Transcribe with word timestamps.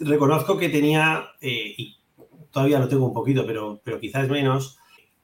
reconozco 0.00 0.58
que 0.58 0.68
tenía, 0.68 1.28
eh, 1.40 1.74
y 1.76 1.98
todavía 2.50 2.80
lo 2.80 2.88
tengo 2.88 3.06
un 3.06 3.14
poquito, 3.14 3.46
pero, 3.46 3.80
pero 3.84 4.00
quizás 4.00 4.28
menos, 4.28 4.78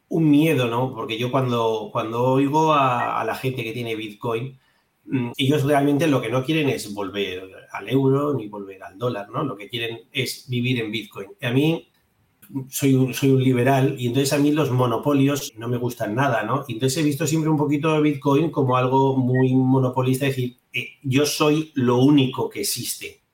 un 0.08 0.30
miedo, 0.30 0.68
¿no? 0.68 0.94
Porque 0.94 1.18
yo 1.18 1.30
cuando, 1.30 1.90
cuando 1.92 2.22
oigo 2.22 2.72
a, 2.72 3.24
la 3.24 3.34
gente 3.34 3.64
que 3.64 3.72
tiene 3.72 3.96
Bitcoin, 3.96 4.58
mm, 5.06 5.32
ellos 5.36 5.64
realmente 5.64 6.06
lo 6.06 6.20
que 6.20 6.28
no 6.28 6.44
quieren 6.44 6.68
es 6.68 6.92
volver 6.94 7.42
al 7.72 7.88
euro 7.88 8.34
ni 8.34 8.48
volver 8.48 8.82
al 8.82 8.98
dólar, 8.98 9.30
¿no? 9.30 9.42
Lo 9.44 9.56
que 9.56 9.68
quieren 9.68 10.02
es 10.12 10.46
vivir 10.48 10.80
en 10.80 10.92
Bitcoin. 10.92 11.28
a 11.42 11.50
mí 11.50 11.88
soy 12.68 12.94
un, 12.94 13.12
soy 13.12 13.30
un 13.30 13.42
liberal 13.42 13.96
y 13.98 14.06
entonces 14.06 14.32
a 14.32 14.38
mí 14.38 14.52
los 14.52 14.70
monopolios 14.70 15.52
no 15.56 15.68
me 15.68 15.78
gustan 15.78 16.14
nada, 16.14 16.44
¿no? 16.44 16.64
Y 16.68 16.74
entonces 16.74 16.98
he 16.98 17.02
visto 17.02 17.26
siempre 17.26 17.50
un 17.50 17.56
poquito 17.56 17.92
de 17.92 18.00
Bitcoin 18.00 18.50
como 18.50 18.76
algo 18.76 19.16
muy 19.16 19.52
monopolista, 19.54 20.26
es 20.26 20.36
decir, 20.36 20.56
eh, 20.72 20.90
yo 21.02 21.26
soy 21.26 21.72
lo 21.74 21.98
único 21.98 22.48
que 22.48 22.60
existe. 22.60 23.25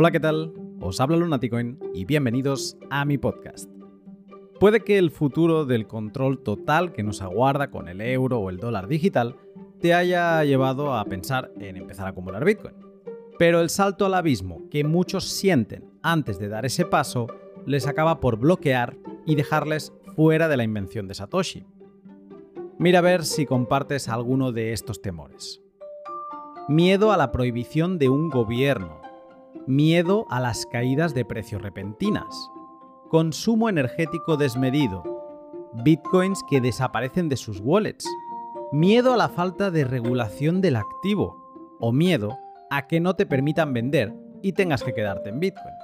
Hola, 0.00 0.12
¿qué 0.12 0.20
tal? 0.20 0.52
Os 0.80 1.00
habla 1.00 1.16
Lunaticoin 1.16 1.76
y 1.92 2.04
bienvenidos 2.04 2.78
a 2.88 3.04
mi 3.04 3.18
podcast. 3.18 3.68
Puede 4.60 4.84
que 4.84 4.96
el 4.96 5.10
futuro 5.10 5.64
del 5.64 5.88
control 5.88 6.38
total 6.38 6.92
que 6.92 7.02
nos 7.02 7.20
aguarda 7.20 7.72
con 7.72 7.88
el 7.88 8.00
euro 8.00 8.38
o 8.38 8.48
el 8.48 8.58
dólar 8.58 8.86
digital 8.86 9.34
te 9.80 9.94
haya 9.94 10.44
llevado 10.44 10.94
a 10.94 11.04
pensar 11.04 11.50
en 11.58 11.78
empezar 11.78 12.06
a 12.06 12.10
acumular 12.10 12.44
Bitcoin. 12.44 12.76
Pero 13.40 13.60
el 13.60 13.70
salto 13.70 14.06
al 14.06 14.14
abismo 14.14 14.68
que 14.70 14.84
muchos 14.84 15.24
sienten 15.24 15.90
antes 16.00 16.38
de 16.38 16.48
dar 16.48 16.64
ese 16.64 16.84
paso 16.84 17.26
les 17.66 17.88
acaba 17.88 18.20
por 18.20 18.38
bloquear 18.38 18.96
y 19.26 19.34
dejarles 19.34 19.92
fuera 20.14 20.46
de 20.46 20.58
la 20.58 20.62
invención 20.62 21.08
de 21.08 21.14
Satoshi. 21.14 21.66
Mira 22.78 23.00
a 23.00 23.02
ver 23.02 23.24
si 23.24 23.46
compartes 23.46 24.08
alguno 24.08 24.52
de 24.52 24.72
estos 24.72 25.02
temores. 25.02 25.60
Miedo 26.68 27.10
a 27.10 27.16
la 27.16 27.32
prohibición 27.32 27.98
de 27.98 28.08
un 28.08 28.30
gobierno. 28.30 28.97
Miedo 29.68 30.24
a 30.30 30.40
las 30.40 30.64
caídas 30.64 31.12
de 31.12 31.26
precios 31.26 31.60
repentinas. 31.60 32.50
Consumo 33.10 33.68
energético 33.68 34.38
desmedido. 34.38 35.04
Bitcoins 35.84 36.42
que 36.48 36.62
desaparecen 36.62 37.28
de 37.28 37.36
sus 37.36 37.60
wallets. 37.60 38.06
Miedo 38.72 39.12
a 39.12 39.18
la 39.18 39.28
falta 39.28 39.70
de 39.70 39.84
regulación 39.84 40.62
del 40.62 40.76
activo. 40.76 41.76
O 41.80 41.92
miedo 41.92 42.38
a 42.70 42.86
que 42.86 42.98
no 42.98 43.14
te 43.14 43.26
permitan 43.26 43.74
vender 43.74 44.14
y 44.40 44.54
tengas 44.54 44.82
que 44.82 44.94
quedarte 44.94 45.28
en 45.28 45.38
Bitcoin. 45.38 45.74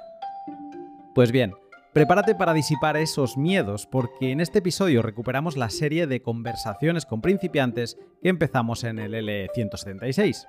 Pues 1.13 1.31
bien, 1.31 1.53
prepárate 1.93 2.33
para 2.33 2.53
disipar 2.53 2.97
esos 2.97 3.37
miedos 3.37 3.85
porque 3.85 4.31
en 4.31 4.41
este 4.41 4.57
episodio 4.57 5.03
recuperamos 5.03 5.57
la 5.57 5.69
serie 5.69 6.07
de 6.07 6.23
conversaciones 6.23 7.05
con 7.05 7.21
principiantes 7.21 7.99
que 8.23 8.29
empezamos 8.29 8.83
en 8.83 8.97
el 8.97 9.13
L176. 9.13 10.47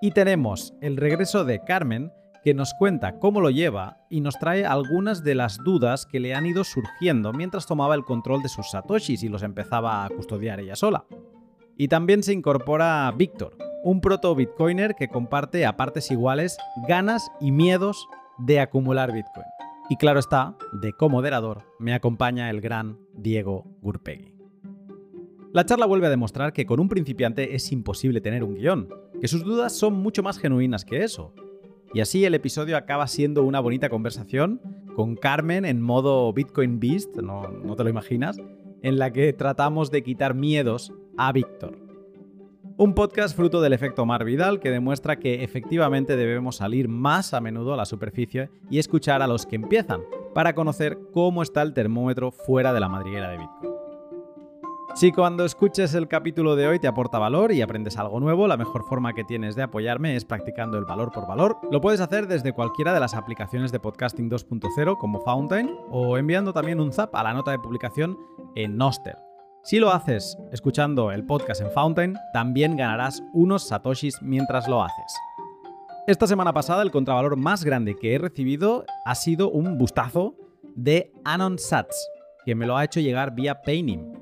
Y 0.00 0.12
tenemos 0.12 0.72
el 0.80 0.96
regreso 0.96 1.44
de 1.44 1.62
Carmen, 1.62 2.10
que 2.42 2.54
nos 2.54 2.74
cuenta 2.74 3.18
cómo 3.18 3.40
lo 3.40 3.50
lleva 3.50 3.98
y 4.10 4.20
nos 4.20 4.38
trae 4.38 4.64
algunas 4.64 5.22
de 5.22 5.34
las 5.34 5.58
dudas 5.58 6.06
que 6.06 6.20
le 6.20 6.34
han 6.34 6.46
ido 6.46 6.64
surgiendo 6.64 7.32
mientras 7.32 7.66
tomaba 7.66 7.94
el 7.94 8.04
control 8.04 8.42
de 8.42 8.48
sus 8.48 8.70
satoshis 8.70 9.22
y 9.22 9.28
los 9.28 9.42
empezaba 9.42 10.04
a 10.04 10.08
custodiar 10.08 10.60
ella 10.60 10.76
sola. 10.76 11.04
Y 11.76 11.88
también 11.88 12.22
se 12.22 12.32
incorpora 12.32 13.12
Víctor, 13.16 13.56
un 13.84 14.00
proto-bitcoiner 14.00 14.94
que 14.94 15.08
comparte 15.08 15.66
a 15.66 15.76
partes 15.76 16.10
iguales 16.10 16.58
ganas 16.88 17.30
y 17.40 17.52
miedos 17.52 18.08
de 18.38 18.60
acumular 18.60 19.12
Bitcoin. 19.12 19.46
Y 19.88 19.96
claro 19.96 20.20
está, 20.20 20.56
de 20.72 20.92
co-moderador 20.92 21.64
me 21.78 21.94
acompaña 21.94 22.50
el 22.50 22.60
gran 22.60 22.98
Diego 23.14 23.66
Gurpegui. 23.80 24.34
La 25.52 25.66
charla 25.66 25.84
vuelve 25.84 26.06
a 26.06 26.10
demostrar 26.10 26.52
que 26.52 26.64
con 26.64 26.80
un 26.80 26.88
principiante 26.88 27.54
es 27.54 27.70
imposible 27.72 28.22
tener 28.22 28.42
un 28.42 28.54
guion, 28.54 28.88
que 29.20 29.28
sus 29.28 29.44
dudas 29.44 29.76
son 29.76 29.94
mucho 29.94 30.22
más 30.22 30.38
genuinas 30.38 30.84
que 30.84 31.04
eso. 31.04 31.34
Y 31.94 32.00
así 32.00 32.24
el 32.24 32.34
episodio 32.34 32.76
acaba 32.76 33.06
siendo 33.06 33.42
una 33.42 33.60
bonita 33.60 33.90
conversación 33.90 34.60
con 34.96 35.14
Carmen 35.14 35.64
en 35.64 35.82
modo 35.82 36.32
Bitcoin 36.32 36.80
Beast, 36.80 37.16
no, 37.16 37.48
no 37.48 37.76
te 37.76 37.84
lo 37.84 37.90
imaginas, 37.90 38.38
en 38.82 38.98
la 38.98 39.12
que 39.12 39.32
tratamos 39.32 39.90
de 39.90 40.02
quitar 40.02 40.34
miedos 40.34 40.92
a 41.18 41.32
Víctor. 41.32 41.78
Un 42.78 42.94
podcast 42.94 43.36
fruto 43.36 43.60
del 43.60 43.74
efecto 43.74 44.06
Mar 44.06 44.24
Vidal 44.24 44.58
que 44.58 44.70
demuestra 44.70 45.18
que 45.18 45.44
efectivamente 45.44 46.16
debemos 46.16 46.56
salir 46.56 46.88
más 46.88 47.34
a 47.34 47.40
menudo 47.40 47.74
a 47.74 47.76
la 47.76 47.84
superficie 47.84 48.48
y 48.70 48.78
escuchar 48.78 49.20
a 49.20 49.26
los 49.26 49.44
que 49.44 49.56
empiezan 49.56 50.00
para 50.34 50.54
conocer 50.54 50.98
cómo 51.12 51.42
está 51.42 51.60
el 51.60 51.74
termómetro 51.74 52.32
fuera 52.32 52.72
de 52.72 52.80
la 52.80 52.88
madriguera 52.88 53.30
de 53.30 53.38
Bitcoin. 53.38 53.81
Si 54.94 55.10
cuando 55.10 55.44
escuches 55.44 55.94
el 55.94 56.06
capítulo 56.06 56.54
de 56.54 56.66
hoy 56.66 56.78
te 56.78 56.86
aporta 56.86 57.18
valor 57.18 57.52
y 57.52 57.62
aprendes 57.62 57.96
algo 57.96 58.20
nuevo, 58.20 58.46
la 58.46 58.56
mejor 58.56 58.84
forma 58.84 59.14
que 59.14 59.24
tienes 59.24 59.56
de 59.56 59.62
apoyarme 59.62 60.16
es 60.16 60.24
practicando 60.24 60.78
el 60.78 60.84
valor 60.84 61.12
por 61.12 61.26
valor. 61.26 61.58
Lo 61.70 61.80
puedes 61.80 62.00
hacer 62.00 62.28
desde 62.28 62.52
cualquiera 62.52 62.92
de 62.92 63.00
las 63.00 63.14
aplicaciones 63.14 63.72
de 63.72 63.80
podcasting 63.80 64.30
2.0 64.30 64.98
como 64.98 65.20
Fountain 65.20 65.70
o 65.90 66.18
enviando 66.18 66.52
también 66.52 66.80
un 66.80 66.92
zap 66.92 67.14
a 67.14 67.22
la 67.22 67.32
nota 67.32 67.50
de 67.50 67.58
publicación 67.58 68.18
en 68.54 68.76
Noster 68.76 69.16
si 69.64 69.78
lo 69.78 69.92
haces 69.92 70.36
escuchando 70.50 71.12
el 71.12 71.24
podcast 71.24 71.60
en 71.60 71.70
Fountain, 71.70 72.16
también 72.32 72.76
ganarás 72.76 73.22
unos 73.32 73.68
satoshis 73.68 74.20
mientras 74.20 74.66
lo 74.66 74.82
haces. 74.82 75.14
Esta 76.08 76.26
semana 76.26 76.52
pasada 76.52 76.82
el 76.82 76.90
contravalor 76.90 77.36
más 77.36 77.62
grande 77.62 77.96
que 77.96 78.14
he 78.14 78.18
recibido 78.18 78.84
ha 79.04 79.14
sido 79.14 79.50
un 79.50 79.78
bustazo 79.78 80.34
de 80.74 81.12
AnonSats, 81.24 82.08
que 82.44 82.56
me 82.56 82.66
lo 82.66 82.76
ha 82.76 82.84
hecho 82.84 82.98
llegar 82.98 83.36
vía 83.36 83.62
Paynim. 83.62 84.21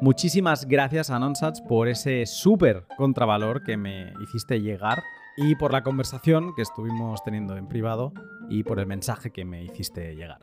Muchísimas 0.00 0.66
gracias 0.66 1.10
AnonSats 1.10 1.60
por 1.60 1.88
ese 1.88 2.26
súper 2.26 2.86
contravalor 2.96 3.62
que 3.62 3.76
me 3.76 4.12
hiciste 4.22 4.60
llegar 4.60 5.02
y 5.36 5.54
por 5.54 5.72
la 5.72 5.82
conversación 5.82 6.54
que 6.54 6.62
estuvimos 6.62 7.22
teniendo 7.24 7.56
en 7.56 7.68
privado 7.68 8.12
y 8.48 8.64
por 8.64 8.80
el 8.80 8.86
mensaje 8.86 9.30
que 9.30 9.44
me 9.44 9.62
hiciste 9.62 10.14
llegar. 10.14 10.40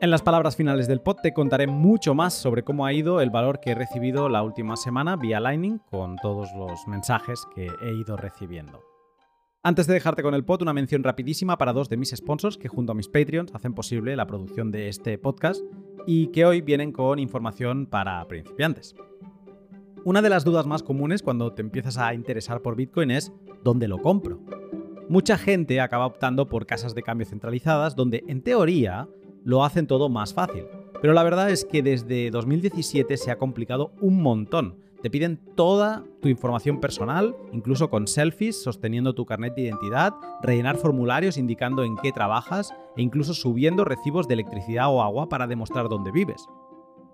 En 0.00 0.10
las 0.10 0.22
palabras 0.22 0.56
finales 0.56 0.88
del 0.88 1.00
pod 1.00 1.16
te 1.22 1.32
contaré 1.32 1.66
mucho 1.66 2.14
más 2.14 2.34
sobre 2.34 2.62
cómo 2.62 2.86
ha 2.86 2.92
ido 2.92 3.20
el 3.20 3.30
valor 3.30 3.60
que 3.60 3.70
he 3.70 3.74
recibido 3.74 4.28
la 4.28 4.42
última 4.42 4.76
semana 4.76 5.16
vía 5.16 5.40
Lightning 5.40 5.78
con 5.90 6.16
todos 6.16 6.52
los 6.54 6.86
mensajes 6.86 7.46
que 7.54 7.66
he 7.82 7.94
ido 7.94 8.16
recibiendo. 8.16 8.95
Antes 9.66 9.88
de 9.88 9.94
dejarte 9.94 10.22
con 10.22 10.32
el 10.34 10.44
pod, 10.44 10.62
una 10.62 10.72
mención 10.72 11.02
rapidísima 11.02 11.58
para 11.58 11.72
dos 11.72 11.88
de 11.88 11.96
mis 11.96 12.10
sponsors 12.10 12.56
que 12.56 12.68
junto 12.68 12.92
a 12.92 12.94
mis 12.94 13.08
Patreons 13.08 13.52
hacen 13.52 13.74
posible 13.74 14.14
la 14.14 14.24
producción 14.24 14.70
de 14.70 14.88
este 14.88 15.18
podcast 15.18 15.60
y 16.06 16.28
que 16.28 16.44
hoy 16.44 16.60
vienen 16.60 16.92
con 16.92 17.18
información 17.18 17.86
para 17.86 18.24
principiantes. 18.28 18.94
Una 20.04 20.22
de 20.22 20.28
las 20.28 20.44
dudas 20.44 20.68
más 20.68 20.84
comunes 20.84 21.20
cuando 21.20 21.52
te 21.52 21.62
empiezas 21.62 21.98
a 21.98 22.14
interesar 22.14 22.62
por 22.62 22.76
Bitcoin 22.76 23.10
es 23.10 23.32
¿dónde 23.64 23.88
lo 23.88 24.00
compro? 24.00 24.38
Mucha 25.08 25.36
gente 25.36 25.80
acaba 25.80 26.06
optando 26.06 26.46
por 26.46 26.64
casas 26.64 26.94
de 26.94 27.02
cambio 27.02 27.26
centralizadas 27.26 27.96
donde 27.96 28.22
en 28.28 28.42
teoría 28.42 29.08
lo 29.42 29.64
hacen 29.64 29.88
todo 29.88 30.08
más 30.08 30.32
fácil. 30.32 30.62
Pero 31.00 31.12
la 31.12 31.24
verdad 31.24 31.50
es 31.50 31.64
que 31.64 31.82
desde 31.82 32.30
2017 32.30 33.16
se 33.16 33.32
ha 33.32 33.38
complicado 33.38 33.90
un 34.00 34.22
montón. 34.22 34.85
Te 35.02 35.10
piden 35.10 35.38
toda 35.54 36.04
tu 36.20 36.28
información 36.28 36.80
personal, 36.80 37.36
incluso 37.52 37.90
con 37.90 38.06
selfies 38.06 38.62
sosteniendo 38.62 39.14
tu 39.14 39.26
carnet 39.26 39.54
de 39.54 39.62
identidad, 39.62 40.14
rellenar 40.42 40.76
formularios 40.76 41.36
indicando 41.36 41.84
en 41.84 41.96
qué 41.96 42.12
trabajas 42.12 42.74
e 42.96 43.02
incluso 43.02 43.34
subiendo 43.34 43.84
recibos 43.84 44.26
de 44.26 44.34
electricidad 44.34 44.88
o 44.92 45.02
agua 45.02 45.28
para 45.28 45.46
demostrar 45.46 45.88
dónde 45.88 46.12
vives. 46.12 46.46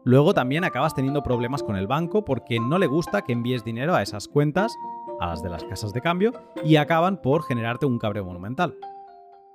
Luego 0.05 0.35
también 0.35 0.65
acabas 0.65 0.95
teniendo 0.95 1.23
problemas 1.23 1.63
con 1.63 1.77
el 1.77 1.87
banco 1.87 2.25
porque 2.25 2.59
no 2.59 2.79
le 2.79 2.87
gusta 2.87 3.23
que 3.23 3.33
envíes 3.33 3.65
dinero 3.65 3.95
a 3.95 4.03
esas 4.03 4.27
cuentas, 4.27 4.75
a 5.21 5.29
las 5.29 5.43
de 5.43 5.51
las 5.51 5.65
casas 5.65 5.93
de 5.93 6.01
cambio, 6.01 6.33
y 6.65 6.77
acaban 6.77 7.21
por 7.21 7.45
generarte 7.45 7.87
un 7.87 7.99
cabreo 7.99 8.25
monumental. 8.25 8.75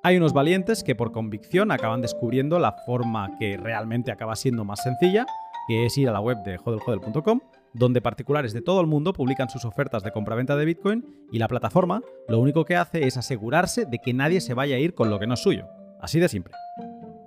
Hay 0.03 0.15
unos 0.15 0.31
valientes 0.31 0.83
que 0.83 0.95
por 0.95 1.11
convicción 1.11 1.71
acaban 1.71 2.01
descubriendo 2.01 2.59
la 2.59 2.71
forma 2.85 3.38
que 3.38 3.57
realmente 3.57 4.11
acaba 4.11 4.35
siendo 4.38 4.63
más 4.63 4.81
sencilla, 4.83 5.25
que 5.67 5.85
es 5.85 5.97
ir 5.97 6.07
a 6.07 6.13
la 6.13 6.21
web 6.21 6.38
de 6.44 6.57
hodelhodel.com, 6.63 7.41
donde 7.73 8.01
particulares 8.01 8.53
de 8.53 8.61
todo 8.61 8.81
el 8.81 8.88
mundo 8.88 9.13
publican 9.13 9.50
sus 9.50 9.66
ofertas 9.66 10.03
de 10.03 10.11
compraventa 10.11 10.55
de 10.55 10.66
Bitcoin 10.66 11.05
y 11.31 11.39
la 11.39 11.47
plataforma 11.47 12.01
lo 12.28 12.39
único 12.39 12.66
que 12.66 12.75
hace 12.75 13.06
es 13.06 13.18
asegurarse 13.18 13.86
de 13.86 14.00
que 14.00 14.13
nadie 14.13 14.41
se 14.41 14.53
vaya 14.53 14.75
a 14.75 14.80
ir 14.80 14.94
con 14.94 15.09
lo 15.09 15.19
que 15.19 15.27
no 15.27 15.36
es 15.36 15.41
suyo. 15.41 15.68
Así 16.00 16.19
de 16.19 16.30
simple. 16.30 16.53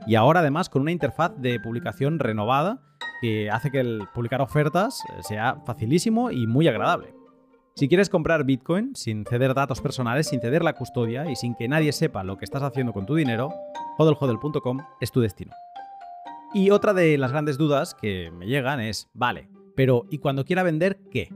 Y 0.06 0.14
ahora 0.14 0.40
además 0.40 0.68
con 0.68 0.82
una 0.82 0.92
interfaz 0.92 1.32
de 1.36 1.60
publicación 1.60 2.18
renovada 2.18 2.80
que 3.20 3.50
hace 3.50 3.70
que 3.70 3.80
el 3.80 4.08
publicar 4.14 4.40
ofertas 4.40 5.02
sea 5.20 5.60
facilísimo 5.66 6.30
y 6.30 6.46
muy 6.46 6.68
agradable. 6.68 7.14
Si 7.76 7.88
quieres 7.88 8.10
comprar 8.10 8.44
Bitcoin 8.44 8.94
sin 8.94 9.24
ceder 9.24 9.54
datos 9.54 9.80
personales, 9.80 10.28
sin 10.28 10.40
ceder 10.40 10.62
la 10.62 10.74
custodia 10.74 11.30
y 11.30 11.36
sin 11.36 11.54
que 11.54 11.68
nadie 11.68 11.92
sepa 11.92 12.24
lo 12.24 12.36
que 12.36 12.44
estás 12.44 12.62
haciendo 12.62 12.92
con 12.92 13.06
tu 13.06 13.14
dinero, 13.14 13.50
hodlhodl.com 13.98 14.80
es 15.00 15.12
tu 15.12 15.20
destino. 15.20 15.52
Y 16.52 16.70
otra 16.70 16.92
de 16.94 17.16
las 17.16 17.30
grandes 17.30 17.58
dudas 17.58 17.94
que 17.94 18.30
me 18.32 18.46
llegan 18.46 18.80
es, 18.80 19.08
vale, 19.14 19.48
pero 19.80 20.04
¿y 20.10 20.18
cuando 20.18 20.44
quiera 20.44 20.62
vender 20.62 20.98
qué? 21.10 21.32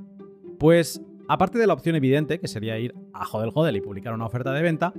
Pues 0.59 1.01
aparte 1.29 1.59
de 1.59 1.67
la 1.67 1.73
opción 1.73 1.97
evidente, 1.97 2.39
que 2.39 2.47
sería 2.47 2.79
ir 2.79 2.95
a 3.15 3.25
hodl 3.27 3.75
y 3.75 3.81
publicar 3.81 4.13
una 4.13 4.27
oferta 4.27 4.53
de 4.53 4.61
venta, 4.61 4.93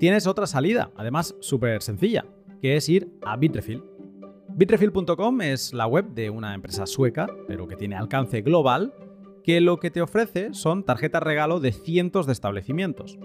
tienes 0.00 0.26
otra 0.26 0.48
salida, 0.48 0.90
además 0.96 1.36
súper 1.38 1.80
sencilla, 1.80 2.26
que 2.60 2.74
es 2.74 2.88
ir 2.88 3.08
a 3.24 3.36
Bitrefill. 3.36 3.84
Bitrefill.com 4.48 5.40
es 5.42 5.72
la 5.74 5.86
web 5.86 6.06
de 6.08 6.28
una 6.28 6.54
empresa 6.54 6.86
sueca, 6.86 7.28
pero 7.46 7.68
que 7.68 7.76
tiene 7.76 7.94
alcance 7.94 8.42
global 8.42 8.92
que 9.44 9.60
lo 9.60 9.78
que 9.78 9.92
te 9.92 10.02
ofrece 10.02 10.52
son 10.52 10.82
tarjetas 10.82 11.22
regalo 11.22 11.60
de 11.60 11.70
cientos 11.70 12.26
de 12.26 12.32
establecimientos. 12.32 13.16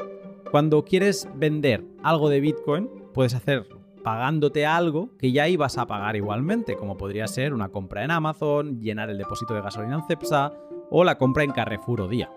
Cuando 0.52 0.86
quieres 0.86 1.28
vender 1.34 1.84
algo 2.04 2.30
de 2.30 2.42
Bitcoin, 2.42 2.92
puedes 3.12 3.34
hacerlo 3.34 3.82
pagándote 4.04 4.66
algo 4.66 5.10
que 5.18 5.32
ya 5.32 5.48
ibas 5.48 5.78
a 5.78 5.88
pagar 5.88 6.16
igualmente, 6.16 6.76
como 6.76 6.98
podría 6.98 7.28
ser 7.28 7.54
una 7.54 7.70
compra 7.70 8.04
en 8.04 8.12
Amazon, 8.12 8.80
llenar 8.80 9.10
el 9.10 9.18
depósito 9.18 9.54
de 9.54 9.62
gasolina 9.62 9.96
en 9.96 10.04
Cepsa 10.04 10.54
o 10.90 11.04
la 11.04 11.18
compra 11.18 11.44
en 11.44 11.52
Carrefour 11.52 12.02
o 12.02 12.08
Día. 12.08 12.30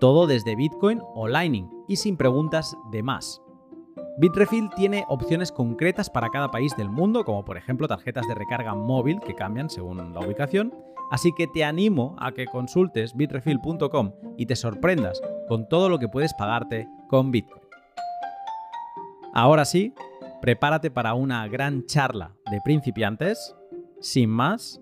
Todo 0.00 0.26
desde 0.26 0.56
Bitcoin 0.56 1.00
o 1.14 1.28
Lightning 1.28 1.68
y 1.88 1.96
sin 1.96 2.16
preguntas 2.16 2.76
de 2.90 3.02
más. 3.02 3.42
Bitrefill 4.18 4.68
tiene 4.76 5.04
opciones 5.08 5.50
concretas 5.50 6.10
para 6.10 6.28
cada 6.28 6.50
país 6.50 6.76
del 6.76 6.90
mundo, 6.90 7.24
como 7.24 7.44
por 7.44 7.56
ejemplo 7.56 7.88
tarjetas 7.88 8.28
de 8.28 8.34
recarga 8.34 8.74
móvil 8.74 9.20
que 9.20 9.34
cambian 9.34 9.70
según 9.70 10.12
la 10.12 10.20
ubicación, 10.20 10.74
así 11.10 11.32
que 11.36 11.46
te 11.46 11.64
animo 11.64 12.14
a 12.18 12.32
que 12.32 12.46
consultes 12.46 13.16
bitrefill.com 13.16 14.12
y 14.36 14.46
te 14.46 14.56
sorprendas 14.56 15.20
con 15.48 15.68
todo 15.68 15.88
lo 15.88 15.98
que 15.98 16.08
puedes 16.08 16.34
pagarte 16.34 16.88
con 17.08 17.30
Bitcoin. 17.30 17.62
Ahora 19.32 19.64
sí, 19.64 19.94
prepárate 20.42 20.90
para 20.90 21.14
una 21.14 21.46
gran 21.46 21.86
charla 21.86 22.34
de 22.50 22.60
principiantes. 22.64 23.54
Sin 24.00 24.28
más, 24.28 24.80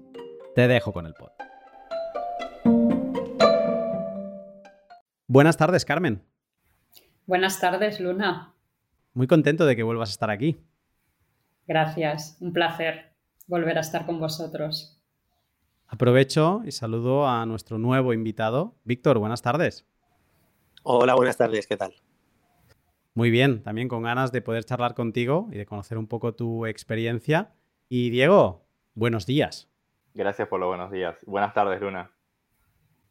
te 0.54 0.66
dejo 0.66 0.90
con 0.92 1.04
el 1.06 1.12
pod. 1.12 1.28
Buenas 5.28 5.58
tardes, 5.58 5.84
Carmen. 5.84 6.24
Buenas 7.26 7.60
tardes, 7.60 8.00
Luna. 8.00 8.54
Muy 9.12 9.26
contento 9.26 9.66
de 9.66 9.76
que 9.76 9.82
vuelvas 9.82 10.08
a 10.08 10.12
estar 10.12 10.30
aquí. 10.30 10.58
Gracias, 11.68 12.38
un 12.40 12.54
placer 12.54 13.12
volver 13.46 13.76
a 13.76 13.82
estar 13.82 14.06
con 14.06 14.18
vosotros. 14.18 14.98
Aprovecho 15.86 16.62
y 16.64 16.72
saludo 16.72 17.28
a 17.28 17.44
nuestro 17.44 17.76
nuevo 17.76 18.14
invitado. 18.14 18.76
Víctor, 18.84 19.18
buenas 19.18 19.42
tardes. 19.42 19.86
Hola, 20.84 21.14
buenas 21.14 21.36
tardes, 21.36 21.66
¿qué 21.66 21.76
tal? 21.76 21.92
Muy 23.14 23.30
bien, 23.30 23.62
también 23.62 23.88
con 23.88 24.02
ganas 24.02 24.32
de 24.32 24.42
poder 24.42 24.64
charlar 24.64 24.94
contigo 24.94 25.48
y 25.52 25.58
de 25.58 25.66
conocer 25.66 25.98
un 25.98 26.06
poco 26.06 26.34
tu 26.34 26.66
experiencia. 26.66 27.52
Y 27.88 28.10
Diego, 28.10 28.66
buenos 28.94 29.26
días. 29.26 29.68
Gracias 30.14 30.48
por 30.48 30.60
los 30.60 30.68
buenos 30.68 30.90
días. 30.90 31.16
Buenas 31.26 31.54
tardes, 31.54 31.80
Luna. 31.80 32.10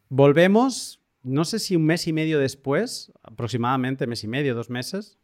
Volvemos 0.09 0.99
no 1.21 1.43
sé 1.43 1.59
si 1.59 1.75
un 1.75 1.85
mes 1.85 2.07
y 2.07 2.13
medio 2.13 2.39
después, 2.39 3.11
aproximadamente 3.23 4.07
mes 4.07 4.23
y 4.23 4.27
medio, 4.27 4.55
dos 4.55 4.69
meses, 4.69 5.19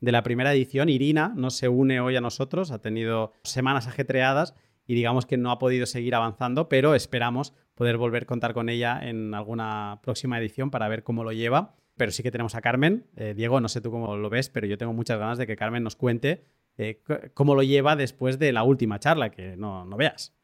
de 0.00 0.12
la 0.12 0.22
primera 0.22 0.52
edición, 0.52 0.88
Irina 0.88 1.32
no 1.36 1.50
se 1.50 1.68
une 1.68 2.00
hoy 2.00 2.16
a 2.16 2.20
nosotros, 2.20 2.70
ha 2.70 2.80
tenido 2.80 3.32
semanas 3.42 3.86
ajetreadas 3.86 4.54
y 4.86 4.94
digamos 4.94 5.26
que 5.26 5.36
no 5.36 5.50
ha 5.50 5.58
podido 5.58 5.86
seguir 5.86 6.14
avanzando, 6.14 6.68
pero 6.68 6.94
esperamos 6.94 7.52
poder 7.74 7.96
volver 7.96 8.22
a 8.22 8.26
contar 8.26 8.54
con 8.54 8.68
ella 8.68 8.98
en 9.02 9.34
alguna 9.34 10.00
próxima 10.02 10.38
edición 10.38 10.70
para 10.70 10.88
ver 10.88 11.02
cómo 11.02 11.24
lo 11.24 11.32
lleva. 11.32 11.74
Pero 12.00 12.12
sí 12.12 12.22
que 12.22 12.30
tenemos 12.30 12.54
a 12.54 12.62
Carmen. 12.62 13.04
Eh, 13.14 13.34
Diego, 13.36 13.60
no 13.60 13.68
sé 13.68 13.82
tú 13.82 13.90
cómo 13.90 14.16
lo 14.16 14.30
ves, 14.30 14.48
pero 14.48 14.66
yo 14.66 14.78
tengo 14.78 14.94
muchas 14.94 15.18
ganas 15.18 15.36
de 15.36 15.46
que 15.46 15.54
Carmen 15.54 15.84
nos 15.84 15.96
cuente 15.96 16.46
eh, 16.78 17.02
cómo 17.34 17.54
lo 17.54 17.62
lleva 17.62 17.94
después 17.94 18.38
de 18.38 18.54
la 18.54 18.62
última 18.62 18.98
charla, 18.98 19.28
que 19.28 19.54
no, 19.58 19.84
no 19.84 19.98
veas 19.98 20.34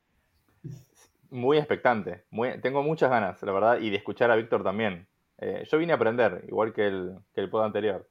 muy 1.31 1.56
expectante. 1.56 2.25
tengo 2.61 2.82
muchas 2.82 3.08
ganas, 3.08 3.43
la 3.43 3.53
verdad, 3.53 3.81
y 3.81 3.88
de 3.88 3.97
escuchar 3.97 4.31
a 4.31 4.37
Víctor 4.37 4.62
también. 4.62 5.06
Eh, 5.38 5.64
yo 5.70 5.79
vine 5.79 5.93
a 5.93 5.97
aprender, 5.97 6.44
igual 6.47 6.75
que 6.75 6.88
el, 6.88 7.14
que 7.35 7.41
el 7.41 7.49
pod 7.49 7.64
anterior. 7.64 8.06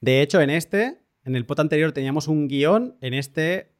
De 0.00 0.20
hecho, 0.20 0.40
en 0.40 0.50
este, 0.50 0.98
en 1.24 1.36
el 1.36 1.46
pod 1.46 1.60
anterior 1.60 1.92
teníamos 1.92 2.26
un 2.26 2.48
guion, 2.48 2.96
en 3.00 3.14
este 3.14 3.70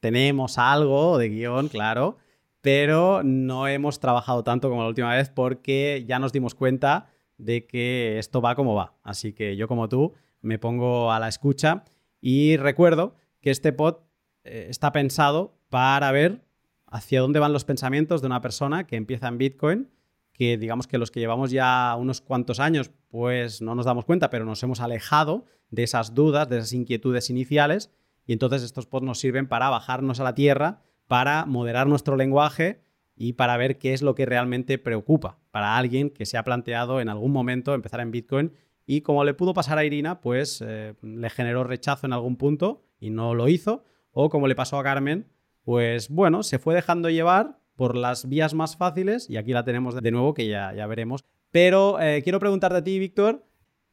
tenemos 0.00 0.58
algo 0.58 1.16
de 1.16 1.30
guion, 1.30 1.68
claro, 1.68 2.18
pero 2.60 3.22
no 3.22 3.68
hemos 3.68 4.00
trabajado 4.00 4.44
tanto 4.44 4.68
como 4.68 4.82
la 4.82 4.88
última 4.88 5.14
vez 5.14 5.30
porque 5.30 6.04
ya 6.06 6.18
nos 6.18 6.30
dimos 6.30 6.54
cuenta 6.54 7.08
de 7.44 7.66
que 7.66 8.18
esto 8.18 8.40
va 8.40 8.54
como 8.54 8.74
va. 8.74 8.94
Así 9.02 9.32
que 9.32 9.56
yo 9.56 9.68
como 9.68 9.88
tú 9.88 10.12
me 10.40 10.58
pongo 10.58 11.12
a 11.12 11.18
la 11.18 11.28
escucha 11.28 11.84
y 12.20 12.56
recuerdo 12.56 13.14
que 13.40 13.50
este 13.50 13.72
pod 13.72 13.96
eh, 14.44 14.66
está 14.70 14.92
pensado 14.92 15.58
para 15.68 16.10
ver 16.12 16.44
hacia 16.86 17.20
dónde 17.20 17.40
van 17.40 17.52
los 17.52 17.64
pensamientos 17.64 18.20
de 18.20 18.26
una 18.26 18.40
persona 18.40 18.86
que 18.86 18.96
empieza 18.96 19.28
en 19.28 19.38
Bitcoin, 19.38 19.90
que 20.32 20.56
digamos 20.56 20.86
que 20.86 20.98
los 20.98 21.10
que 21.10 21.20
llevamos 21.20 21.50
ya 21.50 21.96
unos 21.98 22.20
cuantos 22.20 22.60
años, 22.60 22.90
pues 23.08 23.60
no 23.62 23.74
nos 23.74 23.86
damos 23.86 24.04
cuenta, 24.04 24.30
pero 24.30 24.44
nos 24.44 24.62
hemos 24.62 24.80
alejado 24.80 25.44
de 25.70 25.82
esas 25.82 26.14
dudas, 26.14 26.48
de 26.48 26.58
esas 26.58 26.72
inquietudes 26.72 27.30
iniciales, 27.30 27.90
y 28.26 28.32
entonces 28.32 28.62
estos 28.62 28.86
posts 28.86 29.06
nos 29.06 29.18
sirven 29.18 29.48
para 29.48 29.70
bajarnos 29.70 30.20
a 30.20 30.24
la 30.24 30.34
tierra, 30.34 30.82
para 31.08 31.44
moderar 31.46 31.86
nuestro 31.86 32.16
lenguaje 32.16 32.82
y 33.22 33.34
para 33.34 33.56
ver 33.56 33.78
qué 33.78 33.92
es 33.92 34.02
lo 34.02 34.16
que 34.16 34.26
realmente 34.26 34.78
preocupa 34.78 35.38
para 35.52 35.76
alguien 35.76 36.10
que 36.10 36.26
se 36.26 36.36
ha 36.36 36.42
planteado 36.42 37.00
en 37.00 37.08
algún 37.08 37.30
momento 37.30 37.72
empezar 37.72 38.00
en 38.00 38.10
Bitcoin 38.10 38.52
y 38.84 39.02
como 39.02 39.22
le 39.22 39.32
pudo 39.32 39.54
pasar 39.54 39.78
a 39.78 39.84
Irina, 39.84 40.20
pues 40.20 40.60
eh, 40.66 40.94
le 41.02 41.30
generó 41.30 41.62
rechazo 41.62 42.04
en 42.04 42.14
algún 42.14 42.34
punto 42.36 42.82
y 42.98 43.10
no 43.10 43.36
lo 43.36 43.46
hizo, 43.46 43.84
o 44.10 44.28
como 44.28 44.48
le 44.48 44.56
pasó 44.56 44.76
a 44.76 44.82
Carmen, 44.82 45.28
pues 45.62 46.08
bueno, 46.08 46.42
se 46.42 46.58
fue 46.58 46.74
dejando 46.74 47.10
llevar 47.10 47.60
por 47.76 47.96
las 47.96 48.28
vías 48.28 48.54
más 48.54 48.76
fáciles 48.76 49.30
y 49.30 49.36
aquí 49.36 49.52
la 49.52 49.64
tenemos 49.64 50.02
de 50.02 50.10
nuevo 50.10 50.34
que 50.34 50.48
ya, 50.48 50.74
ya 50.74 50.88
veremos. 50.88 51.24
Pero 51.52 52.00
eh, 52.00 52.22
quiero 52.24 52.40
preguntarte 52.40 52.78
a 52.78 52.82
ti, 52.82 52.98
Víctor, 52.98 53.46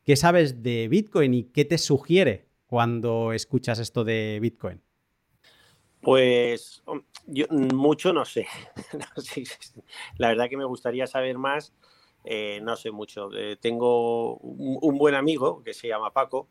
¿qué 0.05 0.15
sabes 0.15 0.63
de 0.63 0.87
Bitcoin 0.87 1.35
y 1.35 1.43
qué 1.43 1.65
te 1.65 1.77
sugiere 1.77 2.47
cuando 2.65 3.31
escuchas 3.31 3.77
esto 3.77 4.03
de 4.03 4.39
Bitcoin? 4.41 4.81
Pues 6.01 6.83
yo 7.27 7.45
mucho 7.49 8.13
no 8.13 8.25
sé. 8.25 8.47
La 10.17 10.29
verdad 10.29 10.49
que 10.49 10.57
me 10.57 10.65
gustaría 10.65 11.07
saber 11.07 11.37
más. 11.37 11.73
Eh, 12.23 12.59
no 12.61 12.75
sé 12.75 12.91
mucho. 12.91 13.29
Eh, 13.35 13.57
tengo 13.59 14.37
un, 14.37 14.97
buen 14.97 15.15
amigo 15.15 15.63
que 15.63 15.73
se 15.73 15.87
llama 15.87 16.11
Paco. 16.11 16.49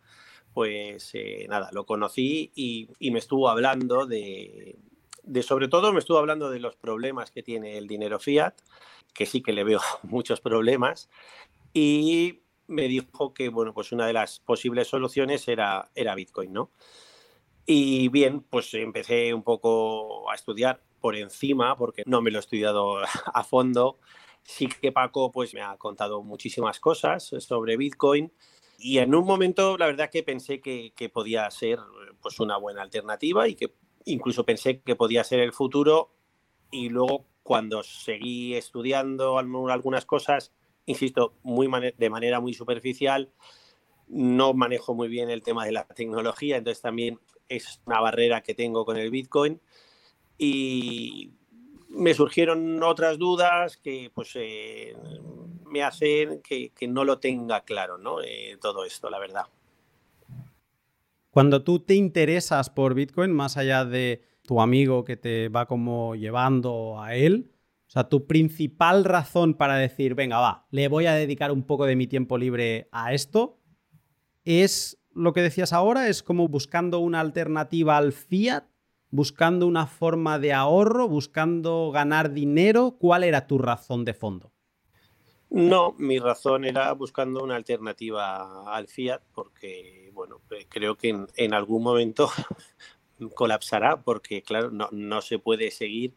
Pues 0.55 1.13
nada, 1.49 1.71
lo 1.73 1.87
conocí 1.87 2.51
y 2.55 3.11
me 3.11 3.19
estuvo 3.21 3.49
hablando 3.49 4.07
de, 4.07 4.77
de 5.29 5.43
sobre 5.43 5.69
todo 5.69 5.93
me 5.93 5.99
estuvo 5.99 6.19
hablando 6.19 6.51
de 6.51 6.59
los 6.59 6.75
problemas 6.77 7.31
que 7.31 7.43
tiene 7.43 7.77
el 7.77 7.87
dinero 7.87 8.19
fiat, 8.19 8.55
que 9.13 9.27
sí 9.27 9.43
que 9.43 9.53
le 9.53 9.63
veo 9.63 9.81
muchos 10.03 10.41
problemas, 10.41 11.09
y 11.73 12.41
me 12.67 12.89
dijo 12.89 13.35
que 13.35 13.51
bueno, 13.51 13.75
pues 13.75 13.93
una 13.93 14.07
de 14.07 14.15
las 14.15 14.41
posibles 14.41 14.89
soluciones 14.89 15.47
era, 15.47 15.91
era 15.95 16.15
Bitcoin, 16.15 16.53
¿no? 16.53 16.71
Y 17.71 18.09
bien, 18.09 18.41
pues 18.41 18.73
empecé 18.73 19.35
un 19.35 19.43
poco 19.43 20.31
a 20.31 20.35
estudiar 20.35 20.81
por 21.03 21.15
encima, 21.15 21.77
porque 21.77 22.03
no 22.07 22.23
me 22.23 22.31
lo 22.31 22.39
he 22.39 22.41
estudiado 22.41 22.97
a 23.35 23.45
fondo. 23.45 23.99
Sí 24.43 24.69
que 24.69 24.91
Paco 24.91 25.31
pues 25.31 25.53
me 25.53 25.61
ha 25.61 25.77
contado 25.77 26.23
muchísimas 26.23 26.81
cosas 26.81 27.25
sobre 27.25 27.77
Bitcoin 27.77 28.33
y 28.79 28.99
en 28.99 29.15
un 29.15 29.27
momento 29.27 29.77
la 29.77 29.85
verdad 29.85 30.09
que 30.11 30.23
pensé 30.23 30.63
que, 30.63 30.95
que 30.97 31.11
podía 31.11 31.51
ser 31.51 31.79
pues 32.23 32.41
una 32.41 32.57
buena 32.57 32.81
alternativa 32.81 33.47
y 33.47 33.55
que 33.55 33.75
incluso 34.07 34.47
pensé 34.47 34.81
que 34.81 34.97
podía 34.97 35.23
ser 35.23 35.41
el 35.41 35.53
futuro 35.53 36.15
y 36.71 36.89
luego 36.89 37.27
cuando 37.43 37.83
seguí 37.83 38.55
estudiando 38.55 39.39
algunas 39.39 40.07
cosas, 40.07 40.55
insisto, 40.87 41.35
muy 41.43 41.69
de 41.99 42.09
manera 42.09 42.41
muy 42.41 42.55
superficial, 42.55 43.31
no 44.09 44.55
manejo 44.55 44.95
muy 44.95 45.09
bien 45.09 45.31
el 45.31 45.43
tema 45.43 45.65
de 45.65 45.73
la 45.73 45.85
tecnología, 45.85 46.57
entonces 46.57 46.83
también 46.83 47.19
es 47.49 47.81
una 47.87 48.01
barrera 48.01 48.43
que 48.43 48.55
tengo 48.55 48.85
con 48.85 48.97
el 48.97 49.11
Bitcoin 49.11 49.61
y 50.37 51.33
me 51.89 52.15
surgieron 52.15 52.83
otras 52.83 53.19
dudas 53.19 53.77
que 53.77 54.11
pues 54.15 54.33
eh, 54.35 54.95
me 55.67 55.83
hacen 55.83 56.41
que, 56.43 56.73
no 56.89 57.05
lo 57.05 57.19
tenga 57.19 57.63
claro, 57.63 57.99
¿no? 57.99 58.23
Eh, 58.23 58.57
todo 58.61 58.85
esto, 58.85 59.11
la 59.11 59.19
verdad. 59.19 59.47
Cuando 61.31 61.63
tú 61.63 61.81
te 61.81 61.95
interesas 61.95 62.71
por 62.71 62.95
Bitcoin, 62.95 63.33
más 63.33 63.57
allá 63.57 63.85
de 63.85 64.23
tu 64.43 64.61
amigo 64.61 65.05
que 65.05 65.17
te 65.17 65.49
va 65.49 65.67
como 65.67 66.15
llevando 66.15 67.01
a 67.01 67.15
él, 67.15 67.53
o 67.87 67.91
sea, 67.91 68.09
tu 68.09 68.27
principal 68.27 69.05
razón 69.05 69.55
para 69.55 69.77
decir, 69.77 70.15
venga, 70.15 70.39
va, 70.39 70.67
le 70.71 70.89
voy 70.89 71.07
a 71.07 71.15
dedicar 71.15 71.53
un 71.53 71.63
poco 71.63 71.87
de 71.87 71.97
mi 71.97 72.07
tiempo 72.07 72.39
libre 72.39 72.89
a 72.93 73.15
esto, 73.15 73.58
es 74.49 74.99
lo 75.13 75.33
que 75.33 75.43
decías 75.43 75.73
ahora, 75.73 76.09
es 76.09 76.23
como 76.23 76.49
buscando 76.49 77.01
una 77.01 77.21
alternativa 77.21 77.97
al 77.97 78.13
fiat, 78.13 78.65
buscando 79.11 79.67
una 79.67 79.87
forma 79.87 80.39
de 80.39 80.53
ahorro, 80.53 81.09
buscando 81.09 81.91
ganar 81.93 82.33
dinero. 82.33 82.97
¿Cuál 82.99 83.25
era 83.25 83.47
tu 83.47 83.59
razón 83.59 84.05
de 84.05 84.15
fondo? 84.15 84.53
No, 85.51 85.95
mi 85.99 86.19
razón 86.19 86.65
era 86.65 86.93
buscando 86.93 87.43
una 87.43 87.57
alternativa 87.57 88.71
al 88.75 88.87
Fiat 88.87 89.23
porque, 89.33 90.11
bueno, 90.13 90.43
eh, 90.51 90.67
creo 90.69 90.97
que 90.97 91.27
en, 91.37 91.55
algún 91.55 91.83
momento 91.83 92.29
colapsará 93.35 94.03
porque, 94.03 94.43
claro, 94.43 94.71
no, 94.71 95.23
se 95.23 95.39
puede 95.39 95.71
seguir 95.71 96.15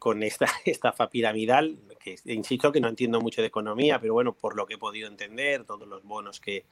con 0.00 0.24
esta 0.24 0.46
estafa 0.64 1.10
piramidal, 1.10 1.78
que 2.00 2.16
insisto 2.24 2.72
que 2.72 2.80
no 2.80 2.88
entiendo 2.88 3.20
mucho 3.20 3.42
de 3.42 3.48
economía, 3.48 4.00
pero 4.00 4.14
bueno, 4.14 4.32
por 4.32 4.56
lo 4.56 4.66
que 4.66 4.74
he 4.74 4.78
podido 4.78 5.06
entender, 5.06 5.64
todos 5.64 5.86
los 5.86 6.02
bonos 6.02 6.40
que, 6.40 6.64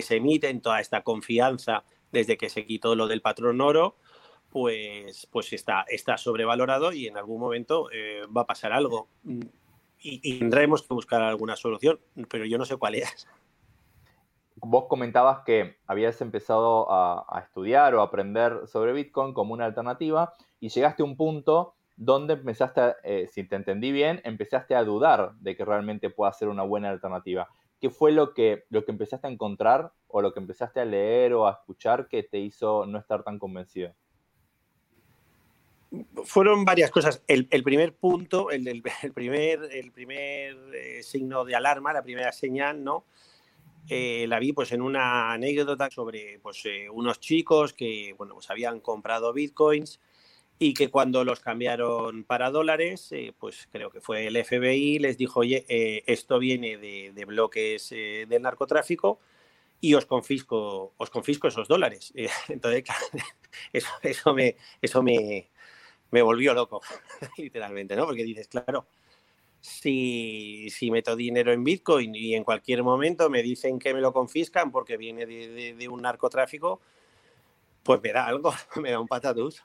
se 0.00 0.16
emiten, 0.16 0.62
toda 0.62 0.80
esta 0.80 1.02
confianza 1.02 1.84
desde 2.12 2.38
que 2.38 2.48
se 2.48 2.64
quitó 2.64 2.94
lo 2.94 3.08
del 3.08 3.20
patrón 3.20 3.60
oro, 3.60 3.96
pues, 4.48 5.26
pues 5.30 5.52
está, 5.52 5.84
está 5.88 6.16
sobrevalorado 6.16 6.92
y 6.92 7.06
en 7.08 7.18
algún 7.18 7.40
momento 7.40 7.90
eh, 7.92 8.22
va 8.34 8.42
a 8.42 8.46
pasar 8.46 8.72
algo 8.72 9.08
y, 10.00 10.38
tendremos 10.38 10.82
que 10.82 10.94
buscar 10.94 11.20
alguna 11.20 11.56
solución, 11.56 11.98
pero 12.30 12.44
yo 12.44 12.58
no 12.58 12.64
sé 12.64 12.76
cuál 12.76 12.94
es. 12.94 13.26
Vos 14.56 14.86
comentabas 14.88 15.40
que 15.44 15.78
habías 15.86 16.20
empezado 16.20 16.86
a, 16.90 17.40
estudiar 17.44 17.94
o 17.94 18.02
aprender 18.02 18.66
sobre 18.66 18.92
Bitcoin 18.92 19.32
como 19.32 19.54
una 19.54 19.66
alternativa 19.66 20.34
y 20.60 20.68
llegaste 20.68 21.02
a 21.02 21.06
un 21.06 21.16
punto 21.16 21.74
donde 21.98 22.34
empezaste, 22.34 22.94
eh, 23.02 23.28
si 23.30 23.42
te 23.42 23.56
entendí 23.56 23.90
bien, 23.90 24.20
empezaste 24.24 24.76
a 24.76 24.84
dudar 24.84 25.32
de 25.40 25.56
que 25.56 25.64
realmente 25.64 26.10
pueda 26.10 26.32
ser 26.32 26.48
una 26.48 26.62
buena 26.62 26.90
alternativa. 26.90 27.48
¿Qué 27.80 27.90
fue 27.90 28.12
lo 28.12 28.34
que, 28.34 28.64
lo 28.70 28.84
que 28.84 28.92
empezaste 28.92 29.26
a 29.26 29.30
encontrar 29.30 29.92
o 30.06 30.22
lo 30.22 30.32
que 30.32 30.38
empezaste 30.38 30.78
a 30.78 30.84
leer 30.84 31.34
o 31.34 31.48
a 31.48 31.52
escuchar 31.52 32.06
que 32.06 32.22
te 32.22 32.38
hizo 32.38 32.86
no 32.86 32.98
estar 32.98 33.24
tan 33.24 33.40
convencido? 33.40 33.92
Fueron 36.24 36.64
varias 36.64 36.92
cosas. 36.92 37.24
El, 37.26 37.46
primer 37.64 37.92
punto, 37.96 38.50
el, 38.52 38.80
primer, 39.12 39.68
el 39.72 39.90
primer 39.90 40.56
eh, 40.74 41.02
signo 41.02 41.44
de 41.44 41.56
alarma, 41.56 41.92
la 41.92 42.02
primera 42.02 42.30
señal, 42.30 42.84
¿no? 42.84 43.06
Eh, 43.88 44.26
la 44.28 44.38
vi 44.38 44.52
pues 44.52 44.70
en 44.70 44.82
una 44.82 45.32
anécdota 45.32 45.90
sobre 45.90 46.38
pues, 46.40 46.62
unos 46.92 47.18
chicos 47.18 47.72
que 47.72 48.14
bueno, 48.16 48.34
pues 48.34 48.50
habían 48.50 48.80
comprado 48.80 49.32
bitcoins 49.32 49.98
y 50.58 50.74
que 50.74 50.90
cuando 50.90 51.24
los 51.24 51.40
cambiaron 51.40 52.24
para 52.24 52.50
dólares, 52.50 53.14
pues 53.38 53.68
creo 53.70 53.90
que 53.90 54.00
fue 54.00 54.26
el 54.26 54.44
FBI, 54.44 54.98
les 54.98 55.16
dijo, 55.16 55.40
oye, 55.40 55.64
esto 56.06 56.38
viene 56.38 56.76
de, 56.76 57.24
bloques 57.24 57.90
del 57.90 58.42
narcotráfico 58.42 59.20
y 59.80 59.94
os 59.94 60.06
confisco, 60.06 60.94
os 60.96 61.10
confisco 61.10 61.48
esos 61.48 61.68
dólares. 61.68 62.12
Entonces, 62.48 62.84
eso, 63.72 63.88
eso, 64.02 64.34
me, 64.34 64.56
eso 64.82 65.02
me, 65.02 65.48
me 66.10 66.22
volvió 66.22 66.54
loco, 66.54 66.80
literalmente, 67.36 67.96
¿no? 67.96 68.06
Porque 68.06 68.24
dices, 68.24 68.48
claro, 68.48 68.86
si, 69.60 70.68
si, 70.70 70.90
meto 70.90 71.16
dinero 71.16 71.52
en 71.52 71.64
Bitcoin 71.64 72.14
y 72.14 72.34
en 72.34 72.44
cualquier 72.44 72.82
momento 72.82 73.28
me 73.28 73.42
dicen 73.42 73.78
que 73.78 73.92
me 73.92 74.00
lo 74.00 74.12
confiscan 74.12 74.70
porque 74.70 74.96
viene 74.96 75.26
de, 75.26 75.88
un 75.88 76.02
narcotráfico, 76.02 76.80
pues 77.82 78.00
me 78.02 78.12
da 78.12 78.26
algo, 78.26 78.52
me 78.76 78.90
da 78.90 79.00
un 79.00 79.08
patatús. 79.08 79.62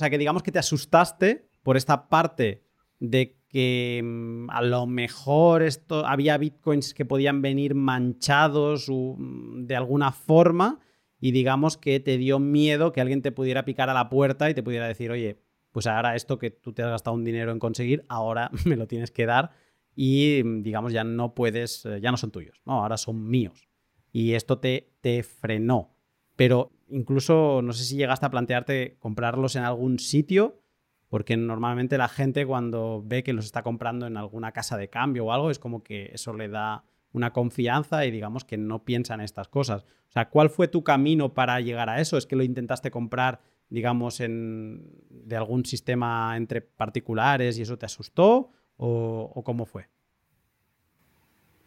Sea, 0.00 0.08
que 0.08 0.16
digamos 0.16 0.42
que 0.42 0.50
te 0.50 0.58
asustaste 0.58 1.50
por 1.62 1.76
esta 1.76 2.08
parte 2.08 2.64
de 3.00 3.38
que 3.48 4.00
mm, 4.02 4.48
a 4.48 4.62
lo 4.62 4.86
mejor 4.86 5.62
esto, 5.62 6.06
había 6.06 6.38
bitcoins 6.38 6.94
que 6.94 7.04
podían 7.04 7.42
venir 7.42 7.74
manchados 7.74 8.86
mm, 8.88 9.66
de 9.66 9.76
alguna 9.76 10.10
forma 10.12 10.80
y 11.20 11.32
digamos 11.32 11.76
que 11.76 12.00
te 12.00 12.16
dio 12.16 12.38
miedo 12.38 12.92
que 12.92 13.02
alguien 13.02 13.20
te 13.20 13.30
pudiera 13.30 13.66
picar 13.66 13.90
a 13.90 13.94
la 13.94 14.08
puerta 14.08 14.48
y 14.48 14.54
te 14.54 14.62
pudiera 14.62 14.88
decir, 14.88 15.10
oye, 15.10 15.42
pues 15.70 15.86
ahora 15.86 16.16
esto 16.16 16.38
que 16.38 16.50
tú 16.50 16.72
te 16.72 16.82
has 16.82 16.88
gastado 16.88 17.14
un 17.14 17.24
dinero 17.24 17.52
en 17.52 17.58
conseguir, 17.58 18.06
ahora 18.08 18.50
me 18.64 18.76
lo 18.76 18.86
tienes 18.86 19.10
que 19.10 19.26
dar 19.26 19.50
y 19.94 20.42
digamos 20.62 20.94
ya 20.94 21.04
no 21.04 21.34
puedes, 21.34 21.84
eh, 21.84 22.00
ya 22.00 22.10
no 22.10 22.16
son 22.16 22.30
tuyos, 22.30 22.62
¿no? 22.64 22.82
ahora 22.82 22.96
son 22.96 23.28
míos. 23.28 23.68
Y 24.12 24.32
esto 24.32 24.60
te, 24.60 24.94
te 25.02 25.22
frenó. 25.22 25.94
Pero 26.40 26.72
incluso 26.88 27.60
no 27.62 27.74
sé 27.74 27.84
si 27.84 27.96
llegaste 27.96 28.24
a 28.24 28.30
plantearte 28.30 28.96
comprarlos 28.98 29.56
en 29.56 29.64
algún 29.64 29.98
sitio, 29.98 30.62
porque 31.10 31.36
normalmente 31.36 31.98
la 31.98 32.08
gente 32.08 32.46
cuando 32.46 33.02
ve 33.04 33.22
que 33.22 33.34
los 33.34 33.44
está 33.44 33.62
comprando 33.62 34.06
en 34.06 34.16
alguna 34.16 34.50
casa 34.50 34.78
de 34.78 34.88
cambio 34.88 35.26
o 35.26 35.32
algo, 35.34 35.50
es 35.50 35.58
como 35.58 35.82
que 35.82 36.08
eso 36.14 36.32
le 36.32 36.48
da 36.48 36.84
una 37.12 37.34
confianza 37.34 38.06
y 38.06 38.10
digamos 38.10 38.46
que 38.46 38.56
no 38.56 38.86
piensa 38.86 39.12
en 39.12 39.20
estas 39.20 39.48
cosas. 39.48 39.82
O 40.08 40.12
sea, 40.12 40.30
¿cuál 40.30 40.48
fue 40.48 40.66
tu 40.66 40.82
camino 40.82 41.34
para 41.34 41.60
llegar 41.60 41.90
a 41.90 42.00
eso? 42.00 42.16
¿Es 42.16 42.24
que 42.24 42.36
lo 42.36 42.42
intentaste 42.42 42.90
comprar, 42.90 43.40
digamos, 43.68 44.20
en, 44.20 44.94
de 45.10 45.36
algún 45.36 45.66
sistema 45.66 46.32
entre 46.38 46.62
particulares 46.62 47.58
y 47.58 47.62
eso 47.62 47.76
te 47.76 47.84
asustó? 47.84 48.50
¿O, 48.78 49.42
cómo 49.44 49.66
fue? 49.66 49.90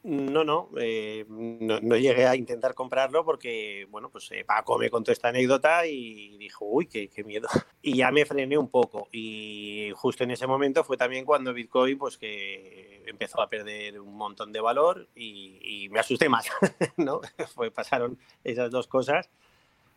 No, 0.04 0.70
eh, 0.80 1.26
no, 1.30 1.80
no, 1.80 1.96
llegué 1.96 2.26
a 2.28 2.36
intentar 2.36 2.74
comprarlo 2.74 3.24
porque, 3.24 3.88
bueno, 3.90 4.10
pues 4.10 4.30
eh, 4.32 4.44
Paco 4.46 4.78
me 4.78 4.90
contó 4.90 5.14
esta 5.14 5.30
anécdota 5.30 5.86
y 5.88 6.38
dijo, 6.38 6.66
uy, 6.66 6.88
qué, 6.88 7.08
qué, 7.08 7.24
miedo. 7.24 7.48
Y 7.82 7.98
ya 7.98 8.12
me 8.12 8.26
frené 8.26 8.58
un 8.58 8.70
poco. 8.70 9.08
Y 9.12 9.92
justo 9.96 10.24
en 10.24 10.32
ese 10.32 10.48
momento 10.48 10.84
fue 10.84 10.98
también 10.98 11.26
cuando 11.26 11.54
Bitcoin, 11.54 11.98
pues 11.98 12.18
que 12.18 13.04
empezó 13.06 13.42
a 13.42 13.50
perder 13.50 14.00
un 14.00 14.16
montón 14.16 14.52
de 14.52 14.60
valor 14.60 15.08
y, 15.16 15.88
me 15.92 16.00
asusté 16.00 16.30
más, 16.30 16.48
¿no? 16.98 17.22
Fue, 17.54 17.72
pasaron 17.72 18.18
esas 18.44 18.72
dos 18.72 18.88
cosas 18.88 19.30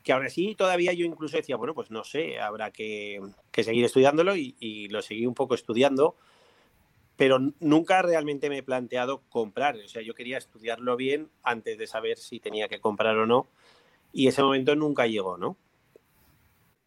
que 0.02 0.12
ahora 0.12 0.28
sí 0.28 0.54
todavía 0.54 0.92
yo 0.92 1.04
incluso 1.04 1.36
decía, 1.36 1.56
bueno, 1.56 1.74
pues 1.74 1.90
no 1.90 2.04
sé, 2.04 2.38
habrá 2.38 2.70
que, 2.70 3.20
seguir 3.52 3.84
estudiándolo 3.84 4.36
y, 4.36 4.88
lo 4.88 5.02
seguí 5.02 5.26
un 5.26 5.34
poco 5.34 5.56
estudiando, 5.56 6.16
pero 7.16 7.38
nunca 7.60 8.02
realmente 8.02 8.48
me 8.48 8.58
he 8.58 8.62
planteado 8.62 9.22
comprar, 9.28 9.76
o 9.76 9.88
sea, 9.88 10.02
yo 10.02 10.14
quería 10.14 10.38
estudiarlo 10.38 10.96
bien 10.96 11.30
antes 11.42 11.78
de 11.78 11.86
saber 11.86 12.18
si 12.18 12.40
tenía 12.40 12.68
que 12.68 12.80
comprar 12.80 13.16
o 13.16 13.26
no, 13.26 13.46
y 14.12 14.28
ese 14.28 14.42
momento 14.42 14.74
nunca 14.76 15.06
llegó, 15.06 15.36
¿no? 15.36 15.56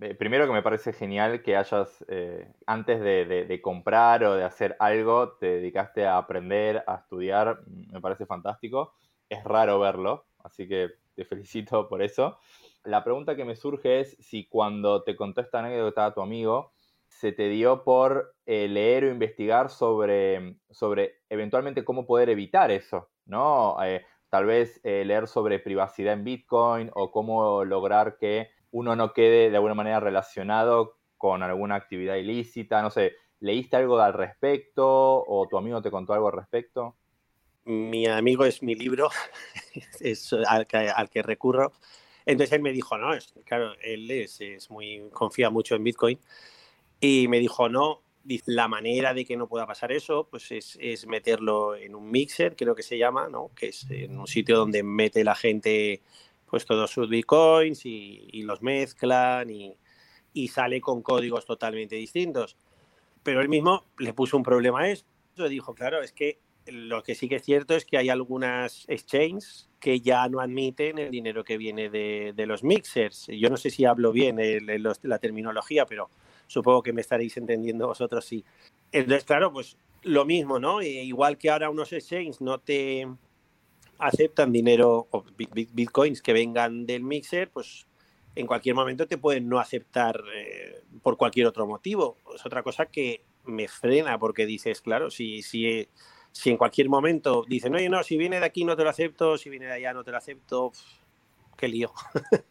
Eh, 0.01 0.15
primero 0.15 0.48
que 0.48 0.53
me 0.53 0.62
parece 0.62 0.93
genial 0.93 1.43
que 1.43 1.57
hayas, 1.57 2.05
eh, 2.07 2.48
antes 2.65 3.01
de, 3.01 3.59
comprar 3.62 4.24
o 4.24 4.36
de 4.36 4.45
hacer 4.45 4.77
algo, 4.79 5.33
te 5.33 5.48
dedicaste 5.48 6.05
a 6.05 6.17
aprender, 6.17 6.83
a 6.88 6.95
estudiar, 6.95 7.62
mm, 7.65 7.93
me 7.93 8.01
parece 8.01 8.25
fantástico. 8.25 8.93
Es 9.27 9.43
raro 9.43 9.77
verlo, 9.79 10.25
así 10.41 10.67
que 10.69 10.91
te 11.15 11.25
felicito 11.25 11.89
por 11.89 12.01
eso. 12.01 12.38
La 12.86 13.03
pregunta 13.03 13.36
que 13.36 13.43
me 13.43 13.57
surge 13.57 14.00
es 14.00 14.15
si 14.21 14.45
cuando 14.45 15.03
te 15.03 15.17
contó 15.17 15.41
esta 15.41 15.59
anécdota 15.59 16.13
tu 16.13 16.21
amigo, 16.21 16.71
se 17.10 17.32
te 17.32 17.50
dio 17.50 17.84
por 17.84 18.36
eh, 18.46 18.68
leer 18.68 19.04
o 19.04 19.12
investigar 19.12 19.70
sobre, 19.70 20.56
sobre 20.70 21.18
eventualmente 21.30 21.84
cómo 21.84 22.06
poder 22.06 22.30
evitar 22.30 22.72
eso, 22.72 23.10
¿no? 23.25 23.78
tal 24.30 24.46
vez 24.46 24.80
leer 24.84 25.28
sobre 25.28 25.58
privacidad 25.58 26.13
en 26.13 26.24
Bitcoin 26.24 26.92
o 26.94 27.12
cómo 27.12 27.66
lograr 27.66 28.18
que 28.18 28.50
uno 28.72 28.96
no 28.96 29.13
quede 29.13 29.50
de 29.50 29.56
alguna 29.56 29.74
manera 29.74 30.00
relacionado 30.00 31.00
con 31.18 31.44
alguna 31.44 31.75
actividad 31.75 32.16
ilícita. 32.16 32.82
No 32.82 32.89
sé, 32.89 33.13
¿leíste 33.39 33.78
algo 33.78 34.00
al 34.00 34.13
respecto 34.13 34.86
o 34.88 35.48
tu 35.50 35.58
amigo 35.58 35.82
te 35.82 35.92
contó 35.92 36.13
algo 36.13 36.28
al 36.28 36.34
respecto? 36.34 36.96
Mi 37.66 38.08
amigo 38.08 38.46
es 38.46 38.63
mi 38.63 38.74
libro, 38.74 39.10
es 40.00 40.34
al 40.34 40.66
que, 40.66 41.22
recurro. 41.22 41.74
Entonces 42.25 42.54
él 42.54 42.62
me 42.62 42.72
dijo, 42.72 42.98
no, 42.98 43.13
es, 43.13 43.34
claro, 43.46 43.74
él 43.82 44.10
es, 44.10 44.39
muy, 44.70 45.10
confía 45.12 45.50
mucho 45.50 45.75
en 45.75 45.84
Bitcoin. 45.84 46.20
Y 47.01 47.27
me 47.27 47.39
dijo, 47.39 47.70
no, 47.70 48.03
la 48.46 48.68
manera 48.68 49.13
de 49.13 49.25
que 49.25 49.38
no 49.38 49.48
pueda 49.48 49.65
pasar 49.65 49.91
eso, 49.91 50.27
pues 50.29 50.51
es, 50.51 51.08
meterlo 51.08 51.75
en 51.75 51.96
un 51.96 52.12
mixer, 52.12 52.56
creo 52.56 52.75
que 52.75 52.84
se 52.84 52.98
llama, 52.98 53.29
¿no? 53.29 53.51
Que 53.56 53.68
es 53.68 53.89
en 53.89 54.20
un 54.20 54.27
sitio 54.27 54.58
donde 54.58 54.84
mete 54.84 55.24
la 55.24 55.36
gente 55.36 56.01
pues 56.46 56.65
todos 56.65 56.89
sus 56.89 57.10
bitcoins 57.10 57.86
y, 57.86 58.41
los 58.44 58.62
mezclan 58.62 59.50
y, 59.50 59.77
sale 60.48 60.82
con 60.82 61.01
códigos 61.01 61.46
totalmente 61.46 61.96
distintos. 61.96 62.58
Pero 63.24 63.41
él 63.41 63.50
mismo 63.50 63.86
le 63.98 64.13
puso 64.13 64.38
un 64.38 64.44
problema 64.44 64.82
a 64.82 64.89
eso. 64.89 65.06
Dijo, 65.50 65.74
claro, 65.74 66.01
es 66.01 66.12
que 66.12 66.39
lo 66.65 67.03
que 67.03 67.15
sí 67.15 67.29
que 67.29 67.36
es 67.36 67.44
cierto 67.44 67.75
es 67.75 67.86
que 67.86 67.98
hay 67.98 68.10
algunas 68.10 68.86
exchanges 68.88 69.70
que 69.79 70.01
ya 70.01 70.27
no 70.27 70.39
admiten 70.39 70.98
el 70.98 71.12
dinero 71.12 71.44
que 71.44 71.58
viene 71.58 71.89
de, 71.89 72.46
los 72.46 72.63
mixers. 72.63 73.27
Yo 73.27 73.50
no 73.50 73.58
sé 73.58 73.70
si 73.70 73.86
hablo 73.86 74.12
bien 74.12 74.38
la 75.03 75.20
terminología, 75.20 75.86
pero 75.86 76.10
supongo 76.50 76.82
que 76.82 76.94
me 76.94 77.01
estaréis 77.01 77.38
entendiendo 77.38 77.88
vosotros 77.88 78.25
sí. 78.25 78.44
Entonces, 78.91 79.24
claro, 79.24 79.53
pues 79.53 79.77
lo 80.01 80.25
mismo, 80.25 80.60
¿no? 80.60 80.82
E 80.82 81.03
igual 81.03 81.38
que 81.38 81.50
ahora 81.50 81.70
unos 81.70 81.94
exchanges 81.94 82.41
no 82.41 82.58
te, 82.58 83.08
aceptan 84.00 84.51
dinero 84.51 85.08
o 85.12 85.24
bitcoins 85.74 86.22
que 86.22 86.34
vengan 86.34 86.86
del 86.86 87.03
mixer, 87.03 87.51
pues 87.51 87.86
en 88.36 88.48
cualquier 88.48 88.74
momento 88.74 89.06
te 89.06 89.18
pueden 89.18 89.48
no 89.50 89.60
aceptar 89.60 90.24
eh, 90.34 90.82
por 91.03 91.18
cualquier 91.18 91.48
otro 91.48 91.68
motivo. 91.68 92.18
Es 92.34 92.46
otra 92.46 92.63
cosa 92.63 92.86
que 92.86 93.24
me 93.44 93.68
frena 93.68 94.18
porque 94.18 94.46
dices, 94.46 94.82
claro, 94.82 95.12
si, 95.12 95.41
si, 95.41 95.88
si 96.32 96.50
en 96.50 96.58
cualquier 96.58 96.88
momento 96.88 97.44
dicen, 97.48 97.75
oye, 97.75 97.89
no, 97.89 98.01
si 98.03 98.18
viene 98.18 98.39
de 98.39 98.46
aquí 98.46 98.63
no 98.63 98.75
te 98.77 98.84
lo 98.84 98.89
acepto, 98.89 99.38
si 99.38 99.50
viene 99.50 99.65
de 99.65 99.74
allá 99.74 99.94
no 99.94 100.03
te 100.03 100.12
lo 100.12 100.18
acepto, 100.18 100.72
qué 101.58 101.68
lío. 101.68 101.91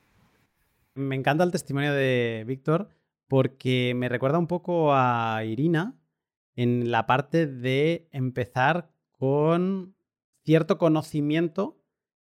me 0.95 1.17
encanta 1.17 1.45
el 1.45 1.51
testimonio 1.51 1.95
de 1.95 2.45
Víctor 2.47 2.91
porque 3.29 3.93
me 3.95 4.09
recuerda 4.09 4.39
un 4.39 4.47
poco 4.47 4.95
a 4.95 5.43
Irina 5.45 5.97
en 6.57 6.91
la 6.91 7.07
parte 7.07 7.47
de 7.47 8.09
empezar 8.11 8.91
con 9.13 9.95
cierto 10.45 10.79
conocimiento 10.79 11.81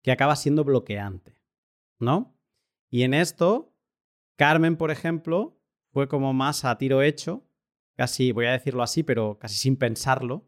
que 0.03 0.11
acaba 0.11 0.35
siendo 0.35 0.63
bloqueante, 0.63 1.41
¿no? 1.99 2.37
Y 2.89 3.03
en 3.03 3.13
esto, 3.13 3.73
Carmen, 4.35 4.77
por 4.77 4.91
ejemplo, 4.91 5.59
fue 5.91 6.07
como 6.07 6.33
más 6.33 6.65
a 6.65 6.77
tiro 6.77 7.01
hecho, 7.01 7.45
casi, 7.95 8.31
voy 8.31 8.45
a 8.45 8.51
decirlo 8.51 8.83
así, 8.83 9.03
pero 9.03 9.37
casi 9.39 9.55
sin 9.55 9.75
pensarlo. 9.77 10.47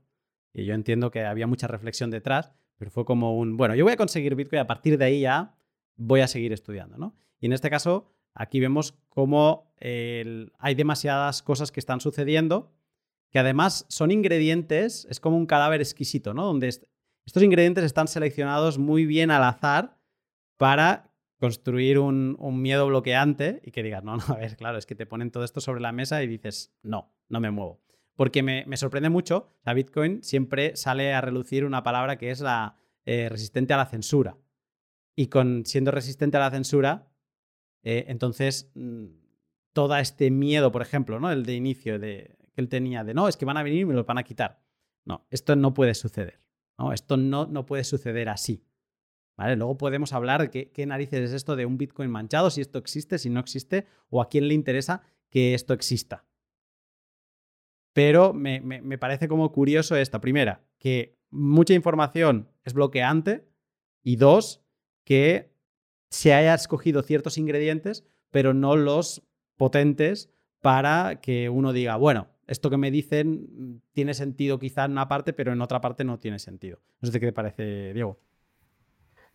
Y 0.54 0.66
yo 0.66 0.74
entiendo 0.74 1.12
que 1.12 1.26
había 1.26 1.48
mucha 1.48 1.68
reflexión 1.68 2.12
detrás, 2.12 2.52
pero 2.78 2.92
fue 2.92 3.06
como 3.06 3.38
un, 3.38 3.58
bueno, 3.58 3.76
yo 3.76 3.86
voy 3.86 3.94
a 3.94 3.98
conseguir 3.98 4.36
Bitcoin 4.36 4.60
y 4.60 4.62
a 4.62 4.68
partir 4.68 4.98
de 4.98 5.06
ahí 5.06 5.22
ya 5.22 5.56
voy 5.96 6.22
a 6.22 6.28
seguir 6.28 6.54
estudiando, 6.54 6.98
¿no? 6.98 7.16
Y 7.40 7.48
en 7.48 7.54
este 7.54 7.70
caso, 7.70 8.14
aquí 8.34 8.60
vemos 8.60 8.96
cómo 9.10 9.74
hay 9.80 10.76
demasiadas 10.76 11.42
cosas 11.42 11.72
que 11.72 11.80
están 11.80 12.00
sucediendo 12.00 12.72
que 13.34 13.40
además 13.40 13.88
son 13.90 14.12
ingredientes, 14.12 15.08
es 15.10 15.20
como 15.20 15.38
un 15.38 15.48
cadáver 15.48 15.82
exquisito, 15.82 16.36
¿no? 16.36 16.46
Donde 16.46 16.68
estos 16.68 17.44
ingredientes 17.44 17.84
están 17.84 18.08
seleccionados 18.08 18.78
muy 18.78 19.08
bien 19.08 19.32
al 19.32 19.44
azar 19.44 19.98
para 20.58 21.12
construir 21.40 21.98
un, 21.98 22.38
miedo 22.62 22.86
bloqueante 22.86 23.60
y 23.66 23.72
que 23.72 23.82
digas, 23.82 24.04
no, 24.04 24.18
no, 24.18 24.24
a 24.28 24.38
ver, 24.38 24.56
claro, 24.56 24.78
es 24.78 24.86
que 24.86 24.94
te 24.94 25.08
ponen 25.08 25.32
todo 25.32 25.44
esto 25.44 25.62
sobre 25.62 25.82
la 25.82 25.92
mesa 25.92 26.22
y 26.22 26.28
dices, 26.28 26.76
no, 26.84 27.12
no 27.28 27.40
me 27.40 27.50
muevo. 27.50 27.82
Porque 28.16 28.44
me, 28.44 28.78
sorprende 28.78 29.10
mucho, 29.10 29.48
la 29.66 29.74
Bitcoin 29.74 30.22
siempre 30.22 30.76
sale 30.76 31.12
a 31.16 31.20
relucir 31.20 31.66
una 31.66 31.82
palabra 31.82 32.20
que 32.20 32.30
es 32.30 32.40
la 32.40 32.78
eh, 33.04 33.30
resistente 33.30 33.74
a 33.74 33.78
la 33.78 33.88
censura. 33.88 34.38
Y 35.16 35.26
con 35.28 35.66
siendo 35.66 35.90
resistente 35.90 36.38
a 36.38 36.42
la 36.42 36.52
censura, 36.52 37.12
eh, 37.84 38.06
entonces 38.08 38.72
mm, 38.76 39.06
todo 39.74 39.96
este 39.98 40.32
miedo, 40.32 40.72
por 40.72 40.82
ejemplo, 40.82 41.20
¿no? 41.20 41.32
El 41.32 41.46
de 41.46 41.56
inicio 41.56 42.00
que 42.00 42.38
él 42.56 42.70
tenía 42.70 43.04
de 43.04 43.14
no, 43.14 43.28
es 43.28 43.38
que 43.38 43.46
van 43.46 43.58
a 43.58 43.64
venir 43.64 43.82
y 43.82 43.86
me 43.86 43.94
lo 43.94 44.04
van 44.06 44.18
a 44.18 44.24
quitar. 44.24 44.62
No, 45.06 45.28
esto 45.30 45.56
no 45.56 45.74
puede 45.74 45.94
suceder. 45.94 46.40
¿no? 46.78 46.94
Esto 46.94 47.18
no, 47.18 47.46
no 47.46 47.66
puede 47.66 47.84
suceder 47.84 48.30
así. 48.30 48.66
¿Vale? 49.36 49.56
Luego 49.56 49.78
podemos 49.78 50.14
hablar 50.14 50.50
de 50.50 50.72
qué, 50.72 50.86
narices 50.86 51.22
es 51.22 51.34
esto 51.34 51.56
de 51.56 51.66
un 51.66 51.78
Bitcoin 51.78 52.10
manchado, 52.10 52.52
si 52.52 52.62
esto 52.62 52.78
existe, 52.78 53.18
si 53.18 53.30
no 53.32 53.40
existe, 53.40 53.88
o 54.10 54.22
a 54.22 54.30
quién 54.30 54.48
le 54.48 54.54
interesa 54.54 55.02
que 55.30 55.56
esto 55.56 55.74
exista. 55.74 56.26
Pero 57.94 58.34
me, 58.34 58.62
me 58.62 58.98
parece 58.98 59.28
como 59.28 59.52
curioso 59.52 59.96
esta. 59.96 60.22
Primera, 60.22 60.64
que 60.78 61.18
mucha 61.32 61.74
información 61.74 62.50
es 62.64 62.74
bloqueante. 62.74 63.50
Y 64.04 64.18
dos, 64.18 64.64
que 65.04 65.53
se 66.14 66.32
haya 66.32 66.54
escogido 66.54 67.02
ciertos 67.02 67.40
ingredientes, 67.40 68.06
pero 68.30 68.54
no 68.54 68.76
los 68.76 69.24
potentes 69.58 70.32
para 70.62 71.20
que 71.22 71.50
uno 71.50 71.74
diga, 71.74 71.96
bueno, 71.96 72.28
esto 72.46 72.70
que 72.70 72.78
me 72.78 72.92
dicen 72.92 73.82
tiene 73.94 74.14
sentido 74.14 74.60
quizá 74.60 74.86
en 74.86 74.92
una 74.92 75.08
parte, 75.08 75.34
pero 75.34 75.54
en 75.54 75.62
otra 75.62 75.82
parte 75.82 76.04
no 76.04 76.20
tiene 76.20 76.38
sentido. 76.38 76.78
No 77.02 77.10
sé 77.10 77.20
qué 77.20 77.26
te 77.26 77.34
parece, 77.34 77.94
Diego. 77.94 78.20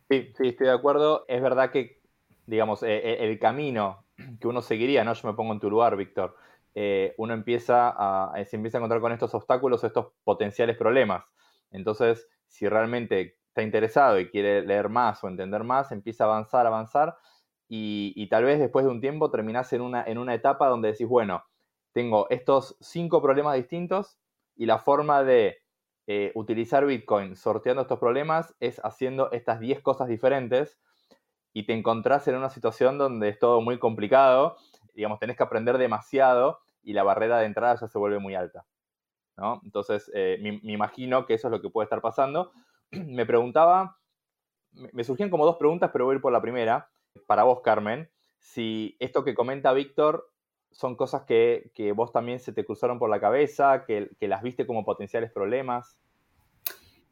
Sí, 0.09 0.33
sí, 0.37 0.49
estoy 0.49 0.69
de 0.69 0.73
acuerdo. 0.73 1.25
Es 1.27 1.43
verdad 1.43 1.73
que, 1.73 2.01
digamos, 2.47 2.85
eh, 2.85 2.97
eh, 2.97 3.17
el 3.29 3.41
camino 3.41 4.05
que 4.41 4.47
uno 4.47 4.63
seguiría, 4.63 5.03
¿no? 5.03 5.15
Yo 5.15 5.29
me 5.29 5.35
pongo 5.35 5.55
en 5.55 5.61
tu 5.61 5.69
lugar, 5.69 5.97
Víctor. 5.97 6.37
Eh, 6.77 7.13
uno 7.19 7.35
empieza 7.35 7.93
a, 7.97 8.33
empieza 8.53 8.79
a 8.79 8.81
encontrar 8.81 9.01
con 9.01 9.11
estos 9.11 9.35
obstáculos, 9.35 9.83
estos 9.83 10.13
potenciales 10.23 10.77
problemas. 10.77 11.25
Entonces, 11.73 12.29
si 12.47 12.69
realmente 12.69 13.38
está 13.59 13.63
interesado 13.65 14.21
y 14.21 14.31
quiere 14.31 14.63
leer 14.63 14.89
más 14.89 15.23
o 15.25 15.29
entender 15.29 15.65
más, 15.65 15.91
empieza 15.91 16.25
a 16.25 16.29
avanzar, 16.29 16.67
avanzar, 16.67 17.17
y, 17.71 18.27
tal 18.29 18.45
vez 18.45 18.59
después 18.59 18.87
de 18.87 18.91
un 18.91 19.01
tiempo 19.01 19.31
terminás 19.31 19.73
en 19.75 19.83
una, 19.83 20.03
en 20.03 20.17
una 20.17 20.33
etapa 20.33 20.69
donde 20.69 20.93
decís, 20.93 21.07
bueno, 21.07 21.45
tengo 21.93 22.27
estos 22.31 22.77
cinco 22.81 23.21
problemas 23.21 23.57
distintos 23.57 24.19
y 24.57 24.65
la 24.65 24.79
forma 24.79 25.23
de 25.23 25.59
eh, 26.07 26.33
utilizar 26.35 26.87
Bitcoin 26.87 27.37
sorteando 27.37 27.83
estos 27.83 27.99
problemas 27.99 28.55
es 28.61 28.81
haciendo 28.85 29.31
estas 29.33 29.61
10 29.61 29.83
cosas 29.83 30.09
diferentes 30.09 30.79
y 31.53 31.65
te 31.65 31.75
encontrás 31.75 32.27
en 32.29 32.37
una 32.37 32.49
situación 32.49 32.97
donde 32.97 33.29
es 33.29 33.39
todo 33.39 33.61
muy 33.61 33.79
complicado, 33.79 34.57
digamos, 34.95 35.19
tenés 35.19 35.37
que 35.37 35.43
aprender 35.43 35.77
demasiado 35.77 36.61
y 36.83 36.95
la 36.95 37.03
barrera 37.03 37.39
de 37.39 37.47
entrada 37.47 37.77
ya 37.79 37.89
se 37.89 37.99
vuelve 37.99 38.19
muy 38.19 38.35
alta. 38.35 38.65
¿no? 39.37 39.61
Entonces, 39.65 40.11
eh, 40.15 40.39
me, 40.41 40.73
imagino 40.73 41.27
que 41.27 41.35
eso 41.35 41.49
es 41.49 41.53
lo 41.53 41.61
que 41.61 41.71
puede 41.71 41.85
estar 41.85 42.01
pasando. 42.01 42.53
me 42.91 43.27
preguntaba, 43.27 43.99
me 44.73 45.05
surgían 45.05 45.31
como 45.31 45.47
dos 45.47 45.57
preguntas, 45.57 45.91
pero 45.93 46.05
voy 46.05 46.15
a 46.15 46.17
ir 46.17 46.23
por 46.23 46.33
la 46.33 46.43
primera, 46.43 46.91
para 47.27 47.45
vos, 47.45 47.61
Carmen, 47.63 48.09
si 48.39 48.97
esto 49.01 49.25
que 49.25 49.35
comenta 49.35 49.73
Víctor 49.73 50.31
son 50.71 50.97
cosas 50.97 51.23
que, 51.23 51.93
vos 51.95 52.13
también 52.13 52.41
se 52.41 52.53
te 52.53 52.65
cruzaron 52.65 52.99
por 52.99 53.11
la 53.11 53.21
cabeza, 53.21 53.85
que, 53.87 54.11
las 54.21 54.43
viste 54.43 54.67
como 54.67 54.85
potenciales 54.85 55.33
problemas. 55.33 55.99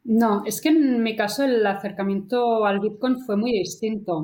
No, 0.05 0.45
es 0.45 0.61
que 0.61 0.69
en 0.69 1.03
mi 1.03 1.17
caso 1.17 1.43
el 1.45 1.67
acercamiento 1.67 2.65
al 2.65 2.81
Bitcoin 2.81 3.19
fue 3.19 3.37
muy 3.37 3.53
distinto. 3.53 4.19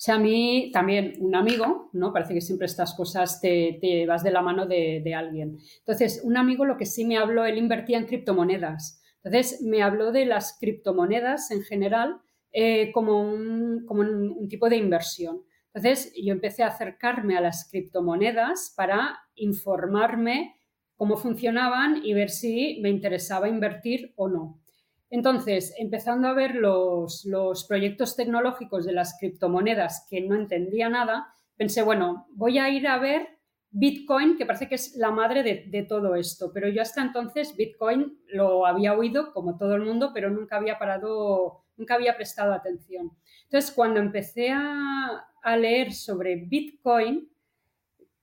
O 0.00 0.02
sea, 0.02 0.14
a 0.14 0.18
mí 0.18 0.70
también 0.72 1.14
un 1.20 1.34
amigo, 1.34 1.90
¿no? 1.92 2.12
Parece 2.12 2.32
que 2.34 2.40
siempre 2.40 2.66
estas 2.66 2.94
cosas 2.94 3.40
te, 3.40 3.78
te 3.80 4.06
vas 4.06 4.24
de 4.24 4.30
la 4.30 4.40
mano 4.40 4.66
de, 4.66 5.14
alguien. 5.14 5.58
Entonces, 5.80 6.22
un 6.24 6.36
amigo 6.36 6.64
lo 6.64 6.78
que 6.78 6.86
sí 6.86 7.04
me 7.04 7.18
habló, 7.18 7.44
él 7.44 7.58
invertía 7.58 7.98
en 7.98 8.06
criptomonedas. 8.06 8.99
Entonces, 9.22 9.62
me 9.62 9.82
habló 9.82 10.12
de 10.12 10.26
las 10.26 10.56
criptomonedas 10.58 11.50
en 11.50 11.62
general 11.62 12.20
eh, 12.52 12.90
como, 12.92 13.20
un, 13.20 13.84
como 13.86 14.00
un 14.00 14.48
tipo 14.48 14.68
de 14.68 14.76
inversión. 14.76 15.42
Entonces 15.72 16.12
yo 16.20 16.32
empecé 16.32 16.64
a 16.64 16.68
acercarme 16.68 17.36
a 17.36 17.40
las 17.40 17.68
criptomonedas 17.70 18.74
para 18.76 19.20
informarme 19.36 20.56
cómo 20.96 21.16
funcionaban 21.16 22.00
y 22.04 22.12
ver 22.12 22.28
si 22.28 22.80
me 22.82 22.90
interesaba 22.90 23.48
invertir 23.48 24.12
o 24.16 24.28
no. 24.28 24.60
Entonces, 25.08 25.74
empezando 25.78 26.28
a 26.28 26.34
ver 26.34 26.54
los, 26.54 27.26
proyectos 27.68 28.16
tecnológicos 28.16 28.84
de 28.84 28.92
las 28.92 29.16
criptomonedas 29.18 30.06
que 30.08 30.20
no 30.20 30.34
entendía 30.34 30.88
nada, 30.88 31.34
pensé, 31.56 31.82
bueno, 31.82 32.26
voy 32.32 32.58
a 32.58 32.68
ir 32.68 32.86
a 32.86 32.98
ver 32.98 33.39
Bitcoin, 33.72 34.36
que 34.36 34.46
parece 34.46 34.68
que 34.68 34.74
es 34.74 34.96
la 34.96 35.12
madre 35.12 35.42
de, 35.42 35.82
todo 35.84 36.16
esto, 36.16 36.50
pero 36.52 36.68
yo 36.68 36.82
hasta 36.82 37.02
entonces 37.02 37.56
Bitcoin 37.56 38.18
lo 38.26 38.66
había 38.66 38.94
oído 38.94 39.32
como 39.32 39.56
todo 39.56 39.76
el 39.76 39.82
mundo, 39.82 40.10
pero 40.12 40.28
nunca 40.28 40.56
había 40.56 40.78
parado, 40.78 41.64
nunca 41.76 41.94
había 41.94 42.16
prestado 42.16 42.52
atención. 42.52 43.12
Entonces, 43.44 43.72
cuando 43.72 44.00
empecé 44.00 44.50
a, 44.50 45.26
leer 45.56 45.92
sobre 45.92 46.36
Bitcoin, 46.36 47.30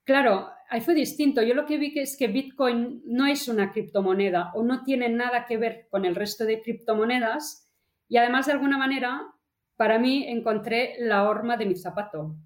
claro, 0.04 0.50
ahí 0.68 0.80
fue 0.80 0.94
distinto. 0.94 1.42
Yo 1.42 1.54
lo 1.54 1.66
que 1.66 1.78
vi 1.78 1.92
que 1.92 2.02
es 2.02 2.16
que 2.16 2.28
Bitcoin 2.28 3.02
no 3.06 3.26
es 3.26 3.48
una 3.48 3.72
criptomoneda 3.72 4.52
o 4.54 4.62
no 4.62 4.84
tiene 4.84 5.08
nada 5.08 5.44
que 5.46 5.56
ver 5.56 5.88
con 5.90 6.04
el 6.04 6.14
resto 6.14 6.44
de 6.44 6.62
criptomonedas 6.62 7.68
y 8.08 8.18
además 8.18 8.46
de 8.46 8.52
alguna 8.52 8.78
manera 8.78 9.26
para 9.76 9.98
mí 9.98 10.28
encontré 10.28 10.94
la 11.00 11.28
horma 11.28 11.56
de 11.56 11.66
mi 11.66 11.76
zapato. 11.76 12.36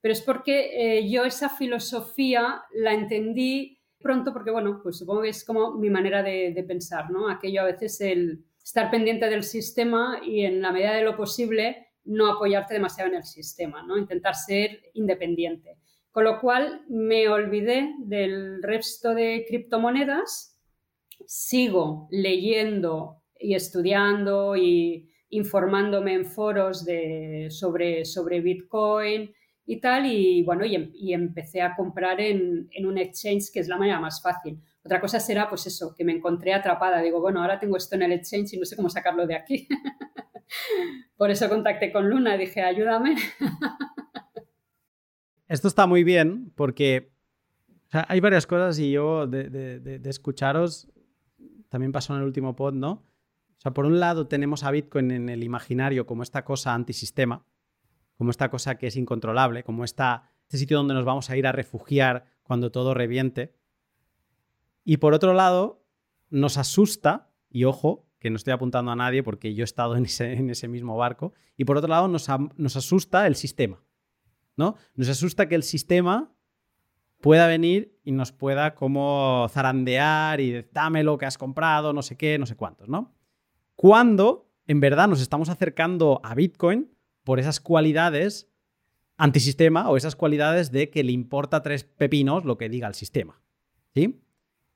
Pero 0.00 0.12
es 0.12 0.22
porque 0.22 0.98
eh, 0.98 1.10
yo 1.10 1.24
esa 1.24 1.48
filosofía 1.48 2.62
la 2.72 2.94
entendí 2.94 3.78
pronto 3.98 4.32
porque, 4.32 4.50
bueno, 4.50 4.80
pues 4.82 4.98
supongo 4.98 5.22
que 5.22 5.28
es 5.28 5.44
como 5.44 5.74
mi 5.74 5.90
manera 5.90 6.22
de, 6.22 6.52
de 6.54 6.62
pensar, 6.62 7.10
¿no? 7.10 7.28
Aquello 7.28 7.62
a 7.62 7.66
veces 7.66 8.00
el 8.00 8.44
estar 8.62 8.90
pendiente 8.90 9.28
del 9.28 9.42
sistema 9.42 10.20
y 10.24 10.44
en 10.44 10.62
la 10.62 10.72
medida 10.72 10.94
de 10.94 11.02
lo 11.02 11.16
posible 11.16 11.88
no 12.04 12.30
apoyarte 12.30 12.74
demasiado 12.74 13.10
en 13.10 13.16
el 13.16 13.24
sistema, 13.24 13.82
¿no? 13.82 13.98
Intentar 13.98 14.34
ser 14.34 14.80
independiente. 14.94 15.76
Con 16.10 16.24
lo 16.24 16.40
cual 16.40 16.84
me 16.88 17.28
olvidé 17.28 17.94
del 17.98 18.62
resto 18.62 19.14
de 19.14 19.44
criptomonedas, 19.46 20.58
sigo 21.26 22.08
leyendo 22.10 23.22
y 23.38 23.54
estudiando 23.54 24.56
y 24.56 25.08
informándome 25.28 26.14
en 26.14 26.24
foros 26.24 26.84
de, 26.84 27.46
sobre, 27.50 28.04
sobre 28.04 28.40
Bitcoin 28.40 29.32
y 29.66 29.80
tal, 29.80 30.06
y 30.06 30.42
bueno, 30.42 30.64
y, 30.64 30.74
em, 30.74 30.92
empecé 31.22 31.62
a 31.62 31.76
comprar 31.76 32.20
en, 32.20 32.68
en, 32.72 32.86
un 32.86 32.98
exchange 32.98 33.50
que 33.52 33.60
es 33.60 33.68
la 33.68 33.76
manera 33.76 34.00
más 34.00 34.20
fácil. 34.22 34.60
Otra 34.82 35.00
cosa 35.00 35.20
será, 35.20 35.48
pues 35.48 35.66
eso, 35.66 35.94
que 35.96 36.04
me 36.04 36.12
encontré 36.12 36.54
atrapada. 36.54 37.00
Digo, 37.02 37.20
bueno, 37.20 37.42
ahora 37.42 37.58
tengo 37.58 37.76
esto 37.76 37.94
en 37.96 38.02
el 38.02 38.12
exchange 38.12 38.54
y 38.54 38.58
no 38.58 38.64
sé 38.64 38.76
cómo 38.76 38.88
sacarlo 38.88 39.26
de 39.26 39.36
aquí. 39.36 39.68
Por 41.16 41.30
eso 41.30 41.48
contacté 41.48 41.92
con 41.92 42.08
Luna 42.08 42.34
y 42.34 42.38
dije, 42.38 42.62
ayúdame. 42.62 43.14
Esto 45.48 45.66
está 45.66 45.86
muy 45.86 46.04
bien 46.04 46.52
porque 46.54 47.12
hay 47.90 48.20
varias 48.20 48.46
cosas 48.46 48.78
y 48.78 48.92
yo 48.92 49.26
de, 49.26 50.00
escucharos, 50.04 50.88
también 51.68 51.90
pasó 51.90 52.14
en 52.14 52.20
el 52.20 52.26
último 52.26 52.54
pod, 52.54 52.74
¿no? 52.74 52.92
O 52.92 53.60
sea, 53.60 53.72
por 53.72 53.84
un 53.84 53.98
lado 53.98 54.28
tenemos 54.28 54.62
a 54.62 54.70
Bitcoin 54.70 55.10
en 55.10 55.28
el 55.28 55.42
imaginario 55.42 56.06
como 56.06 56.22
esta 56.22 56.44
cosa 56.44 56.72
antisistema, 56.72 57.44
como 58.20 58.32
esta 58.32 58.50
cosa 58.50 58.74
que 58.74 58.86
es 58.86 58.96
incontrolable, 58.96 59.64
como 59.64 59.82
esta, 59.82 60.24
este 60.42 60.58
sitio 60.58 60.76
donde 60.76 60.92
nos 60.92 61.06
vamos 61.06 61.30
a 61.30 61.38
ir 61.38 61.46
a 61.46 61.52
refugiar 61.52 62.26
cuando 62.42 62.70
todo 62.70 62.92
reviente. 62.92 63.56
Y 64.84 64.98
por 64.98 65.14
otro 65.14 65.32
lado, 65.32 65.86
nos 66.28 66.58
asusta, 66.58 67.30
y 67.48 67.64
ojo, 67.64 68.06
que 68.18 68.28
no 68.28 68.36
estoy 68.36 68.52
apuntando 68.52 68.90
a 68.90 68.94
nadie 68.94 69.22
porque 69.22 69.54
yo 69.54 69.62
he 69.62 69.64
estado 69.64 69.96
en 69.96 70.04
ese, 70.04 70.68
mismo 70.68 70.98
barco. 70.98 71.32
Y 71.56 71.64
por 71.64 71.78
otro 71.78 71.88
lado, 71.88 72.08
nos, 72.08 72.28
asusta 72.76 73.26
el 73.26 73.36
sistema. 73.36 73.82
¿no? 74.54 74.76
Nos 74.96 75.08
asusta 75.08 75.48
que 75.48 75.54
el 75.54 75.62
sistema 75.62 76.30
pueda 77.22 77.46
venir 77.46 77.98
y 78.04 78.12
nos 78.12 78.32
pueda 78.32 78.74
como 78.74 79.46
zarandear 79.48 80.42
y 80.42 80.66
dame 80.72 81.04
lo 81.04 81.16
que 81.16 81.24
has 81.24 81.38
comprado, 81.38 81.94
no 81.94 82.02
sé 82.02 82.18
qué, 82.18 82.38
no 82.38 82.44
sé 82.44 82.54
cuántos, 82.54 82.86
¿no? 82.86 83.14
Cuando 83.76 84.50
en 84.66 84.78
verdad 84.80 85.08
nos 85.08 85.22
estamos 85.22 85.48
acercando 85.48 86.20
a 86.22 86.34
Bitcoin 86.34 86.99
por 87.24 87.40
esas 87.40 87.60
cualidades 87.60 88.50
antisistema 89.16 89.90
o 89.90 89.96
esas 89.96 90.16
cualidades 90.16 90.72
de 90.72 90.90
que 90.90 91.04
le 91.04 91.12
importa 91.12 91.62
tres 91.62 91.84
pepinos 91.84 92.44
lo 92.44 92.56
que 92.56 92.68
diga 92.68 92.88
el 92.88 92.94
sistema. 92.94 93.42
¿Sí? 93.94 94.22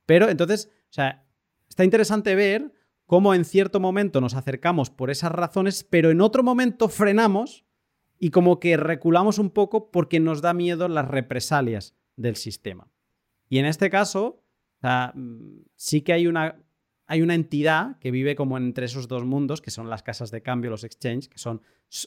Pero 0.07 0.29
entonces, 0.29 0.71
o 0.91 0.93
sea, 0.93 1.27
está 1.69 1.85
interesante 1.85 2.35
ver 2.35 2.73
cómo 3.07 3.35
en 3.35 3.45
cierto 3.45 3.81
momento 3.81 4.21
nos 4.21 4.35
acercamos 4.35 4.91
por 4.91 5.11
esas 5.11 5.33
razones, 5.33 5.85
pero 5.85 6.11
en 6.11 6.21
otro 6.21 6.43
momento 6.43 6.89
frenamos 6.89 7.65
y 8.19 8.31
como 8.31 8.61
que 8.61 8.77
reculamos 8.77 9.39
un 9.39 9.51
poco 9.51 9.91
porque 9.91 10.21
nos 10.21 10.43
da 10.43 10.55
miedo 10.55 10.89
las 10.89 11.09
represalias 11.09 11.97
del 12.17 12.37
sistema. 12.37 12.91
Y 13.49 13.59
en 13.59 13.67
este 13.67 13.91
caso, 13.91 14.43
mm, 14.83 15.61
sí 15.75 16.03
que 16.03 16.13
hay 16.13 16.27
una, 16.27 16.64
hay 17.07 17.23
una 17.23 17.35
entidad 17.35 17.99
que 17.99 18.11
vive 18.11 18.35
como 18.35 18.57
entre 18.57 18.87
esos 18.87 19.09
dos 19.09 19.25
mundos, 19.25 19.61
que 19.61 19.71
son 19.71 19.91
las 19.91 20.03
casas 20.03 20.31
de 20.31 20.43
cambio, 20.43 20.71
los 20.71 20.85
exchanges, 20.85 21.29
que 21.29 21.39
son 21.39 21.61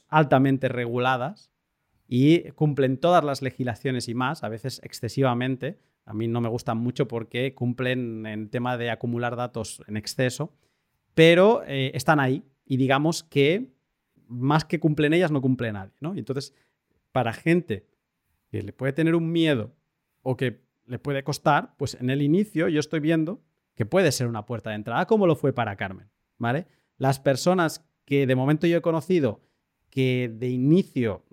altamente 0.07 0.69
reguladas 0.69 1.51
y 2.07 2.49
cumplen 2.51 2.97
todas 2.97 3.23
las 3.23 3.41
legislaciones 3.41 4.07
y 4.07 4.15
más, 4.15 4.43
a 4.43 4.49
veces 4.49 4.81
excesivamente. 4.83 5.77
A 6.05 6.13
mí 6.13 6.27
no 6.27 6.41
me 6.41 6.49
gustan 6.49 6.77
mucho 6.77 7.07
porque 7.07 7.53
cumplen 7.53 8.25
en 8.25 8.49
tema 8.49 8.77
de 8.77 8.89
acumular 8.89 9.35
datos 9.35 9.83
en 9.87 9.97
exceso, 9.97 10.53
pero 11.13 11.63
eh, 11.67 11.91
están 11.93 12.19
ahí 12.19 12.43
y 12.65 12.77
digamos 12.77 13.23
que 13.23 13.73
más 14.27 14.65
que 14.65 14.79
cumplen 14.79 15.13
ellas, 15.13 15.31
no 15.31 15.41
cumple 15.41 15.71
nadie. 15.71 15.93
¿no? 15.99 16.15
Y 16.15 16.19
entonces, 16.19 16.53
para 17.11 17.33
gente 17.33 17.85
que 18.49 18.61
le 18.63 18.73
puede 18.73 18.93
tener 18.93 19.15
un 19.15 19.31
miedo 19.31 19.73
o 20.21 20.37
que 20.37 20.61
le 20.85 20.99
puede 20.99 21.23
costar, 21.23 21.75
pues 21.77 21.97
en 21.99 22.09
el 22.09 22.21
inicio 22.21 22.69
yo 22.69 22.79
estoy 22.79 22.99
viendo 23.01 23.41
que 23.77 23.85
puede 23.85 24.11
ser 24.11 24.27
una 24.27 24.45
puerta 24.45 24.71
de 24.71 24.75
entrada, 24.75 25.05
como 25.05 25.27
lo 25.27 25.35
fue 25.35 25.53
para 25.53 25.75
Carmen. 25.75 26.09
¿vale? 26.39 26.65
Las 26.97 27.19
personas 27.19 27.87
que 28.05 28.25
de 28.25 28.35
momento 28.35 28.65
yo 28.65 28.77
he 28.77 28.81
conocido 28.81 29.41
que 29.91 30.33
de 30.33 30.49
inicio 30.49 31.23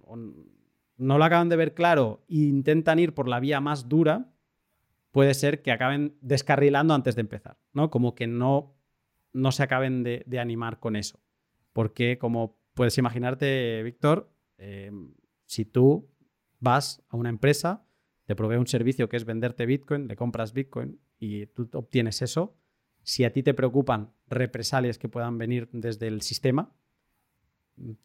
no 0.98 1.18
lo 1.18 1.24
acaban 1.24 1.48
de 1.48 1.56
ver 1.56 1.72
claro 1.72 2.22
e 2.28 2.36
intentan 2.36 2.98
ir 2.98 3.14
por 3.14 3.28
la 3.28 3.40
vía 3.40 3.60
más 3.60 3.88
dura, 3.88 4.30
puede 5.10 5.32
ser 5.32 5.62
que 5.62 5.72
acaben 5.72 6.16
descarrilando 6.20 6.92
antes 6.92 7.14
de 7.14 7.22
empezar, 7.22 7.58
¿no? 7.72 7.90
Como 7.90 8.14
que 8.14 8.26
no, 8.26 8.76
no 9.32 9.50
se 9.50 9.62
acaben 9.62 10.02
de, 10.02 10.38
animar 10.38 10.80
con 10.80 10.96
eso. 10.96 11.20
Porque 11.72 12.18
como 12.18 12.58
puedes 12.74 12.98
imaginarte, 12.98 13.82
Víctor, 13.82 14.30
eh, 14.58 14.92
si 15.46 15.64
tú 15.64 16.10
vas 16.60 17.02
a 17.08 17.16
una 17.16 17.30
empresa, 17.30 17.86
te 18.26 18.36
provee 18.36 18.56
un 18.56 18.66
servicio 18.66 19.08
que 19.08 19.16
es 19.16 19.24
venderte 19.24 19.64
Bitcoin, 19.64 20.08
le 20.08 20.16
compras 20.16 20.52
Bitcoin 20.52 21.00
y 21.24 21.46
tú 21.46 21.68
obtienes 21.72 22.22
eso, 22.22 22.56
si 23.02 23.24
a 23.24 23.32
ti 23.32 23.42
te 23.42 23.54
preocupan 23.54 24.12
represalias 24.28 24.98
que 24.98 25.08
puedan 25.08 25.38
venir 25.38 25.68
desde 25.72 26.06
el 26.06 26.22
sistema, 26.22 26.72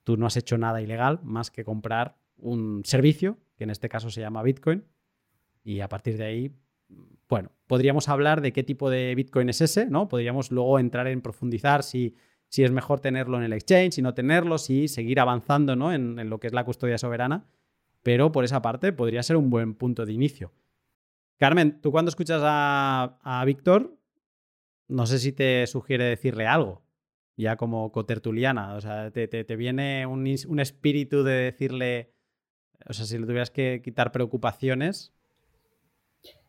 tú 0.03 0.17
no 0.17 0.25
has 0.25 0.37
hecho 0.37 0.57
nada 0.57 0.81
ilegal 0.81 1.19
más 1.23 1.51
que 1.51 1.63
comprar 1.63 2.17
un 2.37 2.81
servicio, 2.85 3.37
que 3.57 3.65
en 3.65 3.69
este 3.69 3.89
caso 3.89 4.09
se 4.09 4.21
llama 4.21 4.43
Bitcoin, 4.43 4.83
y 5.63 5.81
a 5.81 5.89
partir 5.89 6.17
de 6.17 6.23
ahí, 6.23 6.55
bueno, 7.27 7.51
podríamos 7.67 8.09
hablar 8.09 8.41
de 8.41 8.53
qué 8.53 8.63
tipo 8.63 8.89
de 8.89 9.13
Bitcoin 9.15 9.49
es 9.49 9.61
ese, 9.61 9.85
¿no? 9.85 10.07
Podríamos 10.07 10.51
luego 10.51 10.79
entrar 10.79 11.07
en 11.07 11.21
profundizar 11.21 11.83
si, 11.83 12.15
si 12.49 12.63
es 12.63 12.71
mejor 12.71 12.99
tenerlo 12.99 13.37
en 13.37 13.43
el 13.43 13.53
exchange, 13.53 13.93
si 13.93 14.01
no 14.01 14.13
tenerlo, 14.13 14.57
si 14.57 14.87
seguir 14.87 15.19
avanzando 15.19 15.75
¿no? 15.75 15.93
en, 15.93 16.29
lo 16.29 16.39
que 16.39 16.47
es 16.47 16.53
la 16.53 16.65
custodia 16.65 16.97
soberana, 16.97 17.45
pero 18.03 18.31
por 18.31 18.43
esa 18.43 18.61
parte 18.61 18.91
podría 18.91 19.23
ser 19.23 19.37
un 19.37 19.49
buen 19.49 19.75
punto 19.75 20.05
de 20.05 20.13
inicio. 20.13 20.51
Carmen, 21.39 21.81
tú 21.81 21.91
cuando 21.91 22.09
escuchas 22.09 22.41
a, 22.43 23.17
a 23.23 23.43
Víctor, 23.45 23.97
no 24.87 25.07
sé 25.07 25.17
si 25.17 25.31
te 25.31 25.65
sugiere 25.65 26.03
decirle 26.03 26.45
algo 26.45 26.83
ya 27.39 27.55
como 27.55 27.91
cotertuliana. 27.91 28.75
O 28.75 28.81
sea, 28.81 29.11
te, 29.11 29.27
te, 29.27 29.55
viene 29.55 30.05
un, 30.05 30.27
un, 30.47 30.59
espíritu 30.59 31.23
de 31.23 31.33
decirle, 31.33 32.11
o 32.85 32.93
sea, 32.93 33.05
si 33.05 33.17
le 33.17 33.25
tuvieras 33.25 33.49
que 33.49 33.81
quitar 33.83 34.11
preocupaciones. 34.11 35.13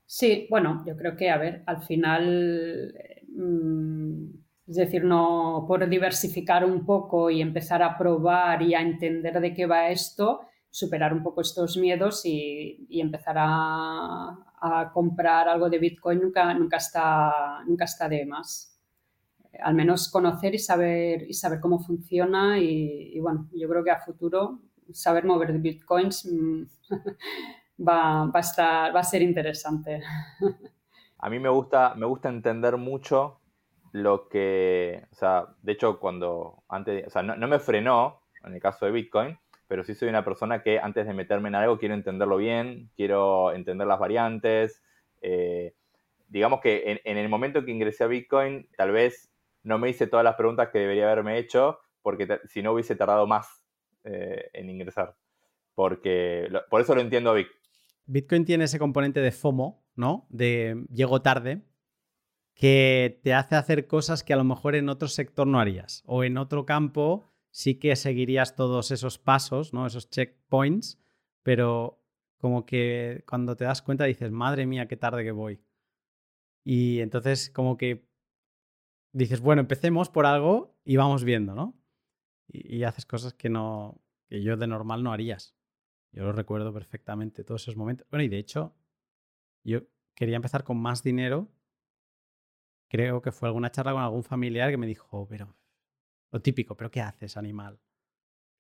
Sí, 0.04 0.48
bueno, 0.50 0.82
yo 0.84 0.96
creo 0.96 1.16
que, 1.16 1.30
a 1.30 1.38
ver, 1.38 1.62
al 1.66 1.82
final, 1.82 2.92
mm, 3.28 4.24
es 4.66 4.76
decir, 4.76 5.04
no 5.04 5.64
por 5.68 5.88
diversificar 5.88 6.64
un 6.64 6.84
poco 6.84 7.30
y 7.30 7.40
empezar 7.40 7.84
a 7.84 7.96
probar 7.96 8.60
y 8.62 8.74
a 8.74 8.80
entender 8.80 9.40
de 9.40 9.54
qué 9.54 9.66
va 9.66 9.90
esto, 9.90 10.40
superar 10.70 11.14
un 11.14 11.22
poco 11.22 11.40
estos 11.42 11.76
miedos 11.76 12.26
y, 12.26 12.86
y 12.88 13.00
empezar 13.00 13.36
a, 13.38 14.49
a, 14.60 14.90
comprar 14.92 15.48
algo 15.48 15.68
de 15.70 15.78
Bitcoin 15.78 16.20
nunca, 16.20 16.52
nunca, 16.54 16.76
está, 16.76 17.62
nunca 17.66 17.84
está 17.84 18.08
de 18.08 18.26
más 18.26 18.70
al 19.62 19.74
menos 19.74 20.08
conocer 20.08 20.54
y 20.54 20.58
saber, 20.58 21.28
y 21.28 21.34
saber 21.34 21.60
cómo 21.60 21.80
funciona 21.80 22.58
y, 22.58 23.18
bueno, 23.20 23.48
yo 23.52 23.68
creo 23.68 23.84
que 23.84 23.90
a 23.90 24.00
futuro 24.00 24.60
saber 24.92 25.24
mover 25.24 25.52
bitcoins 25.58 26.26
mm, 26.26 26.62
va, 27.88 28.26
va, 28.26 28.32
a 28.34 28.40
estar, 28.40 28.94
va 28.94 29.00
a 29.00 29.04
ser 29.04 29.22
interesante. 29.22 30.02
A 31.18 31.28
mí 31.28 31.38
me 31.38 31.48
gusta, 31.48 31.94
me 31.96 32.06
gusta 32.06 32.28
entender 32.28 32.76
mucho 32.76 33.40
lo 33.92 34.28
que, 34.28 35.06
o 35.10 35.14
sea, 35.14 35.48
de 35.62 35.72
hecho 35.72 35.98
cuando 35.98 36.62
antes, 36.68 37.06
o 37.06 37.10
sea, 37.10 37.22
no, 37.22 37.48
me 37.48 37.58
frenó 37.58 38.22
en 38.44 38.54
el 38.54 38.60
caso 38.60 38.86
de 38.86 38.92
Bitcoin, 38.92 39.38
pero 39.70 39.84
sí 39.84 39.94
soy 39.94 40.08
una 40.08 40.24
persona 40.24 40.64
que 40.64 40.80
antes 40.80 41.06
de 41.06 41.14
meterme 41.14 41.48
en 41.48 41.54
algo 41.54 41.78
quiero 41.78 41.94
entenderlo 41.94 42.36
bien, 42.38 42.90
quiero 42.96 43.52
entender 43.52 43.86
las 43.86 44.00
variantes. 44.00 44.82
Eh, 45.22 45.74
digamos 46.26 46.60
que 46.60 47.00
en, 47.04 47.16
el 47.16 47.28
momento 47.28 47.64
que 47.64 47.70
ingresé 47.70 48.02
a 48.02 48.08
Bitcoin, 48.08 48.68
tal 48.76 48.90
vez 48.90 49.30
no 49.62 49.78
me 49.78 49.88
hice 49.88 50.08
todas 50.08 50.24
las 50.24 50.34
preguntas 50.34 50.70
que 50.72 50.80
debería 50.80 51.04
haberme 51.04 51.38
hecho, 51.38 51.78
porque 52.02 52.40
si 52.48 52.62
no 52.62 52.72
hubiese 52.72 52.96
tardado 52.96 53.28
más 53.28 53.64
eh, 54.02 54.50
en 54.54 54.70
ingresar. 54.70 55.14
Porque 55.76 56.48
por 56.68 56.80
eso 56.80 56.96
lo 56.96 57.00
entiendo 57.00 57.32
Vic. 57.32 57.46
Bitcoin 58.06 58.44
tiene 58.44 58.64
ese 58.64 58.80
componente 58.80 59.20
de 59.20 59.30
FOMO, 59.30 59.84
¿no? 59.94 60.26
De 60.30 60.84
llego 60.92 61.22
tarde, 61.22 61.62
que 62.54 63.20
te 63.22 63.34
hace 63.34 63.54
hacer 63.54 63.86
cosas 63.86 64.24
que 64.24 64.32
a 64.32 64.36
lo 64.36 64.42
mejor 64.42 64.74
en 64.74 64.88
otro 64.88 65.06
sector 65.06 65.46
no 65.46 65.60
harías. 65.60 66.02
O 66.06 66.24
en 66.24 66.38
otro 66.38 66.66
campo 66.66 67.29
sí 67.50 67.76
que 67.78 67.96
seguirías 67.96 68.54
todos 68.54 68.90
esos 68.90 69.18
pasos, 69.18 69.72
¿no? 69.72 69.86
Esos 69.86 70.10
checkpoints, 70.10 70.98
pero 71.42 72.02
como 72.38 72.64
que 72.64 73.24
cuando 73.28 73.56
te 73.56 73.64
das 73.64 73.82
cuenta 73.82 74.04
dices, 74.04 74.30
madre 74.30 74.66
mía, 74.66 74.88
qué 74.88 74.96
tarde 74.96 75.24
que 75.24 75.32
voy. 75.32 75.60
Y 76.64 77.00
entonces 77.00 77.50
como 77.50 77.76
que 77.76 78.08
dices, 79.12 79.40
bueno, 79.40 79.60
empecemos 79.60 80.08
por 80.08 80.26
algo 80.26 80.78
y 80.84 80.96
vamos 80.96 81.24
viendo, 81.24 81.54
¿no? 81.54 81.76
Y, 82.48 82.82
haces 82.82 83.06
cosas 83.06 83.34
que 83.34 83.48
no, 83.48 84.02
que 84.28 84.42
yo 84.42 84.56
de 84.56 84.66
normal 84.66 85.02
no 85.02 85.12
harías. 85.12 85.56
Yo 86.12 86.24
lo 86.24 86.32
recuerdo 86.32 86.72
perfectamente, 86.72 87.44
todos 87.44 87.62
esos 87.62 87.76
momentos. 87.76 88.08
Bueno, 88.10 88.24
y 88.24 88.28
de 88.28 88.38
hecho, 88.38 88.74
yo 89.62 89.82
quería 90.14 90.36
empezar 90.36 90.64
con 90.64 90.78
más 90.80 91.02
dinero. 91.04 91.48
Creo 92.88 93.22
que 93.22 93.30
fue 93.30 93.48
alguna 93.48 93.70
charla 93.70 93.92
con 93.92 94.02
algún 94.02 94.24
familiar 94.24 94.70
que 94.70 94.76
me 94.76 94.86
dijo, 94.88 95.28
pero, 95.28 95.54
lo 96.30 96.40
típico, 96.40 96.76
pero 96.76 96.90
¿qué 96.90 97.00
haces, 97.00 97.36
animal? 97.36 97.78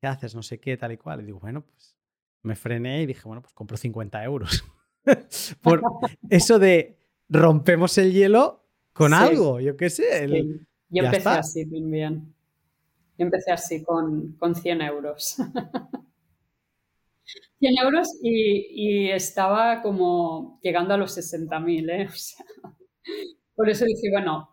¿Qué 0.00 0.06
haces? 0.06 0.34
No 0.34 0.42
sé 0.42 0.58
qué, 0.58 0.76
tal 0.76 0.92
y 0.92 0.96
cual. 0.96 1.20
Y 1.20 1.24
digo, 1.24 1.40
bueno, 1.40 1.62
pues 1.62 1.96
me 2.42 2.56
frené 2.56 3.02
y 3.02 3.06
dije, 3.06 3.22
bueno, 3.24 3.42
pues 3.42 3.52
compro 3.54 3.76
50 3.76 4.22
euros. 4.24 4.64
Por 5.62 5.82
eso 6.28 6.58
de 6.58 6.98
rompemos 7.28 7.96
el 7.98 8.12
hielo 8.12 8.66
con 8.92 9.14
algo, 9.14 9.60
yo 9.60 9.76
qué 9.76 9.90
sé. 9.90 10.26
Yo 10.88 11.04
empecé 11.04 11.28
así 11.28 11.70
también. 11.70 12.34
Yo 13.16 13.24
empecé 13.26 13.52
así 13.52 13.82
con, 13.82 14.32
con 14.32 14.54
100 14.54 14.82
euros. 14.82 15.36
100 17.60 17.74
euros 17.84 18.08
y, 18.22 19.10
estaba 19.10 19.82
como 19.82 20.58
llegando 20.62 20.94
a 20.94 20.96
los 20.96 21.16
60.000, 21.16 21.90
¿eh? 21.90 22.08
por 23.54 23.68
eso 23.68 23.84
dije, 23.84 24.10
bueno, 24.10 24.50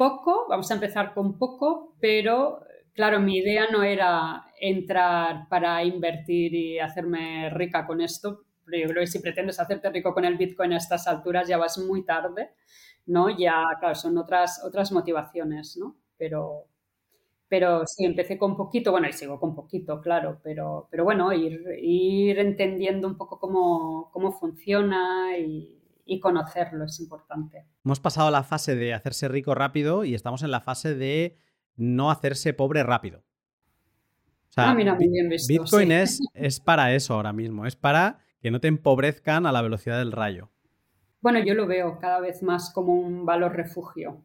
poco, 0.00 0.46
vamos 0.48 0.70
a 0.70 0.74
empezar 0.74 1.12
con 1.12 1.36
poco, 1.36 1.94
pero 2.00 2.60
claro, 2.94 3.20
mi 3.20 3.36
idea 3.36 3.66
no 3.70 3.82
era 3.82 4.46
entrar 4.58 5.46
para 5.50 5.84
invertir 5.84 6.54
y 6.54 6.78
hacerme 6.78 7.50
rica 7.50 7.86
con 7.86 8.00
esto, 8.00 8.44
pero 8.64 8.78
yo 8.78 8.88
creo 8.88 9.02
que 9.02 9.06
si 9.08 9.18
pretendes 9.18 9.60
hacerte 9.60 9.90
rico 9.90 10.14
con 10.14 10.24
el 10.24 10.38
Bitcoin 10.38 10.72
a 10.72 10.78
estas 10.78 11.06
alturas 11.06 11.46
ya 11.48 11.58
vas 11.58 11.76
muy 11.76 12.02
tarde. 12.04 12.50
¿no? 13.06 13.28
Ya, 13.30 13.64
claro, 13.78 13.94
son 13.94 14.16
otras, 14.18 14.62
otras 14.64 14.92
motivaciones, 14.92 15.76
¿no? 15.76 15.96
Pero, 16.16 16.66
pero 17.48 17.84
sí, 17.86 18.04
empecé 18.04 18.38
con 18.38 18.56
poquito, 18.56 18.92
bueno, 18.92 19.08
y 19.08 19.12
sigo 19.12 19.40
con 19.40 19.54
poquito, 19.54 20.00
claro, 20.00 20.40
pero, 20.42 20.88
pero 20.90 21.04
bueno, 21.04 21.32
ir, 21.32 21.60
ir 21.82 22.38
entendiendo 22.38 23.08
un 23.08 23.16
poco 23.16 23.38
cómo, 23.38 24.10
cómo 24.12 24.32
funciona 24.32 25.36
y, 25.38 25.79
conocerlo 26.18 26.84
es 26.84 26.98
importante. 26.98 27.66
Hemos 27.84 28.00
pasado 28.00 28.30
la 28.30 28.42
fase 28.42 28.74
de 28.74 28.94
hacerse 28.94 29.28
rico 29.28 29.54
rápido 29.54 30.04
y 30.04 30.14
estamos 30.14 30.42
en 30.42 30.50
la 30.50 30.60
fase 30.60 30.94
de 30.94 31.38
no 31.76 32.10
hacerse 32.10 32.52
pobre 32.52 32.82
rápido. 32.82 33.22
ah, 34.56 34.74
mira, 34.74 34.94
muy 34.94 35.08
bien 35.08 35.28
visto, 35.28 35.52
Bitcoin 35.52 35.92
es, 35.92 36.20
es 36.34 36.58
para 36.58 36.92
eso 36.94 37.14
ahora 37.14 37.32
mismo, 37.32 37.66
es 37.66 37.76
para 37.76 38.18
que 38.40 38.50
no 38.50 38.60
te 38.60 38.68
empobrezcan 38.68 39.46
a 39.46 39.52
la 39.52 39.62
velocidad 39.62 39.98
del 39.98 40.12
rayo. 40.12 40.50
Bueno, 41.20 41.38
yo 41.38 41.54
lo 41.54 41.66
veo 41.66 41.98
cada 41.98 42.20
vez 42.20 42.42
más 42.42 42.72
como 42.72 42.94
un 42.94 43.26
valor 43.26 43.54
refugio, 43.54 44.22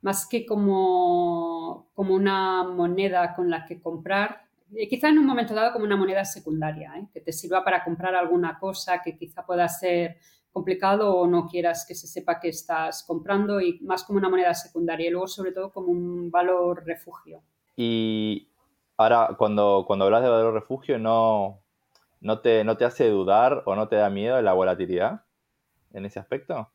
más 0.00 0.26
que 0.26 0.46
como, 0.46 1.90
como 1.94 2.14
una 2.14 2.64
moneda 2.64 3.34
con 3.34 3.50
la 3.50 3.66
que 3.66 3.80
comprar, 3.80 4.48
eh, 4.74 4.88
quizá 4.88 5.08
en 5.08 5.18
un 5.18 5.26
momento 5.26 5.54
dado 5.54 5.72
como 5.72 5.84
una 5.84 5.96
moneda 5.96 6.24
secundaria, 6.24 6.92
¿eh? 6.96 7.08
que 7.12 7.20
te 7.20 7.32
sirva 7.32 7.64
para 7.64 7.84
comprar 7.84 8.14
alguna 8.14 8.58
cosa 8.58 9.02
que 9.02 9.16
quizá 9.16 9.44
pueda 9.44 9.68
ser 9.68 10.18
complicado 10.58 11.14
o 11.16 11.26
no 11.26 11.46
quieras 11.46 11.84
que 11.86 11.94
se 11.94 12.06
sepa 12.06 12.40
que 12.40 12.48
estás 12.48 13.04
comprando 13.06 13.60
y 13.60 13.80
más 13.80 14.04
como 14.04 14.18
una 14.18 14.28
moneda 14.28 14.54
secundaria 14.54 15.08
y 15.08 15.10
luego 15.10 15.26
sobre 15.26 15.52
todo 15.52 15.72
como 15.72 15.88
un 15.88 16.30
valor 16.30 16.84
refugio. 16.84 17.42
Y 17.76 18.48
ahora 18.96 19.34
cuando, 19.38 19.84
cuando 19.86 20.04
hablas 20.04 20.22
de 20.22 20.28
valor 20.28 20.54
refugio, 20.54 20.98
¿no, 20.98 21.60
no, 22.20 22.40
te, 22.40 22.64
¿no 22.64 22.76
te 22.76 22.84
hace 22.84 23.08
dudar 23.08 23.62
o 23.66 23.74
no 23.74 23.88
te 23.88 23.96
da 23.96 24.10
miedo 24.10 24.40
la 24.42 24.52
volatilidad? 24.52 25.22
en 25.92 26.04
ese 26.04 26.18
aspecto? 26.18 26.70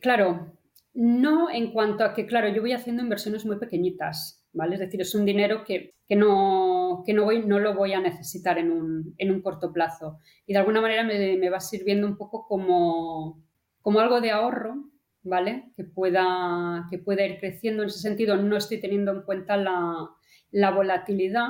Claro, 0.00 0.52
no 0.94 1.50
en 1.50 1.72
cuanto 1.72 2.04
a 2.04 2.14
que, 2.14 2.26
claro, 2.26 2.48
yo 2.48 2.60
voy 2.60 2.72
haciendo 2.72 3.02
inversiones 3.02 3.44
muy 3.44 3.56
pequeñitas, 3.56 4.44
¿vale? 4.52 4.74
Es 4.74 4.80
decir, 4.80 5.00
es 5.00 5.14
un 5.14 5.24
dinero 5.24 5.64
que, 5.64 5.94
no, 6.10 6.77
no, 7.08 7.24
voy, 7.24 7.44
no 7.44 7.58
lo 7.58 7.74
voy 7.74 7.92
a 7.92 8.00
necesitar 8.00 8.58
en 8.58 8.70
un, 8.70 9.42
corto 9.42 9.72
plazo. 9.72 10.18
Y 10.46 10.52
de 10.52 10.58
alguna 10.58 10.80
manera 10.80 11.04
me, 11.04 11.50
va 11.50 11.60
sirviendo 11.60 12.06
un 12.06 12.16
poco 12.16 12.46
como, 12.46 13.42
como 13.80 14.00
algo 14.00 14.20
de 14.20 14.30
ahorro, 14.30 14.90
¿vale? 15.22 15.72
Que 15.76 15.84
pueda, 15.84 16.86
que 16.90 16.98
pueda 16.98 17.26
ir 17.26 17.38
creciendo. 17.38 17.82
En 17.82 17.88
ese 17.88 18.00
sentido, 18.00 18.36
no 18.36 18.56
estoy 18.56 18.80
teniendo 18.80 19.12
en 19.12 19.22
cuenta 19.22 19.56
la, 19.56 20.10
la 20.50 20.70
volatilidad. 20.70 21.48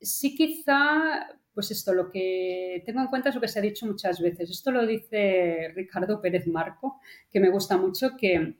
Sí 0.00 0.36
quizá 0.36 1.28
pues 1.54 1.70
esto, 1.70 1.94
lo 1.94 2.10
que 2.10 2.82
tengo 2.84 3.00
en 3.00 3.06
cuenta 3.06 3.28
es 3.28 3.34
lo 3.36 3.40
que 3.40 3.48
se 3.48 3.60
ha 3.60 3.62
dicho 3.62 3.86
muchas 3.86 4.20
veces. 4.20 4.50
Esto 4.50 4.72
lo 4.72 4.84
dice 4.84 5.72
Ricardo 5.74 6.20
Pérez 6.20 6.48
Marco, 6.48 7.00
que 7.30 7.38
me 7.38 7.48
gusta 7.50 7.76
mucho, 7.76 8.16
que 8.18 8.56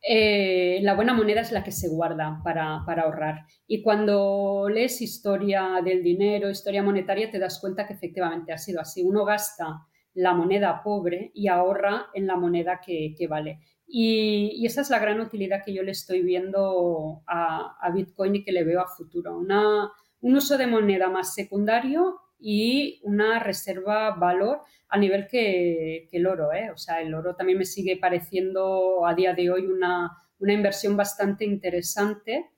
eh, 0.00 0.78
la 0.82 0.94
buena 0.94 1.12
moneda 1.12 1.40
es 1.40 1.52
la 1.52 1.64
que 1.64 1.72
se 1.72 1.88
guarda 1.88 2.40
para, 2.44 2.84
ahorrar. 2.84 3.46
Y 3.66 3.82
cuando 3.82 4.68
lees 4.68 5.00
historia 5.00 5.80
del 5.84 6.02
dinero, 6.02 6.50
historia 6.50 6.82
monetaria, 6.82 7.30
te 7.30 7.38
das 7.38 7.58
cuenta 7.60 7.86
que 7.86 7.94
efectivamente 7.94 8.52
ha 8.52 8.58
sido 8.58 8.80
así. 8.80 9.02
Uno 9.02 9.24
gasta 9.24 9.86
la 10.14 10.34
moneda 10.34 10.82
pobre 10.82 11.30
y 11.34 11.48
ahorra 11.48 12.06
en 12.14 12.26
la 12.26 12.36
moneda 12.36 12.80
que, 12.84 13.14
vale. 13.28 13.60
Y, 13.86 14.64
esa 14.66 14.82
es 14.82 14.90
la 14.90 14.98
gran 14.98 15.20
utilidad 15.20 15.62
que 15.64 15.74
yo 15.74 15.82
le 15.82 15.92
estoy 15.92 16.22
viendo 16.22 17.22
a, 17.26 17.76
a 17.80 17.90
Bitcoin 17.90 18.36
y 18.36 18.44
que 18.44 18.52
le 18.52 18.64
veo 18.64 18.80
a 18.80 18.88
futuro. 18.88 19.36
Una, 19.36 19.90
un 20.20 20.36
uso 20.36 20.58
de 20.58 20.66
moneda 20.66 21.08
más 21.08 21.34
secundario 21.34 22.20
y 22.38 23.00
una 23.02 23.38
reserva 23.38 24.10
valor 24.12 24.62
a 24.88 24.98
nivel 24.98 25.26
que, 25.28 26.08
el 26.10 26.26
oro. 26.26 26.52
¿eh? 26.52 26.70
O 26.70 26.76
sea, 26.76 27.00
el 27.00 27.14
oro 27.14 27.34
también 27.34 27.58
me 27.58 27.64
sigue 27.64 27.96
pareciendo 27.96 29.06
a 29.06 29.14
día 29.14 29.34
de 29.34 29.50
hoy 29.50 29.66
una, 29.66 30.22
inversión 30.40 30.96
bastante 30.96 31.44
interesante 31.44 32.50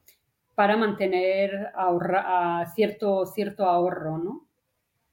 para 0.54 0.76
mantener 0.76 1.72
cierto, 2.74 3.24
cierto 3.26 3.64
ahorro, 3.64 4.18
¿no? 4.18 4.46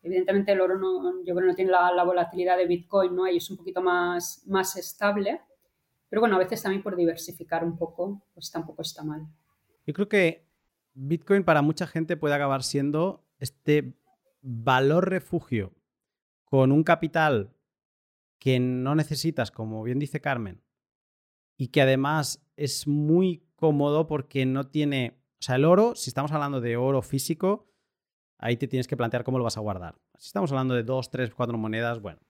Evidentemente 0.03 0.51
el 0.51 0.61
oro 0.61 0.77
no, 0.77 1.23
yo 1.23 1.35
creo 1.35 1.47
no 1.47 1.55
tiene 1.55 1.71
la, 1.71 2.03
volatilidad 2.03 2.57
de 2.57 2.67
Bitcoin, 2.67 3.15
¿no? 3.15 3.27
Y 3.27 3.37
es 3.37 3.49
un 3.49 3.57
poquito 3.57 3.81
más, 3.81 4.43
más 4.47 4.75
estable. 4.75 5.41
Pero 6.09 6.21
bueno, 6.21 6.35
a 6.35 6.39
veces 6.39 6.61
también 6.61 6.83
por 6.83 6.95
diversificar 6.95 7.63
un 7.63 7.77
poco, 7.77 8.21
pues 8.33 8.51
tampoco 8.51 8.81
está 8.81 9.03
mal. 9.03 9.25
Yo 9.85 9.93
creo 9.93 10.07
que 10.07 10.45
Bitcoin 10.93 11.43
para 11.43 11.61
mucha 11.61 11.87
gente 11.87 12.17
puede 12.17 12.35
acabar 12.35 12.63
siendo 12.63 13.23
este 13.39 13.93
valor 14.47 15.09
refugio 15.09 15.73
con 16.45 16.71
un 16.71 16.83
capital 16.83 17.53
que 18.39 18.59
no 18.59 18.95
necesitas, 18.95 19.51
como 19.51 19.83
bien 19.83 19.99
dice 19.99 20.21
Carmen, 20.21 20.63
y 21.57 21.67
que 21.67 21.81
además 21.81 22.47
es 22.55 22.87
muy 22.87 23.43
cómodo 23.55 24.07
porque 24.07 24.45
no 24.45 24.67
tiene, 24.67 25.19
o 25.33 25.41
sea, 25.41 25.55
el 25.55 25.65
oro, 25.65 25.95
si 25.95 26.09
estamos 26.09 26.31
hablando 26.31 26.61
de 26.61 26.77
oro 26.77 27.01
físico, 27.01 27.67
ahí 28.37 28.55
te 28.55 28.67
tienes 28.67 28.87
que 28.87 28.95
plantear 28.95 29.25
cómo 29.25 29.37
lo 29.37 29.43
vas 29.43 29.57
a 29.57 29.61
guardar. 29.61 29.99
Si 30.17 30.27
estamos 30.27 30.51
hablando 30.51 30.75
de 30.75 30.83
dos, 30.83 31.09
tres, 31.09 31.33
cuatro 31.33 31.57
monedas, 31.57 31.99
bueno, 32.01 32.21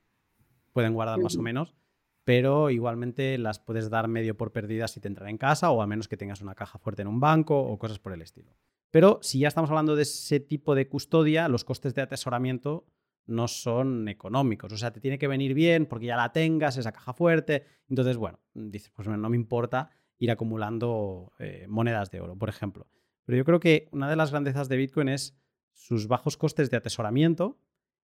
pueden 0.73 0.93
guardar 0.93 1.19
más 1.19 1.35
o 1.37 1.41
menos, 1.41 1.75
pero 2.23 2.71
igualmente 2.71 3.37
las 3.37 3.59
puedes 3.59 3.91
dar 3.91 4.07
medio 4.07 4.35
por 4.35 4.51
perdidas 4.51 4.91
si 4.91 4.99
te 4.99 5.07
entran 5.07 5.29
en 5.29 5.37
casa 5.37 5.69
o 5.69 5.83
a 5.83 5.87
menos 5.87 6.07
que 6.07 6.17
tengas 6.17 6.41
una 6.41 6.55
caja 6.55 6.79
fuerte 6.79 7.03
en 7.03 7.09
un 7.09 7.19
banco 7.19 7.59
o 7.59 7.77
cosas 7.77 7.99
por 7.99 8.13
el 8.13 8.23
estilo. 8.23 8.55
Pero 8.91 9.19
si 9.21 9.39
ya 9.39 9.47
estamos 9.47 9.69
hablando 9.69 9.95
de 9.95 10.03
ese 10.03 10.39
tipo 10.39 10.75
de 10.75 10.87
custodia, 10.87 11.47
los 11.47 11.63
costes 11.63 11.93
de 11.93 12.01
atesoramiento 12.01 12.85
no 13.25 13.47
son 13.47 14.07
económicos. 14.07 14.71
O 14.71 14.77
sea, 14.77 14.91
te 14.91 15.01
tiene 15.01 15.17
que 15.17 15.27
venir 15.27 15.53
bien 15.53 15.85
porque 15.85 16.05
ya 16.05 16.15
la 16.15 16.31
tengas, 16.31 16.77
esa 16.77 16.91
caja 16.91 17.13
fuerte. 17.13 17.65
Entonces, 17.89 18.17
bueno, 18.17 18.39
dices, 18.53 18.91
pues 18.95 19.07
no 19.07 19.29
me 19.29 19.35
importa 19.35 19.89
ir 20.17 20.31
acumulando 20.31 21.33
eh, 21.39 21.65
monedas 21.67 22.09
de 22.09 22.21
oro, 22.21 22.37
por 22.37 22.49
ejemplo. 22.49 22.87
Pero 23.25 23.37
yo 23.37 23.45
creo 23.45 23.59
que 23.59 23.89
una 23.91 24.09
de 24.09 24.15
las 24.15 24.31
grandezas 24.31 24.69
de 24.69 24.77
Bitcoin 24.77 25.09
es 25.09 25.37
sus 25.73 26.07
bajos 26.07 26.37
costes 26.37 26.71
de 26.71 26.77
atesoramiento 26.77 27.59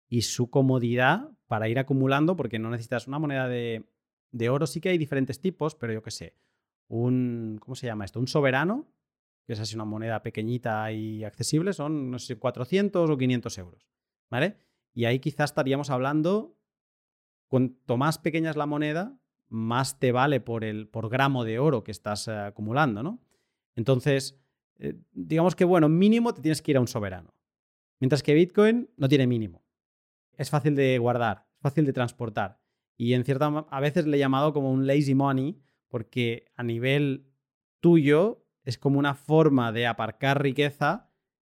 y 0.10 0.24
su 0.24 0.50
comodidad 0.50 1.30
para 1.48 1.70
ir 1.70 1.78
acumulando, 1.78 2.36
porque 2.36 2.60
no 2.60 2.72
necesitas 2.72 3.08
una 3.08 3.20
moneda 3.20 3.48
de 3.48 3.86
de 4.34 4.50
oro 4.50 4.68
sí 4.68 4.82
que 4.82 4.90
hay 4.90 4.98
diferentes 4.98 5.40
tipos, 5.40 5.76
pero 5.76 5.94
yo 5.94 6.02
qué 6.02 6.12
sé, 6.12 6.36
un, 6.88 7.58
¿cómo 7.62 7.76
se 7.76 7.86
llama 7.86 8.04
esto? 8.04 8.20
Un 8.20 8.28
soberano, 8.28 8.90
que 9.46 9.54
es 9.54 9.60
así 9.60 9.76
una 9.76 9.86
moneda 9.86 10.22
pequeñita 10.22 10.92
y 10.92 11.24
accesible, 11.24 11.74
son, 11.74 12.12
no 12.12 12.20
sé, 12.20 12.38
400 12.38 13.10
o 13.10 13.18
500 13.18 13.58
euros, 13.58 13.88
¿vale? 14.30 14.58
Y 14.94 15.06
ahí 15.06 15.20
quizás 15.20 15.52
estaríamos 15.52 15.90
hablando, 15.90 16.58
cuanto 17.48 17.98
más 17.98 18.18
pequeña 18.20 18.50
es 18.50 18.56
la 18.56 18.66
moneda, 18.66 19.20
más 19.50 20.00
te 20.00 20.12
vale 20.12 20.40
por, 20.40 20.64
el, 20.64 20.88
por 20.88 21.10
gramo 21.10 21.44
de 21.44 21.60
oro 21.60 21.84
que 21.84 21.92
estás 21.92 22.28
eh, 22.28 22.32
acumulando, 22.32 23.04
¿no? 23.04 23.22
Entonces, 23.76 24.40
eh, 24.80 24.96
digamos 25.12 25.56
que, 25.56 25.66
bueno, 25.66 25.90
mínimo 25.90 26.34
te 26.34 26.42
tienes 26.42 26.62
que 26.62 26.72
ir 26.72 26.78
a 26.78 26.82
un 26.82 26.88
soberano. 26.88 27.36
Mientras 28.00 28.24
que 28.24 28.34
Bitcoin 28.34 28.90
no 28.98 29.08
tiene 29.08 29.28
mínimo. 29.28 29.64
Es 30.36 30.50
fácil 30.50 30.76
de 30.76 30.98
guardar, 30.98 31.48
es 31.56 31.62
fácil 31.62 31.86
de 31.86 31.94
transportar. 31.94 32.60
Y 32.98 33.14
en 33.14 33.24
cierta, 33.24 33.48
a 33.48 33.80
veces 33.80 34.06
le 34.08 34.18
he 34.18 34.20
llamado 34.20 34.54
como 34.54 34.72
un 34.72 34.88
lazy 34.88 35.16
money, 35.16 35.62
porque 35.88 36.46
a 36.56 36.64
nivel 36.64 37.28
tuyo 37.80 38.43
es 38.64 38.78
como 38.78 39.00
una 39.00 39.16
forma 39.16 39.72
de 39.72 39.88
aparcar 39.88 40.42
riqueza 40.42 41.10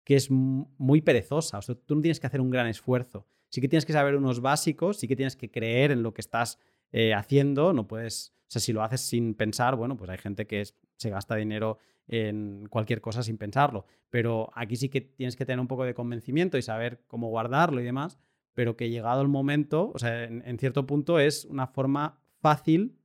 que 0.04 0.16
es 0.16 0.30
muy 0.30 1.00
perezosa. 1.00 1.58
O 1.58 1.62
sea, 1.62 1.74
tú 1.74 1.94
no 1.94 2.02
tienes 2.02 2.20
que 2.20 2.26
hacer 2.26 2.40
un 2.40 2.50
gran 2.50 2.66
esfuerzo. 2.66 3.26
Sí 3.48 3.60
que 3.60 3.68
tienes 3.68 3.86
que 3.86 3.92
saber 3.92 4.16
unos 4.16 4.40
básicos, 4.40 4.98
sí 4.98 5.08
que 5.08 5.16
tienes 5.16 5.36
que 5.36 5.50
creer 5.50 5.90
en 5.90 6.02
lo 6.02 6.12
que 6.12 6.20
estás 6.20 6.58
eh, 6.92 7.14
haciendo. 7.14 7.72
No 7.72 7.86
puedes, 7.86 8.34
o 8.42 8.50
sea, 8.50 8.60
si 8.60 8.72
lo 8.72 8.82
haces 8.82 9.00
sin 9.00 9.34
pensar, 9.34 9.76
bueno, 9.76 9.96
pues 9.96 10.10
hay 10.10 10.18
gente 10.18 10.46
que 10.46 10.64
se 10.96 11.10
gasta 11.10 11.36
dinero 11.36 11.78
en 12.06 12.66
cualquier 12.68 13.00
cosa 13.00 13.22
sin 13.22 13.38
pensarlo. 13.38 13.86
Pero 14.10 14.50
aquí 14.54 14.76
sí 14.76 14.88
que 14.88 15.00
tienes 15.00 15.36
que 15.36 15.46
tener 15.46 15.60
un 15.60 15.68
poco 15.68 15.84
de 15.84 15.94
convencimiento 15.94 16.58
y 16.58 16.62
saber 16.62 17.02
cómo 17.06 17.28
guardarlo 17.28 17.80
y 17.80 17.84
demás 17.84 18.18
pero 18.54 18.76
que 18.76 18.88
llegado 18.88 19.20
el 19.20 19.28
momento, 19.28 19.90
o 19.92 19.98
sea, 19.98 20.24
en, 20.24 20.58
cierto 20.58 20.86
punto 20.86 21.18
es 21.18 21.44
una 21.44 21.66
forma 21.66 22.20
fácil 22.40 22.96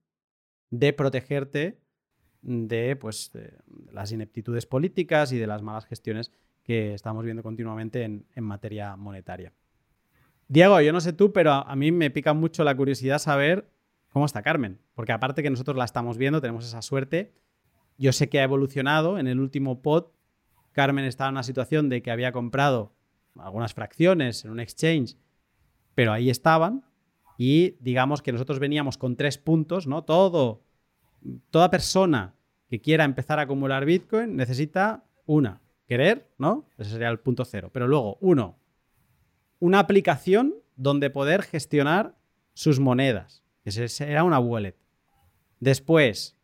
de 0.69 0.93
protegerte 0.93 1.81
de, 2.41 2.95
pues, 2.95 3.31
las 3.91 4.11
ineptitudes 4.11 4.65
políticas 4.65 5.31
y 5.31 5.37
de 5.37 5.47
las 5.47 5.61
malas 5.61 5.85
gestiones 5.85 6.31
que 6.63 6.93
estamos 6.93 7.23
viendo 7.25 7.43
continuamente 7.43 8.03
en, 8.03 8.25
materia 8.43 8.95
monetaria. 8.95 9.53
Diego, 10.47 10.79
yo 10.81 10.93
no 10.93 11.01
sé 11.01 11.13
tú, 11.13 11.31
pero 11.31 11.51
a, 11.51 11.75
mí 11.75 11.91
me 11.91 12.11
pica 12.11 12.33
mucho 12.33 12.63
la 12.63 12.75
curiosidad 12.75 13.19
saber 13.19 13.69
cómo 14.09 14.25
está 14.25 14.41
Carmen, 14.41 14.79
porque 14.95 15.11
aparte 15.11 15.43
que 15.43 15.49
nosotros 15.49 15.77
la 15.77 15.85
estamos 15.85 16.17
viendo, 16.17 16.41
tenemos 16.41 16.65
esa 16.65 16.81
suerte. 16.81 17.33
Yo 17.97 18.13
sé 18.13 18.29
que 18.29 18.39
ha 18.39 18.43
evolucionado. 18.43 19.19
En 19.19 19.27
el 19.27 19.39
último 19.39 19.81
pod, 19.81 20.07
Carmen 20.71 21.05
estaba 21.05 21.29
en 21.29 21.35
una 21.35 21.43
situación 21.43 21.89
de 21.89 22.01
que 22.01 22.11
había 22.11 22.31
comprado 22.31 22.93
algunas 23.35 23.73
fracciones 23.73 24.45
en 24.45 24.51
un 24.51 24.59
exchange 24.59 25.17
pero 25.99 26.13
ahí 26.13 26.29
estaban 26.29 26.85
y 27.37 27.71
digamos 27.81 28.21
que 28.21 28.31
nosotros 28.31 28.59
veníamos 28.59 28.97
con 28.97 29.17
tres 29.17 29.37
puntos, 29.37 29.85
¿no? 29.85 30.05
Todo, 30.05 30.63
toda 31.49 31.69
persona 31.69 32.35
que 32.69 32.81
quiera 32.81 33.03
empezar 33.03 33.39
a 33.39 33.43
acumular 33.43 33.85
Bitcoin 33.85 34.35
necesita 34.35 35.03
una, 35.25 35.61
querer, 35.87 36.29
¿no? 36.37 36.67
Ese 36.77 36.91
sería 36.91 37.09
el 37.09 37.19
punto 37.19 37.45
cero. 37.45 37.69
Pero 37.73 37.87
luego, 37.87 38.17
uno, 38.21 38.57
una 39.59 39.79
aplicación 39.79 40.55
donde 40.75 41.09
poder 41.09 41.41
gestionar 41.41 42.15
sus 42.53 42.79
monedas, 42.79 43.43
que 43.63 43.71
será 43.71 44.23
una 44.23 44.39
wallet. 44.39 44.75
Después, 45.59 46.37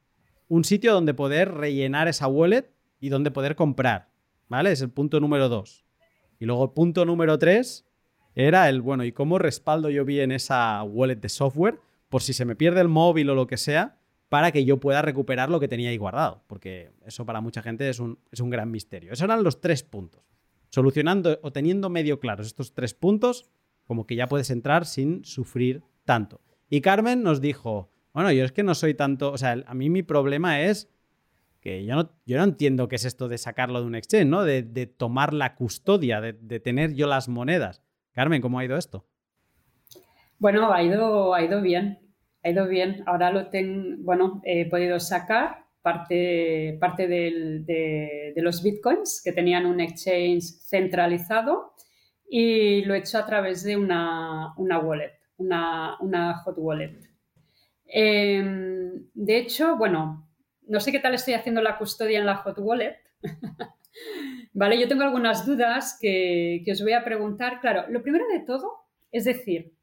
un 0.47 0.63
sitio 0.63 0.93
donde 0.93 1.13
poder 1.13 1.53
rellenar 1.53 2.07
esa 2.07 2.27
wallet 2.27 2.71
y 2.99 3.09
donde 3.09 3.31
poder 3.31 3.55
comprar, 3.55 4.09
¿vale? 4.49 4.71
Es 4.71 4.81
el 4.81 4.89
punto 4.89 5.19
número 5.19 5.49
dos. 5.49 5.85
Y 6.39 6.45
luego, 6.45 6.73
punto 6.73 7.05
número 7.05 7.39
tres, 7.39 7.85
era 8.35 8.67
el, 8.67 8.81
bueno, 8.81 9.05
¿y 9.05 9.11
cómo 9.11 9.39
respaldo 9.39 9.89
yo 9.89 10.03
bien 10.03 10.31
esa 10.31 10.83
wallet 10.83 11.15
de 11.15 11.29
software 11.29 11.79
por 12.09 12.21
si 12.21 12.33
se 12.33 12.45
me 12.45 12.55
pierde 12.55 12.81
el 12.81 12.87
móvil 12.87 13.29
o 13.29 13.35
lo 13.35 13.47
que 13.47 13.57
sea, 13.57 13.97
para 14.35 14.51
que 14.51 14.65
yo 14.65 14.81
pueda 14.81 15.01
recuperar 15.01 15.49
lo 15.49 15.61
que 15.61 15.69
tenía 15.69 15.91
ahí 15.91 15.95
guardado? 15.95 16.43
Porque 16.47 16.91
eso 17.05 17.25
para 17.25 17.39
mucha 17.39 17.61
gente 17.61 17.87
es 17.87 18.01
un, 18.01 18.19
es 18.33 18.41
un 18.41 18.49
gran 18.49 18.69
misterio. 18.69 19.13
Esos 19.13 19.23
eran 19.23 19.45
los 19.45 19.61
tres 19.61 19.81
puntos. 19.81 20.25
Solucionando 20.71 21.39
o 21.41 21.53
teniendo 21.53 21.89
medio 21.89 22.19
claros 22.19 22.45
estos 22.45 22.73
tres 22.73 22.93
puntos, 22.93 23.49
como 23.85 24.05
que 24.05 24.17
ya 24.17 24.27
puedes 24.27 24.49
entrar 24.49 24.85
sin 24.85 25.23
sufrir 25.23 25.83
tanto. 26.03 26.41
Y 26.69 26.81
Carmen 26.81 27.23
nos 27.23 27.39
dijo, 27.39 27.89
bueno, 28.11 28.29
yo 28.33 28.43
es 28.43 28.51
que 28.51 28.63
no 28.63 28.75
soy 28.75 28.93
tanto, 28.93 29.31
o 29.31 29.37
sea, 29.37 29.63
a 29.65 29.73
mí 29.73 29.89
mi 29.89 30.03
problema 30.03 30.59
es 30.59 30.91
que 31.61 31.85
yo 31.85 31.95
no, 31.95 32.11
yo 32.25 32.37
no 32.37 32.43
entiendo 32.43 32.89
qué 32.89 32.97
es 32.97 33.05
esto 33.05 33.29
de 33.29 33.37
sacarlo 33.37 33.79
de 33.79 33.87
un 33.87 33.95
exchange, 33.95 34.27
¿no? 34.27 34.43
De, 34.43 34.63
tomar 34.85 35.33
la 35.33 35.55
custodia, 35.55 36.19
de, 36.19 36.33
de, 36.33 36.59
tener 36.59 36.93
yo 36.93 37.07
las 37.07 37.29
monedas. 37.29 37.81
Carmen, 38.11 38.41
¿cómo 38.41 38.59
ha 38.59 38.65
ido 38.65 38.75
esto? 38.75 39.05
Bueno, 40.39 40.73
ha 40.73 40.83
ido, 40.83 41.33
ha 41.33 41.41
ido 41.41 41.61
bien, 41.61 41.99
ha 42.45 42.49
ido 42.49 42.67
bien. 42.67 43.03
Ahora 43.07 43.31
lo 43.31 43.49
tengo, 43.49 43.97
bueno, 43.99 44.41
he 44.45 44.69
podido 44.69 44.99
sacar 44.99 45.65
parte, 45.81 46.77
parte 46.79 47.07
de, 47.07 48.33
los 48.37 48.61
bitcoins 48.61 49.21
que 49.23 49.31
tenían 49.31 49.65
un 49.65 49.79
exchange 49.79 50.43
centralizado 50.67 51.73
y 52.29 52.85
lo 52.85 52.93
he 52.93 52.99
hecho 52.99 53.17
a 53.17 53.25
través 53.25 53.63
de 53.63 53.75
una, 53.75 54.53
wallet, 54.57 55.13
una, 55.37 56.41
hot 56.43 56.55
wallet. 56.57 56.99
Em, 57.87 59.09
de 59.13 59.37
hecho, 59.37 59.75
bueno, 59.77 60.27
no 60.67 60.79
sé 60.79 60.91
qué 60.91 60.99
tal 60.99 61.13
estoy 61.13 61.33
haciendo 61.33 61.61
la 61.61 61.77
custodia 61.77 62.19
en 62.19 62.25
la 62.25 62.37
Hot 62.37 62.57
Wallet. 62.59 62.97
vale, 64.53 64.79
yo 64.79 64.87
tengo 64.87 65.03
algunas 65.03 65.45
dudas 65.45 65.97
que, 65.99 66.63
os 66.71 66.81
voy 66.81 66.93
a 66.93 67.03
preguntar. 67.03 67.59
Claro, 67.59 67.85
lo 67.89 68.01
primero 68.01 68.25
de 68.27 68.39
todo, 68.39 68.71
es 69.11 69.25
decir, 69.25 69.74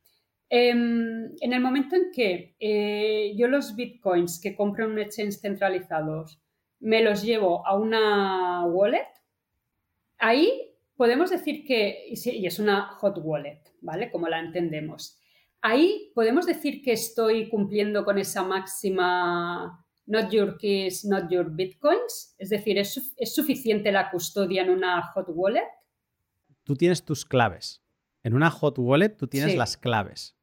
em, 0.55 1.35
en 1.41 1.53
el 1.53 1.61
momento 1.61 1.97
en 1.97 2.11
que 2.13 2.57
eh, 2.61 3.33
yo 3.37 3.49
los 3.49 3.75
bitcoins 3.75 4.39
que 4.39 4.55
compro 4.55 4.85
en 4.85 4.93
un 4.93 4.99
exchange 4.99 5.41
centralizados 5.41 6.43
me 6.79 7.03
los 7.03 7.23
llevo 7.23 7.67
a 7.67 7.75
una 7.77 8.67
wallet, 8.67 9.09
ahí 10.19 10.77
podemos 10.97 11.31
decir 11.31 11.65
que, 11.65 12.05
y 12.09 12.47
es 12.47 12.59
una 12.59 12.89
hot 12.99 13.19
wallet, 13.23 13.63
¿vale? 13.81 14.11
Como 14.11 14.29
la 14.29 14.41
entendemos. 14.41 15.19
Ahí 15.63 16.13
podemos 16.15 16.45
decir 16.45 16.83
que 16.83 16.93
estoy 16.93 17.49
cumpliendo 17.49 18.05
con 18.05 18.19
esa 18.19 18.43
máxima 18.43 19.83
not 20.07 20.31
your 20.31 20.59
keys, 20.59 21.05
not 21.05 21.31
your 21.31 21.51
bitcoins. 21.51 22.35
Es 22.39 22.51
decir, 22.51 22.79
¿es, 22.79 22.95
suficiente 23.35 23.91
la 23.91 24.11
custodia 24.11 24.63
en 24.63 24.71
una 24.71 25.03
hot 25.13 25.29
wallet? 25.29 25.69
Tú 26.65 26.77
tienes 26.77 27.05
tus 27.05 27.25
claves. 27.25 27.83
En 28.23 28.35
una 28.35 28.51
hot 28.51 28.79
wallet 28.79 29.17
tú 29.17 29.27
tienes 29.27 29.57
las 29.57 29.77
claves. 29.77 30.37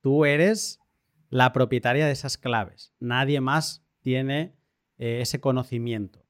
Tú 0.00 0.24
eres 0.24 0.80
la 1.28 1.52
propietaria 1.52 2.06
de 2.06 2.12
esas 2.12 2.38
claves. 2.38 2.92
Nadie 2.98 3.40
más 3.40 3.84
tiene 4.00 4.56
eh, 4.98 5.20
ese 5.20 5.40
conocimiento. 5.40 6.26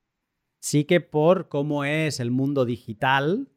Sí 0.61 0.85
que 0.85 1.01
por 1.01 1.49
cómo 1.49 1.85
es 1.85 2.21
el 2.21 2.31
mundo 2.31 2.65
digital, 2.65 3.49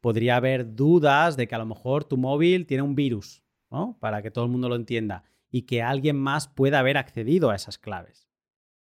podría 0.00 0.36
haber 0.36 0.74
dudas 0.74 1.36
de 1.36 1.48
que 1.48 1.54
a 1.54 1.58
lo 1.58 1.66
mejor 1.66 2.04
tu 2.04 2.18
móvil 2.18 2.66
tiene 2.66 2.82
un 2.82 2.94
virus, 2.94 3.42
¿no? 3.70 3.96
Para 4.00 4.20
que 4.20 4.30
todo 4.30 4.44
el 4.44 4.50
mundo 4.50 4.68
lo 4.68 4.76
entienda 4.76 5.24
y 5.50 5.62
que 5.62 5.82
alguien 5.82 6.16
más 6.16 6.48
pueda 6.48 6.80
haber 6.80 6.98
accedido 6.98 7.50
a 7.50 7.54
esas 7.54 7.78
claves. 7.78 8.28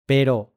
Pero 0.06 0.56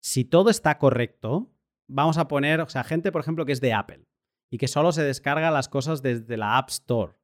si 0.00 0.24
todo 0.24 0.48
está 0.48 0.78
correcto, 0.78 1.52
vamos 1.86 2.16
a 2.18 2.28
poner, 2.28 2.60
o 2.60 2.68
sea, 2.68 2.84
gente, 2.84 3.12
por 3.12 3.20
ejemplo, 3.20 3.44
que 3.44 3.52
es 3.52 3.60
de 3.60 3.74
Apple 3.74 4.06
y 4.48 4.58
que 4.58 4.68
solo 4.68 4.92
se 4.92 5.02
descarga 5.02 5.50
las 5.50 5.68
cosas 5.68 6.02
desde 6.02 6.36
la 6.36 6.56
App 6.56 6.70
Store 6.70 7.19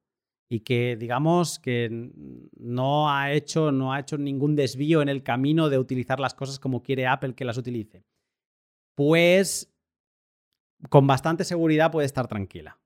y 0.48 0.61
que 0.61 0.96
digamos 0.96 1.59
que 1.59 2.11
no 2.56 3.11
ha 3.11 3.32
hecho, 3.32 3.72
no 3.72 3.92
ha 3.92 4.00
hecho 4.00 4.16
ningún 4.16 4.54
desvío 4.54 5.02
en 5.02 5.09
el 5.09 5.22
camino 5.22 5.68
de 5.68 5.78
utilizar 5.78 6.20
las 6.20 6.35
cosas 6.35 6.59
como 6.59 6.82
quiere 6.82 7.06
Apple 7.06 7.35
que 7.35 7.44
las 7.44 7.59
utilice, 7.59 8.04
pues 8.94 9.72
con 10.88 11.06
bastante 11.06 11.44
seguridad 11.44 11.90
puede 11.90 12.06
estar 12.06 12.28
tranquila, 12.28 12.78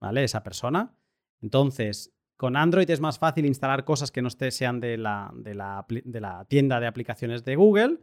¿vale? 0.00 0.24
Esa 0.24 0.42
persona. 0.42 0.96
Entonces, 1.40 2.12
con 2.36 2.56
Android 2.56 2.90
es 2.90 3.00
más 3.00 3.18
fácil 3.18 3.46
instalar 3.46 3.84
cosas 3.84 4.10
que 4.10 4.22
no 4.22 4.30
sean 4.30 4.80
de 4.80 4.96
la, 4.96 5.30
de 5.34 5.54
la, 5.54 5.86
de 5.88 6.20
la 6.20 6.44
tienda 6.46 6.80
de 6.80 6.86
aplicaciones 6.86 7.44
de 7.44 7.56
Google 7.56 8.00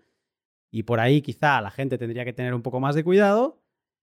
y 0.72 0.84
por 0.84 1.00
ahí 1.00 1.22
quizá 1.22 1.62
la 1.62 1.72
gente 1.72 1.98
tendría 1.98 2.26
que 2.26 2.34
tener 2.34 2.54
un 2.54 2.62
poco 2.62 2.80
más 2.80 2.96
de 2.96 3.04
cuidado, 3.04 3.62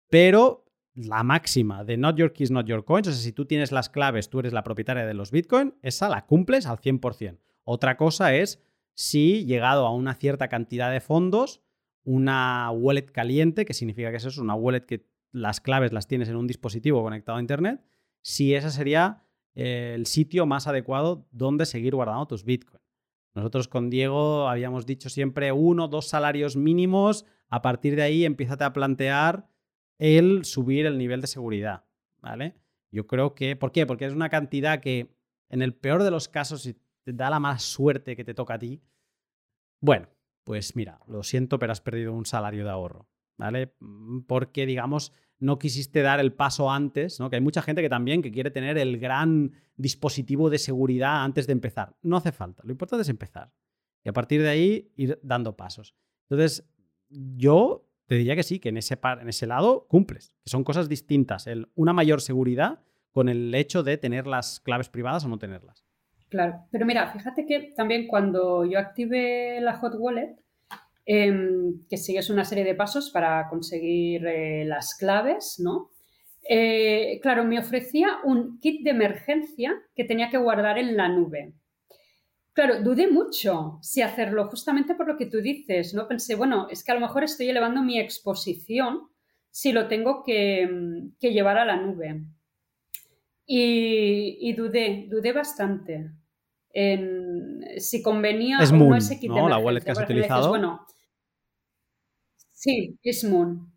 pero 0.09 0.66
la 0.97 1.23
máxima 1.23 1.83
de 1.83 1.95
not 1.95 2.17
your 2.17 2.33
keys, 2.33 2.49
not 2.49 2.65
your 2.65 2.83
coins, 2.83 3.07
o 3.07 3.11
sea, 3.11 3.21
si 3.21 3.31
tú 3.31 3.45
tienes 3.45 3.71
las 3.71 3.89
claves, 3.89 4.29
tú 4.29 4.39
eres 4.39 4.51
la 4.51 4.63
propietaria 4.63 5.05
de 5.05 5.13
los 5.13 5.31
Bitcoin, 5.31 5.75
esa 5.81 6.09
la 6.09 6.25
cumples 6.25 6.65
al 6.65 6.79
100%. 6.79 7.37
Otra 7.63 7.97
cosa 7.97 8.33
es 8.33 8.63
si 8.93 9.45
llegado 9.45 9.85
a 9.85 9.93
una 9.93 10.15
cierta 10.15 10.47
cantidad 10.47 10.91
de 10.91 10.99
fondos, 10.99 11.61
una 12.03 12.71
wallet 12.71 13.11
caliente, 13.11 13.65
que 13.65 13.75
significa 13.75 14.09
que 14.09 14.17
eso 14.17 14.29
es 14.29 14.39
una 14.39 14.55
wallet 14.55 14.85
que 14.85 15.05
las 15.31 15.61
claves 15.61 15.93
las 15.93 16.07
tienes 16.07 16.29
en 16.29 16.35
un 16.35 16.47
dispositivo 16.47 17.03
conectado 17.03 17.37
a 17.37 17.41
Internet, 17.41 17.81
si 18.23 18.55
ese 18.55 18.71
sería 18.71 19.23
eh, 19.53 19.93
el 19.93 20.07
sitio 20.07 20.47
más 20.47 20.65
adecuado 20.65 21.27
donde 21.31 21.67
seguir 21.67 21.93
guardando 21.93 22.25
tus 22.25 22.43
Bitcoin. 22.43 22.81
Nosotros 23.35 23.67
con 23.67 23.91
Diego 23.91 24.49
habíamos 24.49 24.87
dicho 24.87 25.09
siempre 25.09 25.51
uno, 25.51 25.87
dos 25.87 26.07
salarios 26.07 26.55
mínimos, 26.55 27.25
a 27.49 27.61
partir 27.61 27.95
de 27.95 28.01
ahí 28.01 28.25
empiezate 28.25 28.63
a 28.63 28.73
plantear 28.73 29.47
el 29.99 30.45
subir 30.45 30.85
el 30.85 30.97
nivel 30.97 31.21
de 31.21 31.27
seguridad, 31.27 31.85
¿vale? 32.21 32.55
Yo 32.91 33.07
creo 33.07 33.35
que, 33.35 33.55
¿por 33.55 33.71
qué? 33.71 33.85
Porque 33.85 34.05
es 34.05 34.13
una 34.13 34.29
cantidad 34.29 34.79
que 34.79 35.15
en 35.49 35.61
el 35.61 35.73
peor 35.73 36.03
de 36.03 36.11
los 36.11 36.27
casos, 36.27 36.63
si 36.63 36.73
te 37.03 37.13
da 37.13 37.29
la 37.29 37.39
mala 37.39 37.59
suerte 37.59 38.15
que 38.15 38.23
te 38.23 38.33
toca 38.33 38.55
a 38.55 38.59
ti, 38.59 38.81
bueno, 39.79 40.09
pues 40.43 40.75
mira, 40.75 40.99
lo 41.07 41.23
siento, 41.23 41.59
pero 41.59 41.71
has 41.71 41.81
perdido 41.81 42.13
un 42.13 42.25
salario 42.25 42.63
de 42.63 42.69
ahorro, 42.69 43.07
¿vale? 43.37 43.75
Mm, 43.79 44.21
porque, 44.21 44.65
digamos, 44.65 45.11
no 45.39 45.59
quisiste 45.59 46.01
dar 46.01 46.19
el 46.19 46.33
paso 46.33 46.71
antes, 46.71 47.19
¿no? 47.19 47.29
Que 47.29 47.35
hay 47.35 47.41
mucha 47.41 47.61
gente 47.61 47.81
que 47.81 47.89
también 47.89 48.21
que 48.21 48.31
quiere 48.31 48.49
tener 48.49 48.77
el 48.77 48.97
gran 48.97 49.53
dispositivo 49.75 50.49
de 50.49 50.57
seguridad 50.57 51.23
antes 51.23 51.47
de 51.47 51.53
empezar. 51.53 51.95
No 52.01 52.17
hace 52.17 52.31
falta, 52.31 52.63
lo 52.65 52.71
importante 52.71 53.03
es 53.03 53.09
empezar. 53.09 53.53
Y 54.03 54.09
a 54.09 54.13
partir 54.13 54.41
de 54.41 54.49
ahí 54.49 54.91
ir 54.95 55.19
dando 55.21 55.55
pasos. 55.55 55.95
Entonces, 56.29 56.67
yo 57.09 57.86
te 58.07 58.15
diría 58.15 58.35
que 58.35 58.43
sí, 58.43 58.59
que 58.59 58.69
en 58.69 58.77
ese, 58.77 58.97
en 59.21 59.29
ese 59.29 59.47
lado 59.47 59.85
cumples, 59.87 60.33
que 60.43 60.49
son 60.49 60.63
cosas 60.63 60.89
distintas. 60.89 61.45
El, 61.45 61.69
una 61.75 61.93
mayor 61.93 62.21
seguridad 62.21 62.79
con 63.11 63.29
el 63.29 63.53
hecho 63.53 63.83
de 63.83 63.97
tener 63.97 64.27
las 64.27 64.59
claves 64.59 64.89
privadas 64.89 65.25
o 65.25 65.27
no 65.27 65.37
tenerlas. 65.37 65.85
Claro, 66.29 66.65
pero 66.71 66.85
mira, 66.85 67.11
fíjate 67.11 67.45
que 67.45 67.73
también 67.75 68.07
cuando 68.07 68.65
yo 68.65 68.79
activé 68.79 69.59
la 69.61 69.77
Hot 69.77 69.93
Wallet, 69.97 70.35
em, 71.05 71.85
que 71.89 71.97
sigues 71.97 72.29
una 72.29 72.43
serie 72.43 72.63
de 72.63 72.75
pasos 72.75 73.11
para 73.11 73.47
conseguir 73.49 74.25
eh, 74.25 74.65
las 74.65 74.95
claves, 74.95 75.59
¿no? 75.63 75.91
Eh, 76.49 77.19
claro, 77.21 77.43
me 77.43 77.59
ofrecía 77.59 78.07
un 78.23 78.59
kit 78.59 78.83
de 78.83 78.91
emergencia 78.91 79.73
que 79.95 80.05
tenía 80.05 80.29
que 80.29 80.37
guardar 80.37 80.77
en 80.77 80.95
la 80.95 81.09
nube. 81.09 81.53
Claro, 82.57 82.81
dudé 82.81 83.07
mucho 83.07 83.77
si 83.83 84.01
hacerlo, 84.01 84.47
justamente 84.49 84.95
por 84.95 85.07
lo 85.07 85.15
que 85.15 85.27
tú 85.27 85.41
dices, 85.41 85.93
¿no? 85.93 86.07
Pensé, 86.07 86.33
bueno, 86.33 86.65
es 86.71 86.83
que 86.83 86.91
a 86.91 86.95
lo 86.95 87.01
mejor 87.01 87.23
estoy 87.23 87.47
elevando 87.47 87.83
mi 87.83 87.99
exposición 87.99 89.09
si 89.51 89.71
lo 89.71 89.87
tengo 89.87 90.23
que, 90.23 90.67
llevar 91.19 91.59
a 91.59 91.65
la 91.65 91.77
nube. 91.77 92.23
Y, 93.45 94.51
dudé, 94.53 95.05
dudé 95.07 95.33
bastante 95.33 96.09
en 96.71 97.63
si 97.77 98.01
convenía 98.01 98.57
es 98.57 98.71
o 98.71 98.75
no 98.75 98.95
ese 98.95 99.19
kit 99.19 99.29
¿no? 99.29 99.47
La 99.47 99.59
wallet 99.59 99.81
que 99.81 99.91
has 99.91 100.01
utilizado. 100.01 100.49
bueno, 100.49 100.83
sí, 102.53 102.97
es 103.03 103.23
Moon. 103.23 103.71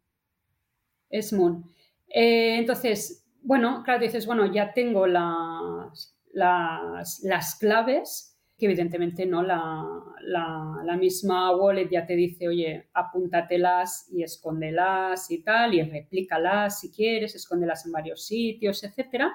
Es 1.10 1.34
Moon. 1.34 1.70
Eh, 2.08 2.56
entonces, 2.56 3.26
bueno, 3.42 3.82
claro, 3.84 4.00
dices, 4.00 4.24
bueno, 4.24 4.50
ya 4.50 4.72
tengo 4.72 5.06
las, 5.06 6.16
las, 6.32 7.20
las 7.24 7.56
claves 7.56 8.29
que 8.60 8.66
evidentemente 8.66 9.24
no 9.24 9.42
la, 9.42 10.96
misma 10.98 11.56
wallet 11.56 11.88
ya 11.88 12.06
te 12.06 12.14
dice, 12.14 12.46
oye, 12.46 12.88
apúntatelas 12.92 14.06
y 14.12 14.22
escóndelas 14.22 15.30
y 15.30 15.42
tal, 15.42 15.74
y 15.74 15.82
replícalas 15.82 16.80
si 16.80 16.90
quieres, 16.92 17.34
escóndelas 17.34 17.86
en 17.86 17.92
varios 17.92 18.26
sitios, 18.26 18.84
etcétera. 18.84 19.34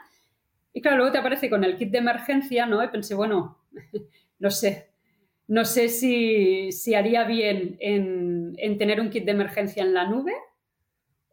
Y 0.72 0.82
claro, 0.82 0.98
luego 0.98 1.12
te 1.12 1.18
aparece 1.18 1.50
con 1.50 1.64
el 1.64 1.76
kit 1.76 1.90
de 1.90 1.98
emergencia, 1.98 2.68
¿no? 2.68 2.84
Y 2.84 2.88
pensé, 2.90 3.16
bueno, 3.16 3.58
no 4.40 4.52
sé, 4.52 4.92
no 5.48 5.66
sé 5.66 5.90
si, 5.90 6.94
haría 6.94 7.24
bien 7.24 7.78
en, 7.80 8.54
en 8.58 8.78
tener 8.78 9.02
un 9.02 9.10
kit 9.10 9.26
de 9.26 9.32
emergencia 9.32 9.82
en 9.82 9.94
la 9.94 10.08
nube 10.08 10.34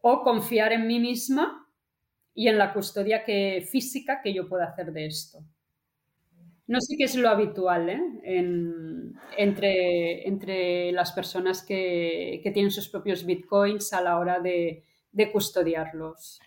o 0.01 0.23
confiar 0.23 0.73
en 0.73 0.87
mí 0.87 0.99
misma 0.99 1.67
y 2.33 2.47
en 2.47 2.57
la 2.57 2.73
custodia 2.73 3.23
que, 3.23 3.65
física 3.69 4.21
que 4.21 4.33
yo 4.33 4.49
pueda 4.49 4.65
hacer 4.65 4.91
de 4.91 5.05
esto. 5.05 5.39
No 6.73 6.81
sé 6.81 6.95
qué 6.97 7.03
es 7.03 7.15
lo 7.15 7.29
habitual 7.29 7.87
¿eh? 7.87 8.01
entre, 9.37 10.27
entre, 10.27 10.91
las 10.91 11.11
personas 11.11 11.63
que, 11.63 12.41
tienen 12.51 12.71
sus 12.71 12.89
propios 12.89 13.27
bitcoins 13.27 13.93
a 13.93 14.01
la 14.01 14.17
hora 14.17 14.39
de, 14.39 14.83
custodiarlos. 15.31 16.41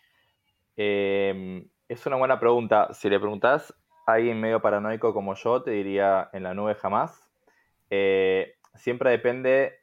Em, 0.76 1.68
es 1.88 2.04
una 2.06 2.16
buena 2.16 2.40
pregunta. 2.40 2.92
Si 2.92 3.08
le 3.08 3.20
preguntas 3.20 3.72
a 4.04 4.14
alguien 4.14 4.40
medio 4.40 4.60
paranoico 4.60 5.14
como 5.14 5.36
yo, 5.36 5.62
te 5.62 5.70
diría 5.70 6.28
en 6.32 6.42
la 6.42 6.54
nube 6.54 6.74
jamás. 6.74 7.30
Eh, 7.88 8.56
siempre 8.74 9.10
depende 9.10 9.74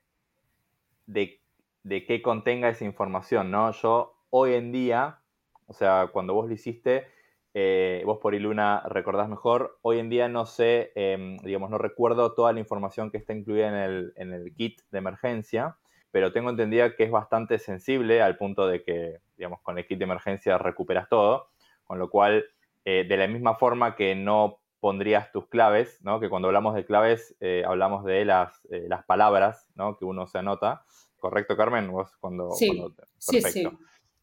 de, 1.06 1.40
de, 1.84 2.04
qué 2.04 2.22
contenga 2.22 2.68
esa 2.68 2.84
información, 2.84 3.50
¿no? 3.50 3.72
Yo 3.72 4.18
hoy 4.30 4.56
en 4.56 4.74
día, 4.74 5.20
o 5.68 5.74
sea, 5.74 6.10
cuando 6.12 6.34
vos 6.34 6.50
lo 6.50 6.54
hiciste, 6.54 7.08
eh, 7.56 8.02
vos 8.06 8.18
por 8.20 8.34
Iluna 8.34 8.82
recordás 8.88 9.30
mejor. 9.30 9.78
Hoy 9.84 10.00
en 10.00 10.10
día 10.10 10.28
no 10.28 10.46
sé, 10.46 10.92
em, 10.96 11.38
digamos, 11.38 11.70
no 11.70 11.78
recuerdo 11.78 12.34
toda 12.34 12.52
la 12.52 12.60
información 12.60 13.12
que 13.12 13.18
está 13.18 13.34
incluida 13.34 13.68
en 13.68 13.76
el, 13.76 14.14
en 14.16 14.34
el, 14.34 14.54
kit 14.56 14.82
de 14.90 14.98
emergencia, 14.98 15.78
pero 16.12 16.34
tengo 16.34 16.50
entendido 16.50 16.96
que 16.96 17.04
es 17.04 17.12
bastante 17.12 17.60
sensible 17.60 18.22
al 18.22 18.38
punto 18.38 18.66
de 18.66 18.84
que, 18.84 19.20
digamos, 19.38 19.62
con 19.62 19.78
el 19.78 19.86
kit 19.86 20.00
de 20.00 20.06
emergencia 20.06 20.58
recuperas 20.58 21.08
todo, 21.10 21.50
con 21.84 22.00
lo 22.00 22.10
cual, 22.10 22.46
eh, 22.86 23.06
de 23.08 23.18
la 23.18 23.28
misma 23.28 23.56
forma 23.56 23.96
que 23.96 24.16
no 24.16 24.60
pondrías 24.80 25.32
tus 25.32 25.48
claves, 25.48 26.00
¿no? 26.04 26.20
que 26.20 26.30
cuando 26.30 26.50
hablamos 26.50 26.76
de 26.76 26.86
claves 26.86 27.38
eh, 27.40 27.64
hablamos 27.66 28.04
de 28.04 28.26
las, 28.26 28.68
las 28.70 29.06
palabras 29.06 29.70
¿no? 29.76 29.98
que 29.98 30.06
uno 30.06 30.28
se 30.28 30.40
anota. 30.40 30.84
¿Correcto, 31.18 31.56
Carmen? 31.56 31.90
Vos 31.90 32.18
cuando... 32.20 32.52
Sí, 32.52 32.84
sí, 33.18 33.42
sí 33.42 33.66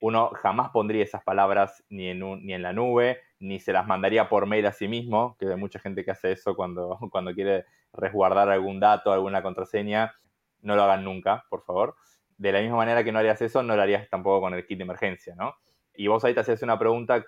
uno 0.01 0.31
jamás 0.35 0.71
pondría 0.71 1.05
esas 1.05 1.23
palabras 1.23 1.85
ni 1.91 2.09
en, 2.09 2.21
ni 2.45 2.55
en 2.55 2.63
la 2.63 2.73
nube, 2.73 3.21
ni 3.39 3.61
se 3.61 3.73
las 3.73 3.87
mandaría 3.87 4.29
por 4.29 4.47
mail 4.47 4.67
a 4.67 4.73
sí 4.73 4.89
mismo, 4.89 5.37
que 5.39 5.47
hay 5.47 5.57
mucha 5.57 5.79
gente 5.79 6.05
que 6.05 6.11
hace 6.11 6.33
eso 6.33 6.57
cuando, 6.57 6.99
cuando 7.11 7.35
quiere 7.35 7.67
resguardar 7.93 8.49
algún 8.49 8.81
dato, 8.81 9.13
alguna 9.13 9.43
contraseña. 9.43 10.15
No 10.63 10.77
lo 10.77 10.83
hagan 10.83 11.05
nunca, 11.05 11.45
por 11.49 11.63
favor. 11.63 11.97
De 12.37 12.53
la 12.53 12.61
misma 12.61 12.77
manera 12.77 13.05
que 13.05 13.13
no 13.13 13.19
harías 13.19 13.41
eso, 13.43 13.63
no 13.63 13.77
lo 13.77 13.83
harías 13.83 14.09
tampoco 14.09 14.41
con 14.41 14.55
el 14.55 14.67
kit 14.67 14.79
de 14.79 14.85
emergencia, 14.85 15.35
¿no? 15.35 15.55
Y 15.95 16.07
vos 16.07 16.25
ahí 16.25 16.35
te 16.35 16.41
haces 16.41 16.63
una 16.63 16.79
pregunta 16.79 17.25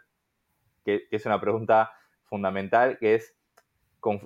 que, 0.85 1.07
es 1.11 1.27
una 1.27 1.41
pregunta 1.41 1.93
fundamental, 2.25 2.99
que 2.99 3.17
es, 3.17 3.37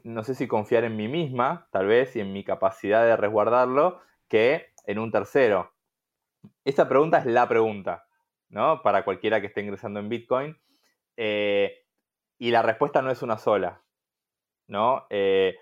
no 0.04 0.24
sé 0.24 0.34
si 0.34 0.46
confiar 0.46 0.84
en 0.84 0.96
mí 0.96 1.08
misma, 1.08 1.68
tal 1.70 1.86
vez, 1.86 2.14
y 2.16 2.20
en 2.20 2.32
mi 2.32 2.44
capacidad 2.44 3.04
de 3.04 3.16
resguardarlo, 3.16 4.00
que 4.28 4.68
en 4.86 4.98
un 4.98 5.10
tercero. 5.10 5.72
Esta 6.64 6.88
pregunta 6.88 7.18
es 7.18 7.26
la 7.26 7.48
pregunta, 7.48 8.05
¿no? 8.48 8.82
Para 8.82 9.04
cualquiera 9.04 9.40
que 9.40 9.48
esté 9.48 9.60
ingresando 9.62 10.00
en 10.00 10.08
Bitcoin. 10.08 10.56
Eh, 11.16 11.84
y 12.38 12.50
la 12.50 12.62
respuesta 12.62 13.02
no 13.02 13.10
es 13.10 13.22
una 13.22 13.38
sola, 13.38 13.82
¿no? 14.66 15.06
Eh, 15.10 15.56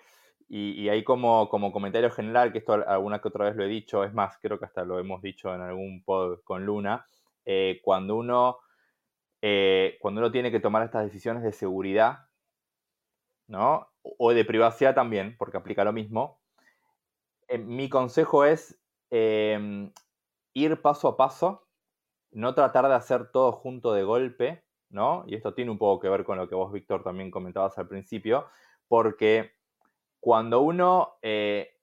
y, 0.49 0.89
ahí 0.89 1.03
como, 1.03 1.49
como 1.49 1.73
comentario 1.73 2.11
general, 2.11 2.53
que 2.53 2.59
esto 2.59 2.75
alguna 2.75 3.21
que 3.21 3.29
otra 3.29 3.47
vez 3.47 3.57
lo 3.57 3.65
he 3.65 3.69
dicho, 3.69 4.05
es 4.05 4.13
más, 4.13 4.39
creo 4.41 4.59
que 4.59 4.67
hasta 4.67 4.85
lo 4.85 4.99
hemos 4.99 5.23
dicho 5.23 5.53
en 5.55 5.63
algún 5.63 6.05
pod 6.05 6.41
con 6.45 6.65
Luna, 6.65 7.07
eh, 7.45 7.81
cuando, 7.83 8.15
uno, 8.17 8.59
cuando 10.01 10.21
uno 10.21 10.31
tiene 10.31 10.53
que 10.53 10.61
tomar 10.61 10.85
estas 10.85 11.05
decisiones 11.05 11.43
de 11.43 11.53
seguridad, 11.53 12.29
¿no? 13.49 13.89
O 14.03 14.33
de 14.33 14.45
privacidad 14.45 14.95
también, 14.95 15.35
porque 15.39 15.57
aplica 15.57 15.83
lo 15.83 15.93
mismo, 15.93 16.41
mi 17.59 17.89
consejo 17.89 18.45
es 18.45 18.81
em, 19.11 19.93
ir 20.55 20.81
paso 20.81 21.09
a 21.09 21.17
paso, 21.17 21.67
no 22.35 22.55
tratar 22.55 22.89
de 22.89 22.95
hacer 22.95 23.31
todo 23.31 23.53
junto 23.53 23.93
de 23.93 24.03
golpe, 24.03 24.65
¿no? 24.91 25.25
Y 25.27 25.35
esto 25.35 25.55
tiene 25.55 25.71
un 25.71 25.79
poco 25.79 26.01
que 26.01 26.09
ver 26.09 26.25
con 26.25 26.37
lo 26.37 26.49
que 26.49 26.55
vos, 26.55 26.73
Víctor, 26.73 27.03
también 27.03 27.31
comentabas 27.31 27.79
al 27.79 27.89
principio, 27.89 28.47
porque 28.89 29.53
cuando 30.21 30.61
uno 30.61 31.15
eh, 31.23 31.79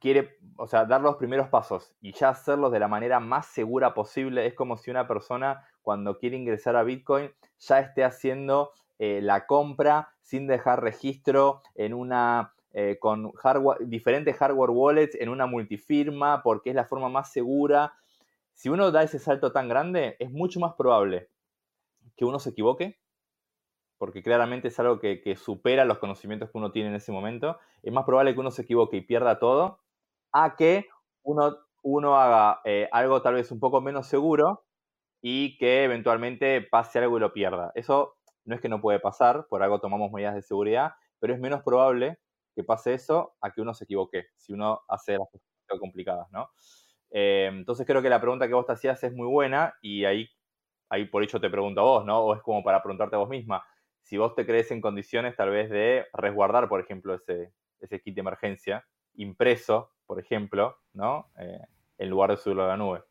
quiere, 0.00 0.38
o 0.56 0.66
sea, 0.66 0.84
dar 0.84 1.00
los 1.00 1.16
primeros 1.16 1.48
pasos 1.48 1.94
y 2.00 2.12
ya 2.12 2.30
hacerlos 2.30 2.72
de 2.72 2.80
la 2.80 2.88
manera 2.88 3.20
más 3.20 3.46
segura 3.46 3.94
posible, 3.94 4.46
es 4.46 4.54
como 4.54 4.76
si 4.76 4.90
una 4.90 5.06
persona 5.06 5.66
cuando 5.82 6.18
quiere 6.18 6.36
ingresar 6.36 6.76
a 6.76 6.82
Bitcoin 6.82 7.30
ya 7.58 7.80
esté 7.80 8.04
haciendo 8.04 8.72
eh, 8.98 9.20
la 9.22 9.46
compra 9.46 10.12
sin 10.20 10.46
dejar 10.46 10.82
registro 10.82 11.62
en 11.74 11.94
una 11.94 12.54
eh, 12.72 12.98
con 13.00 13.32
diferentes 13.80 14.36
hardware 14.36 14.70
wallets 14.70 15.14
en 15.14 15.30
una 15.30 15.46
multifirma 15.46 16.42
porque 16.42 16.70
es 16.70 16.76
la 16.76 16.84
forma 16.84 17.08
más 17.08 17.32
segura. 17.32 17.94
Si 18.56 18.70
uno 18.70 18.90
da 18.90 19.02
ese 19.02 19.18
salto 19.18 19.52
tan 19.52 19.68
grande, 19.68 20.16
es 20.18 20.32
mucho 20.32 20.60
más 20.60 20.74
probable 20.76 21.28
que 22.16 22.24
uno 22.24 22.38
se 22.38 22.50
equivoque, 22.50 22.98
porque 23.98 24.22
claramente 24.22 24.68
es 24.68 24.80
algo 24.80 24.98
que, 24.98 25.36
supera 25.36 25.84
los 25.84 25.98
conocimientos 25.98 26.50
que 26.50 26.56
uno 26.56 26.72
tiene 26.72 26.88
en 26.88 26.94
ese 26.94 27.12
momento. 27.12 27.58
Es 27.82 27.92
más 27.92 28.06
probable 28.06 28.32
que 28.32 28.40
uno 28.40 28.50
se 28.50 28.62
equivoque 28.62 28.96
y 28.96 29.00
pierda 29.02 29.38
todo, 29.38 29.80
a 30.32 30.56
que 30.56 30.88
uno, 31.22 32.16
haga 32.16 32.62
eh, 32.64 32.88
algo 32.92 33.20
tal 33.20 33.34
vez 33.34 33.52
un 33.52 33.60
poco 33.60 33.82
menos 33.82 34.06
seguro 34.06 34.64
y 35.20 35.58
que 35.58 35.84
eventualmente 35.84 36.62
pase 36.62 36.98
algo 36.98 37.18
y 37.18 37.20
lo 37.20 37.34
pierda. 37.34 37.72
Eso 37.74 38.16
no 38.46 38.54
es 38.54 38.62
que 38.62 38.70
no 38.70 38.80
puede 38.80 39.00
pasar, 39.00 39.46
por 39.48 39.62
algo 39.62 39.80
tomamos 39.80 40.10
medidas 40.10 40.34
de 40.34 40.40
seguridad, 40.40 40.94
pero 41.18 41.34
es 41.34 41.40
menos 41.40 41.62
probable 41.62 42.18
que 42.54 42.64
pase 42.64 42.94
eso 42.94 43.34
a 43.42 43.50
que 43.50 43.60
uno 43.60 43.74
se 43.74 43.84
equivoque, 43.84 44.28
si 44.34 44.54
uno 44.54 44.80
hace 44.88 45.18
las 45.18 45.28
cosas 45.30 45.78
complicadas, 45.78 46.26
¿no? 46.32 46.48
Eh, 47.10 47.48
entonces 47.52 47.86
creo 47.86 48.02
que 48.02 48.08
la 48.08 48.20
pregunta 48.20 48.48
que 48.48 48.54
vos 48.54 48.66
te 48.66 48.72
hacías 48.72 49.02
es 49.04 49.12
muy 49.12 49.26
buena 49.26 49.74
y 49.80 50.04
ahí 50.04 50.28
ahí 50.88 51.06
por 51.06 51.22
hecho 51.22 51.40
te 51.40 51.50
pregunto 51.50 51.80
a 51.80 51.84
vos, 51.84 52.04
¿no? 52.04 52.20
O 52.20 52.34
es 52.34 52.42
como 52.42 52.62
para 52.62 52.82
preguntarte 52.82 53.16
a 53.16 53.18
vos 53.18 53.28
misma, 53.28 53.64
si 54.02 54.16
vos 54.16 54.34
te 54.34 54.46
crees 54.46 54.70
en 54.70 54.80
condiciones 54.80 55.36
tal 55.36 55.50
vez 55.50 55.68
de 55.70 56.06
resguardar, 56.12 56.68
por 56.68 56.80
ejemplo, 56.80 57.14
ese, 57.14 57.52
ese 57.80 58.00
kit 58.00 58.14
de 58.14 58.20
emergencia 58.20 58.86
impreso, 59.14 59.90
por 60.06 60.20
ejemplo, 60.20 60.76
¿no? 60.92 61.30
Eh, 61.38 61.60
en 61.98 62.10
lugar 62.10 62.30
de 62.30 62.36
subirlo 62.36 62.64
a 62.64 62.68
la 62.68 62.76
nube. 62.76 63.02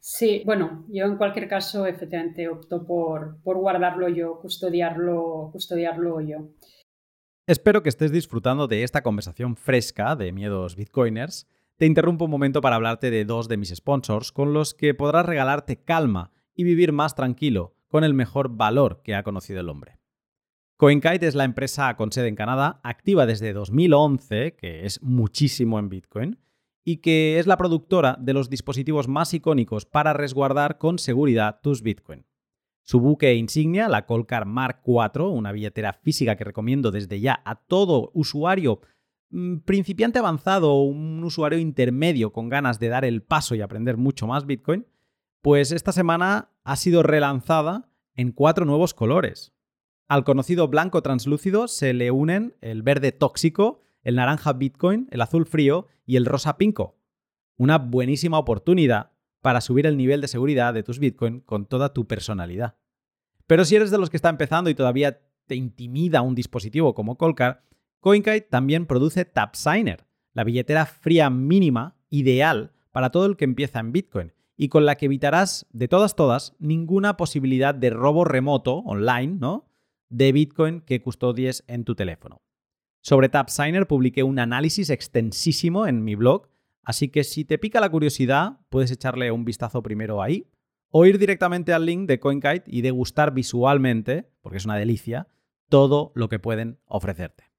Sí, 0.00 0.42
bueno, 0.44 0.84
yo 0.88 1.04
en 1.04 1.16
cualquier 1.16 1.48
caso 1.48 1.86
efectivamente 1.86 2.48
opto 2.48 2.86
por, 2.86 3.40
por 3.42 3.58
guardarlo 3.58 4.08
yo, 4.08 4.38
custodiarlo, 4.40 5.50
custodiarlo 5.52 6.20
yo. 6.20 6.48
Espero 7.46 7.82
que 7.82 7.88
estés 7.88 8.10
disfrutando 8.10 8.66
de 8.66 8.82
esta 8.82 9.02
conversación 9.02 9.56
fresca 9.56 10.16
de 10.16 10.32
Miedos 10.32 10.74
Bitcoiners. 10.74 11.46
Te 11.78 11.84
interrumpo 11.84 12.24
un 12.24 12.30
momento 12.30 12.62
para 12.62 12.76
hablarte 12.76 13.10
de 13.10 13.26
dos 13.26 13.48
de 13.48 13.58
mis 13.58 13.68
sponsors 13.68 14.32
con 14.32 14.54
los 14.54 14.72
que 14.72 14.94
podrás 14.94 15.26
regalarte 15.26 15.82
calma 15.82 16.32
y 16.54 16.64
vivir 16.64 16.92
más 16.92 17.14
tranquilo 17.14 17.76
con 17.88 18.02
el 18.02 18.14
mejor 18.14 18.56
valor 18.56 19.02
que 19.04 19.14
ha 19.14 19.22
conocido 19.22 19.60
el 19.60 19.68
hombre. 19.68 19.98
CoinKite 20.78 21.26
es 21.26 21.34
la 21.34 21.44
empresa 21.44 21.94
con 21.96 22.12
sede 22.12 22.28
en 22.28 22.34
Canadá, 22.34 22.80
activa 22.82 23.26
desde 23.26 23.52
2011, 23.52 24.56
que 24.56 24.86
es 24.86 25.02
muchísimo 25.02 25.78
en 25.78 25.90
Bitcoin, 25.90 26.38
y 26.82 26.98
que 26.98 27.38
es 27.38 27.46
la 27.46 27.58
productora 27.58 28.16
de 28.18 28.32
los 28.32 28.48
dispositivos 28.48 29.06
más 29.06 29.34
icónicos 29.34 29.84
para 29.84 30.14
resguardar 30.14 30.78
con 30.78 30.98
seguridad 30.98 31.60
tus 31.62 31.82
Bitcoin. 31.82 32.24
Su 32.84 33.00
buque 33.00 33.34
insignia, 33.34 33.88
la 33.88 34.06
Colcar 34.06 34.46
Mark 34.46 34.80
IV, 34.86 35.24
una 35.24 35.52
billetera 35.52 35.92
física 35.92 36.36
que 36.36 36.44
recomiendo 36.44 36.90
desde 36.90 37.20
ya 37.20 37.42
a 37.44 37.56
todo 37.56 38.10
usuario 38.14 38.80
principiante 39.64 40.18
avanzado 40.18 40.72
o 40.72 40.84
un 40.84 41.22
usuario 41.24 41.58
intermedio 41.58 42.32
con 42.32 42.48
ganas 42.48 42.78
de 42.78 42.88
dar 42.88 43.04
el 43.04 43.22
paso 43.22 43.54
y 43.54 43.60
aprender 43.60 43.96
mucho 43.96 44.26
más 44.26 44.46
Bitcoin, 44.46 44.86
pues 45.42 45.72
esta 45.72 45.92
semana 45.92 46.50
ha 46.64 46.76
sido 46.76 47.02
relanzada 47.02 47.88
en 48.14 48.32
cuatro 48.32 48.64
nuevos 48.64 48.94
colores. 48.94 49.52
Al 50.08 50.24
conocido 50.24 50.68
blanco 50.68 51.02
translúcido 51.02 51.68
se 51.68 51.92
le 51.92 52.10
unen 52.10 52.56
el 52.60 52.82
verde 52.82 53.12
tóxico, 53.12 53.80
el 54.02 54.16
naranja 54.16 54.52
Bitcoin, 54.52 55.08
el 55.10 55.20
azul 55.20 55.46
frío 55.46 55.88
y 56.04 56.16
el 56.16 56.26
rosa 56.26 56.56
pinco. 56.56 56.96
Una 57.56 57.78
buenísima 57.78 58.38
oportunidad 58.38 59.12
para 59.40 59.60
subir 59.60 59.86
el 59.86 59.96
nivel 59.96 60.20
de 60.20 60.28
seguridad 60.28 60.74
de 60.74 60.82
tus 60.82 60.98
Bitcoin 60.98 61.40
con 61.40 61.66
toda 61.66 61.92
tu 61.92 62.06
personalidad. 62.06 62.76
Pero 63.46 63.64
si 63.64 63.76
eres 63.76 63.90
de 63.90 63.98
los 63.98 64.10
que 64.10 64.16
está 64.16 64.28
empezando 64.28 64.70
y 64.70 64.74
todavía 64.74 65.20
te 65.46 65.54
intimida 65.54 66.22
un 66.22 66.34
dispositivo 66.34 66.94
como 66.94 67.16
Colcar, 67.16 67.62
CoinKite 68.06 68.42
también 68.42 68.86
produce 68.86 69.24
TapSigner, 69.24 70.06
la 70.32 70.44
billetera 70.44 70.86
fría 70.86 71.28
mínima 71.28 71.96
ideal 72.08 72.70
para 72.92 73.10
todo 73.10 73.26
el 73.26 73.36
que 73.36 73.44
empieza 73.44 73.80
en 73.80 73.90
Bitcoin 73.90 74.32
y 74.56 74.68
con 74.68 74.86
la 74.86 74.94
que 74.94 75.06
evitarás 75.06 75.66
de 75.72 75.88
todas 75.88 76.14
todas 76.14 76.54
ninguna 76.60 77.16
posibilidad 77.16 77.74
de 77.74 77.90
robo 77.90 78.24
remoto 78.24 78.76
online, 78.76 79.38
¿no? 79.40 79.68
de 80.08 80.30
Bitcoin 80.30 80.82
que 80.82 81.02
custodies 81.02 81.64
en 81.66 81.82
tu 81.82 81.96
teléfono. 81.96 82.42
Sobre 83.02 83.28
TapSigner 83.28 83.88
publiqué 83.88 84.22
un 84.22 84.38
análisis 84.38 84.88
extensísimo 84.90 85.88
en 85.88 86.04
mi 86.04 86.14
blog, 86.14 86.46
así 86.84 87.08
que 87.08 87.24
si 87.24 87.44
te 87.44 87.58
pica 87.58 87.80
la 87.80 87.90
curiosidad, 87.90 88.60
puedes 88.68 88.92
echarle 88.92 89.32
un 89.32 89.44
vistazo 89.44 89.82
primero 89.82 90.22
ahí 90.22 90.46
o 90.92 91.06
ir 91.06 91.18
directamente 91.18 91.72
al 91.72 91.86
link 91.86 92.06
de 92.06 92.20
CoinKite 92.20 92.66
y 92.68 92.82
degustar 92.82 93.34
visualmente, 93.34 94.30
porque 94.42 94.58
es 94.58 94.64
una 94.64 94.76
delicia, 94.76 95.26
todo 95.68 96.12
lo 96.14 96.28
que 96.28 96.38
pueden 96.38 96.78
ofrecerte. 96.84 97.55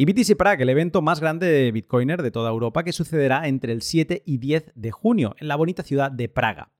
Y 0.00 0.06
BTC 0.06 0.34
Prague, 0.34 0.62
el 0.62 0.70
evento 0.70 1.02
más 1.02 1.20
grande 1.20 1.46
de 1.46 1.72
Bitcoiner 1.72 2.22
de 2.22 2.30
toda 2.30 2.48
Europa, 2.48 2.84
que 2.84 2.92
sucederá 2.94 3.46
entre 3.46 3.74
el 3.74 3.82
7 3.82 4.22
y 4.24 4.38
10 4.38 4.72
de 4.74 4.90
junio 4.92 5.36
en 5.38 5.46
la 5.46 5.56
bonita 5.56 5.82
ciudad 5.82 6.10
de 6.10 6.30
Praga. 6.30 6.72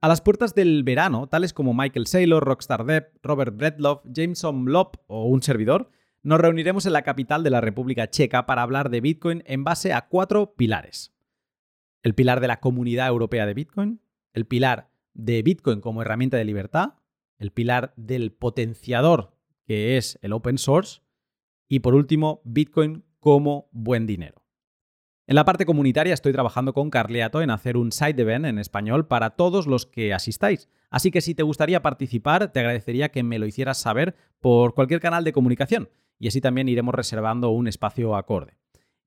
A 0.00 0.08
las 0.08 0.22
puertas 0.22 0.54
del 0.54 0.82
verano, 0.82 1.26
tales 1.26 1.52
como 1.52 1.74
Michael 1.74 2.06
Saylor, 2.06 2.42
Rockstar 2.42 2.86
Depp, 2.86 3.18
Robert 3.22 3.54
Bredlov, 3.54 4.00
Jameson 4.10 4.72
Lop 4.72 4.96
o 5.08 5.26
un 5.26 5.42
servidor, 5.42 5.90
nos 6.22 6.40
reuniremos 6.40 6.86
en 6.86 6.94
la 6.94 7.02
capital 7.02 7.44
de 7.44 7.50
la 7.50 7.60
República 7.60 8.08
Checa 8.08 8.46
para 8.46 8.62
hablar 8.62 8.88
de 8.88 9.02
Bitcoin 9.02 9.42
en 9.44 9.62
base 9.62 9.92
a 9.92 10.08
cuatro 10.08 10.54
pilares. 10.54 11.14
El 12.02 12.14
pilar 12.14 12.40
de 12.40 12.48
la 12.48 12.60
comunidad 12.60 13.08
europea 13.08 13.44
de 13.44 13.52
Bitcoin, 13.52 14.00
el 14.32 14.46
pilar 14.46 14.88
de 15.12 15.42
Bitcoin 15.42 15.82
como 15.82 16.00
herramienta 16.00 16.38
de 16.38 16.46
libertad, 16.46 16.94
el 17.36 17.50
pilar 17.50 17.92
del 17.96 18.32
potenciador 18.32 19.34
que 19.66 19.98
es 19.98 20.18
el 20.22 20.32
open 20.32 20.56
source 20.56 21.03
y 21.74 21.80
por 21.80 21.96
último, 21.96 22.40
Bitcoin 22.44 23.02
como 23.18 23.68
buen 23.72 24.06
dinero. 24.06 24.44
En 25.26 25.34
la 25.34 25.44
parte 25.44 25.66
comunitaria 25.66 26.14
estoy 26.14 26.32
trabajando 26.32 26.72
con 26.72 26.88
Carleato 26.88 27.42
en 27.42 27.50
hacer 27.50 27.76
un 27.76 27.90
side 27.90 28.22
event 28.22 28.44
en 28.44 28.60
español 28.60 29.08
para 29.08 29.30
todos 29.30 29.66
los 29.66 29.84
que 29.84 30.14
asistáis. 30.14 30.68
Así 30.88 31.10
que 31.10 31.20
si 31.20 31.34
te 31.34 31.42
gustaría 31.42 31.82
participar, 31.82 32.52
te 32.52 32.60
agradecería 32.60 33.08
que 33.08 33.24
me 33.24 33.40
lo 33.40 33.46
hicieras 33.46 33.78
saber 33.78 34.14
por 34.38 34.74
cualquier 34.74 35.00
canal 35.00 35.24
de 35.24 35.32
comunicación 35.32 35.88
y 36.20 36.28
así 36.28 36.40
también 36.40 36.68
iremos 36.68 36.94
reservando 36.94 37.50
un 37.50 37.66
espacio 37.66 38.14
acorde. 38.14 38.56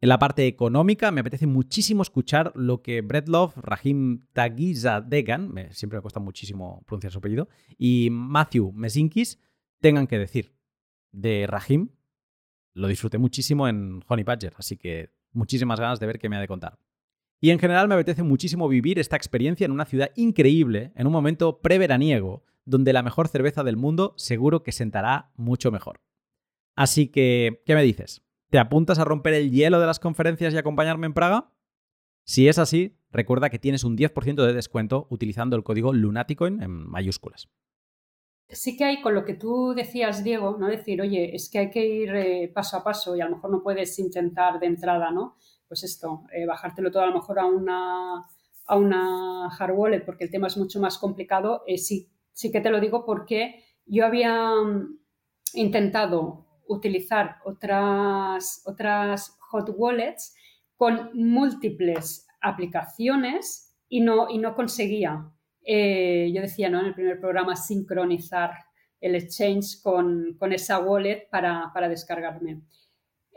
En 0.01 0.09
la 0.09 0.19
parte 0.19 0.45
económica 0.45 1.09
me 1.11 1.21
apetece 1.21 1.47
muchísimo 1.47 2.01
escuchar 2.01 2.51
lo 2.53 2.81
que 2.81 2.99
Bredlov, 2.99 3.53
Rahim 3.55 4.25
Tagizadegan, 4.33 5.53
me, 5.53 5.71
siempre 5.71 5.99
me 5.99 6.01
cuesta 6.01 6.19
muchísimo 6.19 6.83
pronunciar 6.85 7.13
su 7.13 7.19
apellido, 7.19 7.47
y 7.77 8.09
Matthew 8.11 8.73
Mesinkis 8.73 9.39
tengan 9.79 10.07
que 10.07 10.19
decir. 10.19 10.53
De 11.13 11.47
Rahim, 11.47 11.91
lo 12.77 12.87
disfruté 12.87 13.17
muchísimo 13.17 13.67
en 13.67 14.03
Honey 14.07 14.23
Badger, 14.23 14.53
así 14.57 14.77
que 14.77 15.09
muchísimas 15.31 15.79
ganas 15.79 15.99
de 15.99 16.05
ver 16.07 16.19
qué 16.19 16.29
me 16.29 16.37
ha 16.37 16.41
de 16.41 16.47
contar. 16.47 16.79
Y 17.39 17.49
en 17.49 17.59
general 17.59 17.87
me 17.87 17.95
apetece 17.95 18.23
muchísimo 18.23 18.67
vivir 18.67 18.99
esta 18.99 19.15
experiencia 19.15 19.65
en 19.65 19.71
una 19.71 19.85
ciudad 19.85 20.11
increíble, 20.15 20.91
en 20.95 21.07
un 21.07 21.13
momento 21.13 21.59
preveraniego, 21.61 22.43
donde 22.65 22.93
la 22.93 23.03
mejor 23.03 23.27
cerveza 23.27 23.63
del 23.63 23.77
mundo 23.77 24.13
seguro 24.17 24.63
que 24.63 24.71
sentará 24.71 25.31
mucho 25.35 25.71
mejor. 25.71 26.01
Así 26.75 27.07
que, 27.07 27.63
¿qué 27.65 27.75
me 27.75 27.83
dices? 27.83 28.23
¿Te 28.49 28.59
apuntas 28.59 28.99
a 28.99 29.05
romper 29.05 29.33
el 29.33 29.51
hielo 29.51 29.79
de 29.79 29.87
las 29.87 29.99
conferencias 29.99 30.53
y 30.53 30.57
acompañarme 30.57 31.07
en 31.07 31.13
Praga? 31.13 31.51
Si 32.23 32.47
es 32.47 32.59
así, 32.59 32.97
recuerda 33.11 33.49
que 33.49 33.59
tienes 33.59 33.83
un 33.83 33.97
10% 33.97 34.45
de 34.45 34.53
descuento 34.53 35.07
utilizando 35.09 35.55
el 35.55 35.63
código 35.63 35.93
Lunaticoin 35.93 36.61
en 36.61 36.71
mayúsculas. 36.71 37.49
Sí 38.49 38.77
que 38.77 38.85
hay 38.85 39.01
con 39.01 39.13
lo 39.13 39.25
que 39.25 39.33
tú 39.33 39.73
decías, 39.75 40.23
Diego, 40.23 40.57
¿no? 40.57 40.67
Decir, 40.67 41.01
oye, 41.01 41.35
es 41.35 41.49
que 41.49 41.59
hay 41.59 41.69
que 41.69 41.85
ir 41.85 42.15
eh, 42.15 42.51
paso 42.53 42.77
a 42.77 42.83
paso 42.83 43.15
y 43.15 43.21
a 43.21 43.25
lo 43.25 43.35
mejor 43.35 43.51
no 43.51 43.61
puedes 43.61 43.99
intentar 43.99 44.59
de 44.59 44.67
entrada, 44.67 45.11
¿no? 45.11 45.35
Pues 45.67 45.83
esto, 45.83 46.23
eh, 46.31 46.45
bajártelo 46.45 46.89
todo 46.89 47.03
a 47.03 47.07
lo 47.07 47.13
mejor 47.13 47.39
a 47.39 47.45
una, 47.45 48.25
a 48.65 48.75
una 48.77 49.47
hard 49.47 49.75
wallet 49.75 50.05
porque 50.05 50.23
el 50.23 50.31
tema 50.31 50.47
es 50.47 50.57
mucho 50.57 50.79
más 50.79 50.97
complicado. 50.97 51.63
Eh, 51.67 51.77
sí, 51.77 52.09
sí 52.31 52.51
que 52.51 52.61
te 52.61 52.69
lo 52.69 52.79
digo 52.79 53.05
porque 53.05 53.65
yo 53.85 54.05
había 54.05 54.49
mm, 54.49 54.97
intentado 55.55 56.45
utilizar 56.67 57.37
otras, 57.43 58.63
otras 58.65 59.37
hot 59.39 59.71
wallets 59.75 60.35
con 60.77 61.09
múltiples 61.13 62.27
aplicaciones 62.41 63.75
y 63.89 64.01
no, 64.01 64.29
y 64.29 64.37
no 64.37 64.55
conseguía. 64.55 65.31
Eh, 65.69 66.31
yo 66.33 66.41
decía 66.41 66.69
¿no? 66.69 66.79
en 66.79 66.85
el 66.85 66.93
primer 66.93 67.19
programa 67.19 67.57
sincronizar 67.57 68.51
el 69.01 69.15
exchange 69.15 69.81
con, 69.81 70.37
esa 70.51 70.79
wallet 70.79 71.27
para, 71.29 71.71
para, 71.73 71.89
descargarme. 71.89 72.61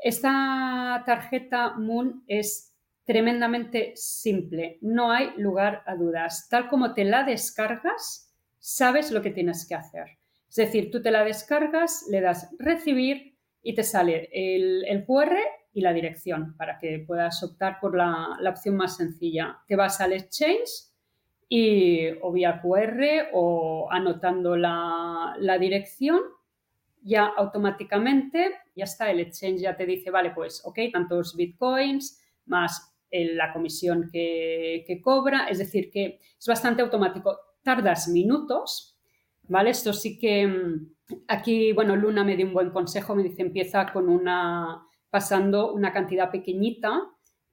Esta 0.00 1.02
tarjeta 1.04 1.74
Moon 1.76 2.22
es 2.28 2.72
tremendamente 3.04 3.92
simple, 3.96 4.78
no 4.80 5.10
hay 5.10 5.32
lugar 5.38 5.82
a 5.86 5.96
dudas. 5.96 6.48
Tal 6.48 6.68
como 6.68 6.94
te 6.94 7.04
la 7.04 7.24
descargas, 7.24 8.32
sabes 8.60 9.10
lo 9.10 9.22
que 9.22 9.30
tienes 9.32 9.66
que 9.66 9.74
hacer. 9.74 10.06
Es 10.48 10.54
decir, 10.54 10.92
tú 10.92 11.02
te 11.02 11.10
la 11.10 11.24
descargas, 11.24 12.06
le 12.08 12.20
das 12.20 12.54
recibir 12.58 13.36
y 13.62 13.74
te 13.74 13.82
sale 13.82 14.28
el, 14.32 15.04
QR 15.04 15.36
y 15.72 15.80
la 15.80 15.92
dirección 15.92 16.56
para 16.56 16.78
que 16.78 17.04
puedas 17.06 17.42
optar 17.42 17.78
por 17.80 17.96
la, 17.96 18.38
opción 18.48 18.76
más 18.76 18.96
sencilla. 18.96 19.58
Te 19.66 19.76
vas 19.76 20.00
al 20.00 20.12
exchange 20.12 20.89
y 21.52 22.06
o 22.22 22.30
vía 22.30 22.60
QR 22.62 23.30
o 23.32 23.88
anotando 23.90 24.56
la, 24.56 25.36
dirección, 25.58 26.20
ya 27.02 27.26
automáticamente 27.26 28.54
ya 28.76 28.84
está, 28.84 29.10
el 29.10 29.18
exchange 29.18 29.62
ya 29.62 29.76
te 29.76 29.84
dice, 29.84 30.12
vale, 30.12 30.30
pues 30.30 30.62
ok, 30.64 30.78
tantos 30.92 31.34
bitcoins 31.34 32.22
más 32.46 32.94
la 33.10 33.52
comisión 33.52 34.08
que, 34.12 34.84
que 34.86 35.00
cobra, 35.02 35.48
es 35.48 35.58
decir, 35.58 35.90
que 35.90 36.20
es 36.38 36.46
bastante 36.46 36.82
automático. 36.82 37.36
Tardas 37.64 38.06
minutos, 38.06 38.96
¿vale? 39.48 39.70
Esto 39.70 39.92
sí 39.92 40.20
que 40.20 40.46
mm, 40.46 40.92
aquí, 41.26 41.72
bueno, 41.72 41.96
Luna 41.96 42.22
me 42.22 42.36
dio 42.36 42.46
un 42.46 42.54
buen 42.54 42.70
consejo, 42.70 43.16
me 43.16 43.24
dice 43.24 43.42
empieza 43.42 43.92
con 43.92 44.08
una, 44.08 44.86
pasando 45.10 45.72
una 45.72 45.92
cantidad 45.92 46.30
pequeñita. 46.30 47.10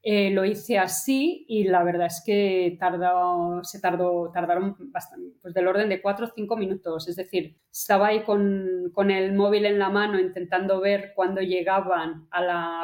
Eh, 0.09 0.29
lo 0.31 0.45
hice 0.45 0.79
así 0.79 1.43
y 1.49 1.65
la 1.65 1.83
verdad 1.83 2.07
es 2.07 2.23
que 2.25 2.77
tardó, 2.79 3.61
se 3.65 3.81
tardó, 3.81 4.31
tardaron 4.31 4.77
bastante, 4.89 5.33
pues 5.41 5.53
del 5.53 5.67
orden 5.67 5.89
de 5.89 6.01
4 6.01 6.27
o 6.27 6.31
5 6.33 6.55
minutos. 6.55 7.09
Es 7.09 7.17
decir, 7.17 7.57
estaba 7.69 8.07
ahí 8.07 8.23
con, 8.23 9.11
el 9.11 9.33
móvil 9.33 9.65
en 9.65 9.77
la 9.77 9.89
mano 9.89 10.17
intentando 10.17 10.79
ver 10.79 11.11
cuándo 11.13 11.41
llegaban 11.41 12.25
a 12.31 12.41
la, 12.41 12.83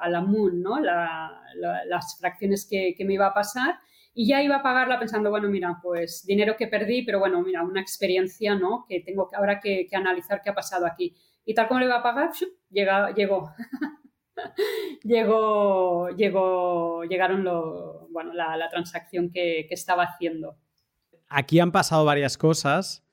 a, 0.00 0.08
la 0.08 0.22
Moon, 0.22 0.62
¿no? 0.62 0.80
las 0.80 2.18
fracciones 2.18 2.66
que, 2.66 2.94
que 2.96 3.04
me 3.04 3.12
iba 3.12 3.26
a 3.26 3.34
pasar 3.34 3.74
y 4.14 4.26
ya 4.26 4.42
iba 4.42 4.56
a 4.56 4.62
pagarla 4.62 4.98
pensando, 4.98 5.28
bueno, 5.28 5.50
mira, 5.50 5.78
pues 5.82 6.24
dinero 6.24 6.56
que 6.56 6.66
perdí, 6.66 7.02
pero 7.02 7.18
bueno, 7.18 7.42
mira, 7.42 7.62
una 7.62 7.82
experiencia, 7.82 8.54
¿no? 8.54 8.86
Que 8.88 9.00
tengo 9.00 9.28
que, 9.28 9.36
ahora 9.36 9.60
que, 9.60 9.86
analizar 9.92 10.40
qué 10.42 10.48
ha 10.48 10.54
pasado 10.54 10.86
aquí. 10.86 11.14
Y 11.44 11.52
tal 11.52 11.68
como 11.68 11.80
le 11.80 11.86
iba 11.86 11.96
a 11.96 12.02
pagar, 12.02 12.30
llega, 12.70 13.12
llegó. 13.12 13.50
llegó, 15.02 16.10
llegó, 16.10 17.04
llegaron 17.04 17.44
la, 17.44 18.68
transacción 18.70 19.30
que, 19.30 19.66
estaba 19.70 20.04
haciendo. 20.04 20.56
Aquí 21.28 21.60
han 21.60 21.72
pasado 21.72 22.04
varias 22.04 22.38
cosas 22.38 23.04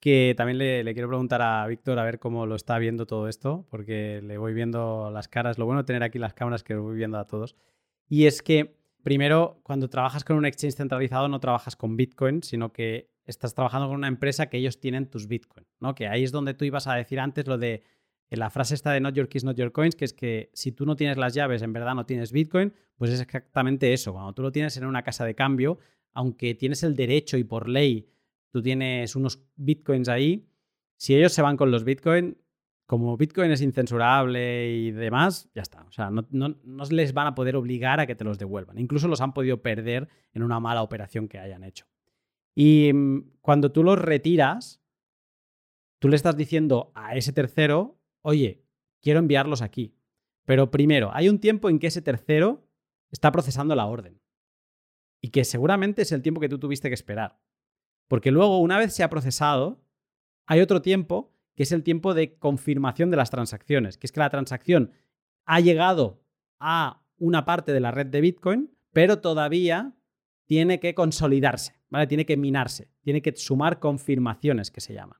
que 0.00 0.34
también 0.36 0.58
le, 0.58 0.84
le, 0.84 0.92
quiero 0.92 1.08
preguntar 1.08 1.40
a 1.42 1.66
Víctor 1.66 1.98
a 1.98 2.04
ver 2.04 2.18
cómo 2.18 2.46
lo 2.46 2.56
está 2.56 2.78
viendo 2.78 3.06
todo 3.06 3.28
esto, 3.28 3.66
porque 3.70 4.20
le 4.22 4.38
voy 4.38 4.52
viendo 4.52 5.10
las 5.10 5.28
caras. 5.28 5.58
Lo 5.58 5.64
bueno 5.64 5.82
de 5.82 5.86
tener 5.86 6.02
aquí 6.02 6.18
las 6.18 6.34
cámaras 6.34 6.62
que 6.62 6.74
lo 6.74 6.82
voy 6.82 6.96
viendo 6.96 7.18
a 7.18 7.26
todos. 7.26 7.56
Y 8.08 8.26
es 8.26 8.42
que 8.42 8.76
primero, 9.04 9.60
cuando 9.62 9.88
trabajas 9.88 10.24
con 10.24 10.36
un 10.36 10.46
exchange 10.46 10.74
centralizado, 10.74 11.28
no 11.28 11.38
trabajas 11.38 11.76
con 11.76 11.96
Bitcoin, 11.96 12.42
sino 12.42 12.72
que 12.72 13.10
estás 13.26 13.54
trabajando 13.54 13.86
con 13.86 13.96
una 13.96 14.08
empresa 14.08 14.46
que 14.46 14.56
ellos 14.56 14.80
tienen 14.80 15.08
tus 15.08 15.28
Bitcoin, 15.28 15.66
¿no? 15.78 15.94
Que 15.94 16.08
ahí 16.08 16.24
es 16.24 16.32
donde 16.32 16.54
tú 16.54 16.64
ibas 16.64 16.86
a 16.88 16.94
decir 16.94 17.20
antes 17.20 17.46
lo 17.46 17.58
de 17.58 17.84
la 18.30 18.50
frase 18.50 18.74
esta 18.74 18.92
de 18.92 19.00
not 19.00 19.14
your 19.14 19.28
keys, 19.28 19.44
not 19.44 19.56
your 19.56 19.72
coins, 19.72 19.94
que 19.94 20.04
es 20.04 20.12
que 20.12 20.50
si 20.54 20.72
tú 20.72 20.86
no 20.86 20.96
tienes 20.96 21.16
las 21.16 21.34
llaves, 21.34 21.62
en 21.62 21.72
verdad 21.72 21.94
no 21.94 22.06
tienes 22.06 22.32
Bitcoin, 22.32 22.72
pues 22.96 23.10
es 23.10 23.20
exactamente 23.20 23.92
eso. 23.92 24.12
Cuando 24.12 24.32
tú 24.32 24.42
lo 24.42 24.52
tienes 24.52 24.76
en 24.76 24.86
una 24.86 25.02
casa 25.02 25.24
de 25.24 25.34
cambio, 25.34 25.78
aunque 26.12 26.54
tienes 26.54 26.82
el 26.82 26.96
derecho 26.96 27.36
y 27.36 27.44
por 27.44 27.68
ley 27.68 28.08
tú 28.50 28.62
tienes 28.62 29.16
unos 29.16 29.42
Bitcoins 29.56 30.08
ahí, 30.08 30.48
si 30.96 31.14
ellos 31.14 31.32
se 31.32 31.42
van 31.42 31.56
con 31.56 31.70
los 31.70 31.84
Bitcoin, 31.84 32.36
como 32.86 33.16
Bitcoin 33.16 33.50
es 33.50 33.62
incensurable 33.62 34.70
y 34.70 34.90
demás, 34.90 35.50
ya 35.54 35.62
está. 35.62 35.82
O 35.84 35.92
sea, 35.92 36.10
no, 36.10 36.56
les 36.90 37.14
van 37.14 37.26
a 37.26 37.34
poder 37.34 37.56
obligar 37.56 38.00
a 38.00 38.06
que 38.06 38.14
te 38.14 38.24
los 38.24 38.38
devuelvan. 38.38 38.78
Incluso 38.78 39.08
los 39.08 39.20
han 39.20 39.32
podido 39.32 39.62
perder 39.62 40.08
en 40.32 40.42
una 40.42 40.60
mala 40.60 40.82
operación 40.82 41.28
que 41.28 41.38
hayan 41.38 41.64
hecho. 41.64 41.86
Y 42.54 42.92
mm, 42.92 43.38
cuando 43.40 43.72
tú 43.72 43.82
los 43.82 43.98
retiras, 43.98 44.82
tú 45.98 46.08
le 46.08 46.16
estás 46.16 46.36
diciendo 46.36 46.92
a 46.94 47.16
ese 47.16 47.32
tercero, 47.32 47.98
oye, 48.24 48.64
quiero 49.00 49.20
enviarlos 49.20 49.62
aquí. 49.62 49.94
Pero 50.44 50.70
primero, 50.70 51.10
hay 51.14 51.28
un 51.28 51.38
tiempo 51.38 51.68
en 51.68 51.78
que 51.78 51.86
ese 51.86 52.02
tercero 52.02 52.66
está 53.10 53.30
procesando 53.30 53.74
la 53.74 53.86
orden. 53.86 54.20
Y 55.20 55.30
que 55.30 55.44
seguramente 55.44 56.02
es 56.02 56.12
el 56.12 56.22
tiempo 56.22 56.40
que 56.40 56.48
tú 56.48 56.58
tuviste 56.58 56.88
que 56.88 56.94
esperar. 56.94 57.38
Porque 58.08 58.30
luego, 58.30 58.60
una 58.60 58.78
vez 58.78 58.94
se 58.94 59.02
ha 59.02 59.10
procesado, 59.10 59.82
hay 60.46 60.60
otro 60.60 60.82
tiempo 60.82 61.32
que 61.54 61.62
es 61.62 61.72
el 61.72 61.82
tiempo 61.82 62.14
de 62.14 62.36
confirmación 62.36 63.10
de 63.10 63.16
las 63.16 63.30
transacciones, 63.30 63.96
que 63.96 64.06
es 64.06 64.12
que 64.12 64.20
la 64.20 64.30
transacción 64.30 64.90
ha 65.44 65.60
llegado 65.60 66.24
a 66.58 67.06
una 67.16 67.44
parte 67.44 67.72
de 67.72 67.80
la 67.80 67.90
red 67.90 68.06
de 68.06 68.20
Bitcoin, 68.20 68.76
pero 68.92 69.20
todavía 69.20 69.94
tiene 70.46 70.80
que 70.80 70.94
consolidarse, 70.94 71.80
¿vale? 71.88 72.06
Tiene 72.06 72.26
que 72.26 72.36
minarse, 72.36 72.90
tiene 73.02 73.22
que 73.22 73.34
sumar 73.36 73.78
confirmaciones 73.78 74.70
que 74.70 74.80
se 74.80 74.94
llaman. 74.94 75.18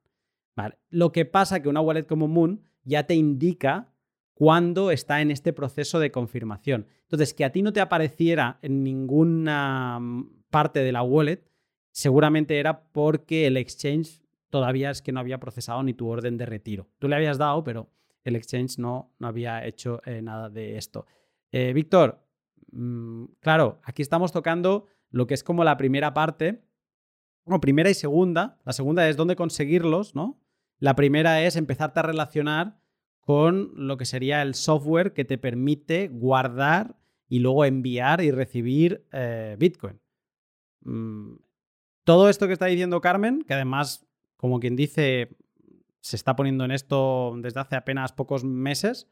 Lo 0.89 1.13
que 1.13 1.25
pasa 1.25 1.63
que 1.63 1.69
una 1.69 1.81
wallet 1.81 2.07
como 2.07 2.29
Moon 2.29 2.65
ya 2.85 3.07
te 3.07 3.15
indica 3.15 3.93
cuándo 4.35 4.91
está 4.91 5.21
en 5.21 5.31
este 5.31 5.53
proceso 5.53 5.99
de 5.99 6.11
confirmación. 6.11 6.87
Entonces, 7.03 7.35
que 7.35 7.45
a 7.45 7.53
ti 7.53 7.63
no 7.63 7.73
te 7.73 7.81
apareciera 7.81 8.59
en 8.63 8.83
ninguna 8.83 9.99
mm, 10.01 10.45
parte 10.51 10.81
de 10.81 10.93
la 10.93 11.03
wallet, 11.03 11.45
seguramente 11.91 12.59
era 12.59 12.85
porque 12.93 13.47
el 13.47 13.57
exchange 13.57 14.23
todavía 14.51 14.91
es 14.91 15.03
que 15.03 15.13
no 15.13 15.21
había 15.21 15.41
procesado 15.41 15.83
ni 15.83 15.95
tu 15.95 16.09
orden 16.09 16.37
de 16.37 16.47
retiro. 16.47 16.89
Tú 16.99 17.09
le 17.09 17.17
habías 17.17 17.39
dado, 17.39 17.65
pero 17.65 17.91
el 18.25 18.37
exchange 18.37 18.79
no, 18.79 19.15
no 19.19 19.29
había 19.29 19.65
hecho 19.65 20.01
eh, 20.05 20.23
nada 20.23 20.51
de 20.51 20.77
esto. 20.77 21.07
Eh, 21.53 21.73
Víctor, 21.73 22.25
mm, 22.73 23.25
claro, 23.41 23.81
aquí 23.85 24.03
estamos 24.03 24.33
tocando 24.33 24.87
lo 25.11 25.27
que 25.27 25.35
es 25.35 25.45
como 25.45 25.63
la 25.63 25.77
primera 25.77 26.15
parte, 26.15 26.65
bueno, 27.45 27.61
primera 27.61 27.91
y 27.91 27.95
segunda. 27.95 28.59
La 28.65 28.73
segunda 28.73 29.09
es 29.09 29.17
dónde 29.17 29.37
conseguirlos, 29.37 30.15
¿no? 30.15 30.41
La 30.85 30.95
primera 30.95 31.43
es 31.43 31.57
empezarte 31.57 32.01
a 32.01 32.03
relacionar 32.03 32.79
con 33.23 33.73
lo 33.75 33.97
que 33.97 34.05
sería 34.05 34.43
el 34.43 34.55
software 34.55 35.15
que 35.15 35.25
te 35.25 35.39
permite 35.39 36.09
guardar 36.09 36.99
y 37.27 37.39
luego 37.39 37.65
enviar 37.65 38.21
y 38.21 38.31
recibir 38.31 39.07
eh, 39.11 39.57
Bitcoin. 39.59 39.99
Mm, 40.83 41.37
todo 42.05 42.29
esto 42.29 42.47
que 42.47 42.53
está 42.53 42.67
diciendo 42.67 43.01
Carmen, 43.01 43.47
que 43.49 43.55
además 43.55 44.07
como 44.37 44.61
quien 44.61 44.77
dice, 44.77 45.39
se 46.01 46.17
está 46.17 46.37
poniendo 46.37 46.67
en 46.67 46.71
esto 46.71 47.33
desde 47.39 47.61
hace 47.61 47.77
apenas 47.77 48.13
pocos 48.13 48.45
meses. 48.45 49.09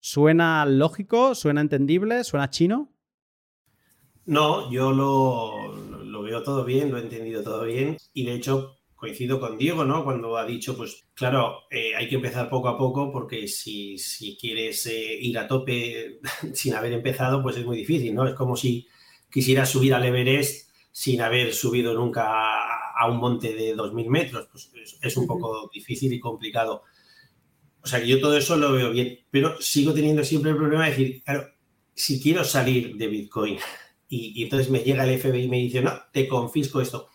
¿Suena 0.00 0.66
lógico? 0.66 1.36
¿Suena 1.36 1.60
entendible? 1.60 2.24
¿Suena 2.24 2.50
chino? 2.50 2.92
No, 4.26 4.68
yo 4.72 4.90
lo, 4.90 6.22
veo 6.24 6.42
todo 6.42 6.64
bien, 6.64 6.90
lo 6.90 6.98
he 6.98 7.02
entendido 7.02 7.44
todo 7.44 7.62
bien 7.66 7.98
y 8.12 8.26
de 8.26 8.34
hecho 8.34 8.77
coincido 8.98 9.38
con 9.38 9.56
Diego, 9.56 9.84
¿no? 9.84 10.02
Cuando 10.02 10.36
ha 10.36 10.44
dicho, 10.44 10.76
pues 10.76 11.06
claro, 11.14 11.60
eh, 11.70 11.94
hay 11.94 12.08
que 12.08 12.16
empezar 12.16 12.50
poco 12.50 12.68
a 12.68 12.76
poco 12.76 13.12
porque 13.12 13.46
si, 13.46 13.96
quieres 14.40 14.84
eh, 14.86 15.16
ir 15.20 15.38
a 15.38 15.46
tope 15.46 16.18
sin 16.52 16.74
haber 16.74 16.92
empezado, 16.92 17.40
pues 17.40 17.56
es 17.56 17.64
muy 17.64 17.76
difícil, 17.76 18.12
¿no? 18.12 18.26
Es 18.26 18.34
como 18.34 18.56
si 18.56 18.88
quisieras 19.30 19.70
subir 19.70 19.94
al 19.94 20.04
Everest 20.04 20.70
sin 20.90 21.20
haber 21.22 21.54
subido 21.54 21.94
nunca 21.94 22.24
a 22.92 23.08
un 23.08 23.18
monte 23.18 23.54
de 23.54 23.76
2.000 23.76 24.08
metros, 24.08 24.48
pues 24.50 24.98
es, 25.00 25.16
un 25.16 25.28
poco 25.28 25.70
difícil 25.72 26.12
y 26.12 26.18
complicado. 26.18 26.82
O 27.80 27.86
sea 27.86 28.00
que 28.00 28.08
yo 28.08 28.20
todo 28.20 28.36
eso 28.36 28.56
lo 28.56 28.72
veo 28.72 28.90
bien, 28.90 29.20
pero 29.30 29.60
sigo 29.60 29.94
teniendo 29.94 30.24
siempre 30.24 30.50
el 30.50 30.56
problema 30.56 30.86
de 30.86 30.90
decir, 30.90 31.22
claro, 31.22 31.46
si 31.94 32.20
quiero 32.20 32.42
salir 32.42 32.96
de 32.96 33.06
Bitcoin 33.06 33.58
y, 34.08 34.42
entonces 34.42 34.70
me 34.70 34.80
llega 34.80 35.04
el 35.04 35.20
FBI 35.20 35.44
y 35.44 35.48
me 35.48 35.58
dice, 35.58 35.82
no, 35.82 35.92
te 36.12 36.26
confisco 36.26 36.80
esto, 36.80 37.06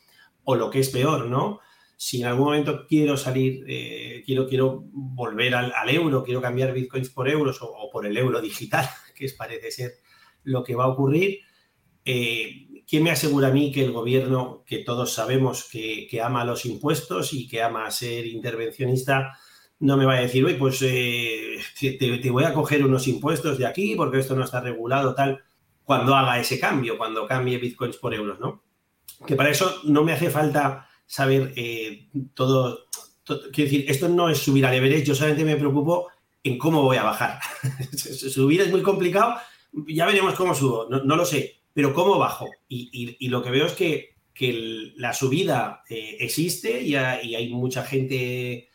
o 0.46 0.56
lo 0.56 0.70
que 0.70 0.80
es 0.80 0.88
peor, 0.88 1.26
¿no? 1.26 1.60
Si 1.96 2.22
en 2.22 2.28
algún 2.28 2.46
momento 2.46 2.86
quiero 2.88 3.18
salir, 3.18 3.64
eh, 3.68 4.24
quiero, 4.26 4.48
quiero 4.48 4.84
volver 4.92 5.56
al, 5.56 5.90
euro, 5.90 6.24
quiero 6.24 6.42
cambiar 6.42 6.74
bitcoins 6.74 7.10
por 7.10 7.30
euros 7.30 7.60
o, 7.62 7.90
por 7.92 8.06
el 8.06 8.18
euro 8.18 8.42
digital, 8.42 8.88
que 9.16 9.30
parece 9.38 9.72
ser 9.72 9.92
lo 10.44 10.64
que 10.64 10.76
va 10.76 10.86
a 10.86 10.90
ocurrir, 10.90 11.40
eh, 12.06 12.84
¿quién 12.88 13.04
me 13.04 13.12
asegura 13.12 13.48
a 13.48 13.52
mí 13.52 13.72
que 13.72 13.86
el 13.86 13.92
gobierno, 13.92 14.64
que 14.66 14.80
todos 14.80 15.14
sabemos 15.14 15.70
que, 15.72 16.08
ama 16.22 16.44
los 16.44 16.66
impuestos 16.66 17.34
y 17.34 17.48
que 17.48 17.62
ama 17.62 17.90
ser 17.92 18.28
intervencionista, 18.28 19.38
no 19.80 19.98
me 19.98 20.06
va 20.06 20.16
a 20.16 20.22
decir, 20.22 20.44
oye, 20.46 20.56
pues 20.56 20.82
eh, 20.82 21.58
te, 21.80 22.30
voy 22.30 22.44
a 22.44 22.54
coger 22.54 22.84
unos 22.84 23.08
impuestos 23.08 23.58
de 23.58 23.66
aquí 23.66 23.96
porque 23.96 24.20
esto 24.20 24.36
no 24.36 24.44
está 24.44 24.62
regulado, 24.62 25.16
tal, 25.16 25.44
cuando 25.84 26.16
haga 26.16 26.40
ese 26.40 26.60
cambio, 26.60 26.98
cuando 26.98 27.28
cambie 27.28 27.58
bitcoins 27.58 27.98
por 27.98 28.14
euros, 28.14 28.40
¿no? 28.40 28.64
Que 29.26 29.36
para 29.36 29.50
eso 29.50 29.82
no 29.86 30.04
me 30.04 30.14
hace 30.14 30.30
falta 30.30 30.90
saber 31.14 31.54
eh, 31.56 32.08
todo, 32.34 32.88
Quiero 33.24 33.70
decir, 33.70 33.86
esto 33.88 34.10
no 34.10 34.30
es 34.30 34.40
subir 34.40 34.66
al 34.66 34.74
Everest, 34.74 35.06
yo 35.06 35.14
solamente 35.14 35.46
me 35.46 35.56
preocupo 35.56 36.08
en 36.44 36.58
cómo 36.58 36.82
voy 36.82 36.98
a 36.98 37.04
bajar. 37.04 37.40
subir 37.96 38.62
es 38.62 38.72
muy 38.72 38.82
complicado, 38.82 39.36
ya 39.88 40.08
veremos 40.08 40.34
cómo 40.34 40.56
subo, 40.56 40.88
no, 40.90 41.16
lo 41.16 41.24
sé, 41.24 41.62
pero 41.72 41.94
cómo 41.94 42.18
bajo. 42.18 42.50
Y, 42.68 43.28
lo 43.28 43.44
que 43.44 43.52
veo 43.52 43.68
es 43.68 43.74
que, 43.74 44.16
la 44.98 45.14
subida 45.14 45.84
eh, 45.88 46.18
existe 46.20 46.82
y, 46.82 46.96
hay 46.96 47.50
mucha 47.54 47.84
gente 47.84 48.70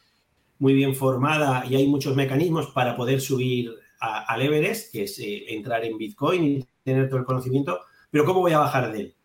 muy 0.60 0.74
bien 0.74 0.94
formada 0.94 1.66
y 1.68 1.74
hay 1.74 1.88
muchos 1.88 2.14
mecanismos 2.14 2.68
para 2.68 2.96
poder 2.96 3.20
subir 3.20 3.74
al 3.98 4.40
Everest, 4.40 4.92
que 4.92 5.02
es 5.02 5.18
eh, 5.18 5.44
entrar 5.48 5.84
en 5.84 5.98
Bitcoin 5.98 6.44
y 6.44 6.64
tener 6.84 7.08
todo 7.08 7.18
el 7.18 7.26
conocimiento, 7.26 7.80
pero 8.12 8.24
¿cómo 8.24 8.40
voy 8.40 8.52
a 8.52 8.60
bajar 8.60 8.92
de 8.92 9.00
él? 9.00 9.17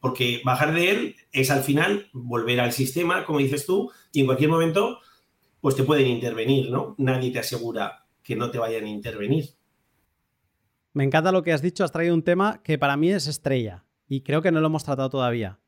Porque 0.00 0.40
bajar 0.44 0.74
de 0.74 0.90
él 0.90 1.16
es 1.32 1.50
al 1.50 1.62
final 1.62 2.08
volver 2.12 2.60
al 2.60 2.72
sistema, 2.72 3.24
como 3.24 3.38
dices 3.38 3.66
tú, 3.66 3.90
y 4.12 4.20
en 4.20 4.26
cualquier 4.26 4.50
momento 4.50 4.98
pues 5.60 5.76
te 5.76 5.82
pueden 5.82 6.06
intervenir, 6.06 6.70
¿no? 6.70 6.94
Nadie 6.98 7.30
te 7.30 7.38
asegura 7.38 8.06
que 8.22 8.36
no 8.36 8.50
te 8.50 8.58
vayan 8.58 8.84
a 8.84 8.90
intervenir. 8.90 9.50
Me 10.92 11.04
encanta 11.04 11.32
lo 11.32 11.42
que 11.42 11.52
has 11.52 11.62
dicho, 11.62 11.84
has 11.84 11.92
traído 11.92 12.14
un 12.14 12.22
tema 12.22 12.62
que 12.62 12.78
para 12.78 12.96
mí 12.96 13.10
es 13.10 13.26
estrella 13.26 13.84
y 14.06 14.20
creo 14.20 14.42
que 14.42 14.52
no 14.52 14.60
lo 14.60 14.66
hemos 14.66 14.84
tratado 14.84 15.10
todavía. 15.10 15.58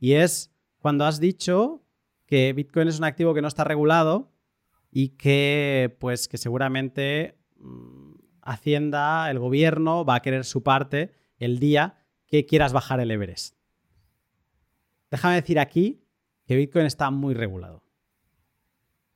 Y 0.00 0.12
es 0.12 0.54
cuando 0.78 1.04
has 1.04 1.20
dicho 1.20 1.84
que 2.26 2.52
Bitcoin 2.52 2.88
es 2.88 2.98
un 2.98 3.04
activo 3.04 3.34
que 3.34 3.42
no 3.42 3.48
está 3.48 3.64
regulado 3.64 4.32
y 4.90 5.10
que 5.10 5.96
pues 5.98 6.28
que 6.28 6.38
seguramente 6.38 7.38
mm, 7.58 8.12
Hacienda, 8.42 9.30
el 9.30 9.38
gobierno 9.38 10.04
va 10.04 10.16
a 10.16 10.22
querer 10.22 10.44
su 10.44 10.62
parte 10.62 11.14
el 11.38 11.60
día 11.60 12.01
que 12.32 12.46
quieras 12.46 12.72
bajar 12.72 12.98
el 12.98 13.10
Everest. 13.10 13.56
Déjame 15.10 15.34
decir 15.34 15.58
aquí 15.58 16.02
que 16.46 16.56
Bitcoin 16.56 16.86
está 16.86 17.10
muy 17.10 17.34
regulado. 17.34 17.82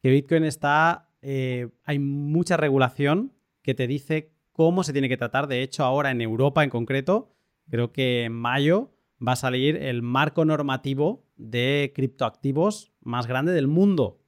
Que 0.03 0.11
Bitcoin 0.11 0.45
está... 0.45 1.09
Eh, 1.23 1.71
hay 1.85 1.99
mucha 1.99 2.59
regulación 2.59 3.33
que 3.63 3.73
te 3.73 3.87
dice 3.87 4.35
cómo 4.53 4.85
se 4.85 4.93
tiene 4.93 5.09
que 5.09 5.17
tratar. 5.17 5.47
De 5.47 5.63
hecho, 5.63 5.83
ahora 5.83 6.11
en 6.11 6.21
Europa 6.21 6.63
en 6.63 6.69
concreto, 6.69 7.33
creo 7.71 7.91
que 7.91 8.25
en 8.25 8.35
mayo 8.35 8.93
va 9.27 9.33
a 9.33 9.37
salir 9.37 9.77
el 9.77 10.03
marco 10.03 10.45
normativo 10.45 11.25
de 11.37 11.93
criptoactivos 11.95 12.93
más 13.01 13.27
grande 13.27 13.53
del 13.53 13.67
mundo. 13.67 14.21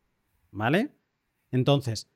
¿Vale? 0.51 0.95
Entonces, 1.51 2.11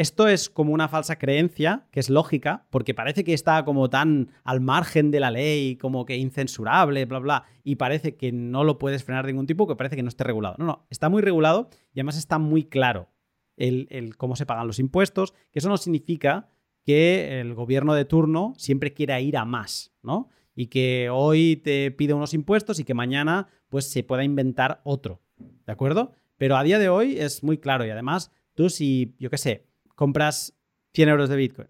esto 0.00 0.28
es 0.28 0.48
como 0.48 0.72
una 0.72 0.88
falsa 0.88 1.18
creencia, 1.18 1.86
que 1.90 2.00
es 2.00 2.08
lógica, 2.08 2.66
porque 2.70 2.94
parece 2.94 3.22
que 3.22 3.34
está 3.34 3.66
como 3.66 3.90
tan 3.90 4.30
al 4.44 4.62
margen 4.62 5.10
de 5.10 5.20
la 5.20 5.30
ley, 5.30 5.76
como 5.76 6.06
que 6.06 6.16
incensurable, 6.16 7.04
bla, 7.04 7.18
bla, 7.18 7.44
y 7.64 7.76
parece 7.76 8.16
que 8.16 8.32
no 8.32 8.64
lo 8.64 8.78
puedes 8.78 9.04
frenar 9.04 9.26
de 9.26 9.32
ningún 9.32 9.46
tipo, 9.46 9.66
que 9.66 9.76
parece 9.76 9.96
que 9.96 10.02
no 10.02 10.08
esté 10.08 10.24
regulado. 10.24 10.54
No, 10.58 10.64
no, 10.64 10.86
está 10.88 11.10
muy 11.10 11.20
regulado 11.20 11.68
y 11.92 12.00
además 12.00 12.16
está 12.16 12.38
muy 12.38 12.64
claro 12.64 13.10
el, 13.58 14.16
cómo 14.16 14.36
se 14.36 14.46
pagan 14.46 14.66
los 14.66 14.78
impuestos, 14.78 15.34
que 15.52 15.58
eso 15.58 15.68
no 15.68 15.76
significa 15.76 16.48
que 16.82 17.38
el 17.42 17.52
gobierno 17.52 17.92
de 17.92 18.06
turno 18.06 18.54
siempre 18.56 18.94
quiera 18.94 19.20
ir 19.20 19.36
a 19.36 19.44
más, 19.44 19.92
¿no? 20.02 20.30
Y 20.54 20.68
que 20.68 21.10
hoy 21.12 21.56
te 21.56 21.90
pide 21.90 22.14
unos 22.14 22.32
impuestos 22.32 22.80
y 22.80 22.84
que 22.84 22.94
mañana 22.94 23.48
pues 23.68 23.84
se 23.90 24.02
pueda 24.02 24.24
inventar 24.24 24.80
otro, 24.84 25.20
¿de 25.36 25.72
acuerdo? 25.72 26.12
Pero 26.38 26.56
a 26.56 26.62
día 26.62 26.78
de 26.78 26.88
hoy 26.88 27.18
es 27.18 27.44
muy 27.44 27.58
claro 27.58 27.84
y 27.84 27.90
además 27.90 28.32
tú 28.54 28.70
si, 28.70 29.14
yo 29.18 29.28
qué 29.28 29.36
sé, 29.36 29.69
compras 30.00 30.54
100 30.94 31.10
euros 31.10 31.28
de 31.28 31.36
Bitcoin 31.36 31.68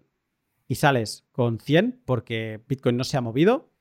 y 0.65 0.75
sales 0.75 1.25
con 1.33 1.59
100 1.59 2.03
porque 2.05 2.63
Bitcoin 2.65 2.95
no 2.95 3.03
se 3.03 3.17
ha 3.17 3.21
movido, 3.21 3.73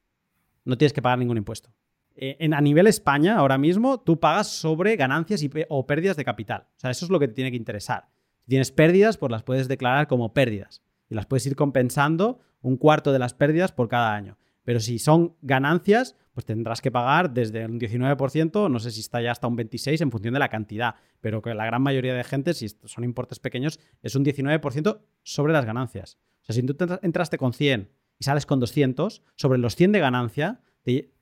no 0.65 0.77
tienes 0.77 0.93
que 0.93 1.01
pagar 1.01 1.21
ningún 1.21 1.37
impuesto. 1.37 1.73
Eh, 2.17 2.37
en, 2.41 2.53
a 2.53 2.61
nivel 2.61 2.89
España, 2.89 3.37
ahora 3.37 3.59
mismo, 3.59 4.01
tú 4.01 4.19
pagas 4.19 4.49
sobre 4.49 4.97
ganancias 4.97 5.41
o 5.69 5.87
pérdidas 5.87 6.17
de 6.17 6.25
capital. 6.25 6.67
O 6.75 6.81
sea, 6.81 6.91
eso 6.91 7.05
es 7.05 7.13
lo 7.13 7.21
que 7.21 7.29
te 7.29 7.35
tiene 7.35 7.53
que 7.53 7.57
interesar. 7.57 8.09
Si 8.41 8.49
tienes 8.49 8.73
pérdidas, 8.73 9.19
pues 9.19 9.31
las 9.31 9.45
puedes 9.45 9.69
declarar 9.69 10.09
como 10.09 10.35
pérdidas 10.35 10.83
y 11.09 11.15
las 11.15 11.27
puedes 11.27 11.47
ir 11.47 11.55
compensando 11.55 12.41
un 12.61 12.77
cuarto 12.77 13.13
de 13.13 13.21
las 13.21 13.35
pérdidas 13.35 13.71
por 13.71 13.89
cada 13.89 14.13
año. 14.17 14.37
Pero 14.65 14.81
si 14.81 14.99
son 14.99 15.37
ganancias, 15.43 16.17
pues 16.33 16.47
tendrás 16.47 16.81
que 16.81 16.91
pagar 16.91 17.33
desde 17.33 17.65
un 17.65 17.81
19%, 17.81 18.71
no 18.71 18.79
sé 18.79 18.91
si 18.91 19.01
está 19.01 19.21
ya 19.21 19.33
hasta 19.33 19.47
un 19.47 19.57
26% 19.57 20.01
en 20.01 20.11
función 20.11 20.35
de 20.35 20.41
la 20.41 20.49
cantidad, 20.49 20.95
pero 21.21 21.43
que 21.43 21.55
la 21.55 21.67
gran 21.67 21.83
mayoría 21.83 22.15
de 22.15 22.25
gente, 22.25 22.55
si 22.55 22.69
son 22.69 23.05
importes 23.05 23.39
pequeños, 23.39 23.81
es 24.03 24.15
un 24.15 24.25
19% 24.25 25.01
sobre 25.23 25.53
las 25.53 25.65
ganancias. 25.65 26.19
O 26.43 26.45
sea, 26.45 26.55
si 26.55 26.63
tú 26.63 26.77
entraste 27.03 27.39
con 27.39 27.53
100 27.53 27.91
y 28.19 28.25
sales 28.25 28.47
con 28.47 28.61
200, 28.61 29.23
sobre 29.35 29.59
los 29.59 29.77
100 29.77 29.93
de 29.93 30.01
ganancia 30.01 30.61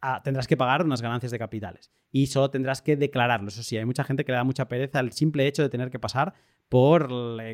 ah, 0.00 0.20
tendrás 0.22 0.46
que 0.46 0.56
pagar 0.56 0.84
unas 0.84 1.02
ganancias 1.02 1.32
de 1.32 1.38
capitales 1.38 1.90
y 2.11 2.26
solo 2.26 2.50
tendrás 2.50 2.82
que 2.82 2.96
declararlo. 2.96 3.48
Eso 3.48 3.62
sí, 3.62 3.76
hay 3.76 3.84
mucha 3.84 4.04
gente 4.04 4.24
que 4.24 4.32
le 4.32 4.36
da 4.36 4.44
mucha 4.44 4.68
pereza 4.68 5.00
el 5.00 5.12
simple 5.12 5.46
hecho 5.46 5.62
de 5.62 5.68
tener 5.68 5.90
que 5.90 5.98
pasar 5.98 6.34
por 6.68 7.09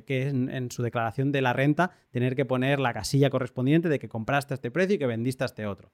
que 0.05 0.29
en, 0.29 0.71
su 0.71 0.83
declaración 0.83 1.31
de 1.31 1.41
la 1.41 1.53
renta 1.53 1.93
tener 2.11 2.35
que 2.35 2.45
poner 2.45 2.81
la 2.81 2.93
casilla 2.93 3.31
correspondiente 3.31 3.89
de 3.89 3.99
que 3.99 4.09
compraste 4.09 4.55
este 4.55 4.71
precio 4.71 4.97
y 4.97 4.99
que 4.99 5.07
vendiste 5.07 5.45
a 5.45 5.47
este 5.47 5.67
otro. 5.67 5.93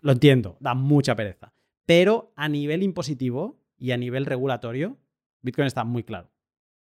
Lo 0.00 0.12
entiendo, 0.12 0.56
da 0.60 0.74
mucha 0.74 1.14
pereza. 1.14 1.52
Pero 1.86 2.32
a 2.36 2.48
nivel 2.48 2.82
impositivo 2.82 3.60
y 3.78 3.92
a 3.92 3.96
nivel 3.96 4.26
regulatorio, 4.26 4.98
Bitcoin 5.42 5.66
está 5.66 5.84
muy 5.84 6.02
claro, 6.02 6.30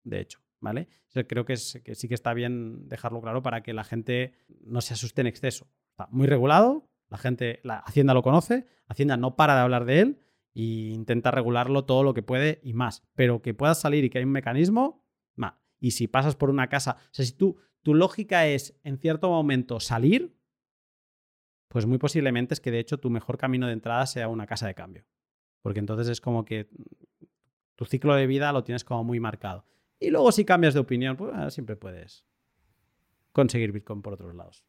de 0.03 0.21
hecho. 0.21 0.39
¿Vale? 0.61 0.88
creo 1.28 1.45
que, 1.45 1.57
sí 1.57 1.82
que 1.82 2.13
está 2.13 2.34
bien 2.34 2.89
dejarlo 2.89 3.21
claro 3.21 3.43
para 3.43 3.61
que 3.61 3.73
la 3.73 3.84
gente 3.84 4.34
no 4.61 4.82
se 4.82 4.95
asuste 4.95 5.21
en 5.21 5.28
exceso. 5.28 5.67
Está 5.91 6.07
muy 6.11 6.28
regulado, 6.28 6.89
la 7.16 7.20
gente, 7.22 7.59
la 7.63 7.78
Hacienda 7.78 8.13
lo 8.13 8.22
conoce, 8.22 8.68
Hacienda 8.88 9.18
no 9.18 9.36
para 9.36 9.55
de 9.55 9.61
hablar 9.61 9.86
de 9.86 9.99
él 10.01 10.20
e 10.53 10.61
intenta 10.61 11.32
regularlo 11.32 11.86
todo 11.86 12.03
lo 12.03 12.13
que 12.13 12.24
puede 12.24 12.59
y 12.63 12.74
más. 12.74 13.03
Pero 13.16 13.41
que 13.41 13.53
puedas 13.53 13.80
salir 13.80 14.03
y 14.03 14.09
que 14.09 14.20
hay 14.20 14.26
un 14.26 14.32
mecanismo, 14.32 15.05
y 15.80 15.91
si 15.91 16.07
pasas 16.07 16.36
por 16.36 16.49
una 16.49 16.68
casa, 16.68 16.97
o 16.99 17.13
sea, 17.13 17.26
si 17.26 17.34
tú, 17.34 17.57
tu 17.84 17.93
lógica 17.93 18.47
es 18.47 18.80
en 18.84 18.97
cierto 18.97 19.30
momento 19.30 19.80
salir, 19.80 20.36
pues 21.68 21.86
muy 21.86 21.97
posiblemente 21.97 22.53
es 22.53 22.59
que 22.59 22.72
de 22.72 22.80
hecho 22.80 22.97
tu 22.97 23.09
mejor 23.09 23.38
camino 23.38 23.68
de 23.68 23.74
entrada 23.74 24.05
sea 24.07 24.28
una 24.28 24.47
casa 24.47 24.66
de 24.66 24.74
cambio. 24.74 25.05
Porque 25.61 25.80
entonces 25.80 26.07
es 26.07 26.22
como 26.22 26.45
que 26.45 26.70
tu 27.76 27.86
ciclo 27.86 28.16
de 28.16 28.26
vida 28.26 28.51
lo 28.51 28.63
tienes 28.63 28.84
como 28.84 29.03
muy 29.03 29.20
marcado. 29.20 29.66
Y 29.99 30.09
luego 30.09 30.32
si 30.32 30.45
cambias 30.45 30.74
de 30.74 30.80
opinión, 30.80 31.18
pues 31.18 31.32
ah, 31.36 31.49
siempre 31.49 31.76
puedes 31.76 32.26
conseguir 33.32 33.72
Bitcoin 33.72 34.01
por 34.01 34.13
otros 34.13 34.34
lados. 34.34 34.66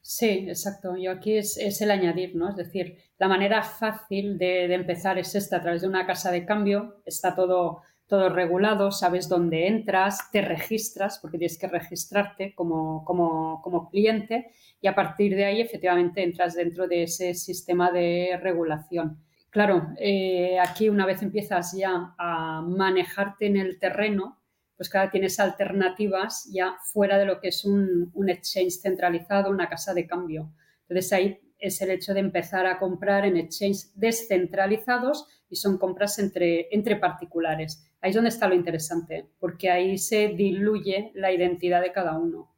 Sí, 0.00 0.46
exacto. 0.48 0.96
Yo 0.96 1.10
aquí 1.10 1.36
es, 1.36 1.80
el 1.80 1.90
añadir, 1.90 2.36
¿no? 2.36 2.50
Es 2.50 2.56
decir, 2.56 2.98
la 3.18 3.28
manera 3.28 3.62
fácil 3.62 4.38
de, 4.38 4.68
de, 4.68 4.74
empezar 4.74 5.18
es 5.18 5.34
esta, 5.34 5.56
a 5.56 5.62
través 5.62 5.82
de 5.82 5.88
una 5.88 6.06
casa 6.06 6.30
de 6.30 6.44
cambio. 6.44 7.02
Está 7.04 7.34
todo 7.34 7.82
todo 8.06 8.28
regulado, 8.28 8.90
sabes 8.90 9.28
dónde 9.28 9.66
entras, 9.66 10.30
te 10.30 10.42
registras, 10.42 11.18
porque 11.18 11.38
tienes 11.38 11.58
que 11.58 11.68
registrarte 11.68 12.54
como, 12.54 13.04
como, 13.04 13.88
cliente 13.90 14.50
y 14.80 14.86
a 14.86 14.94
partir 14.94 15.34
de 15.34 15.46
ahí 15.46 15.60
efectivamente 15.60 16.22
entras 16.22 16.54
dentro 16.54 16.86
de 16.86 17.04
ese 17.04 17.34
sistema 17.34 17.90
de 17.90 18.38
regulación. 18.42 19.18
Claro, 19.50 19.88
eh, 19.98 20.58
aquí 20.58 20.88
una 20.88 21.06
vez 21.06 21.22
empiezas 21.22 21.76
ya 21.76 22.14
a 22.18 22.60
manejarte 22.62 23.46
en 23.46 23.56
el 23.56 23.78
terreno, 23.78 24.38
pues 24.76 24.88
cada 24.88 25.10
tienes 25.10 25.38
alternativas 25.40 26.48
ya 26.52 26.76
fuera 26.92 27.18
de 27.18 27.26
lo 27.26 27.40
que 27.40 27.48
es 27.48 27.64
un, 27.64 28.10
un 28.14 28.28
exchange 28.28 28.80
centralizado, 28.80 29.50
una 29.50 29.68
casa 29.68 29.94
de 29.94 30.06
cambio. 30.06 30.52
Entonces 30.88 31.12
ahí 31.12 31.40
es 31.58 31.80
el 31.80 31.90
hecho 31.90 32.12
de 32.12 32.20
empezar 32.20 32.66
a 32.66 32.78
comprar 32.78 33.24
en 33.24 33.36
exchanges 33.36 33.92
descentralizados 33.94 35.26
y 35.48 35.56
son 35.56 35.78
compras 35.78 36.18
entre, 36.18 36.68
entre 36.74 36.96
particulares. 36.96 37.90
Ahí 38.00 38.10
es 38.10 38.16
donde 38.16 38.28
está 38.28 38.48
lo 38.48 38.54
interesante, 38.54 39.30
porque 39.38 39.70
ahí 39.70 39.96
se 39.96 40.28
diluye 40.28 41.10
la 41.14 41.32
identidad 41.32 41.80
de 41.80 41.92
cada 41.92 42.18
uno. 42.18 42.54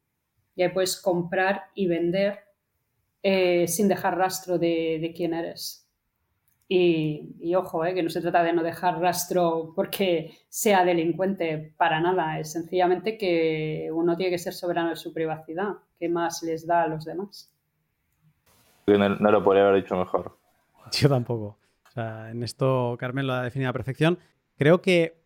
Y 0.57 0.63
ahí 0.63 0.71
puedes 0.71 0.97
comprar 1.01 1.65
y 1.75 1.87
vender 1.87 2.41
eh, 3.23 3.69
sin 3.69 3.87
dejar 3.87 4.17
rastro 4.17 4.59
de, 4.59 5.13
quién 5.15 5.35
eres. 5.35 5.86
Y, 6.69 7.55
ojo, 7.55 7.85
eh, 7.85 7.95
que 7.95 8.03
no 8.03 8.11
se 8.11 8.21
trata 8.21 8.43
de 8.43 8.53
no 8.53 8.65
dejar 8.65 9.01
rastro 9.01 9.73
porque 9.77 10.33
sea 10.49 10.85
delincuente 10.85 11.75
para 11.77 12.01
nada, 12.01 12.41
es 12.41 12.51
sencillamente 12.51 13.17
que 13.17 13.89
uno 13.93 14.17
tiene 14.17 14.33
que 14.33 14.39
ser 14.39 14.53
soberano 14.53 14.91
de 14.91 14.97
su 14.97 15.13
privacidad, 15.13 15.75
¿qué 15.99 16.09
más 16.09 16.43
les 16.43 16.67
da 16.67 16.83
a 16.83 16.89
los 16.89 17.05
demás? 17.05 17.53
No, 18.89 19.09
no, 19.09 19.31
lo 19.31 19.45
podría 19.45 19.69
haber 19.69 19.83
dicho 19.83 19.97
mejor. 19.97 20.37
Yo 20.93 21.09
tampoco. 21.09 21.57
sea, 21.95 22.31
en 22.31 22.43
esto 22.43 22.97
Carmen 22.99 23.29
lo 23.29 23.35
ha 23.35 23.43
definido 23.43 23.71
a 23.71 23.73
perfección. 23.73 24.19
Creo 24.57 24.83
que 24.83 25.23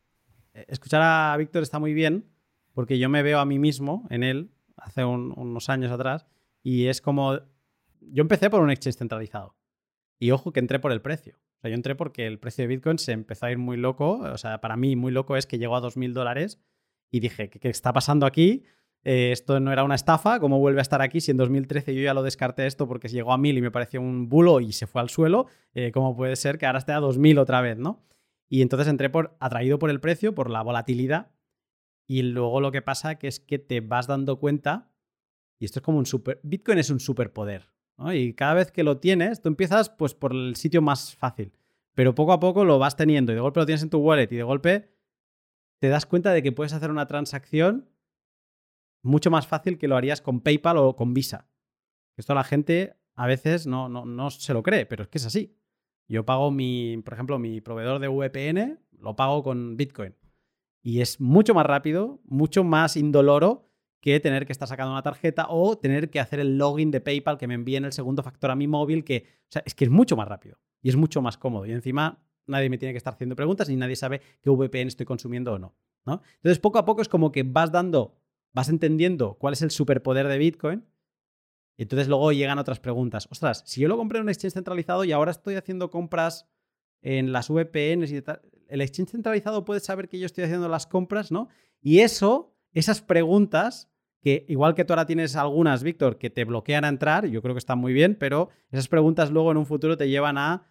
eh, 0.52 0.66
escuchar 0.68 1.00
a 1.02 1.34
Víctor 1.38 1.62
está 1.62 1.78
muy 1.78 1.94
bien 1.94 2.26
porque 2.74 2.98
yo 2.98 3.08
me 3.08 3.22
veo 3.22 3.40
a 3.40 3.44
mí 3.44 3.58
mismo 3.58 4.06
en 4.10 4.22
él 4.22 4.50
hace 4.76 5.04
unos 5.04 5.68
años 5.68 5.90
atrás 5.90 6.26
y 6.62 6.86
es 6.86 7.00
como... 7.00 7.38
Yo 8.00 8.22
empecé 8.22 8.48
por 8.48 8.62
un 8.62 8.70
exchange 8.70 8.96
centralizado 8.96 9.54
y 10.20 10.30
ojo 10.30 10.52
que 10.52 10.60
entré 10.60 10.78
por 10.78 10.92
el 10.92 11.00
precio. 11.00 11.34
O 11.56 11.60
sea, 11.60 11.70
yo 11.70 11.74
entré 11.74 11.96
porque 11.96 12.26
el 12.26 12.38
precio 12.38 12.62
de 12.62 12.68
Bitcoin 12.68 12.98
se 12.98 13.12
empezó 13.12 13.46
a 13.46 13.50
ir 13.50 13.58
muy 13.58 13.76
loco. 13.76 14.20
O 14.20 14.38
sea, 14.38 14.60
para 14.60 14.76
mí 14.76 14.94
muy 14.94 15.10
loco 15.10 15.36
es 15.36 15.46
que 15.46 15.58
llegó 15.58 15.76
a 15.76 15.80
2.000 15.80 16.12
dólares 16.12 16.60
y 17.10 17.20
dije, 17.20 17.50
¿qué, 17.50 17.68
está 17.68 17.92
pasando 17.92 18.26
aquí? 18.26 18.62
Eh, 19.02 19.32
esto 19.32 19.58
no 19.60 19.72
era 19.72 19.82
una 19.82 19.94
estafa, 19.94 20.38
¿cómo 20.40 20.58
vuelve 20.58 20.80
a 20.80 20.82
estar 20.82 21.00
aquí? 21.00 21.22
Si 21.22 21.30
en 21.30 21.38
2013 21.38 21.94
yo 21.94 22.02
ya 22.02 22.12
lo 22.12 22.22
descarté 22.22 22.66
esto 22.66 22.86
porque 22.86 23.08
llegó 23.08 23.32
a 23.32 23.38
1000 23.38 23.58
y 23.58 23.62
me 23.62 23.70
pareció 23.70 24.00
un 24.00 24.28
bulo 24.28 24.60
y 24.60 24.72
se 24.72 24.86
fue 24.86 25.00
al 25.00 25.08
suelo, 25.08 25.46
eh, 25.72 25.90
¿cómo 25.90 26.14
puede 26.14 26.36
ser 26.36 26.58
que 26.58 26.66
ahora 26.66 26.78
esté 26.78 26.92
a 26.92 27.00
2000 27.00 27.38
otra 27.38 27.62
vez, 27.62 27.78
no? 27.78 28.04
Y 28.48 28.60
entonces 28.60 28.88
entré 28.88 29.08
por, 29.08 29.36
atraído 29.40 29.78
por 29.78 29.88
el 29.88 30.00
precio, 30.00 30.34
por 30.34 30.50
la 30.50 30.62
volatilidad, 30.62 31.30
y 32.06 32.22
luego 32.22 32.60
lo 32.60 32.72
que 32.72 32.82
pasa 32.82 33.14
que 33.14 33.28
es 33.28 33.40
que 33.40 33.58
te 33.58 33.80
vas 33.80 34.06
dando 34.06 34.38
cuenta, 34.38 34.90
y 35.58 35.64
esto 35.64 35.78
es 35.78 35.82
como 35.82 35.98
un 35.98 36.06
super, 36.06 36.40
Bitcoin 36.42 36.78
es 36.78 36.90
un 36.90 37.00
superpoder, 37.00 37.70
Y 38.12 38.32
cada 38.34 38.54
vez 38.54 38.70
que 38.70 38.82
lo 38.82 38.98
tienes, 38.98 39.42
tú 39.42 39.48
empiezas 39.48 39.90
pues 39.90 40.14
por 40.14 40.32
el 40.32 40.56
sitio 40.56 40.80
más 40.80 41.14
fácil, 41.14 41.52
pero 41.94 42.14
poco 42.14 42.32
a 42.32 42.40
poco 42.40 42.64
lo 42.64 42.78
vas 42.78 42.96
teniendo 42.96 43.32
y 43.32 43.34
de 43.34 43.40
golpe 43.40 43.60
lo 43.60 43.66
tienes 43.66 43.82
en 43.82 43.90
tu 43.90 43.98
wallet 43.98 44.32
y 44.32 44.36
de 44.36 44.42
golpe 44.42 44.90
te 45.80 45.88
das 45.88 46.06
cuenta 46.06 46.32
de 46.32 46.42
que 46.42 46.52
puedes 46.52 46.72
hacer 46.72 46.90
una 46.90 47.06
transacción 47.06 47.88
mucho 49.02 49.30
más 49.30 49.46
fácil 49.46 49.78
que 49.78 49.88
lo 49.88 49.96
harías 49.96 50.20
con 50.20 50.40
PayPal 50.40 50.78
o 50.78 50.96
con 50.96 51.14
Visa. 51.14 51.48
Esto 52.16 52.34
la 52.34 52.44
gente 52.44 52.96
a 53.14 53.26
veces 53.26 53.66
no, 53.66 53.88
no, 53.88 54.04
no 54.04 54.30
se 54.30 54.54
lo 54.54 54.62
cree, 54.62 54.86
pero 54.86 55.02
es 55.02 55.08
que 55.08 55.18
es 55.18 55.26
así. 55.26 55.56
Yo 56.08 56.24
pago 56.24 56.50
mi, 56.50 56.98
por 56.98 57.14
ejemplo, 57.14 57.38
mi 57.38 57.60
proveedor 57.60 57.98
de 57.98 58.08
VPN, 58.08 58.80
lo 58.98 59.16
pago 59.16 59.42
con 59.42 59.76
Bitcoin. 59.76 60.14
Y 60.82 61.00
es 61.00 61.20
mucho 61.20 61.54
más 61.54 61.66
rápido, 61.66 62.20
mucho 62.24 62.64
más 62.64 62.96
indoloro 62.96 63.69
que 64.00 64.18
tener 64.20 64.46
que 64.46 64.52
estar 64.52 64.66
sacando 64.66 64.92
una 64.92 65.02
tarjeta 65.02 65.46
o 65.48 65.76
tener 65.78 66.10
que 66.10 66.20
hacer 66.20 66.40
el 66.40 66.58
login 66.58 66.90
de 66.90 67.00
PayPal 67.00 67.38
que 67.38 67.46
me 67.46 67.54
envíen 67.54 67.84
el 67.84 67.92
segundo 67.92 68.22
factor 68.22 68.50
a 68.50 68.56
mi 68.56 68.66
móvil, 68.66 69.04
que, 69.04 69.26
o 69.44 69.52
sea, 69.52 69.62
es 69.64 69.74
que 69.74 69.84
es 69.84 69.90
mucho 69.90 70.16
más 70.16 70.28
rápido 70.28 70.58
y 70.82 70.88
es 70.88 70.96
mucho 70.96 71.20
más 71.22 71.36
cómodo. 71.36 71.66
Y 71.66 71.72
encima 71.72 72.22
nadie 72.46 72.70
me 72.70 72.78
tiene 72.78 72.92
que 72.92 72.98
estar 72.98 73.14
haciendo 73.14 73.36
preguntas 73.36 73.68
ni 73.68 73.76
nadie 73.76 73.96
sabe 73.96 74.20
qué 74.40 74.50
VPN 74.50 74.88
estoy 74.88 75.06
consumiendo 75.06 75.52
o 75.52 75.58
no. 75.58 75.74
¿no? 76.06 76.22
Entonces, 76.36 76.58
poco 76.58 76.78
a 76.78 76.84
poco 76.84 77.02
es 77.02 77.08
como 77.08 77.30
que 77.30 77.42
vas 77.42 77.70
dando 77.70 78.20
vas 78.52 78.68
entendiendo 78.68 79.34
cuál 79.34 79.52
es 79.52 79.62
el 79.62 79.70
superpoder 79.70 80.28
de 80.28 80.38
Bitcoin. 80.38 80.84
Y 81.76 81.82
entonces 81.82 82.08
luego 82.08 82.32
llegan 82.32 82.58
otras 82.58 82.78
preguntas. 82.78 83.26
Ostras, 83.30 83.62
si 83.66 83.80
yo 83.80 83.88
lo 83.88 83.96
compré 83.96 84.18
en 84.18 84.24
un 84.24 84.28
exchange 84.28 84.54
centralizado 84.54 85.04
y 85.04 85.12
ahora 85.12 85.30
estoy 85.30 85.54
haciendo 85.54 85.90
compras 85.90 86.46
en 87.00 87.32
las 87.32 87.48
VPNs 87.48 88.12
y 88.12 88.20
tal, 88.20 88.42
el 88.68 88.82
exchange 88.82 89.10
centralizado 89.10 89.64
puede 89.64 89.80
saber 89.80 90.08
que 90.08 90.18
yo 90.18 90.26
estoy 90.26 90.44
haciendo 90.44 90.68
las 90.68 90.86
compras, 90.86 91.32
¿no? 91.32 91.48
Y 91.80 92.00
eso, 92.00 92.54
esas 92.72 93.00
preguntas, 93.00 93.89
que 94.22 94.44
igual 94.48 94.74
que 94.74 94.84
tú 94.84 94.92
ahora 94.92 95.06
tienes 95.06 95.36
algunas, 95.36 95.82
Víctor, 95.82 96.18
que 96.18 96.30
te 96.30 96.44
bloquean 96.44 96.84
a 96.84 96.88
entrar, 96.88 97.26
yo 97.26 97.42
creo 97.42 97.54
que 97.54 97.58
están 97.58 97.78
muy 97.78 97.92
bien, 97.92 98.16
pero 98.18 98.50
esas 98.70 98.88
preguntas 98.88 99.30
luego 99.30 99.50
en 99.50 99.56
un 99.56 99.66
futuro 99.66 99.96
te 99.96 100.08
llevan 100.08 100.38
a 100.38 100.66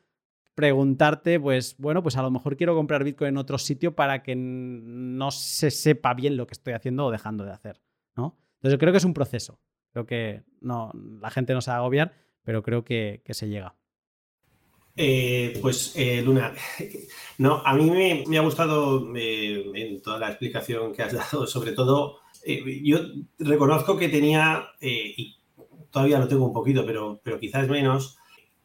preguntarte, 0.60 1.40
pues 1.40 1.76
bueno, 1.78 2.04
pues 2.04 2.18
a 2.18 2.22
lo 2.22 2.32
mejor 2.32 2.58
quiero 2.58 2.76
comprar 2.76 3.04
Bitcoin 3.04 3.30
en 3.30 3.38
otro 3.38 3.58
sitio 3.58 3.96
para 3.96 4.24
que 4.24 4.36
no 4.36 5.32
se 5.32 5.72
sepa 5.72 6.14
bien 6.14 6.36
lo 6.36 6.48
que 6.48 6.54
estoy 6.54 6.74
haciendo 6.74 7.06
o 7.06 7.12
dejando 7.12 7.46
de 7.46 7.52
hacer, 7.52 7.82
¿no? 8.16 8.38
Entonces 8.56 8.78
creo 8.78 8.92
que 8.92 8.98
es 8.98 9.06
un 9.06 9.14
proceso. 9.14 9.60
Creo 9.94 10.06
que 10.06 10.44
no, 10.62 10.92
la 11.22 11.30
gente 11.30 11.54
no 11.54 11.62
se 11.62 11.72
va 11.72 11.78
a 11.78 11.80
agobiar, 11.80 12.14
pero 12.44 12.62
creo 12.62 12.84
que, 12.84 13.22
se 13.30 13.48
llega. 13.48 13.76
Eh, 14.96 15.58
pues, 15.62 15.94
eh, 15.96 16.22
Luna, 16.22 16.54
no, 17.38 17.62
a 17.66 17.74
mí 17.74 17.90
me, 18.28 18.38
ha 18.38 18.42
gustado 18.42 19.08
eh, 19.16 20.02
toda 20.04 20.20
la 20.20 20.28
explicación 20.28 20.94
que 20.94 21.04
has 21.04 21.14
dado, 21.14 21.48
sobre 21.48 21.72
todo, 21.72 22.20
yo 22.84 23.00
reconozco 23.38 23.98
que 23.98 24.10
tenía, 24.10 24.68
y 24.82 25.38
todavía 25.92 26.20
lo 26.20 26.28
tengo 26.28 26.46
un 26.46 26.54
poquito, 26.54 26.86
pero, 26.86 27.20
pero 27.24 27.40
quizás 27.40 27.68
menos, 27.68 28.18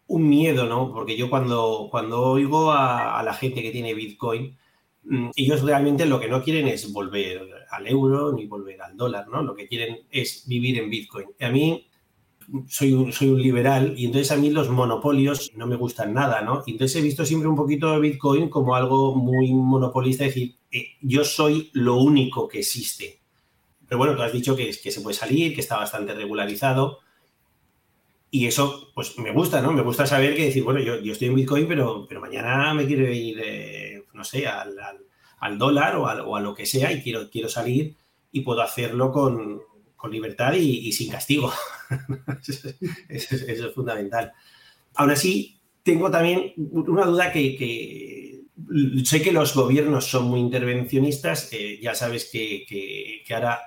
un 0.06 0.28
miedo, 0.28 0.66
¿no? 0.66 0.92
Porque 0.92 1.16
yo 1.16 1.30
cuando, 1.30 1.88
cuando 1.90 2.20
oigo 2.22 2.72
a, 2.72 3.22
la 3.22 3.34
gente 3.34 3.62
que 3.62 3.70
tiene 3.70 3.94
Bitcoin, 3.94 4.56
mm, 5.04 5.30
ellos 5.36 5.62
realmente 5.62 6.06
lo 6.06 6.20
que 6.20 6.28
no 6.28 6.42
quieren 6.42 6.68
es 6.68 6.92
volver 6.92 7.42
al 7.70 7.86
euro 7.86 8.32
ni 8.32 8.46
volver 8.46 8.82
al 8.82 8.96
dólar, 8.96 9.28
¿no? 9.28 9.42
Lo 9.42 9.54
que 9.54 9.66
quieren 9.66 10.06
es 10.10 10.46
vivir 10.46 10.78
en 10.78 10.90
Bitcoin. 10.90 11.26
A 11.40 11.48
mí 11.50 11.86
soy 12.68 12.92
un, 12.92 13.12
soy 13.12 13.28
un 13.28 13.40
liberal 13.40 13.94
y 13.96 14.04
entonces 14.04 14.30
a 14.30 14.36
mí 14.36 14.50
los 14.50 14.68
monopolios 14.68 15.50
no 15.56 15.66
me 15.66 15.76
gustan 15.76 16.12
nada, 16.12 16.42
¿no? 16.42 16.62
Y 16.66 16.72
entonces 16.72 17.00
he 17.00 17.02
visto 17.02 17.24
siempre 17.24 17.48
un 17.48 17.56
poquito 17.56 17.92
de 17.92 18.00
Bitcoin 18.00 18.50
como 18.50 18.74
algo 18.74 19.14
muy 19.14 19.52
monopolista, 19.52 20.26
es 20.26 20.34
decir, 20.34 20.56
eh, 20.70 20.88
yo 21.00 21.24
soy 21.24 21.70
lo 21.72 21.96
único 21.96 22.46
que 22.46 22.58
existe. 22.60 23.23
Pero 23.88 23.98
bueno, 23.98 24.16
tú 24.16 24.22
has 24.22 24.32
dicho 24.32 24.56
que, 24.56 24.72
se 24.72 25.00
puede 25.00 25.16
salir, 25.16 25.54
que 25.54 25.60
está 25.60 25.76
bastante 25.76 26.14
regularizado. 26.14 27.00
Y 28.30 28.46
eso, 28.46 28.90
pues 28.94 29.18
me 29.18 29.32
gusta, 29.32 29.60
¿no? 29.60 29.72
Me 29.72 29.82
gusta 29.82 30.06
saber 30.06 30.34
que 30.34 30.46
decir, 30.46 30.64
bueno, 30.64 30.80
yo, 30.80 31.00
yo 31.00 31.12
estoy 31.12 31.28
en 31.28 31.36
Bitcoin, 31.36 31.68
pero, 31.68 32.06
pero 32.08 32.20
mañana 32.20 32.74
me 32.74 32.86
quiero 32.86 33.10
ir, 33.12 33.40
eh, 33.44 34.04
no 34.12 34.24
sé, 34.24 34.46
al, 34.46 34.74
al, 35.38 35.58
dólar 35.58 35.96
o, 35.96 36.06
a 36.08 36.40
lo 36.40 36.54
que 36.54 36.66
sea 36.66 36.92
y 36.92 37.02
quiero, 37.02 37.30
quiero 37.30 37.48
salir 37.48 37.96
y 38.32 38.40
puedo 38.40 38.62
hacerlo 38.62 39.12
con, 39.12 39.60
con 39.94 40.10
libertad 40.10 40.54
y, 40.54 40.90
sin 40.92 41.10
castigo. 41.10 41.52
eso, 43.08 43.36
es, 43.36 43.74
fundamental. 43.74 44.32
Aún 44.96 45.10
así, 45.10 45.60
tengo 45.82 46.10
también 46.10 46.52
una 46.56 47.06
duda 47.06 47.32
que, 47.32 47.56
que 47.56 48.23
sé 49.04 49.20
que 49.20 49.32
los 49.32 49.54
gobiernos 49.54 50.06
son 50.06 50.26
muy 50.26 50.40
intervencionistas, 50.40 51.52
eh, 51.52 51.78
ya 51.82 51.94
sabes 51.94 52.30
que, 52.30 53.24
ahora 53.34 53.60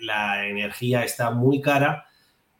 la 0.00 0.48
energía 0.48 1.04
está 1.04 1.30
muy 1.30 1.60
cara 1.60 2.06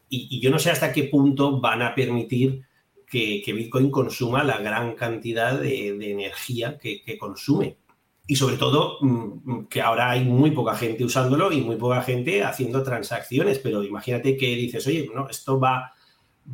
y, 0.08 0.40
yo 0.40 0.50
no 0.50 0.58
sé 0.58 0.70
hasta 0.70 0.92
qué 0.92 1.04
punto 1.04 1.58
van 1.60 1.82
a 1.82 1.94
permitir 1.94 2.62
que, 3.06 3.42
Bitcoin 3.46 3.90
consuma 3.90 4.44
la 4.44 4.58
gran 4.58 4.94
cantidad 4.94 5.58
de, 5.58 5.88
energía 6.10 6.78
que, 6.78 7.18
consume. 7.18 7.78
Y 8.26 8.36
sobre 8.36 8.56
todo 8.56 8.98
mm, 9.00 9.64
que 9.64 9.80
ahora 9.82 10.10
hay 10.10 10.24
muy 10.24 10.52
poca 10.52 10.74
gente 10.76 11.04
usándolo 11.04 11.50
y 11.52 11.60
muy 11.60 11.76
poca 11.76 12.02
gente 12.02 12.44
haciendo 12.44 12.82
transacciones, 12.82 13.58
pero 13.58 13.82
imagínate 13.82 14.36
que 14.36 14.54
dices, 14.54 14.86
oye, 14.86 15.10
no, 15.14 15.28
esto 15.28 15.58
va, 15.58 15.92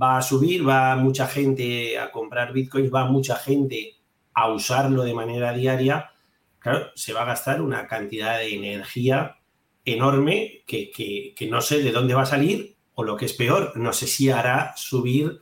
va 0.01 0.19
a 0.19 0.23
subir, 0.23 0.67
va 0.67 0.97
mucha 0.97 1.27
gente 1.27 1.99
a 1.99 2.11
comprar 2.11 2.53
Bitcoin, 2.53 2.91
va 2.95 3.07
mucha 3.07 3.37
gente 3.37 3.98
a 4.39 4.53
usarlo 4.53 5.03
de 5.03 5.15
manera 5.15 5.53
diaria, 5.53 6.13
claro, 6.59 6.91
se 6.95 7.13
va 7.13 7.23
a 7.23 7.27
gastar 7.27 7.61
una 7.61 7.87
cantidad 7.87 8.39
de 8.39 8.55
energía 8.55 9.39
enorme 9.85 10.63
que, 10.67 10.91
que, 10.91 11.47
no 11.49 11.61
sé 11.61 11.83
de 11.83 11.93
dónde 11.93 12.15
va 12.15 12.23
a 12.23 12.27
salir 12.27 12.77
o 12.95 13.05
lo 13.05 13.17
que 13.17 13.25
es 13.25 13.33
peor, 13.33 13.73
no 13.77 13.93
sé 13.93 14.07
si 14.07 14.31
hará 14.31 14.75
subir 14.77 15.41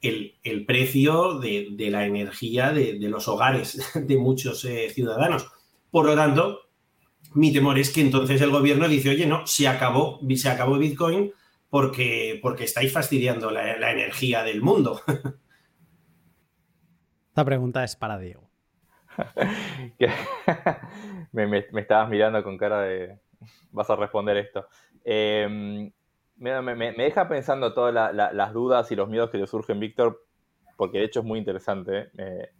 el, 0.00 0.64
precio 0.66 1.38
de, 1.38 1.74
la 1.90 2.06
energía 2.06 2.72
de, 2.72 2.96
los 3.00 3.28
hogares 3.28 3.80
de 3.94 4.16
muchos 4.16 4.64
eh, 4.64 4.90
ciudadanos. 4.90 5.48
Por 5.90 6.06
lo 6.06 6.14
tanto, 6.14 6.68
mi 7.34 7.52
temor 7.52 7.78
es 7.78 7.90
que 7.90 8.00
entonces 8.00 8.40
el 8.40 8.50
gobierno 8.50 8.88
dice, 8.88 9.10
oye, 9.10 9.26
no, 9.26 9.46
se 9.46 9.68
acabó, 9.68 10.20
se 10.36 10.48
acabó 10.48 10.78
Bitcoin 10.78 11.32
porque, 11.68 12.38
porque 12.42 12.64
estáis 12.64 12.92
fastidiando 12.92 13.50
la, 13.50 13.90
energía 13.90 14.42
del 14.42 14.62
mundo. 14.62 15.02
Esta 17.38 17.44
pregunta 17.44 17.84
es 17.84 17.94
para 17.94 18.18
Diego. 18.18 18.50
me, 21.30 21.58
estabas 21.76 22.10
mirando 22.10 22.42
con 22.42 22.58
cara 22.58 22.80
de, 22.80 23.16
vas 23.70 23.88
a 23.88 23.94
responder 23.94 24.38
esto. 24.38 24.66
Eh, 25.04 25.88
me, 26.34 26.92
deja 26.96 27.28
pensando 27.28 27.74
todas 27.74 27.94
las 28.12 28.52
dudas 28.52 28.90
y 28.90 28.96
los 28.96 29.08
miedos 29.08 29.30
que 29.30 29.38
te 29.38 29.46
surgen, 29.46 29.78
Víctor, 29.78 30.26
porque 30.76 30.98
de 30.98 31.04
hecho 31.04 31.20
es 31.20 31.26
muy 31.26 31.38
interesante. 31.38 32.10
¿eh? 32.18 32.50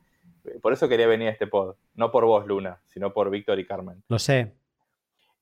por 0.62 0.72
eso 0.72 0.88
quería 0.88 1.08
venir 1.08 1.26
a 1.26 1.32
este 1.32 1.48
pod. 1.48 1.74
No 1.94 2.12
por 2.12 2.24
vos, 2.26 2.46
Luna, 2.46 2.80
sino 2.86 3.12
por 3.12 3.30
Víctor 3.30 3.58
y 3.58 3.66
Carmen. 3.66 4.04
Lo 4.06 4.20
sé. 4.20 4.54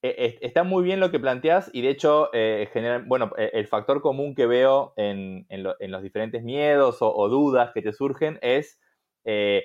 E, 0.00 0.38
está 0.40 0.62
muy 0.62 0.82
bien 0.82 0.98
lo 0.98 1.10
que 1.10 1.20
planteas 1.20 1.68
y 1.74 1.82
de 1.82 1.90
hecho, 1.90 2.30
eh, 2.32 2.70
bueno, 3.04 3.32
e, 3.36 3.50
el 3.52 3.66
factor 3.66 4.00
común 4.00 4.34
que 4.34 4.46
veo 4.46 4.94
en, 4.96 5.46
los 5.50 6.02
diferentes 6.02 6.42
miedos 6.42 6.98
o, 7.00 7.28
dudas 7.28 7.72
que 7.74 7.82
te 7.82 7.92
surgen 7.92 8.38
es, 8.40 8.80
eh, 9.26 9.64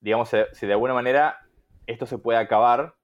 digamos, 0.00 0.28
si 0.28 0.66
de 0.66 0.72
alguna 0.72 0.92
manera 0.92 1.38
esto 1.86 2.04
se 2.04 2.18
puede 2.18 2.38
acabar 2.38 2.94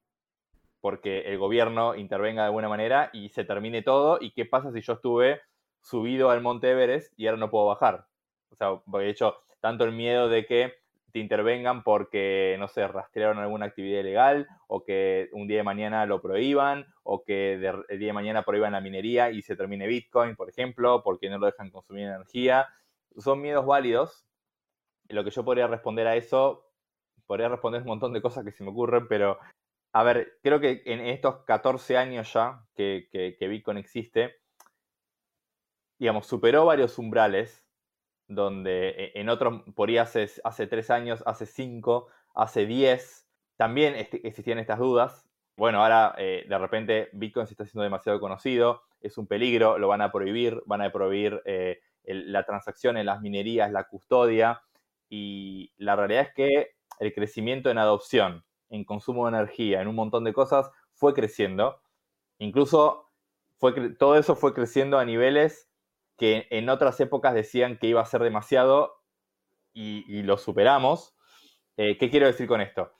porque 0.82 1.20
el 1.20 1.38
gobierno 1.38 1.94
intervenga 1.94 2.42
de 2.42 2.48
alguna 2.48 2.68
manera 2.68 3.08
y 3.14 3.30
se 3.30 3.44
termine 3.44 3.80
todo. 3.80 4.18
¿Y 4.20 4.32
qué 4.32 4.44
pasa 4.44 4.70
si 4.70 4.82
yo 4.82 4.92
estuve 4.92 5.40
subido 5.80 6.28
al 6.28 6.42
Monte 6.42 6.70
Everest 6.70 7.18
y 7.18 7.26
ahora 7.26 7.38
no 7.38 7.48
puedo 7.48 7.64
bajar? 7.64 8.06
O 8.50 8.54
sea, 8.54 8.82
de 8.84 9.08
hecho, 9.08 9.38
tanto 9.60 9.84
el 9.84 9.92
miedo 9.92 10.28
de 10.28 10.44
que 10.44 10.74
te 11.10 11.20
intervengan 11.20 11.84
porque, 11.84 12.56
no 12.58 12.68
sé, 12.68 12.86
rastrearon 12.86 13.38
alguna 13.38 13.64
actividad 13.64 14.00
ilegal 14.00 14.46
o 14.66 14.84
que 14.84 15.30
un 15.32 15.46
día 15.46 15.58
de 15.58 15.62
mañana 15.62 16.04
lo 16.04 16.20
prohíban 16.20 16.84
o 17.02 17.24
que 17.24 17.54
el 17.54 17.98
día 17.98 18.08
de 18.08 18.12
mañana 18.12 18.42
prohíban 18.42 18.72
la 18.72 18.82
minería 18.82 19.30
y 19.30 19.40
se 19.40 19.56
termine 19.56 19.86
Bitcoin, 19.86 20.36
por 20.36 20.50
ejemplo, 20.50 21.02
porque 21.02 21.30
no 21.30 21.38
lo 21.38 21.46
dejan 21.46 21.70
consumir 21.70 22.08
energía. 22.08 22.68
Son 23.16 23.40
miedos 23.40 23.64
válidos, 23.64 24.26
lo 25.08 25.24
que 25.24 25.30
yo 25.30 25.44
podría 25.44 25.66
responder 25.66 26.06
a 26.06 26.16
eso, 26.16 26.70
podría 27.26 27.48
responder 27.48 27.82
un 27.82 27.88
montón 27.88 28.12
de 28.12 28.22
cosas 28.22 28.44
que 28.44 28.52
se 28.52 28.64
me 28.64 28.70
ocurren, 28.70 29.08
pero 29.08 29.38
a 29.92 30.02
ver, 30.02 30.38
creo 30.42 30.60
que 30.60 30.82
en 30.86 31.00
estos 31.00 31.44
14 31.44 31.96
años 31.96 32.32
ya 32.32 32.66
que, 32.74 33.08
que, 33.12 33.48
Bitcoin 33.48 33.78
existe, 33.78 34.40
digamos, 35.98 36.26
superó 36.26 36.66
varios 36.66 36.98
umbrales 36.98 37.64
donde 38.26 38.88
e, 38.88 39.20
en 39.20 39.28
otros, 39.28 39.62
por 39.74 39.88
ahí 39.88 39.98
hace, 39.98 40.28
hace 40.42 40.66
3 40.66 40.90
años, 40.90 41.22
hace 41.26 41.46
5, 41.46 42.08
hace 42.34 42.66
10, 42.66 43.28
también 43.56 43.94
existían 43.94 44.58
estas 44.58 44.80
dudas. 44.80 45.28
Bueno, 45.56 45.82
ahora 45.82 46.14
eh, 46.18 46.44
de 46.48 46.58
repente 46.58 47.10
Bitcoin 47.12 47.46
se 47.46 47.52
está 47.52 47.62
haciendo 47.62 47.84
demasiado 47.84 48.18
conocido, 48.18 48.82
es 49.00 49.16
un 49.16 49.28
peligro, 49.28 49.78
lo 49.78 49.86
van 49.86 50.02
a 50.02 50.10
prohibir, 50.10 50.60
van 50.66 50.82
a 50.82 50.90
prohibir 50.90 51.40
eh, 51.44 51.80
la 52.02 52.44
transacción 52.44 52.96
en 52.96 53.06
las 53.06 53.20
minerías, 53.20 53.70
la 53.70 53.84
custodia, 53.84 54.62
y 55.08 55.72
la 55.76 55.96
realidad 55.96 56.22
es 56.22 56.34
que 56.34 56.74
el 57.00 57.12
crecimiento 57.12 57.70
en 57.70 57.78
adopción 57.78 58.44
en 58.74 58.84
consumo 58.84 59.26
de 59.26 59.36
energía, 59.36 59.80
en 59.80 59.88
un 59.88 59.94
montón 59.94 60.24
de 60.24 60.32
cosas, 60.32 60.70
fue 60.92 61.14
creciendo. 61.14 61.80
Incluso 62.38 63.10
fue, 63.58 63.90
todo 63.90 64.16
eso 64.16 64.36
fue 64.36 64.54
creciendo 64.54 64.98
a 64.98 65.04
niveles 65.04 65.70
que 66.16 66.46
en 66.50 66.68
otras 66.68 66.98
épocas 67.00 67.34
decían 67.34 67.78
que 67.78 67.88
iba 67.88 68.00
a 68.00 68.06
ser 68.06 68.22
demasiado 68.22 69.00
y, 69.72 70.22
lo 70.22 70.38
superamos. 70.38 71.16
Eh, 71.76 71.98
¿Qué 71.98 72.10
quiero 72.10 72.26
decir 72.26 72.46
con 72.46 72.60
esto? 72.60 72.92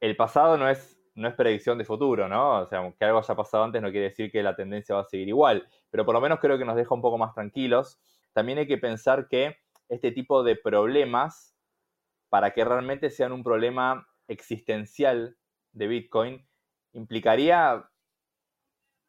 El 0.00 0.16
pasado 0.16 0.56
no 0.56 0.68
es, 0.68 1.00
no 1.14 1.28
es 1.28 1.34
predicción 1.34 1.78
de 1.78 1.84
futuro, 1.84 2.28
¿no? 2.28 2.62
O 2.62 2.66
sea, 2.66 2.92
que 2.98 3.04
algo 3.04 3.18
haya 3.18 3.36
pasado 3.36 3.62
antes 3.62 3.80
no 3.80 3.92
quiere 3.92 4.08
decir 4.08 4.32
que 4.32 4.42
la 4.42 4.56
tendencia 4.56 4.96
va 4.96 5.02
a 5.02 5.04
seguir 5.04 5.28
igual, 5.28 5.68
pero 5.90 6.04
por 6.04 6.14
lo 6.14 6.20
menos 6.20 6.40
creo 6.40 6.58
que 6.58 6.64
nos 6.64 6.74
deja 6.74 6.94
un 6.94 7.02
poco 7.02 7.18
más 7.18 7.34
tranquilos. 7.34 8.00
También 8.32 8.58
hay 8.58 8.66
que 8.66 8.78
pensar 8.78 9.28
que 9.28 9.58
este 9.92 10.10
tipo 10.10 10.42
de 10.42 10.56
problemas, 10.56 11.54
para 12.30 12.52
que 12.54 12.64
realmente 12.64 13.10
sean 13.10 13.32
un 13.32 13.44
problema 13.44 14.08
existencial 14.26 15.36
de 15.72 15.86
Bitcoin 15.86 16.46
implicaría 16.94 17.88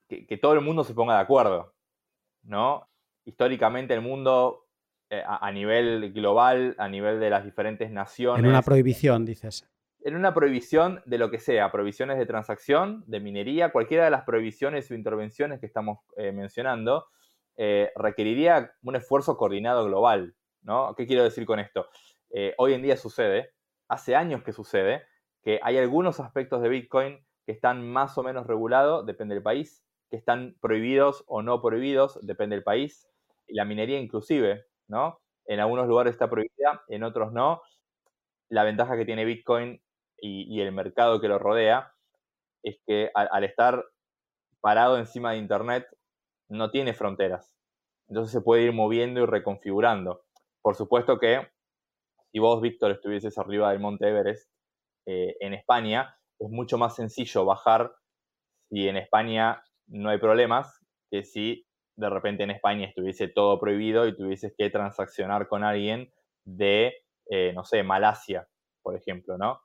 que, 0.10 0.38
todo 0.38 0.54
el 0.54 0.62
mundo 0.62 0.84
se 0.84 0.94
ponga 0.94 1.16
de 1.16 1.22
acuerdo, 1.22 1.74
¿no? 2.44 2.90
Históricamente 3.26 3.94
el 3.94 4.02
mundo 4.02 4.68
eh, 5.10 5.24
a, 5.26 5.52
nivel 5.52 6.12
global, 6.12 6.76
a 6.78 6.90
nivel 6.90 7.20
de 7.20 7.30
las 7.30 7.46
diferentes 7.46 7.90
naciones... 7.90 8.44
En 8.44 8.50
una 8.50 8.62
prohibición, 8.62 9.26
dices. 9.26 9.66
En 10.02 10.16
una 10.16 10.34
prohibición 10.34 11.02
de 11.06 11.18
lo 11.18 11.32
que 11.32 11.40
sea, 11.40 11.72
prohibiciones 11.72 12.18
de 12.18 12.26
transacción, 12.26 13.04
de 13.08 13.22
minería, 13.22 13.72
cualquiera 13.72 14.04
de 14.04 14.12
las 14.12 14.24
prohibiciones 14.24 14.92
o 14.92 14.96
intervenciones 14.96 15.62
que 15.62 15.66
estamos 15.66 16.00
eh, 16.18 16.34
mencionando, 16.34 17.08
eh, 17.56 17.92
requeriría 17.96 18.74
un 18.84 18.98
esfuerzo 18.98 19.38
coordinado 19.38 19.86
global, 19.86 20.36
¿no? 20.64 20.96
¿Qué 20.96 21.08
quiero 21.08 21.24
decir 21.24 21.46
con 21.46 21.60
esto? 21.60 21.88
hoy 22.58 22.74
en 22.74 22.82
día 22.82 22.98
sucede, 22.98 23.52
hace 23.88 24.16
años 24.16 24.42
que 24.42 24.54
sucede, 24.54 25.04
que 25.44 25.60
hay 25.62 25.78
algunos 25.78 26.20
aspectos 26.20 26.64
de 26.64 26.70
Bitcoin 26.70 27.24
que 27.46 27.52
están 27.52 27.88
más 27.88 28.18
o 28.18 28.24
menos 28.24 28.48
regulados, 28.48 29.06
depende 29.06 29.36
del 29.36 29.44
país, 29.44 29.84
que 30.10 30.18
están 30.18 30.56
prohibidos 30.62 31.24
o 31.28 31.42
no 31.42 31.62
prohibidos, 31.62 32.20
depende 32.22 32.56
del 32.56 32.64
país, 32.64 33.08
y 33.48 33.56
la 33.56 33.66
minería 33.66 34.00
inclusive, 34.00 34.66
¿no? 34.88 35.20
En 35.46 35.60
algunos 35.60 35.88
lugares 35.88 36.12
está 36.14 36.30
prohibida, 36.30 36.84
en 36.88 37.04
otros 37.04 37.34
no. 37.34 37.62
La 38.50 38.64
ventaja 38.64 38.96
que 38.96 39.06
tiene 39.06 39.26
Bitcoin 39.26 39.82
y, 40.18 40.62
el 40.62 40.72
mercado 40.72 41.20
que 41.20 41.28
lo 41.28 41.38
rodea 41.38 41.94
es 42.64 42.78
que 42.86 43.12
al, 43.14 43.44
estar 43.44 43.84
parado 44.62 44.98
encima 44.98 45.32
de 45.32 45.38
Internet 45.38 45.86
no 46.48 46.72
tiene 46.72 46.94
fronteras. 46.94 47.54
Entonces 48.08 48.32
se 48.32 48.42
puede 48.42 48.64
ir 48.64 48.72
moviendo 48.72 49.22
y 49.22 49.26
reconfigurando. 49.26 50.23
Por 50.64 50.76
supuesto 50.76 51.20
que 51.20 51.46
si 52.32 52.40
vos, 52.40 52.62
Víctor, 52.62 52.92
estuvieses 52.92 53.38
arriba 53.38 53.70
del 53.72 53.80
Monte 53.80 54.08
Everest 54.08 54.50
eh, 55.06 55.36
en 55.40 55.54
España, 55.54 56.18
es 56.40 56.50
mucho 56.50 56.78
más 56.78 56.96
sencillo 56.96 57.46
bajar 57.46 57.94
si 58.70 58.88
en 58.88 58.98
España 58.98 59.62
no 59.88 60.10
hay 60.10 60.18
problemas 60.18 60.80
que 61.12 61.26
si 61.26 61.68
de 61.96 62.10
repente 62.10 62.44
en 62.44 62.52
España 62.52 62.88
estuviese 62.88 63.28
todo 63.28 63.60
prohibido 63.60 64.08
y 64.08 64.16
tuvieses 64.16 64.56
que 64.58 64.70
transaccionar 64.70 65.48
con 65.48 65.64
alguien 65.64 66.12
de, 66.46 66.94
eh, 67.30 67.52
no 67.54 67.66
sé, 67.66 67.84
Malasia, 67.84 68.48
por 68.82 68.96
ejemplo, 68.96 69.38
¿no? 69.38 69.62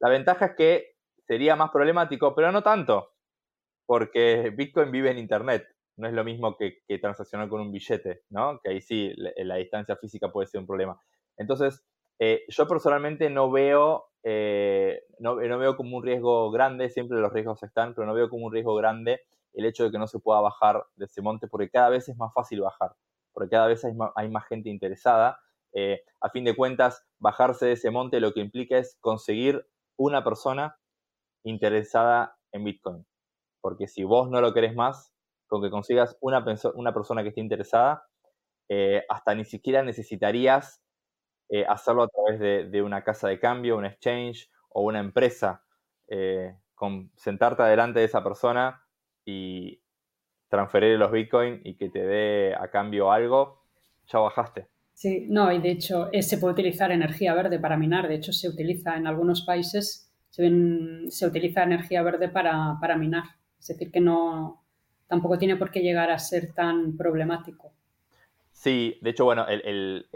La 0.00 0.10
ventaja 0.10 0.46
es 0.46 0.56
que 0.56 0.94
sería 1.26 1.56
más 1.56 1.70
problemático, 1.70 2.34
pero 2.34 2.52
no 2.52 2.62
tanto, 2.62 3.14
porque 3.86 4.52
Bitcoin 4.54 4.92
vive 4.92 5.10
en 5.10 5.18
Internet. 5.18 5.66
No 5.98 6.08
es 6.08 6.14
lo 6.14 6.24
mismo 6.24 6.56
que, 6.56 6.78
transaccionar 7.00 7.48
con 7.48 7.60
un 7.60 7.72
billete, 7.72 8.22
¿no? 8.30 8.60
Que 8.62 8.70
ahí 8.70 8.80
sí, 8.80 9.12
la 9.16 9.56
distancia 9.56 9.96
física 9.96 10.30
puede 10.30 10.46
ser 10.46 10.60
un 10.60 10.66
problema. 10.66 10.98
Entonces, 11.36 11.84
eh, 12.20 12.44
yo 12.48 12.66
personalmente 12.66 13.30
no 13.30 13.50
veo, 13.50 14.06
eh, 14.24 15.02
no, 15.20 15.36
veo 15.36 15.76
como 15.76 15.96
un 15.96 16.02
riesgo 16.02 16.50
grande, 16.50 16.90
siempre 16.90 17.18
los 17.18 17.32
riesgos 17.32 17.62
están, 17.62 17.94
pero 17.94 18.06
no 18.06 18.14
veo 18.14 18.28
como 18.28 18.46
un 18.46 18.52
riesgo 18.52 18.74
grande 18.74 19.20
el 19.54 19.64
hecho 19.64 19.84
de 19.84 19.90
que 19.90 19.98
no 19.98 20.06
se 20.06 20.18
pueda 20.18 20.40
bajar 20.40 20.84
de 20.96 21.06
ese 21.06 21.22
monte, 21.22 21.48
porque 21.48 21.70
cada 21.70 21.88
vez 21.88 22.08
es 22.08 22.16
más 22.16 22.32
fácil 22.32 22.60
bajar, 22.60 22.94
porque 23.32 23.50
cada 23.50 23.66
vez 23.68 23.84
hay 23.84 24.28
más, 24.30 24.46
gente 24.48 24.68
interesada. 24.68 25.40
Eh, 25.72 26.02
a 26.20 26.30
fin 26.30 26.44
de 26.44 26.56
cuentas, 26.56 27.04
bajarse 27.18 27.66
de 27.66 27.72
ese 27.72 27.90
monte 27.90 28.20
lo 28.20 28.32
que 28.32 28.40
implica 28.40 28.78
es 28.78 28.96
conseguir 29.00 29.66
una 29.96 30.22
persona 30.24 30.76
interesada 31.44 32.36
en 32.52 32.64
Bitcoin. 32.64 33.06
Porque 33.60 33.88
si 33.88 34.04
vos 34.04 34.30
no 34.30 34.40
lo 34.40 34.54
querés 34.54 34.74
más, 34.74 35.12
con 35.48 35.62
que 35.62 35.70
consigas 35.70 36.16
una, 36.20 36.44
persona 36.44 37.22
que 37.22 37.30
esté 37.30 37.40
interesada, 37.40 38.04
hasta 39.08 39.34
ni 39.34 39.44
siquiera 39.44 39.82
necesitarías 39.82 40.82
eh, 41.50 41.64
hacerlo 41.66 42.02
a 42.02 42.08
través 42.08 42.70
de, 42.70 42.82
una 42.82 43.02
casa 43.02 43.28
de 43.28 43.40
cambio, 43.40 43.78
un 43.78 43.86
exchange 43.86 44.50
o 44.68 44.82
una 44.82 45.00
empresa. 45.00 45.64
Eh, 46.08 46.54
con 46.74 47.10
sentarte 47.16 47.62
adelante 47.62 47.98
de 47.98 48.04
esa 48.04 48.22
persona 48.22 48.80
y 49.24 49.82
transferir 50.48 50.96
los 50.96 51.10
bitcoins 51.10 51.60
y 51.64 51.76
que 51.76 51.90
te 51.90 52.06
dé 52.06 52.54
a 52.54 52.70
cambio 52.70 53.10
algo, 53.10 53.64
ya 54.06 54.20
bajaste. 54.20 54.68
Sí, 54.94 55.26
no, 55.28 55.52
y 55.52 55.60
de 55.60 55.72
hecho 55.72 56.08
eh, 56.12 56.22
se 56.22 56.38
puede 56.38 56.52
utilizar 56.52 56.92
energía 56.92 57.34
verde 57.34 57.58
para 57.58 57.76
minar. 57.76 58.08
De 58.08 58.14
hecho, 58.14 58.32
se 58.32 58.48
utiliza 58.48 58.96
en 58.96 59.06
algunos 59.06 59.44
países, 59.44 60.12
se, 60.30 60.50
se 61.08 61.26
utiliza 61.26 61.64
energía 61.64 62.02
verde 62.02 62.28
para, 62.28 62.78
para, 62.80 62.96
minar. 62.96 63.24
Es 63.58 63.68
decir, 63.68 63.90
que 63.90 64.00
no 64.00 64.64
tampoco 65.08 65.38
tiene 65.38 65.56
por 65.56 65.70
qué 65.70 65.80
llegar 65.80 66.10
a 66.10 66.18
ser 66.18 66.52
tan 66.52 66.96
problemático. 66.96 67.72
Sí, 68.52 68.98
de 69.00 69.10
hecho, 69.10 69.24
bueno, 69.24 69.46
el 69.48 70.06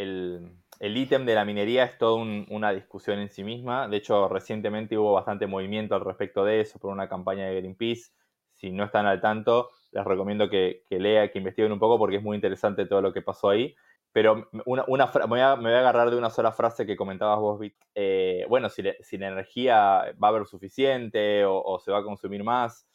el 0.82 0.96
ítem 0.96 1.24
de 1.24 1.36
la 1.36 1.44
minería 1.44 1.84
es 1.84 1.96
toda 1.96 2.16
una 2.16 2.72
discusión 2.72 3.20
en 3.20 3.30
sí 3.30 3.44
misma. 3.44 3.86
De 3.86 3.98
hecho, 3.98 4.26
recientemente 4.26 4.98
hubo 4.98 5.12
bastante 5.12 5.46
movimiento 5.46 5.94
al 5.94 6.00
respecto 6.00 6.44
de 6.44 6.60
eso 6.60 6.80
por 6.80 6.90
una 6.90 7.08
campaña 7.08 7.46
de 7.46 7.54
Greenpeace. 7.54 8.10
Si 8.52 8.72
no 8.72 8.82
están 8.82 9.06
al 9.06 9.20
tanto, 9.20 9.70
les 9.92 10.04
recomiendo 10.04 10.50
que, 10.50 10.82
que 10.88 10.98
lean, 10.98 11.28
que 11.28 11.38
investiguen 11.38 11.70
un 11.70 11.78
poco 11.78 12.00
porque 12.00 12.16
es 12.16 12.22
muy 12.24 12.34
interesante 12.34 12.84
todo 12.84 13.00
lo 13.00 13.12
que 13.12 13.22
pasó 13.22 13.50
ahí. 13.50 13.76
Pero 14.10 14.48
una, 14.66 14.84
me, 14.88 15.26
voy 15.28 15.38
a, 15.38 15.52
agarrar 15.52 16.10
de 16.10 16.16
una 16.16 16.30
sola 16.30 16.50
frase 16.50 16.84
que 16.84 16.96
comentabas 16.96 17.38
vos, 17.38 17.60
Vic. 17.60 17.76
Eh, 17.94 18.44
bueno, 18.48 18.68
si, 18.68 18.82
la 18.82 19.28
energía 19.28 20.12
va 20.20 20.26
a 20.26 20.30
haber 20.30 20.46
suficiente 20.46 21.44
o, 21.46 21.78
se 21.78 21.92
va 21.92 21.98
a 21.98 22.04
consumir 22.04 22.42
más, 22.42 22.88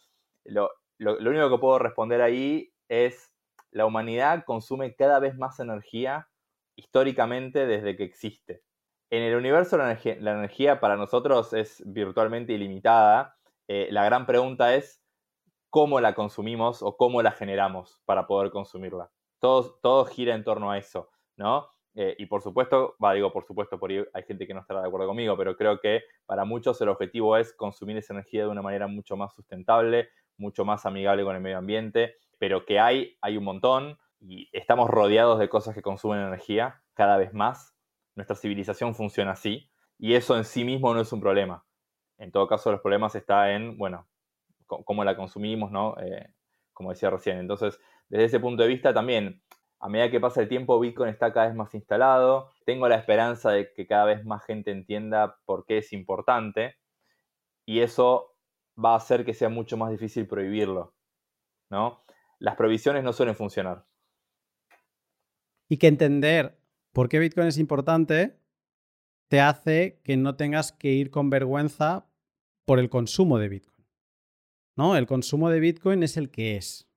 lo 1.00 1.30
único 1.30 1.50
que 1.50 1.58
puedo 1.58 1.80
responder 1.80 2.22
ahí 2.22 2.74
es 2.90 3.34
la 3.72 3.86
humanidad 3.86 4.44
consume 4.46 4.96
cada 4.96 5.20
vez 5.20 5.38
más 5.38 5.60
energía 5.60 6.30
históricamente 6.76 7.66
desde 7.66 7.96
que 7.96 8.04
existe. 8.04 8.64
En 9.10 9.24
el 9.24 9.36
universo 9.36 9.78
la 9.78 9.92
energía, 9.94 10.80
para 10.80 10.98
nosotros 10.98 11.54
es 11.54 11.82
virtualmente 11.86 12.54
ilimitada. 12.54 13.38
Eh, 13.68 13.88
la 13.92 14.04
gran 14.04 14.26
pregunta 14.26 14.76
es 14.76 15.02
cómo 15.70 16.02
la 16.02 16.14
consumimos 16.14 16.82
o 16.82 16.98
cómo 16.98 17.22
la 17.22 17.32
generamos 17.32 18.02
para 18.06 18.28
poder 18.28 18.52
consumirla. 18.52 19.12
Todo, 19.40 19.80
todo 19.82 20.06
gira 20.06 20.36
en 20.36 20.44
torno 20.44 20.72
a 20.72 20.78
eso, 20.78 21.10
¿no? 21.38 21.70
Eh, 21.96 22.16
y 22.20 22.26
por 22.28 22.42
supuesto, 22.42 22.96
va, 23.04 23.14
digo 23.14 23.32
por 23.32 23.46
supuesto, 23.46 23.80
por 23.80 23.92
hay 23.92 24.24
gente 24.24 24.46
que 24.46 24.54
no 24.54 24.60
estará 24.60 24.82
de 24.82 24.88
acuerdo 24.88 25.08
conmigo, 25.08 25.36
pero 25.38 25.56
creo 25.56 25.80
que 25.80 26.04
para 26.26 26.46
muchos 26.46 26.80
el 26.82 26.90
objetivo 26.90 27.38
es 27.38 27.54
consumir 27.54 27.98
esa 27.98 28.14
energía 28.14 28.44
de 28.44 28.50
una 28.50 28.62
manera 28.62 28.88
mucho 28.88 29.16
más 29.18 29.34
sustentable, 29.34 30.10
mucho 30.38 30.66
más 30.66 30.86
amigable 30.86 31.24
con 31.24 31.36
el 31.36 31.42
medio 31.42 31.58
ambiente, 31.58 32.16
pero 32.40 32.66
que 32.66 32.80
hay, 32.80 33.18
hay 33.22 33.38
un 33.38 33.44
montón 33.44 33.98
y 34.20 34.50
estamos 34.52 34.90
rodeados 34.90 35.40
de 35.40 35.50
cosas 35.50 35.76
que 35.76 35.82
consumen 35.82 36.20
energía 36.20 36.82
cada 36.94 37.18
vez 37.18 37.34
más. 37.34 37.76
Nuestra 38.16 38.36
civilización 38.36 38.96
funciona 38.96 39.32
así 39.32 39.70
y 39.98 40.14
eso 40.14 40.38
en 40.38 40.46
sí 40.46 40.64
mismo 40.64 40.94
no 40.94 41.02
es 41.02 41.12
un 41.12 41.22
problema. 41.22 41.66
En 42.18 42.32
todo 42.32 42.48
caso, 42.48 42.72
los 42.72 42.82
problemas 42.82 43.16
están 43.16 43.50
en, 43.50 43.78
bueno, 43.78 44.08
cómo 44.66 45.04
la 45.04 45.16
consumimos, 45.16 45.72
¿no? 45.72 45.96
Eh, 46.00 46.34
como 46.74 46.90
decía 46.90 47.10
recién. 47.10 47.38
Entonces, 47.38 47.80
desde 48.10 48.26
ese 48.26 48.40
punto 48.40 48.64
de 48.64 48.70
vista 48.70 48.94
también, 48.94 49.42
a 49.80 49.90
medida 49.90 50.10
que 50.10 50.20
pasa 50.20 50.42
el 50.42 50.48
tiempo, 50.48 50.80
Bitcoin 50.80 51.10
está 51.10 51.32
cada 51.32 51.48
vez 51.48 51.56
más 51.56 51.74
instalado. 51.76 52.52
Tengo 52.66 52.88
la 52.88 52.96
esperanza 52.96 53.52
de 53.52 53.72
que 53.74 53.86
cada 53.86 54.06
vez 54.06 54.26
más 54.26 54.44
gente 54.44 54.72
entienda 54.72 55.38
por 55.46 55.66
qué 55.66 55.80
es 55.80 55.94
importante 55.94 56.76
y 57.66 57.82
eso 57.82 58.37
va 58.84 58.94
a 58.94 58.98
hacer 58.98 59.26
que 59.26 59.34
sea 59.34 59.50
mucho 59.50 59.78
más 59.78 59.92
difícil 59.92 60.28
prohibirlo, 60.28 60.94
¿no? 61.70 62.04
Las 62.40 62.56
prohibiciones 62.56 63.04
no 63.04 63.14
suelen 63.14 63.36
funcionar 63.36 63.86
y 65.70 65.78
que 65.78 65.88
entender 65.88 66.60
por 66.94 67.10
qué 67.10 67.20
Bitcoin 67.20 67.48
es 67.48 67.58
importante 67.58 68.40
te 69.30 69.42
hace 69.42 70.00
que 70.04 70.16
no 70.16 70.36
tengas 70.36 70.72
que 70.72 70.94
ir 70.94 71.12
con 71.12 71.30
vergüenza 71.30 72.10
por 72.66 72.80
el 72.80 72.90
consumo 72.90 73.40
de 73.40 73.50
Bitcoin. 73.50 73.86
¿No? 74.78 74.96
El 74.96 75.06
consumo 75.06 75.50
de 75.50 75.60
Bitcoin 75.60 76.04
es 76.04 76.18
el 76.18 76.30
que 76.30 76.56
es. 76.56 76.88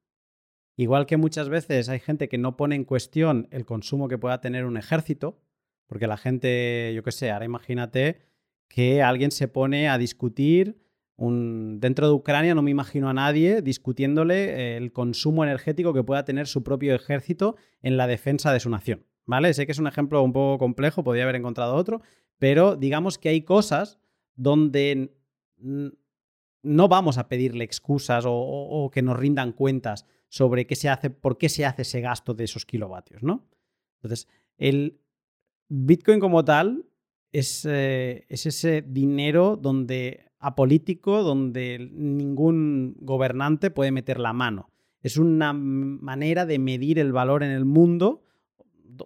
Igual 0.76 1.06
que 1.06 1.16
muchas 1.16 1.48
veces 1.48 1.88
hay 1.88 1.98
gente 1.98 2.28
que 2.28 2.38
no 2.38 2.56
pone 2.56 2.76
en 2.76 2.84
cuestión 2.84 3.48
el 3.50 3.66
consumo 3.66 4.06
que 4.06 4.18
pueda 4.18 4.40
tener 4.40 4.64
un 4.64 4.76
ejército, 4.76 5.40
porque 5.86 6.06
la 6.06 6.16
gente, 6.16 6.92
yo 6.94 7.02
qué 7.02 7.10
sé, 7.10 7.30
ahora 7.30 7.44
imagínate 7.44 8.20
que 8.68 9.02
alguien 9.02 9.32
se 9.32 9.48
pone 9.48 9.88
a 9.88 9.98
discutir 9.98 10.80
dentro 11.28 12.06
de 12.06 12.14
Ucrania, 12.14 12.54
no 12.54 12.62
me 12.62 12.70
imagino 12.70 13.10
a 13.10 13.14
nadie 13.14 13.60
discutiéndole 13.60 14.76
el 14.76 14.92
consumo 14.92 15.44
energético 15.44 15.92
que 15.92 16.02
pueda 16.02 16.24
tener 16.24 16.46
su 16.46 16.62
propio 16.62 16.94
ejército 16.94 17.56
en 17.82 17.98
la 17.98 18.06
defensa 18.06 18.52
de 18.52 18.60
su 18.60 18.70
nación. 18.70 19.04
¿Vale? 19.26 19.52
Sé 19.52 19.66
que 19.66 19.72
es 19.72 19.78
un 19.78 19.86
ejemplo 19.86 20.22
un 20.22 20.32
poco 20.32 20.58
complejo, 20.58 21.04
podría 21.04 21.24
haber 21.24 21.36
encontrado 21.36 21.74
otro, 21.74 22.00
pero 22.38 22.74
digamos 22.74 23.18
que 23.18 23.28
hay 23.28 23.42
cosas 23.42 24.00
donde 24.34 25.14
no 26.62 26.88
vamos 26.88 27.18
a 27.18 27.28
pedirle 27.28 27.64
excusas 27.64 28.24
o, 28.26 28.90
que 28.92 29.02
nos 29.02 29.18
rindan 29.18 29.52
cuentas 29.52 30.06
sobre 30.28 30.66
qué 30.66 30.74
se 30.74 30.88
hace, 30.88 31.10
por 31.10 31.36
qué 31.36 31.48
se 31.48 31.66
hace 31.66 31.82
ese 31.82 32.00
gasto 32.00 32.34
de 32.34 32.44
esos 32.44 32.64
kilovatios, 32.64 33.22
¿no? 33.22 33.46
Entonces, 33.96 34.26
el 34.56 35.00
Bitcoin 35.68 36.18
como 36.18 36.44
tal 36.44 36.86
es, 37.30 37.66
eh, 37.68 38.24
es 38.28 38.46
ese 38.46 38.82
dinero 38.82 39.56
donde 39.56 40.29
apolítico, 40.40 41.22
donde 41.22 41.90
ningún 41.92 42.96
gobernante 43.00 43.70
puede 43.70 43.92
meter 43.92 44.18
la 44.18 44.32
mano. 44.32 44.70
Es 45.02 45.16
una 45.16 45.52
manera 45.52 46.44
de 46.46 46.58
medir 46.58 46.98
el 46.98 47.12
valor 47.12 47.42
en 47.42 47.52
el 47.52 47.64
mundo, 47.64 48.24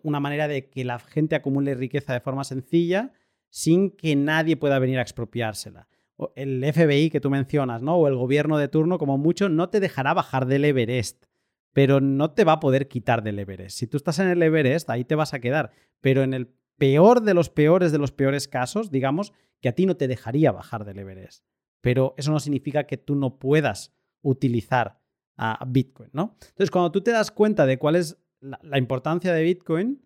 una 0.03 0.21
manera 0.21 0.49
de 0.49 0.71
que 0.71 0.85
la 0.85 0.99
gente 0.99 1.37
acumule 1.37 1.75
riqueza 1.75 2.13
de 2.13 2.21
forma 2.21 2.45
sencilla 2.45 3.13
sin 3.51 3.91
que 3.91 4.17
nadie 4.17 4.57
pueda 4.57 4.79
venir 4.79 4.99
a 4.99 5.03
expropiársela 5.03 5.89
el 6.35 6.65
FBI 6.73 7.11
que 7.11 7.21
tú 7.21 7.31
mencionas, 7.31 7.83
¿no? 7.83 7.97
O 7.97 8.09
el 8.09 8.15
gobierno 8.15 8.59
de 8.59 8.69
turno, 8.69 8.99
como 8.99 9.19
mucho, 9.19 9.49
no 9.49 9.69
te 9.69 9.81
dejará 9.81 10.15
bajar 10.15 10.47
del 10.47 10.65
Everest, 10.65 11.25
pero 11.73 12.01
no 12.01 12.31
te 12.33 12.45
va 12.45 12.53
a 12.53 12.61
poder 12.61 12.89
quitar 12.89 13.23
del 13.23 13.39
Everest. 13.39 13.79
Si 13.79 13.87
tú 13.87 13.97
estás 13.97 14.19
en 14.21 14.29
el 14.29 14.43
Everest, 14.43 14.89
ahí 14.91 15.05
te 15.05 15.17
vas 15.17 15.35
a 15.35 15.41
quedar. 15.41 15.73
Pero 16.01 16.23
en 16.23 16.35
el 16.35 16.55
peor 16.77 17.23
de 17.23 17.35
los 17.35 17.51
peores 17.51 17.93
de 17.93 17.99
los 17.99 18.13
peores 18.13 18.49
casos, 18.49 18.91
digamos, 18.91 19.33
que 19.61 19.69
a 19.69 19.75
ti 19.75 19.87
no 19.87 19.97
te 19.97 20.09
dejaría 20.09 20.53
bajar 20.53 20.85
del 20.85 20.99
Everest. 20.99 21.45
Pero 21.81 22.15
eso 22.17 22.33
no 22.33 22.41
significa 22.41 22.87
que 22.87 22.97
tú 22.97 23.15
no 23.15 23.39
puedas 23.39 23.93
utilizar 24.23 25.01
a 25.37 25.65
Bitcoin, 25.67 26.11
¿no? 26.13 26.37
Entonces, 26.41 26.71
cuando 26.71 26.93
tú 26.93 27.01
te 27.03 27.11
das 27.11 27.31
cuenta 27.31 27.67
de 27.67 27.79
cuál 27.79 27.97
es 27.97 28.19
la 28.41 28.79
importancia 28.79 29.33
de 29.33 29.43
Bitcoin 29.43 30.05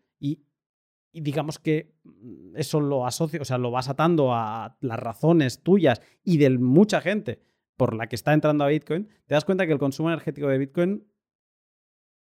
y 1.11 1.21
digamos 1.21 1.59
que 1.59 1.95
mm, 2.05 2.57
eso 2.57 2.81
lo 2.81 3.07
asocio, 3.07 3.43
o 3.43 3.45
sea, 3.45 3.59
lo 3.59 3.71
vas 3.71 3.89
atando 3.89 4.35
a 4.35 4.77
las 4.81 4.99
razones 4.99 5.63
tuyas 5.63 6.01
y 6.23 6.39
de 6.39 6.51
mucha 6.51 7.01
gente 7.01 7.41
por 7.77 7.95
la 7.95 8.09
que 8.09 8.17
está 8.17 8.33
entrando 8.33 8.65
a 8.65 8.69
Bitcoin, 8.69 9.09
te 9.27 9.35
das 9.35 9.45
cuenta 9.45 9.67
que 9.67 9.73
el 9.73 9.79
consumo 9.79 10.11
energético 10.11 10.49
de 10.49 10.59
Bitcoin 10.59 11.07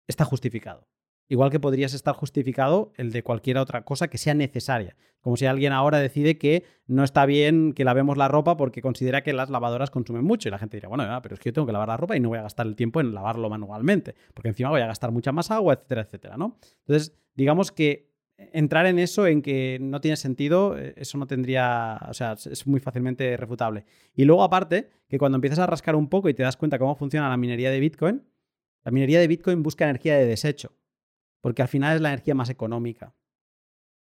está 0.07 0.24
justificado. 0.24 0.88
Igual 1.32 1.48
que 1.48 1.58
podrías 1.58 1.94
estar 1.94 2.14
justificado 2.14 2.92
el 2.98 3.10
de 3.10 3.22
cualquier 3.22 3.56
otra 3.56 3.86
cosa 3.86 4.08
que 4.08 4.18
sea 4.18 4.34
necesaria. 4.34 4.96
Como 5.22 5.38
si 5.38 5.46
alguien 5.46 5.72
ahora 5.72 5.98
decide 5.98 6.36
que 6.36 6.62
no 6.86 7.04
está 7.04 7.24
bien 7.24 7.72
que 7.72 7.84
lavemos 7.84 8.18
la 8.18 8.28
ropa 8.28 8.58
porque 8.58 8.82
considera 8.82 9.22
que 9.22 9.32
las 9.32 9.48
lavadoras 9.48 9.90
consumen 9.90 10.24
mucho. 10.24 10.50
Y 10.50 10.52
la 10.52 10.58
gente 10.58 10.76
dirá, 10.76 10.90
bueno, 10.90 11.04
pero 11.22 11.34
es 11.34 11.40
que 11.40 11.48
yo 11.48 11.54
tengo 11.54 11.64
que 11.64 11.72
lavar 11.72 11.88
la 11.88 11.96
ropa 11.96 12.18
y 12.18 12.20
no 12.20 12.28
voy 12.28 12.36
a 12.36 12.42
gastar 12.42 12.66
el 12.66 12.76
tiempo 12.76 13.00
en 13.00 13.14
lavarlo 13.14 13.48
manualmente. 13.48 14.14
Porque 14.34 14.50
encima 14.50 14.68
voy 14.68 14.82
a 14.82 14.86
gastar 14.86 15.10
mucha 15.10 15.32
más 15.32 15.50
agua, 15.50 15.72
etcétera, 15.72 16.02
etcétera, 16.02 16.36
¿no? 16.36 16.58
Entonces, 16.80 17.16
digamos 17.34 17.72
que 17.72 18.12
entrar 18.36 18.84
en 18.84 18.98
eso, 18.98 19.26
en 19.26 19.40
que 19.40 19.78
no 19.80 20.02
tiene 20.02 20.18
sentido, 20.18 20.76
eh, 20.76 20.92
eso 20.98 21.16
no 21.16 21.26
tendría, 21.26 21.98
o 22.10 22.12
sea, 22.12 22.32
es 22.32 22.66
muy 22.66 22.80
fácilmente 22.80 23.38
refutable. 23.38 23.86
Y 24.14 24.26
luego 24.26 24.42
aparte, 24.42 24.90
que 25.08 25.16
cuando 25.16 25.36
empiezas 25.36 25.60
a 25.60 25.66
rascar 25.66 25.96
un 25.96 26.10
poco 26.10 26.28
y 26.28 26.34
te 26.34 26.42
das 26.42 26.58
cuenta 26.58 26.78
cómo 26.78 26.94
funciona 26.94 27.30
la 27.30 27.38
minería 27.38 27.70
de 27.70 27.80
Bitcoin, 27.80 28.22
la 28.84 28.92
minería 28.92 29.18
de 29.18 29.28
Bitcoin 29.28 29.62
busca 29.62 29.84
energía 29.84 30.18
de 30.18 30.26
desecho, 30.26 30.72
porque 31.43 31.61
al 31.61 31.68
final 31.68 31.97
es 31.97 32.01
la 32.01 32.09
energía 32.09 32.34
más 32.34 32.49
económica. 32.49 33.14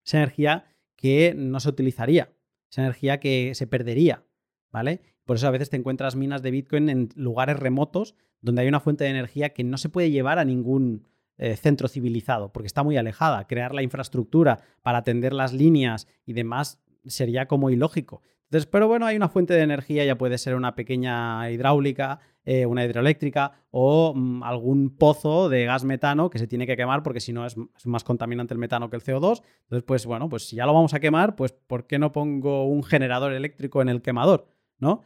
Esa 0.06 0.16
energía 0.18 0.74
que 0.96 1.34
no 1.36 1.60
se 1.60 1.68
utilizaría, 1.68 2.32
esa 2.70 2.80
energía 2.80 3.20
que 3.20 3.54
se 3.54 3.66
perdería, 3.66 4.24
¿vale? 4.72 5.02
Por 5.26 5.36
eso 5.36 5.46
a 5.46 5.50
veces 5.50 5.68
te 5.68 5.76
encuentras 5.76 6.16
minas 6.16 6.42
de 6.42 6.50
Bitcoin 6.50 6.88
en 6.88 7.08
lugares 7.16 7.58
remotos 7.58 8.14
donde 8.40 8.62
hay 8.62 8.68
una 8.68 8.80
fuente 8.80 9.04
de 9.04 9.10
energía 9.10 9.50
que 9.50 9.64
no 9.64 9.78
se 9.78 9.88
puede 9.88 10.10
llevar 10.10 10.38
a 10.38 10.44
ningún 10.44 11.06
eh, 11.38 11.56
centro 11.56 11.88
civilizado, 11.88 12.52
porque 12.52 12.66
está 12.66 12.82
muy 12.82 12.96
alejada. 12.96 13.46
Crear 13.46 13.74
la 13.74 13.82
infraestructura 13.82 14.60
para 14.82 14.98
atender 14.98 15.32
las 15.32 15.52
líneas 15.52 16.06
y 16.26 16.34
demás 16.34 16.82
sería 17.06 17.46
como 17.48 17.70
ilógico. 17.70 18.22
Pero 18.70 18.88
bueno, 18.88 19.06
hay 19.06 19.16
una 19.16 19.28
fuente 19.28 19.54
de 19.54 19.62
energía, 19.62 20.04
ya 20.04 20.16
puede 20.16 20.38
ser 20.38 20.54
una 20.54 20.74
pequeña 20.74 21.50
hidráulica, 21.50 22.20
eh, 22.44 22.66
una 22.66 22.84
hidroeléctrica 22.84 23.52
o 23.70 24.12
mm, 24.14 24.42
algún 24.42 24.96
pozo 24.96 25.48
de 25.48 25.64
gas 25.64 25.84
metano 25.84 26.30
que 26.30 26.38
se 26.38 26.46
tiene 26.46 26.66
que 26.66 26.76
quemar 26.76 27.02
porque 27.02 27.20
si 27.20 27.32
no 27.32 27.44
es, 27.46 27.56
es, 27.76 27.86
más 27.86 28.04
contaminante 28.04 28.54
el 28.54 28.58
metano 28.58 28.88
que 28.90 28.96
el 28.96 29.02
CO2. 29.02 29.42
Entonces, 29.62 29.84
pues 29.84 30.06
bueno, 30.06 30.28
pues 30.28 30.46
si 30.48 30.56
ya 30.56 30.66
lo 30.66 30.74
vamos 30.74 30.94
a 30.94 31.00
quemar, 31.00 31.36
pues 31.36 31.52
¿por 31.52 31.86
qué 31.86 31.98
no 31.98 32.12
pongo 32.12 32.66
un 32.66 32.84
generador 32.84 33.32
eléctrico 33.32 33.82
en 33.82 33.88
el 33.88 34.02
quemador? 34.02 34.46
¿No? 34.78 35.02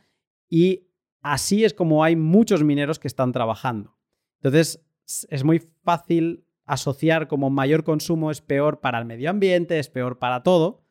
Y 0.49 0.89
así 1.23 1.65
es 1.65 1.75
como 1.75 2.05
hay 2.05 2.17
muchos 2.17 2.63
mineros 2.65 2.99
que 2.99 3.09
están 3.09 3.33
trabajando. 3.33 3.97
Entonces, 4.37 4.85
es 5.31 5.45
muy 5.45 5.61
fácil 5.85 6.45
asociar 6.69 7.29
como 7.29 7.51
mayor 7.51 7.83
consumo 7.83 8.31
es 8.31 8.43
peor 8.43 8.81
para 8.81 8.99
el 8.99 9.07
medio 9.07 9.31
ambiente, 9.31 9.79
es 9.79 9.89
peor 9.89 10.19
para 10.19 10.43
todo, 10.43 10.83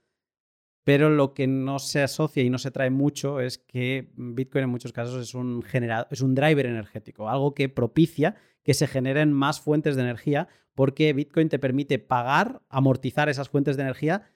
pero 0.88 1.10
lo 1.10 1.34
que 1.34 1.48
no 1.48 1.80
se 1.80 2.02
asocia 2.02 2.44
y 2.44 2.50
no 2.50 2.58
se 2.60 2.72
trae 2.72 2.90
mucho 2.90 3.42
es 3.42 3.58
que 3.58 4.14
Bitcoin 4.16 4.64
en 4.64 4.70
muchos 4.70 4.94
casos 4.94 5.22
es 5.22 5.36
un, 5.36 5.62
es 6.10 6.22
un 6.22 6.34
driver 6.34 6.66
energético, 6.66 7.28
algo 7.28 7.54
que 7.54 7.68
propicia 7.68 8.38
que 8.64 8.74
se 8.74 8.88
generen 8.88 9.34
más 9.34 9.60
fuentes 9.60 9.98
de 9.98 10.04
energía 10.04 10.48
porque 10.76 11.12
Bitcoin 11.12 11.50
te 11.50 11.60
permite 11.60 12.00
pagar, 12.00 12.62
amortizar 12.70 13.28
esas 13.28 13.50
fuentes 13.50 13.76
de 13.76 13.84
energía 13.84 14.32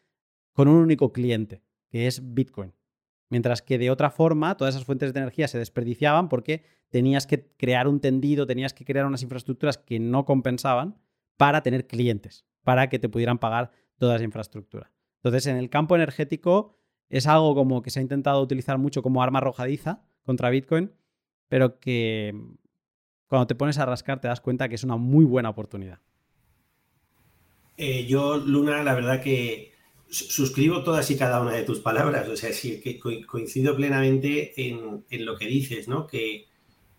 con 0.52 0.68
un 0.68 0.76
único 0.76 1.14
cliente, 1.14 1.64
que 1.88 2.06
es 2.08 2.34
Bitcoin. 2.34 2.74
Mientras 3.30 3.62
que 3.62 3.78
de 3.78 3.90
otra 3.90 4.10
forma, 4.10 4.58
todas 4.58 4.76
esas 4.76 4.86
fuentes 4.86 5.14
de 5.14 5.22
energía 5.22 5.48
se 5.48 5.58
desperdiciaban 5.58 6.28
porque 6.28 6.66
tenías 6.90 7.28
que 7.28 7.48
crear 7.56 7.88
un 7.88 8.02
tendido, 8.02 8.46
tenías 8.46 8.74
que 8.74 8.84
crear 8.84 9.06
unas 9.06 9.24
infraestructuras 9.24 9.78
que 9.78 10.02
no 10.02 10.26
compensaban 10.26 10.98
para 11.38 11.64
tener 11.64 11.88
clientes, 11.88 12.46
para 12.66 12.90
que 12.90 13.00
te 13.00 13.08
pudieran 13.08 13.38
pagar 13.38 13.72
toda 13.98 14.18
esa 14.18 14.26
infraestructura. 14.26 14.92
Entonces, 15.24 15.48
en 15.48 15.58
el 15.58 15.70
campo 15.70 15.96
energético 15.96 16.78
es 17.10 17.28
algo 17.28 17.54
como 17.54 17.82
que 17.82 17.92
se 17.92 18.00
ha 18.00 18.02
intentado 18.02 18.42
utilizar 18.42 18.78
mucho 18.78 19.04
como 19.04 19.22
arma 19.22 19.40
arrojadiza 19.40 20.02
contra 20.24 20.50
Bitcoin, 20.50 20.92
pero 21.48 21.80
que 21.80 22.34
cuando 23.28 23.48
te 23.48 23.56
pones 23.56 23.78
a 23.78 23.86
rascar 23.86 24.20
te 24.20 24.28
das 24.28 24.42
cuenta 24.42 24.68
que 24.68 24.76
es 24.76 24.84
una 24.84 24.98
muy 24.98 25.26
buena 25.26 25.50
oportunidad. 25.50 26.00
Eh, 27.78 28.06
yo, 28.06 28.38
Luna, 28.38 28.84
la 28.84 28.94
verdad 28.94 29.22
que 29.22 29.72
suscribo 30.10 30.84
todas 30.84 31.10
y 31.10 31.18
cada 31.18 31.42
una 31.42 31.54
de 31.54 31.64
tus 31.64 31.80
palabras, 31.80 32.28
o 32.28 32.36
sea, 32.36 32.52
sí, 32.52 32.82
que 32.82 33.00
coincido 33.00 33.76
plenamente 33.76 34.54
en, 34.58 35.26
lo 35.26 35.38
que 35.38 35.48
dices, 35.48 35.88
¿no? 35.88 36.06
Que, 36.06 36.48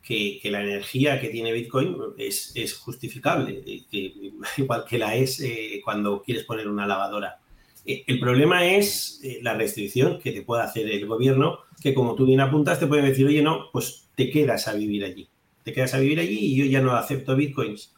que, 0.03 0.41
la 0.45 0.63
energía 0.63 1.21
que 1.21 1.29
tiene 1.29 1.53
Bitcoin 1.53 1.97
es, 2.17 2.53
es 2.55 2.75
justificable, 2.75 3.63
igual 4.57 4.85
que 4.89 4.99
la 4.99 5.15
es 5.15 5.41
eh, 5.41 5.81
cuando 5.85 6.23
quieres 6.23 6.45
poner 6.45 6.69
una 6.69 6.87
lavadora. 6.87 7.42
Eh, 7.85 8.05
el 8.07 8.21
problema 8.21 8.67
es 8.67 9.21
eh, 9.23 9.41
la 9.43 9.55
restricción 9.55 10.21
que 10.21 10.33
te 10.33 10.43
puede 10.43 10.63
hacer 10.63 10.89
el 10.91 11.07
gobierno, 11.07 11.61
que 11.81 11.95
como 11.95 12.15
tú 12.15 12.27
bien 12.27 12.41
apuntas, 12.41 12.79
te 12.79 12.87
pueden 12.87 13.07
decir, 13.07 13.27
oye, 13.27 13.43
no, 13.43 13.71
pues 13.73 14.09
te 14.15 14.31
quedas 14.31 14.69
a 14.69 14.75
vivir 14.75 15.05
allí. 15.05 15.29
Te 15.63 15.73
quedas 15.73 15.95
a 15.95 15.99
vivir 15.99 16.21
allí 16.21 16.39
y 16.39 16.57
yo 16.57 16.65
ya 16.65 16.81
no 16.81 16.93
acepto 16.93 17.37
bitcoins. 17.37 17.95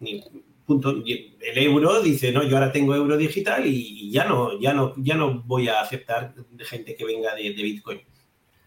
Ni, 0.00 0.22
punto, 0.66 0.90
el 0.90 1.58
euro 1.58 2.02
dice, 2.02 2.32
no, 2.32 2.42
yo 2.42 2.56
ahora 2.56 2.72
tengo 2.72 2.94
euro 2.94 3.16
digital 3.16 3.66
y 3.66 4.10
ya 4.10 4.24
no, 4.24 4.58
ya 4.58 4.72
no, 4.72 4.94
ya 4.96 5.14
no 5.14 5.42
voy 5.42 5.68
a 5.68 5.80
aceptar 5.80 6.34
gente 6.58 6.96
que 6.96 7.04
venga 7.04 7.34
de, 7.34 7.50
Bitcoin. 7.50 8.00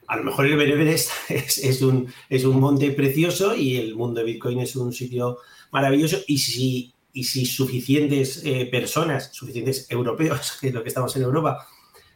A 0.08 0.18
lo 0.18 0.24
mejor 0.24 0.46
el 0.46 0.60
Everest 0.62 1.12
es, 1.30 1.82
un, 1.82 2.08
es 2.30 2.46
un 2.46 2.60
monte 2.60 2.92
precioso 2.92 3.56
y 3.56 3.78
el 3.78 3.96
mundo 3.96 4.20
de 4.20 4.26
Bitcoin 4.28 4.60
es 4.60 4.76
un 4.76 4.94
sitio 4.94 5.40
maravilloso 5.72 6.20
y 6.28 6.38
si, 6.38 6.94
y 7.18 7.24
si 7.24 7.48
suficientes 7.48 8.44
eh, 8.46 8.68
personas, 8.68 9.32
suficientes 9.34 9.90
europeos, 9.90 10.58
que 10.62 10.68
es 10.68 10.74
lo 10.74 10.84
que 10.84 10.90
estamos 10.90 11.16
en 11.16 11.24
Europa, 11.24 11.68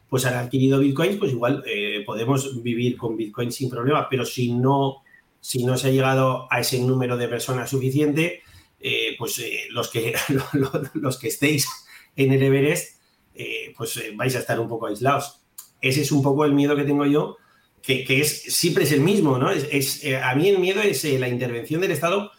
pues 0.08 0.24
han 0.26 0.34
adquirido 0.34 0.78
bitcoins, 0.78 1.16
pues 1.16 1.32
igual 1.32 1.64
eh, 1.66 2.04
podemos 2.06 2.62
vivir 2.62 2.96
con 2.96 3.16
bitcoin 3.16 3.50
sin 3.50 3.68
problema, 3.68 4.06
pero 4.08 4.24
si 4.24 4.52
no, 4.52 5.02
si 5.40 5.64
no 5.64 5.76
se 5.76 5.88
ha 5.88 5.90
llegado 5.90 6.46
a 6.50 6.60
ese 6.60 6.78
número 6.78 7.16
de 7.16 7.26
personas 7.26 7.70
suficiente, 7.70 8.42
eh, 8.78 9.16
pues 9.18 9.38
eh, 9.40 9.64
los, 9.70 9.88
que, 9.88 10.14
los 10.94 11.18
que 11.18 11.28
estéis 11.28 11.66
en 12.14 12.32
el 12.32 12.42
Everest, 12.42 13.00
eh, 13.34 13.72
pues 13.76 14.00
vais 14.14 14.36
a 14.36 14.38
estar 14.38 14.60
un 14.60 14.68
poco 14.68 14.86
aislados. 14.86 15.40
Ese 15.80 16.02
es 16.02 16.12
un 16.12 16.22
poco 16.22 16.44
el 16.44 16.52
miedo 16.52 16.76
que 16.76 16.84
tengo 16.84 17.06
yo, 17.06 17.38
que, 17.82 18.04
es 18.08 18.42
siempre 18.54 18.84
es 18.84 18.92
el 18.92 19.00
mismo, 19.00 19.38
¿no? 19.38 19.50
Es, 19.50 20.04
a 20.22 20.34
mí 20.36 20.48
el 20.48 20.60
miedo 20.60 20.80
es 20.80 21.02
la 21.04 21.28
intervención 21.28 21.80
del 21.80 21.90
Estado 21.90 22.30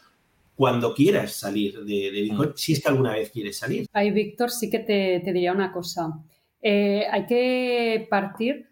cuando 0.56 0.93
quieras 0.93 1.34
salir 1.34 1.84
de, 1.84 2.12
Bitcoin, 2.12 2.49
mm. 2.49 2.54
si 2.56 2.74
es 2.74 2.82
que 2.82 2.89
alguna 2.89 3.14
vez 3.14 3.32
quieres 3.32 3.58
salir. 3.58 3.88
Ahí, 3.93 4.12
Víctor, 4.12 4.51
sí 4.51 4.70
que 4.70 4.80
te, 4.80 5.22
te 5.24 5.34
diría 5.34 5.51
una 5.51 5.72
cosa. 5.72 6.12
Eh, 6.62 7.06
hay 7.12 7.26
que 7.26 8.08
partir 8.10 8.70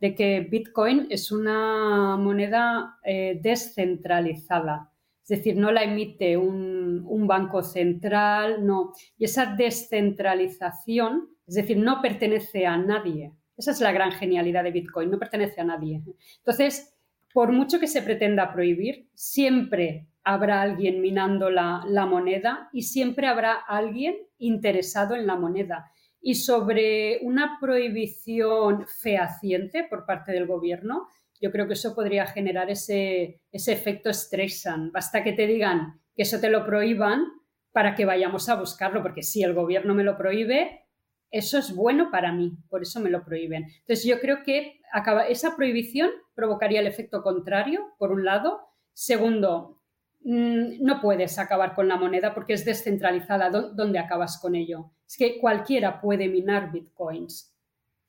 de 0.00 0.14
que 0.14 0.40
Bitcoin 0.40 1.06
es 1.10 1.30
una 1.30 2.16
moneda 2.16 2.98
eh, 3.04 3.38
descentralizada. 3.42 4.90
Es 5.22 5.28
decir, 5.28 5.56
no 5.56 5.70
la 5.70 5.84
emite 5.84 6.36
un, 6.36 7.04
un, 7.06 7.26
banco 7.26 7.62
central, 7.62 8.66
no. 8.66 8.92
Y 9.16 9.26
esa 9.26 9.54
descentralización, 9.54 11.28
es 11.46 11.54
decir, 11.54 11.76
no 11.76 12.02
pertenece 12.02 12.66
a 12.66 12.76
nadie. 12.76 13.32
Esa 13.56 13.70
es 13.70 13.80
la 13.80 13.92
gran 13.92 14.10
genialidad 14.10 14.64
de 14.64 14.72
Bitcoin, 14.72 15.10
no 15.10 15.18
pertenece 15.18 15.60
a 15.60 15.64
nadie. 15.64 16.02
Entonces, 16.38 16.96
por 17.32 17.52
mucho 17.52 17.78
que 17.78 17.86
se 17.86 18.02
pretenda 18.02 18.52
prohibir, 18.52 19.08
siempre 19.14 20.08
habrá 20.24 20.62
alguien 20.62 21.00
minando 21.00 21.50
la, 21.50 21.84
moneda 22.06 22.68
y 22.72 22.82
siempre 22.82 23.26
habrá 23.26 23.54
alguien 23.54 24.16
interesado 24.38 25.14
en 25.14 25.26
la 25.26 25.36
moneda. 25.36 25.90
Y 26.20 26.34
sobre 26.34 27.18
una 27.22 27.58
prohibición 27.60 28.86
fehaciente 28.86 29.84
por 29.84 30.04
parte 30.04 30.32
del 30.32 30.46
gobierno, 30.46 31.08
yo 31.40 31.50
creo 31.50 31.66
que 31.66 31.72
eso 31.72 31.94
podría 31.94 32.26
generar 32.26 32.70
ese, 32.70 33.40
ese 33.50 33.72
efecto 33.72 34.12
Streisand. 34.12 34.92
Basta 34.92 35.24
que 35.24 35.32
te 35.32 35.46
digan 35.46 36.00
que 36.14 36.22
eso 36.22 36.38
te 36.38 36.50
lo 36.50 36.66
prohíban 36.66 37.24
para 37.72 37.94
que 37.94 38.04
vayamos 38.04 38.48
a 38.48 38.56
buscarlo, 38.56 39.02
porque 39.02 39.22
si 39.22 39.42
el 39.42 39.54
gobierno 39.54 39.94
me 39.94 40.04
lo 40.04 40.18
prohíbe, 40.18 40.86
eso 41.30 41.58
es 41.58 41.74
bueno 41.74 42.10
para 42.10 42.32
mí, 42.32 42.58
por 42.68 42.82
eso 42.82 43.00
me 43.00 43.10
lo 43.10 43.24
prohíben. 43.24 43.64
Entonces 43.80 44.04
yo 44.04 44.20
creo 44.20 44.42
que 44.42 44.80
acaba, 44.92 45.26
esa 45.28 45.56
prohibición 45.56 46.10
provocaría 46.34 46.80
el 46.80 46.86
efecto 46.86 47.22
contrario, 47.22 47.94
por 47.98 48.10
un 48.10 48.24
lado. 48.24 48.60
Segundo, 48.92 49.79
no 50.22 51.00
puedes 51.00 51.38
acabar 51.38 51.74
con 51.74 51.88
la 51.88 51.96
moneda 51.96 52.34
porque 52.34 52.52
es 52.52 52.64
descentralizada. 52.64 53.50
¿Dónde 53.50 53.98
acabas 53.98 54.38
con 54.38 54.54
ello? 54.54 54.90
Es 55.06 55.16
que 55.16 55.38
cualquiera 55.38 56.00
puede 56.00 56.28
minar 56.28 56.70
bitcoins. 56.70 57.56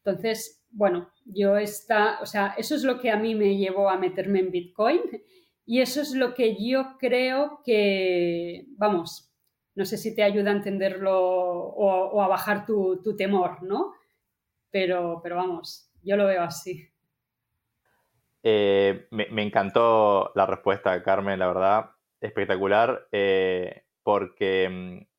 Entonces, 0.03 0.65
bueno, 0.71 1.09
yo 1.25 1.57
está, 1.57 2.19
o 2.21 2.25
sea, 2.25 2.55
eso 2.57 2.75
es 2.75 2.83
lo 2.83 2.99
que 2.99 3.11
a 3.11 3.17
mí 3.17 3.35
me 3.35 3.57
llevó 3.57 3.89
a 3.89 3.97
meterme 3.97 4.39
en 4.39 4.51
bitcoin 4.51 5.01
y 5.65 5.79
eso 5.79 6.01
es 6.01 6.13
lo 6.13 6.33
que 6.33 6.61
yo 6.61 6.97
creo 6.99 7.61
que, 7.63 8.65
vamos, 8.77 9.31
no 9.75 9.85
sé 9.85 9.97
si 9.97 10.15
te 10.15 10.23
ayuda 10.23 10.51
a 10.51 10.55
entenderlo 10.55 11.17
o, 11.21 12.21
a 12.21 12.27
bajar 12.27 12.65
tu, 12.65 13.15
temor, 13.15 13.63
¿no? 13.63 13.93
Pero, 14.69 15.19
pero 15.21 15.35
vamos, 15.35 15.91
yo 16.03 16.17
lo 16.17 16.25
veo 16.25 16.41
así. 16.41 16.87
Eh, 18.43 19.07
me, 19.11 19.27
me, 19.29 19.43
encantó 19.43 20.31
la 20.33 20.47
respuesta, 20.47 21.03
Carmen, 21.03 21.37
la 21.37 21.47
verdad 21.47 21.91
espectacular, 22.21 23.07
eh, 23.11 23.83
porque 24.03 24.69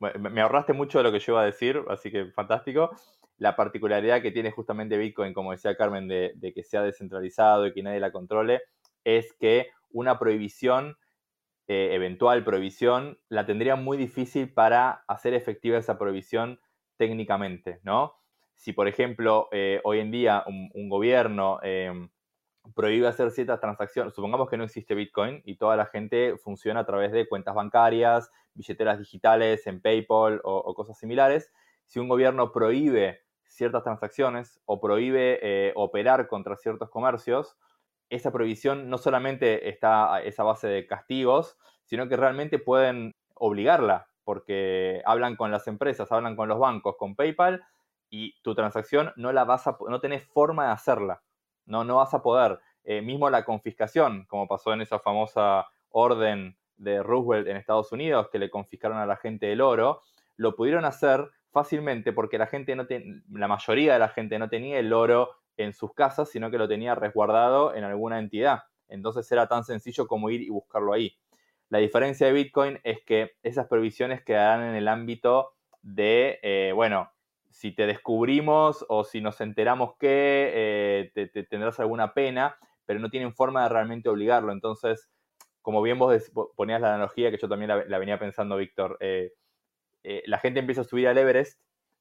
mm, 0.00 0.18
me 0.18 0.40
ahorraste 0.40 0.72
mucho 0.72 0.98
de 0.98 1.04
lo 1.04 1.12
que 1.12 1.18
yo 1.18 1.32
iba 1.32 1.42
a 1.42 1.46
decir, 1.46 1.82
así 1.88 2.10
que 2.10 2.26
fantástico. 2.26 2.90
La 3.38 3.56
particularidad 3.56 4.22
que 4.22 4.30
tiene 4.30 4.52
justamente 4.52 4.96
Bitcoin, 4.96 5.34
como 5.34 5.50
decía 5.52 5.76
Carmen, 5.76 6.06
de, 6.06 6.52
que 6.54 6.62
sea 6.62 6.82
descentralizado 6.82 7.66
y 7.66 7.72
que 7.72 7.82
nadie 7.82 7.98
la 7.98 8.12
controle, 8.12 8.62
es 9.04 9.32
que 9.34 9.70
una 9.90 10.18
prohibición, 10.18 10.96
eh, 11.66 11.90
eventual 11.92 12.44
prohibición, 12.44 13.18
la 13.28 13.44
tendría 13.44 13.74
muy 13.74 13.96
difícil 13.96 14.52
para 14.52 15.04
hacer 15.08 15.34
efectiva 15.34 15.78
esa 15.78 15.98
prohibición 15.98 16.60
técnicamente, 16.96 17.80
¿no? 17.82 18.14
Si, 18.54 18.72
por 18.72 18.86
ejemplo, 18.86 19.48
eh, 19.50 19.80
hoy 19.82 19.98
en 19.98 20.12
día 20.12 20.44
un, 20.46 20.88
gobierno 20.88 21.58
em, 21.64 22.10
prohíbe 22.74 23.08
hacer 23.08 23.30
ciertas 23.30 23.60
transacciones, 23.60 24.14
supongamos 24.14 24.48
que 24.48 24.56
no 24.56 24.64
existe 24.64 24.94
Bitcoin 24.94 25.42
y 25.44 25.56
toda 25.56 25.76
la 25.76 25.86
gente 25.86 26.36
funciona 26.38 26.80
a 26.80 26.86
través 26.86 27.12
de 27.12 27.28
cuentas 27.28 27.54
bancarias, 27.54 28.30
billeteras 28.54 28.98
digitales, 28.98 29.66
en 29.66 29.80
PayPal 29.80 30.40
o, 30.44 30.74
cosas 30.74 30.98
similares, 30.98 31.52
si 31.84 31.98
un 31.98 32.08
gobierno 32.08 32.52
prohíbe 32.52 33.22
ciertas 33.44 33.82
transacciones 33.82 34.60
o 34.64 34.80
prohíbe 34.80 35.38
eh, 35.42 35.72
operar 35.74 36.28
contra 36.28 36.56
ciertos 36.56 36.88
comercios, 36.88 37.56
esa 38.08 38.30
prohibición 38.30 38.88
no 38.88 38.98
solamente 38.98 39.68
está 39.68 40.14
a 40.14 40.22
esa 40.22 40.42
base 40.42 40.68
de 40.68 40.86
castigos, 40.86 41.58
sino 41.84 42.08
que 42.08 42.16
realmente 42.16 42.58
pueden 42.58 43.12
obligarla, 43.34 44.08
porque 44.24 45.02
hablan 45.04 45.36
con 45.36 45.50
las 45.50 45.66
empresas, 45.66 46.12
hablan 46.12 46.36
con 46.36 46.48
los 46.48 46.58
bancos, 46.58 46.96
con 46.96 47.16
PayPal, 47.16 47.64
y 48.08 48.40
tu 48.42 48.54
transacción 48.54 49.12
no 49.16 49.32
la 49.32 49.44
vas 49.44 49.66
a, 49.66 49.76
no 49.88 50.00
tenés 50.00 50.24
forma 50.24 50.66
de 50.66 50.72
hacerla. 50.72 51.22
No, 51.66 51.84
no 51.84 51.96
vas 51.96 52.14
a 52.14 52.22
poder. 52.22 52.58
Eh, 52.84 53.02
mismo 53.02 53.30
la 53.30 53.44
confiscación, 53.44 54.26
como 54.26 54.48
pasó 54.48 54.72
en 54.72 54.80
esa 54.80 54.98
famosa 54.98 55.66
orden 55.90 56.56
de 56.76 57.02
Roosevelt 57.02 57.46
en 57.46 57.56
Estados 57.56 57.92
Unidos, 57.92 58.28
que 58.30 58.38
le 58.38 58.50
confiscaron 58.50 58.98
a 58.98 59.06
la 59.06 59.16
gente 59.16 59.52
el 59.52 59.60
oro, 59.60 60.00
lo 60.36 60.56
pudieron 60.56 60.84
hacer 60.84 61.30
fácilmente 61.52 62.12
porque 62.12 62.38
la 62.38 62.46
gente 62.46 62.74
no 62.74 62.86
la 63.30 63.48
mayoría 63.48 63.92
de 63.92 63.98
la 63.98 64.08
gente 64.08 64.38
no 64.38 64.48
tenía 64.48 64.78
el 64.78 64.92
oro 64.92 65.30
en 65.56 65.74
sus 65.74 65.92
casas, 65.94 66.30
sino 66.30 66.50
que 66.50 66.58
lo 66.58 66.66
tenía 66.66 66.94
resguardado 66.94 67.74
en 67.74 67.84
alguna 67.84 68.18
entidad. 68.18 68.62
Entonces 68.88 69.30
era 69.30 69.46
tan 69.46 69.64
sencillo 69.64 70.06
como 70.06 70.30
ir 70.30 70.42
y 70.42 70.48
buscarlo 70.48 70.92
ahí. 70.92 71.16
La 71.68 71.78
diferencia 71.78 72.26
de 72.26 72.32
Bitcoin 72.32 72.80
es 72.84 73.02
que 73.04 73.32
esas 73.42 73.66
previsiones 73.66 74.22
quedarán 74.22 74.62
en 74.62 74.74
el 74.74 74.88
ámbito 74.88 75.52
de, 75.82 76.38
eh, 76.42 76.72
bueno, 76.74 77.10
si 77.52 77.72
te 77.72 77.86
descubrimos 77.86 78.84
o 78.88 79.04
si 79.04 79.20
nos 79.20 79.40
enteramos 79.40 79.94
que 79.98 80.50
eh, 80.54 81.10
te, 81.14 81.44
tendrás 81.44 81.78
alguna 81.80 82.14
pena, 82.14 82.56
pero 82.86 82.98
no 82.98 83.10
tienen 83.10 83.34
forma 83.34 83.62
de 83.62 83.68
realmente 83.68 84.08
obligarlo. 84.08 84.52
Entonces, 84.52 85.10
como 85.60 85.82
bien 85.82 85.98
vos 85.98 86.32
ponías 86.56 86.80
la 86.80 86.94
analogía, 86.94 87.30
que 87.30 87.36
yo 87.36 87.48
también 87.48 87.68
la, 87.68 87.98
venía 87.98 88.18
pensando, 88.18 88.56
Víctor, 88.56 88.96
eh, 89.00 89.34
eh, 90.02 90.22
la 90.26 90.38
gente 90.38 90.60
empieza 90.60 90.80
a 90.80 90.84
subir 90.84 91.06
al 91.06 91.18
Everest 91.18 91.60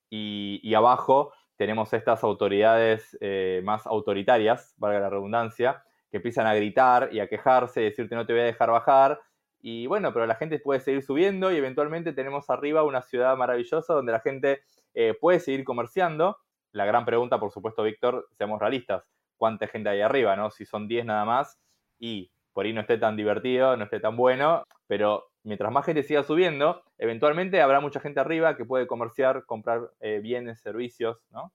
y, 0.09 0.73
abajo 0.73 1.33
tenemos 1.57 1.93
estas 1.93 2.23
autoridades 2.23 3.15
más 3.61 3.85
autoritarias, 3.85 4.73
valga 4.77 4.99
la 4.99 5.11
redundancia, 5.11 5.83
que 6.09 6.17
empiezan 6.17 6.47
a 6.47 6.55
gritar 6.55 7.09
y 7.11 7.19
a 7.19 7.27
quejarse, 7.27 7.81
decirte 7.81 8.15
no 8.15 8.25
te 8.25 8.33
voy 8.33 8.41
a 8.41 8.45
dejar 8.45 8.71
bajar. 8.71 9.21
Y 9.61 9.85
bueno, 9.85 10.11
pero 10.11 10.25
la 10.25 10.33
gente 10.33 10.57
puede 10.57 10.79
seguir 10.79 11.03
subiendo 11.03 11.51
y 11.51 11.57
eventualmente 11.57 12.13
tenemos 12.13 12.49
arriba 12.49 12.83
una 12.83 13.03
ciudad 13.03 13.37
maravillosa 13.37 13.93
donde 13.93 14.11
la 14.11 14.21
gente 14.21 14.63
eh, 14.93 15.15
puede 15.19 15.39
seguir 15.39 15.63
comerciando. 15.63 16.37
La 16.71 16.85
gran 16.85 17.05
pregunta, 17.05 17.39
por 17.39 17.51
supuesto, 17.51 17.83
Víctor, 17.83 18.27
seamos 18.37 18.59
realistas, 18.59 19.03
¿cuánta 19.37 19.67
gente 19.67 19.89
hay 19.89 20.01
arriba? 20.01 20.35
¿no? 20.35 20.51
Si 20.51 20.65
son 20.65 20.87
10 20.87 21.05
nada 21.05 21.25
más 21.25 21.59
y 21.99 22.31
por 22.53 22.65
ahí 22.65 22.73
no 22.73 22.81
esté 22.81 22.97
tan 22.97 23.15
divertido, 23.15 23.75
no 23.77 23.85
esté 23.85 23.99
tan 23.99 24.15
bueno, 24.15 24.63
pero 24.87 25.31
mientras 25.43 25.71
más 25.71 25.85
gente 25.85 26.03
siga 26.03 26.23
subiendo, 26.23 26.83
eventualmente 26.97 27.61
habrá 27.61 27.79
mucha 27.79 27.99
gente 27.99 28.19
arriba 28.19 28.55
que 28.55 28.65
puede 28.65 28.87
comerciar, 28.87 29.45
comprar 29.45 29.91
eh, 29.99 30.19
bienes, 30.21 30.59
servicios, 30.59 31.17
¿no? 31.29 31.53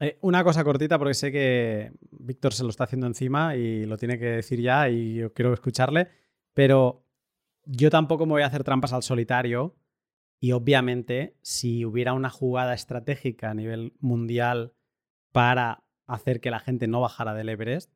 Eh, 0.00 0.16
una 0.20 0.44
cosa 0.44 0.62
cortita, 0.62 0.96
porque 0.98 1.14
sé 1.14 1.32
que 1.32 1.90
Víctor 2.12 2.52
se 2.52 2.62
lo 2.62 2.70
está 2.70 2.84
haciendo 2.84 3.06
encima 3.06 3.56
y 3.56 3.84
lo 3.84 3.96
tiene 3.96 4.18
que 4.18 4.26
decir 4.26 4.60
ya 4.60 4.88
y 4.88 5.16
yo 5.16 5.32
quiero 5.32 5.52
escucharle, 5.52 6.08
pero 6.54 7.04
yo 7.64 7.90
tampoco 7.90 8.24
me 8.24 8.32
voy 8.32 8.42
a 8.42 8.46
hacer 8.46 8.62
trampas 8.62 8.92
al 8.92 9.02
solitario 9.02 9.74
y 10.40 10.52
obviamente, 10.52 11.36
si 11.42 11.84
hubiera 11.84 12.12
una 12.12 12.30
jugada 12.30 12.74
estratégica 12.74 13.50
a 13.50 13.54
nivel 13.54 13.94
mundial 13.98 14.74
para 15.32 15.84
hacer 16.06 16.40
que 16.40 16.50
la 16.50 16.60
gente 16.60 16.86
no 16.86 17.00
bajara 17.00 17.34
del 17.34 17.48
Everest, 17.48 17.92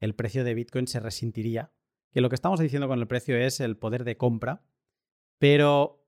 el 0.00 0.14
precio 0.14 0.44
de 0.44 0.54
Bitcoin 0.54 0.86
se 0.86 1.00
resentiría. 1.00 1.72
Que 2.12 2.20
lo 2.20 2.28
que 2.28 2.34
estamos 2.34 2.60
diciendo 2.60 2.88
con 2.88 2.98
el 2.98 3.06
precio 3.06 3.36
es 3.36 3.60
el 3.60 3.76
poder 3.76 4.04
de 4.04 4.16
compra, 4.16 4.62
pero 5.38 6.04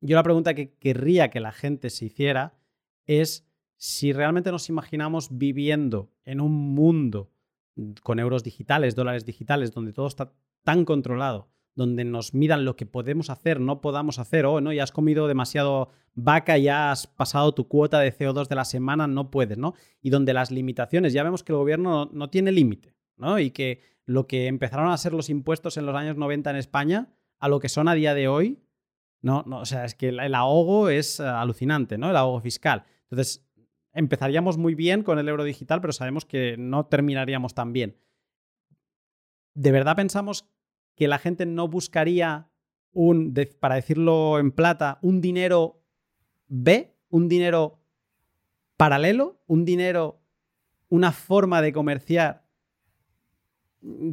yo 0.00 0.16
la 0.16 0.22
pregunta 0.22 0.54
que 0.54 0.74
querría 0.74 1.30
que 1.30 1.40
la 1.40 1.52
gente 1.52 1.90
se 1.90 2.06
hiciera 2.06 2.58
es 3.06 3.48
si 3.76 4.12
realmente 4.12 4.50
nos 4.50 4.68
imaginamos 4.68 5.36
viviendo 5.38 6.12
en 6.24 6.40
un 6.40 6.74
mundo 6.74 7.32
con 8.02 8.18
euros 8.18 8.42
digitales, 8.42 8.94
dólares 8.94 9.24
digitales, 9.24 9.72
donde 9.72 9.92
todo 9.92 10.08
está 10.08 10.32
tan 10.64 10.84
controlado, 10.84 11.48
donde 11.78 12.04
nos 12.04 12.34
midan 12.34 12.64
lo 12.64 12.74
que 12.74 12.86
podemos 12.86 13.30
hacer, 13.30 13.60
no 13.60 13.80
podamos 13.80 14.18
hacer, 14.18 14.46
o 14.46 14.54
oh, 14.54 14.60
no, 14.60 14.72
ya 14.72 14.82
has 14.82 14.90
comido 14.90 15.28
demasiado 15.28 15.90
vaca, 16.12 16.58
ya 16.58 16.90
has 16.90 17.06
pasado 17.06 17.54
tu 17.54 17.68
cuota 17.68 18.00
de 18.00 18.12
CO2 18.12 18.48
de 18.48 18.56
la 18.56 18.64
semana, 18.64 19.06
no 19.06 19.30
puedes, 19.30 19.58
¿no? 19.58 19.74
Y 20.02 20.10
donde 20.10 20.34
las 20.34 20.50
limitaciones, 20.50 21.12
ya 21.12 21.22
vemos 21.22 21.44
que 21.44 21.52
el 21.52 21.58
gobierno 21.58 22.10
no, 22.12 22.30
tiene 22.30 22.50
límite, 22.50 22.96
¿no? 23.16 23.38
Y 23.38 23.52
que 23.52 23.80
lo 24.06 24.26
que 24.26 24.48
empezaron 24.48 24.90
a 24.90 24.96
ser 24.96 25.12
los 25.12 25.30
impuestos 25.30 25.76
en 25.76 25.86
los 25.86 25.94
años 25.94 26.16
90 26.16 26.50
en 26.50 26.56
España, 26.56 27.14
a 27.38 27.48
lo 27.48 27.60
que 27.60 27.68
son 27.68 27.86
a 27.86 27.94
día 27.94 28.12
de 28.12 28.26
hoy, 28.26 28.58
no, 29.22 29.44
no 29.46 29.60
o 29.60 29.64
sea, 29.64 29.84
es 29.84 29.94
que 29.94 30.08
el, 30.08 30.34
ahogo 30.34 30.88
es 30.88 31.20
eh, 31.20 31.26
alucinante, 31.26 31.96
¿no? 31.96 32.10
El 32.10 32.16
ahogo 32.16 32.40
fiscal. 32.40 32.86
Entonces, 33.02 33.48
empezaríamos 33.92 34.58
muy 34.58 34.74
bien 34.74 35.04
con 35.04 35.20
el 35.20 35.28
euro 35.28 35.44
digital, 35.44 35.80
pero 35.80 35.92
sabemos 35.92 36.24
que 36.24 36.56
no 36.58 36.86
terminaríamos 36.86 37.54
tan 37.54 37.72
bien. 37.72 37.98
¿De 39.54 39.70
verdad 39.70 39.94
pensamos 39.94 40.48
que 40.98 41.06
la 41.08 41.18
gente 41.18 41.46
no 41.46 41.68
buscaría 41.68 42.50
un, 42.92 43.32
para 43.60 43.76
decirlo 43.76 44.40
en 44.40 44.50
plata, 44.50 44.98
un 45.00 45.20
dinero 45.20 45.80
B, 46.48 46.92
un 47.08 47.28
dinero 47.28 47.78
paralelo, 48.76 49.40
un 49.46 49.64
dinero, 49.64 50.20
una 50.88 51.12
forma 51.12 51.62
de 51.62 51.72
comerciar 51.72 52.48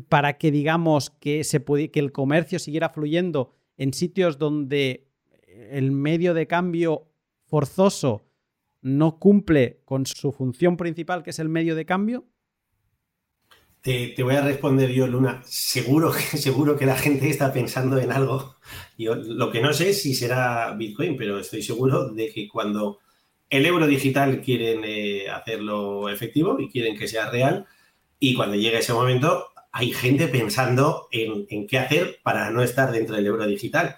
para 0.10 0.38
que 0.38 0.52
digamos 0.52 1.10
que, 1.10 1.44
se 1.44 1.64
que 1.64 2.00
el 2.00 2.12
comercio 2.12 2.60
siguiera 2.60 2.90
fluyendo 2.90 3.56
en 3.78 3.92
sitios 3.92 4.38
donde 4.38 5.10
el 5.48 5.92
medio 5.92 6.36
de 6.36 6.46
cambio 6.46 7.08
forzoso 7.48 8.28
no 8.82 9.18
cumple 9.18 9.82
con 9.86 10.06
su 10.06 10.32
función 10.32 10.78
principal, 10.78 11.24
que 11.24 11.32
es 11.32 11.40
el 11.40 11.50
medio 11.50 11.76
de 11.76 11.88
cambio? 11.88 12.28
Te, 13.86 14.16
voy 14.24 14.34
a 14.34 14.42
responder 14.42 14.92
yo, 14.92 15.06
Luna. 15.06 15.44
Seguro 15.46 16.12
que, 16.12 16.38
seguro 16.40 16.76
que 16.76 16.88
la 16.88 16.98
gente 16.98 17.30
está 17.30 17.54
pensando 17.54 18.00
en 18.00 18.12
algo. 18.12 18.56
Yo 18.98 19.14
lo 19.14 19.52
que 19.52 19.62
no 19.62 19.74
sé 19.74 19.92
es 19.92 20.02
si 20.02 20.16
será 20.16 20.74
Bitcoin, 20.74 21.16
pero 21.16 21.38
estoy 21.38 21.62
seguro 21.62 22.10
de 22.10 22.32
que 22.34 22.48
cuando 22.48 22.98
el 23.48 23.64
euro 23.64 23.86
digital 23.86 24.42
quieren 24.42 24.82
eh, 24.86 25.30
hacerlo 25.30 26.10
efectivo 26.10 26.60
y 26.60 26.68
quieren 26.72 26.98
que 26.98 27.08
sea 27.08 27.30
real, 27.30 27.68
y 28.20 28.34
cuando 28.34 28.56
llegue 28.56 28.80
ese 28.80 28.92
momento, 28.92 29.50
hay 29.72 29.92
gente 29.92 30.30
pensando 30.30 31.08
en, 31.12 31.46
qué 31.68 31.78
hacer 31.78 32.18
para 32.24 32.50
no 32.50 32.64
estar 32.64 32.92
dentro 32.92 33.16
del 33.16 33.28
euro 33.28 33.46
digital. 33.46 33.98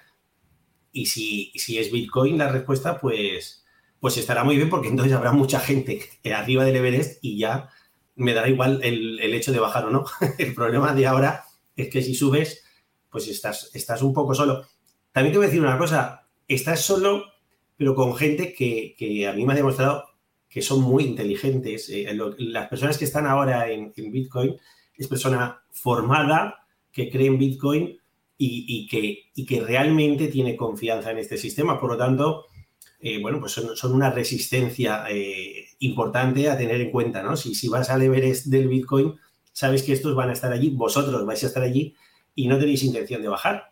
Y 0.92 1.06
si, 1.06 1.54
es 1.56 1.94
Bitcoin 1.94 2.38
la 2.38 2.50
respuesta, 2.50 3.00
pues, 3.00 3.66
pues 4.02 4.18
estará 4.18 4.44
muy 4.44 4.58
bien 4.58 4.70
porque 4.70 4.90
entonces 4.90 5.14
habrá 5.14 5.32
mucha 5.32 5.62
gente 5.62 6.02
arriba 6.36 6.66
del 6.66 6.76
Everest 6.76 7.20
y 7.22 7.38
ya 7.38 7.70
me 8.18 8.34
dará 8.34 8.49
igual 8.49 8.81
el, 8.84 9.34
hecho 9.34 9.52
de 9.52 9.60
bajar 9.60 9.85
o 9.85 9.91
no. 9.91 10.06
el 10.38 10.53
problema 10.53 10.94
de 10.94 11.07
ahora 11.07 11.45
es 11.76 11.89
que 11.89 12.02
si 12.02 12.15
subes, 12.15 12.64
pues 13.10 13.27
estás, 13.27 13.72
estás 13.73 14.02
un 14.02 14.14
poco 14.14 14.34
solo. 14.34 14.65
También 15.11 15.31
te 15.31 15.38
voy 15.38 15.45
a 15.45 15.49
decir 15.49 15.64
una 15.64 15.77
cosa, 15.77 16.27
estás 16.48 16.81
solo, 16.81 17.26
pero 17.77 17.95
con 17.95 18.15
gente 18.15 18.53
que, 18.53 19.27
a 19.27 19.34
mí 19.34 19.45
me 19.45 19.53
ha 19.53 19.56
demostrado 19.56 20.06
que 20.49 20.61
son 20.61 20.81
muy 20.81 21.03
inteligentes. 21.03 21.89
Eh, 21.89 22.18
las 22.39 22.68
personas 22.68 22.98
que 22.98 23.06
están 23.06 23.27
ahora 23.27 23.69
en, 23.69 23.94
Bitcoin 23.95 24.56
es 24.95 25.07
persona 25.07 25.61
formada 25.72 26.68
que 26.91 27.10
cree 27.11 27.27
en 27.27 27.38
Bitcoin 27.38 27.99
y, 28.39 28.88
que, 28.88 29.31
y 29.35 29.45
que 29.45 29.61
realmente 29.61 30.27
tiene 30.27 30.56
confianza 30.56 31.11
en 31.11 31.19
este 31.19 31.38
sistema. 31.38 31.80
Por 31.80 31.91
lo 31.91 31.98
tanto, 31.98 32.45
eh, 32.99 33.22
bueno, 33.22 33.40
pues 33.40 33.52
son, 33.52 33.94
una 33.94 34.10
resistencia 34.10 35.06
eh, 35.10 35.68
importante 35.80 36.49
a 36.49 36.57
tener 36.57 36.82
en 36.82 36.91
cuenta, 36.91 37.22
¿no? 37.22 37.38
Si, 37.38 37.53
si 37.53 37.68
vas 37.68 37.90
al 37.90 38.02
Everest 38.02 38.48
del 38.48 38.68
Bitcoin, 38.68 39.15
sabes 39.52 39.84
que 39.84 39.94
estos 39.94 40.15
van 40.15 40.30
a 40.30 40.34
estar 40.34 40.52
allí, 40.52 40.69
vosotros 40.72 41.26
vais 41.26 41.44
a 41.44 41.48
estar 41.48 41.64
allí 41.64 41.95
y 42.36 42.48
no 42.48 42.57
tenéis 42.57 42.84
intención 42.84 43.22
de 43.22 43.28
bajar. 43.28 43.72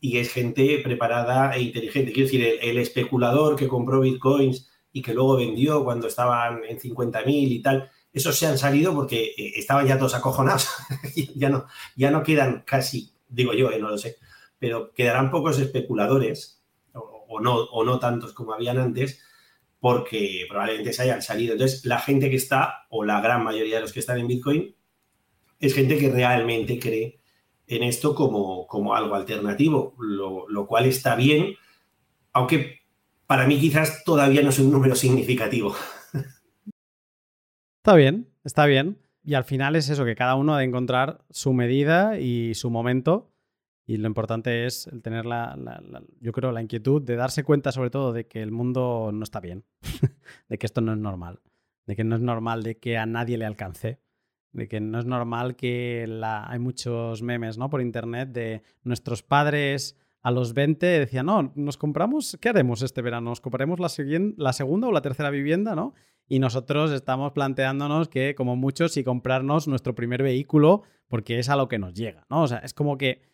Y 0.00 0.18
es 0.18 0.32
gente 0.32 0.80
preparada 0.82 1.52
e 1.56 1.62
inteligente. 1.62 2.12
Quiero 2.12 2.26
decir, 2.26 2.58
el, 2.60 2.78
especulador 2.78 3.54
que 3.54 3.68
compró 3.68 4.00
Bitcoins 4.00 4.68
y 4.92 5.02
que 5.02 5.14
luego 5.14 5.36
vendió 5.36 5.84
cuando 5.84 6.08
estaban 6.08 6.62
en 6.68 6.78
50.000 6.78 7.24
y 7.26 7.62
tal, 7.62 7.90
esos 8.12 8.36
se 8.36 8.46
han 8.46 8.58
salido 8.58 8.94
porque 8.94 9.34
eh, 9.36 9.52
estaban 9.56 9.86
ya 9.86 9.98
todos 9.98 10.14
acojonados. 10.14 10.68
ya, 11.36 11.48
no, 11.48 11.66
ya 11.96 12.10
no 12.10 12.22
quedan 12.22 12.62
casi, 12.66 13.12
digo 13.28 13.52
yo, 13.54 13.70
no 13.78 13.90
lo 13.90 13.98
sé, 13.98 14.16
pero 14.58 14.92
quedarán 14.92 15.30
pocos 15.30 15.58
especuladores 15.58 16.61
o 17.32 17.40
no, 17.40 17.54
o 17.54 17.84
no 17.84 17.98
tantos 17.98 18.32
como 18.32 18.52
habían 18.52 18.78
antes, 18.78 19.22
porque 19.80 20.46
probablemente 20.48 20.92
se 20.92 21.02
hayan 21.02 21.22
salido. 21.22 21.54
Entonces, 21.54 21.84
la 21.84 21.98
gente 21.98 22.30
que 22.30 22.36
está, 22.36 22.86
o 22.90 23.04
la 23.04 23.20
gran 23.20 23.42
mayoría 23.42 23.76
de 23.76 23.80
los 23.82 23.92
que 23.92 24.00
están 24.00 24.18
en 24.18 24.28
Bitcoin, 24.28 24.76
es 25.58 25.74
gente 25.74 25.98
que 25.98 26.10
realmente 26.10 26.78
cree 26.78 27.20
en 27.66 27.82
esto 27.82 28.14
como, 28.14 28.66
como 28.66 28.94
algo 28.94 29.14
alternativo, 29.14 29.94
lo, 29.98 30.66
cual 30.66 30.86
está 30.86 31.16
bien, 31.16 31.54
aunque 32.32 32.80
para 33.26 33.46
mí 33.46 33.58
quizás 33.58 34.04
todavía 34.04 34.42
no 34.42 34.50
es 34.50 34.58
un 34.58 34.70
número 34.70 34.94
significativo. 34.94 35.74
Está 37.78 37.96
bien, 37.96 38.28
está 38.44 38.66
bien. 38.66 38.98
Y 39.24 39.34
al 39.34 39.42
final 39.42 39.74
es 39.74 39.88
eso, 39.88 40.04
que 40.04 40.14
cada 40.14 40.36
uno 40.36 40.54
ha 40.54 40.60
de 40.60 40.66
encontrar 40.66 41.24
su 41.30 41.52
medida 41.52 42.20
y 42.20 42.54
su 42.54 42.70
momento 42.70 43.31
y 43.86 43.96
lo 43.96 44.06
importante 44.06 44.66
es 44.66 44.86
el 44.86 45.02
tener 45.02 45.26
la, 45.26 45.56
yo 46.20 46.32
creo, 46.32 46.52
la 46.52 46.62
inquietud 46.62 47.02
de 47.02 47.16
darse 47.16 47.42
cuenta 47.42 47.72
sobre 47.72 47.90
todo 47.90 48.12
de 48.12 48.26
que 48.26 48.42
el 48.42 48.52
mundo 48.52 49.10
no 49.12 49.24
está 49.24 49.40
bien, 49.40 49.64
de 50.48 50.58
que 50.58 50.66
esto 50.66 50.80
no 50.80 50.92
es 50.92 50.98
normal, 50.98 51.40
de 51.86 51.96
que 51.96 52.04
no 52.04 52.16
es 52.16 52.22
normal 52.22 52.62
de 52.62 52.78
que 52.78 52.96
a 52.96 53.06
nadie 53.06 53.38
le 53.38 53.44
alcance, 53.44 54.00
de 54.52 54.68
que 54.68 54.80
no 54.80 54.98
es 54.98 55.06
normal 55.06 55.56
que 55.56 56.06
la, 56.08 56.48
hay 56.48 56.58
muchos 56.58 57.22
memes 57.22 57.58
¿no? 57.58 57.70
por 57.70 57.80
internet 57.80 58.28
de 58.30 58.62
nuestros 58.84 59.22
padres 59.22 59.96
a 60.22 60.30
los 60.30 60.54
20 60.54 60.86
decían, 60.86 61.26
no, 61.26 61.52
nos 61.56 61.76
compramos, 61.76 62.38
¿qué 62.40 62.50
haremos 62.50 62.82
este 62.82 63.02
verano? 63.02 63.30
¿Nos 63.30 63.40
compraremos 63.40 63.80
la, 63.80 63.88
la 64.36 64.52
segunda 64.52 64.86
o 64.86 64.92
la 64.92 65.02
tercera 65.02 65.30
vivienda? 65.30 65.74
¿no? 65.74 65.94
Y 66.28 66.38
nosotros 66.38 66.92
estamos 66.92 67.32
planteándonos 67.32 68.08
que 68.08 68.36
como 68.36 68.54
muchos 68.54 68.92
si 68.92 69.02
comprarnos 69.02 69.66
nuestro 69.66 69.96
primer 69.96 70.22
vehículo 70.22 70.82
porque 71.08 71.40
es 71.40 71.48
a 71.48 71.56
lo 71.56 71.68
que 71.68 71.80
nos 71.80 71.92
llega, 71.94 72.24
¿no? 72.30 72.42
O 72.42 72.46
sea, 72.46 72.58
es 72.58 72.72
como 72.72 72.96
que 72.96 73.31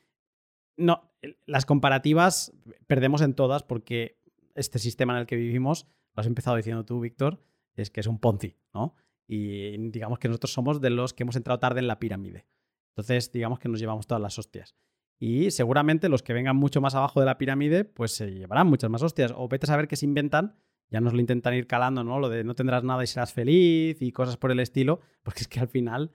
no, 0.79 1.13
las 1.47 1.67
comparativas 1.67 2.53
perdemos 2.87 3.21
en 3.21 3.35
todas 3.35 3.63
porque 3.63 4.19
este 4.55 4.79
sistema 4.79 5.13
en 5.13 5.21
el 5.21 5.27
que 5.27 5.37
vivimos, 5.37 5.87
lo 6.15 6.21
has 6.21 6.27
empezado 6.27 6.57
diciendo 6.57 6.85
tú, 6.85 7.01
Víctor, 7.01 7.43
es 7.75 7.91
que 7.91 8.01
es 8.01 8.07
un 8.07 8.19
Ponzi, 8.19 8.57
¿no? 8.73 8.95
Y 9.27 9.77
digamos 9.91 10.19
que 10.19 10.29
nosotros 10.29 10.53
somos 10.53 10.81
de 10.81 10.91
los 10.91 11.13
que 11.13 11.25
hemos 11.25 11.37
entrado 11.37 11.61
tarde 11.61 11.81
en 11.81 11.87
la 11.87 11.99
pirámide. 11.99 12.47
Entonces, 12.91 13.31
digamos 13.31 13.59
que 13.59 13.69
nos 13.69 13.79
llevamos 13.79 14.07
todas 14.07 14.23
las 14.23 14.39
hostias. 14.39 14.75
Y 15.19 15.51
seguramente 15.51 16.09
los 16.09 16.23
que 16.23 16.33
vengan 16.33 16.57
mucho 16.57 16.81
más 16.81 16.95
abajo 16.95 17.21
de 17.21 17.27
la 17.27 17.39
pirámide, 17.39 17.85
pues 17.85 18.13
se 18.13 18.33
llevarán 18.33 18.69
muchas 18.69 18.89
más 18.89 19.03
hostias. 19.03 19.33
O 19.37 19.49
vete 19.49 19.67
a 19.67 19.69
saber 19.69 19.87
qué 19.87 19.97
se 19.97 20.07
inventan, 20.07 20.57
ya 20.89 21.01
nos 21.01 21.13
lo 21.13 21.21
intentan 21.21 21.55
ir 21.55 21.67
calando, 21.67 22.05
¿no? 22.05 22.19
Lo 22.19 22.29
de 22.29 22.45
no 22.45 22.55
tendrás 22.55 22.85
nada 22.85 23.05
y 23.05 23.07
serás 23.07 23.33
feliz 23.33 24.01
y 24.01 24.13
cosas 24.13 24.37
por 24.37 24.51
el 24.51 24.61
estilo, 24.61 25.01
porque 25.23 25.41
es 25.41 25.49
que 25.49 25.61
al 25.61 25.69
final 25.69 26.13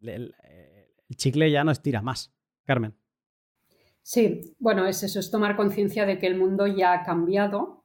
el 0.00 0.34
chicle 1.16 1.50
ya 1.50 1.64
no 1.64 1.72
estira 1.72 2.02
más. 2.02 2.32
Carmen. 2.64 2.94
Sí, 4.08 4.54
bueno, 4.60 4.86
es 4.86 5.02
eso, 5.02 5.18
es 5.18 5.32
tomar 5.32 5.56
conciencia 5.56 6.06
de 6.06 6.20
que 6.20 6.28
el 6.28 6.38
mundo 6.38 6.68
ya 6.68 6.92
ha 6.92 7.02
cambiado, 7.02 7.82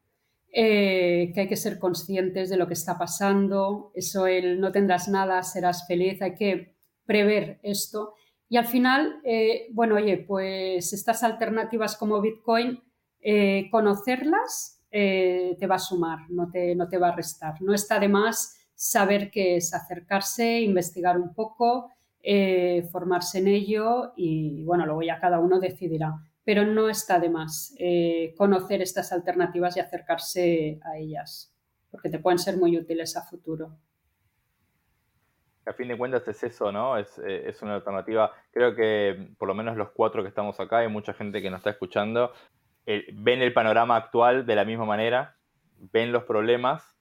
eh, 0.53 1.31
que 1.33 1.41
hay 1.41 1.47
que 1.47 1.55
ser 1.55 1.79
conscientes 1.79 2.47
de 2.51 2.57
lo 2.57 2.67
que 2.67 2.75
está 2.75 2.95
pasando, 2.95 3.91
eso 3.95 4.27
el 4.27 4.61
no 4.61 4.71
tendrás 4.71 5.07
nada, 5.07 5.41
serás 5.41 5.87
feliz, 5.87 6.21
hay 6.21 6.35
que 6.35 6.75
prever 7.07 7.59
esto. 7.63 8.13
Y 8.49 8.57
al 8.57 8.67
final, 8.67 9.19
eh, 9.23 9.69
bueno, 9.71 9.95
oye, 9.95 10.17
pues 10.17 10.93
estas 10.93 11.23
alternativas 11.23 11.97
como 11.97 12.21
Bitcoin, 12.21 12.79
eh, 13.19 13.67
conocerlas 13.71 14.79
te 14.91 15.67
va 15.67 15.75
a 15.75 15.79
sumar, 15.79 16.29
no 16.29 16.51
te, 16.51 16.75
no 16.75 16.87
te 16.87 16.99
va 16.99 17.07
a 17.07 17.15
restar. 17.15 17.59
No 17.63 17.73
está 17.73 17.99
de 17.99 18.09
más 18.09 18.59
saber 18.75 19.31
qué 19.31 19.55
es 19.55 19.73
acercarse, 19.73 20.61
investigar 20.61 21.17
un 21.17 21.33
poco, 21.33 21.89
eh, 22.23 22.87
formarse 22.91 23.39
en 23.39 23.47
ello 23.47 24.13
y 24.15 24.63
bueno, 24.63 24.85
luego 24.85 25.01
ya 25.01 25.19
cada 25.19 25.39
uno 25.39 25.59
decidirá. 25.59 26.13
Pero 26.43 26.65
no 26.65 26.89
está 26.89 27.19
de 27.19 27.29
más 27.29 27.75
eh, 27.77 28.33
conocer 28.37 28.81
estas 28.81 29.11
alternativas 29.11 29.77
y 29.77 29.79
acercarse 29.79 30.79
a 30.83 30.97
ellas, 30.97 31.55
porque 31.89 32.09
te 32.09 32.19
pueden 32.19 32.39
ser 32.39 32.57
muy 32.57 32.77
útiles 32.77 33.15
a 33.15 33.23
futuro. 33.23 33.77
A 35.65 35.73
fin 35.73 35.87
de 35.87 35.97
cuentas 35.97 36.27
es 36.27 36.43
eso, 36.43 36.71
¿no? 36.71 36.97
Es, 36.97 37.21
eh, 37.23 37.53
una 37.61 37.75
alternativa. 37.75 38.31
Creo 38.51 38.75
que 38.75 39.33
por 39.37 39.47
lo 39.47 39.53
menos 39.53 39.77
los 39.77 39.91
cuatro 39.91 40.23
que 40.23 40.29
estamos 40.29 40.59
acá, 40.59 40.79
hay 40.79 40.87
mucha 40.87 41.13
gente 41.13 41.41
que 41.41 41.51
nos 41.51 41.59
está 41.59 41.69
escuchando, 41.69 42.33
ven 42.85 43.41
el 43.41 43.53
panorama 43.53 43.95
actual 43.95 44.45
de 44.47 44.55
la 44.55 44.65
misma 44.65 44.85
manera, 44.85 45.37
ven 45.77 46.11
los 46.11 46.23
problemas. 46.23 46.97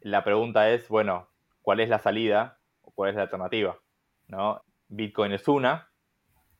La 0.00 0.22
pregunta 0.22 0.70
es, 0.70 0.88
bueno, 0.88 1.28
¿cuál 1.62 1.80
es 1.80 1.88
la 1.88 1.98
salida 1.98 2.58
o 2.82 2.90
cuál 2.90 3.10
es 3.10 3.16
la 3.16 3.22
alternativa? 3.22 3.78
¿No? 4.28 4.62
Bitcoin 4.88 5.32
es 5.32 5.48
una, 5.48 5.90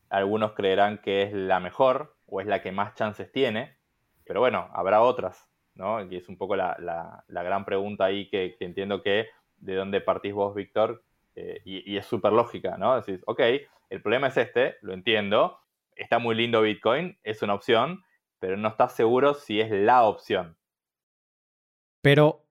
algunos 0.09 0.53
creerán 0.53 0.99
que 0.99 1.23
es 1.23 1.33
la 1.33 1.61
mejor 1.61 2.17
o 2.27 2.41
es 2.41 2.47
la 2.47 2.63
que 2.63 2.73
más 2.73 2.95
chances 2.95 3.31
tiene, 3.33 3.77
pero 4.25 4.41
bueno, 4.41 4.71
habrá 4.73 5.03
otras, 5.03 5.49
¿no? 5.75 6.03
Y 6.05 6.17
es 6.17 6.29
un 6.29 6.39
poco 6.39 6.57
la, 6.57 7.25
gran 7.29 7.65
pregunta 7.65 8.07
ahí 8.07 8.29
que, 8.29 8.57
entiendo 8.61 9.03
que 9.03 9.29
de 9.59 9.75
dónde 9.75 10.01
partís 10.01 10.33
vos, 10.33 10.55
Víctor, 10.55 11.03
eh, 11.37 11.61
y, 11.65 11.97
es 11.97 12.07
súper 12.07 12.33
lógica, 12.33 12.77
¿no? 12.77 13.01
Decís, 13.01 13.23
ok, 13.27 13.41
el 13.91 14.03
problema 14.03 14.29
es 14.29 14.37
este, 14.37 14.77
lo 14.83 14.93
entiendo, 14.93 15.59
está 15.97 16.19
muy 16.19 16.35
lindo 16.35 16.63
Bitcoin, 16.63 17.19
es 17.23 17.43
una 17.43 17.55
opción, 17.55 18.05
pero 18.39 18.57
no 18.57 18.69
estás 18.69 18.95
seguro 18.95 19.35
si 19.35 19.61
es 19.61 19.71
la 19.71 20.05
opción. 20.05 20.57
Pero 22.03 22.45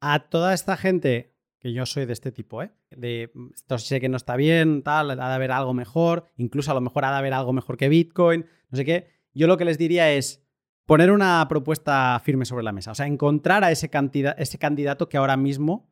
a 0.00 0.20
toda 0.20 0.54
esta 0.54 0.76
gente 0.76 1.33
que 1.64 1.72
yo 1.72 1.86
soy 1.86 2.04
de 2.04 2.12
este 2.12 2.30
tipo, 2.30 2.62
¿eh? 2.62 2.70
De 2.90 3.30
mm, 3.32 3.46
esto 3.54 3.78
sé 3.78 3.98
que 3.98 4.10
no 4.10 4.18
está 4.18 4.36
bien, 4.36 4.82
tal, 4.82 5.10
ha 5.12 5.16
de 5.16 5.34
haber 5.34 5.50
algo 5.50 5.72
mejor, 5.72 6.26
incluso 6.36 6.70
a 6.70 6.74
lo 6.74 6.82
mejor 6.82 7.06
ha 7.06 7.10
de 7.12 7.16
haber 7.16 7.32
algo 7.32 7.54
mejor 7.54 7.78
que 7.78 7.88
Bitcoin, 7.88 8.44
no 8.68 8.76
sé 8.76 8.84
qué. 8.84 9.08
Yo 9.32 9.46
lo 9.46 9.56
que 9.56 9.64
les 9.64 9.78
diría 9.78 10.12
es 10.12 10.46
poner 10.84 11.10
una 11.10 11.46
propuesta 11.48 12.20
firme 12.22 12.44
sobre 12.44 12.64
la 12.64 12.72
mesa, 12.72 12.90
o 12.90 12.94
sea, 12.94 13.06
encontrar 13.06 13.64
a 13.64 13.70
ese, 13.70 13.90
ese 14.36 14.58
candidato 14.58 15.08
que 15.08 15.16
ahora 15.16 15.38
mismo 15.38 15.90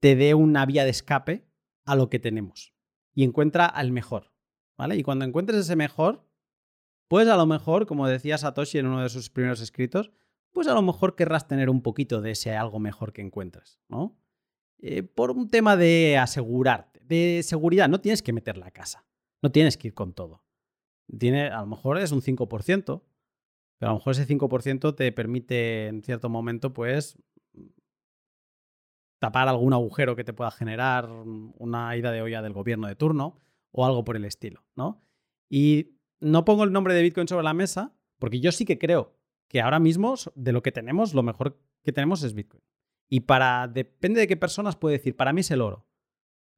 te 0.00 0.16
dé 0.16 0.34
una 0.34 0.66
vía 0.66 0.82
de 0.82 0.90
escape 0.90 1.46
a 1.84 1.94
lo 1.94 2.10
que 2.10 2.18
tenemos 2.18 2.74
y 3.14 3.22
encuentra 3.22 3.66
al 3.66 3.92
mejor, 3.92 4.32
¿vale? 4.76 4.96
Y 4.96 5.04
cuando 5.04 5.24
encuentres 5.24 5.60
ese 5.60 5.76
mejor, 5.76 6.28
pues 7.06 7.28
a 7.28 7.36
lo 7.36 7.46
mejor, 7.46 7.86
como 7.86 8.08
decía 8.08 8.36
Satoshi 8.36 8.78
en 8.78 8.88
uno 8.88 9.04
de 9.04 9.10
sus 9.10 9.30
primeros 9.30 9.60
escritos, 9.60 10.10
pues 10.50 10.66
a 10.66 10.74
lo 10.74 10.82
mejor 10.82 11.14
querrás 11.14 11.46
tener 11.46 11.70
un 11.70 11.82
poquito 11.82 12.20
de 12.20 12.32
ese 12.32 12.56
algo 12.56 12.80
mejor 12.80 13.12
que 13.12 13.22
encuentres, 13.22 13.78
¿no? 13.86 14.18
Eh, 14.78 15.02
por 15.02 15.30
un 15.30 15.48
tema 15.48 15.76
de 15.76 16.18
asegurarte, 16.18 17.00
de 17.02 17.42
seguridad. 17.42 17.88
No 17.88 18.00
tienes 18.00 18.22
que 18.22 18.32
meter 18.32 18.56
la 18.58 18.70
casa, 18.70 19.06
no 19.42 19.50
tienes 19.50 19.76
que 19.76 19.88
ir 19.88 19.94
con 19.94 20.12
todo. 20.12 20.44
Tiene, 21.18 21.48
a 21.48 21.60
lo 21.60 21.66
mejor 21.66 21.98
es 21.98 22.12
un 22.12 22.20
5%, 22.20 23.02
pero 23.78 23.90
a 23.90 23.92
lo 23.92 23.98
mejor 23.98 24.12
ese 24.12 24.26
5% 24.26 24.94
te 24.94 25.12
permite 25.12 25.86
en 25.86 26.02
cierto 26.02 26.28
momento, 26.28 26.72
pues, 26.72 27.16
tapar 29.18 29.48
algún 29.48 29.72
agujero 29.72 30.16
que 30.16 30.24
te 30.24 30.32
pueda 30.32 30.50
generar 30.50 31.08
una 31.10 31.96
ida 31.96 32.12
de 32.12 32.22
olla 32.22 32.42
del 32.42 32.52
gobierno 32.52 32.86
de 32.86 32.96
turno 32.96 33.38
o 33.72 33.86
algo 33.86 34.04
por 34.04 34.16
el 34.16 34.24
estilo, 34.24 34.64
¿no? 34.74 35.00
Y 35.48 35.96
no 36.20 36.44
pongo 36.44 36.64
el 36.64 36.72
nombre 36.72 36.94
de 36.94 37.02
Bitcoin 37.02 37.28
sobre 37.28 37.44
la 37.44 37.54
mesa 37.54 37.94
porque 38.18 38.40
yo 38.40 38.52
sí 38.52 38.64
que 38.64 38.78
creo 38.78 39.16
que 39.48 39.60
ahora 39.60 39.78
mismo 39.78 40.14
de 40.34 40.52
lo 40.52 40.62
que 40.62 40.72
tenemos, 40.72 41.14
lo 41.14 41.22
mejor 41.22 41.58
que 41.82 41.92
tenemos 41.92 42.22
es 42.22 42.34
Bitcoin. 42.34 42.62
Y 43.08 43.20
para, 43.20 43.68
depende 43.68 44.20
de 44.20 44.26
qué 44.26 44.36
personas 44.36 44.76
puede 44.76 44.98
decir, 44.98 45.16
para 45.16 45.32
mí 45.32 45.40
es 45.40 45.50
el 45.50 45.60
oro. 45.60 45.86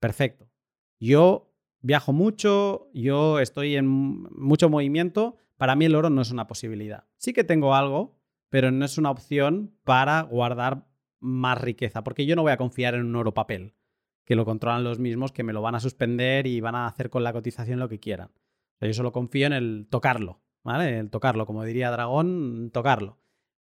Perfecto. 0.01 0.51
Yo 0.99 1.55
viajo 1.81 2.13
mucho, 2.13 2.91
yo 2.93 3.41
estoy 3.41 3.77
en 3.77 3.87
mucho 3.87 4.69
movimiento, 4.69 5.37
para 5.57 5.77
mí 5.77 5.85
el 5.85 5.95
oro 5.95 6.11
no 6.11 6.23
es 6.23 6.31
una 6.31 6.47
posibilidad. 6.47 7.05
Sí 7.17 7.33
que 7.33 7.45
tengo 7.45 7.75
algo, 7.75 8.19
pero 8.49 8.71
no 8.71 8.85
es 8.85 8.99
una 8.99 9.11
opción 9.11 9.75
para 9.85 10.23
guardar 10.23 10.87
más 11.21 11.61
riqueza, 11.61 12.03
porque 12.05 12.27
yo 12.27 12.37
no 12.37 12.43
voy 12.43 12.53
a 12.53 12.57
confiar 12.57 12.95
en 12.95 13.05
un 13.05 13.17
oro 13.17 13.35
papel, 13.35 13.75
que 14.25 14.37
lo 14.37 14.45
controlan 14.45 14.85
los 14.85 14.99
mismos, 14.99 15.33
que 15.33 15.43
me 15.43 15.53
lo 15.53 15.63
van 15.63 15.75
a 15.75 15.81
suspender 15.81 16.47
y 16.47 16.61
van 16.61 16.75
a 16.75 16.87
hacer 16.87 17.11
con 17.11 17.25
la 17.25 17.33
cotización 17.33 17.79
lo 17.79 17.89
que 17.89 18.01
quieran. 18.01 18.31
yo 18.81 18.95
solo 18.95 19.13
confío 19.13 19.47
en 19.47 19.53
el 19.53 19.87
tocarlo, 19.91 20.41
¿vale? 20.63 20.99
El 20.99 21.11
tocarlo, 21.11 21.47
como 21.47 21.65
diría 21.65 21.91
Dragón, 21.91 22.71
tocarlo. 22.73 23.19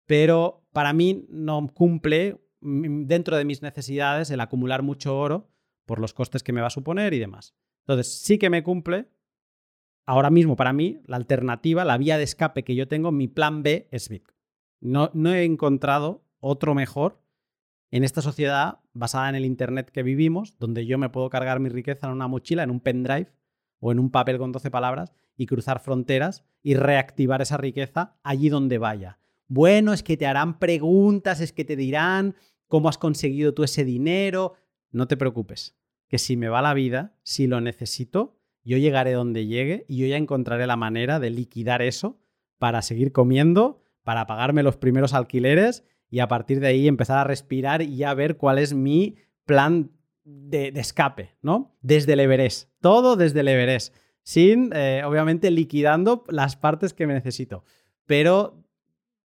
Pero 0.05 0.65
para 0.73 0.93
mí 0.93 1.25
no 1.29 1.67
cumple 1.73 2.41
dentro 2.63 3.37
de 3.37 3.45
mis 3.45 3.61
necesidades 3.61 4.31
el 4.31 4.39
acumular 4.39 4.81
mucho 4.81 5.17
oro 5.17 5.49
por 5.85 5.99
los 5.99 6.13
costes 6.13 6.43
que 6.43 6.53
me 6.53 6.61
va 6.61 6.67
a 6.67 6.71
suponer 6.71 7.13
y 7.13 7.19
demás. 7.19 7.53
Entonces, 7.81 8.21
sí 8.21 8.37
que 8.37 8.49
me 8.49 8.63
cumple. 8.63 9.09
Ahora 10.05 10.29
mismo, 10.29 10.55
para 10.55 10.73
mí, 10.73 11.01
la 11.05 11.17
alternativa, 11.17 11.85
la 11.85 11.97
vía 11.97 12.17
de 12.17 12.23
escape 12.23 12.63
que 12.63 12.75
yo 12.75 12.87
tengo, 12.87 13.11
mi 13.11 13.27
plan 13.27 13.63
B 13.63 13.87
es 13.91 14.09
Bitcoin. 14.09 14.37
No, 14.81 15.11
no 15.13 15.33
he 15.33 15.43
encontrado 15.43 16.25
otro 16.39 16.75
mejor 16.75 17.21
en 17.91 18.03
esta 18.03 18.21
sociedad 18.21 18.79
basada 18.93 19.29
en 19.29 19.35
el 19.35 19.45
Internet 19.45 19.91
que 19.91 20.03
vivimos, 20.03 20.57
donde 20.57 20.85
yo 20.85 20.97
me 20.97 21.09
puedo 21.09 21.29
cargar 21.29 21.59
mi 21.59 21.69
riqueza 21.69 22.07
en 22.07 22.13
una 22.13 22.27
mochila, 22.27 22.63
en 22.63 22.71
un 22.71 22.79
pendrive 22.79 23.31
o 23.79 23.91
en 23.91 23.99
un 23.99 24.09
papel 24.09 24.37
con 24.37 24.51
12 24.51 24.71
palabras 24.71 25.13
y 25.37 25.45
cruzar 25.45 25.79
fronteras 25.79 26.43
y 26.61 26.75
reactivar 26.75 27.41
esa 27.41 27.57
riqueza 27.57 28.17
allí 28.23 28.49
donde 28.49 28.77
vaya. 28.77 29.19
Bueno, 29.47 29.93
es 29.93 30.03
que 30.03 30.17
te 30.17 30.25
harán 30.25 30.57
preguntas, 30.57 31.39
es 31.39 31.53
que 31.53 31.65
te 31.65 31.75
dirán 31.75 32.35
cómo 32.73 32.89
has 32.89 32.97
conseguido 32.97 33.53
tú 33.53 33.63
ese 33.63 33.85
dinero. 33.85 34.53
No 34.89 35.07
te 35.07 35.15
preocupes, 35.15 35.75
que 36.07 36.17
si 36.17 36.37
me 36.37 36.49
va 36.49 36.59
la 36.63 36.73
vida, 36.73 37.15
si 37.21 37.45
lo 37.45 37.61
necesito, 37.61 38.35
yo 38.63 38.77
llegaré 38.77 39.11
donde 39.11 39.45
llegue 39.45 39.85
y 39.87 39.97
yo 39.97 40.07
ya 40.07 40.17
encontraré 40.17 40.65
la 40.65 40.75
manera 40.75 41.19
de 41.19 41.29
liquidar 41.29 41.83
eso 41.83 42.19
para 42.57 42.81
seguir 42.81 43.11
comiendo, 43.11 43.83
para 44.01 44.25
pagarme 44.25 44.63
los 44.63 44.75
primeros 44.75 45.13
alquileres 45.13 45.83
y 46.09 46.17
a 46.17 46.27
partir 46.27 46.61
de 46.61 46.65
ahí 46.65 46.87
empezar 46.87 47.19
a 47.19 47.23
respirar 47.25 47.83
y 47.83 47.97
ya 47.97 48.11
ver 48.15 48.37
cuál 48.37 48.57
es 48.57 48.73
mi 48.73 49.17
plan 49.45 49.91
de, 50.23 50.69
escape, 50.69 51.35
¿no? 51.43 51.77
Desde 51.83 52.13
el 52.13 52.21
Everest, 52.21 52.71
todo 52.81 53.15
desde 53.17 53.41
el 53.41 53.49
Everest, 53.49 53.93
sin, 54.23 54.71
eh, 54.73 55.03
obviamente, 55.05 55.51
liquidando 55.51 56.23
las 56.27 56.55
partes 56.55 56.95
que 56.95 57.05
me 57.05 57.13
necesito. 57.13 57.65
Pero 58.07 58.65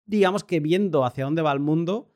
digamos 0.06 0.44
que 0.44 0.60
viendo 0.60 1.05
hacia 1.05 1.24
dónde 1.24 1.43
va 1.43 1.51
el 1.51 1.59
mundo, 1.59 2.11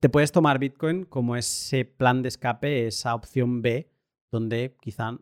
te 0.00 0.08
puedes 0.08 0.32
tomar 0.32 0.58
Bitcoin 0.58 1.04
como 1.04 1.36
ese 1.36 1.84
plan 1.84 2.22
de 2.22 2.28
escape, 2.28 2.86
esa 2.86 3.14
opción 3.14 3.62
B, 3.62 3.90
donde 4.30 4.76
quizá 4.80 5.18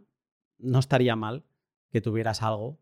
no 0.59 0.78
estaría 0.78 1.16
mal 1.16 1.44
que 1.90 2.01
tuvieras 2.01 2.42
algo 2.42 2.78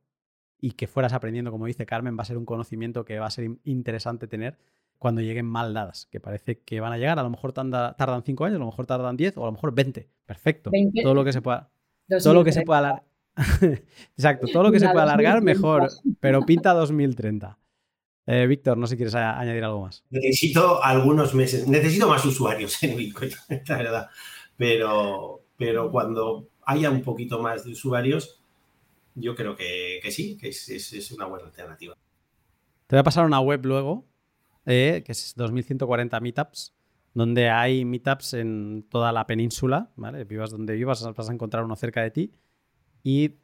y 0.58 0.72
que 0.72 0.86
fueras 0.86 1.12
aprendiendo, 1.12 1.50
como 1.50 1.66
dice 1.66 1.86
Carmen, 1.86 2.16
va 2.16 2.22
a 2.22 2.26
ser 2.26 2.38
un 2.38 2.46
conocimiento 2.46 3.04
que 3.04 3.18
va 3.18 3.26
a 3.26 3.30
ser 3.30 3.50
interesante 3.64 4.26
tener 4.26 4.58
cuando 4.98 5.20
lleguen 5.20 5.46
mal 5.46 5.74
dadas, 5.74 6.06
que 6.06 6.20
parece 6.20 6.60
que 6.60 6.80
van 6.80 6.92
a 6.92 6.98
llegar, 6.98 7.18
a 7.18 7.24
lo 7.24 7.30
mejor 7.30 7.52
tardan 7.52 8.22
5 8.22 8.44
años, 8.44 8.56
a 8.56 8.60
lo 8.60 8.66
mejor 8.66 8.86
tardan 8.86 9.16
10 9.16 9.36
o 9.36 9.42
a 9.42 9.46
lo 9.46 9.52
mejor 9.52 9.74
20. 9.74 10.08
Perfecto. 10.24 10.70
Todo 11.02 11.14
lo 11.14 11.24
que 11.24 11.32
se 11.32 11.42
pueda. 11.42 11.70
Todo 12.22 12.34
lo 12.34 12.44
que 12.44 12.52
se 12.52 12.62
pueda 12.62 12.78
alargar. 12.78 13.04
Exacto, 14.16 14.46
todo 14.52 14.62
lo 14.62 14.70
que 14.70 14.78
se 14.78 14.88
pueda 14.88 15.02
alargar, 15.02 15.42
mejor, 15.42 15.88
pero 16.20 16.42
pinta 16.42 16.72
2030. 16.72 17.58
Eh, 18.26 18.46
Víctor, 18.46 18.78
no 18.78 18.86
sé 18.86 18.92
si 18.92 18.96
quieres 18.96 19.14
añadir 19.14 19.64
algo 19.64 19.82
más. 19.82 20.04
Necesito 20.10 20.82
algunos 20.82 21.34
meses, 21.34 21.66
necesito 21.66 22.08
más 22.08 22.24
usuarios 22.24 22.82
en 22.82 22.96
Bitcoin, 22.96 23.30
la 23.66 23.76
verdad. 23.76 24.10
Pero, 24.56 25.44
pero 25.56 25.90
cuando 25.90 26.48
haya 26.64 26.90
un 26.90 27.02
poquito 27.02 27.40
más 27.40 27.64
de 27.64 27.72
usuarios, 27.72 28.40
yo 29.14 29.34
creo 29.34 29.56
que, 29.56 30.00
sí, 30.10 30.36
que 30.38 30.48
es, 30.48 31.12
una 31.12 31.26
buena 31.26 31.46
alternativa. 31.46 31.96
Te 32.86 32.96
voy 32.96 33.00
a 33.00 33.04
pasar 33.04 33.26
una 33.26 33.40
web 33.40 33.64
luego, 33.64 34.06
eh, 34.66 35.02
que 35.04 35.12
es 35.12 35.34
2140 35.36 36.20
Meetups, 36.20 36.74
donde 37.14 37.50
hay 37.50 37.84
meetups 37.84 38.34
en 38.34 38.86
toda 38.88 39.12
la 39.12 39.26
península, 39.26 39.90
¿vale? 39.96 40.24
Vivas 40.24 40.50
donde 40.50 40.74
vivas, 40.74 41.06
vas 41.14 41.28
a 41.28 41.32
encontrar 41.32 41.64
uno 41.64 41.76
cerca 41.76 42.02
de 42.02 42.10
ti. 42.10 42.32
Y 43.02 43.38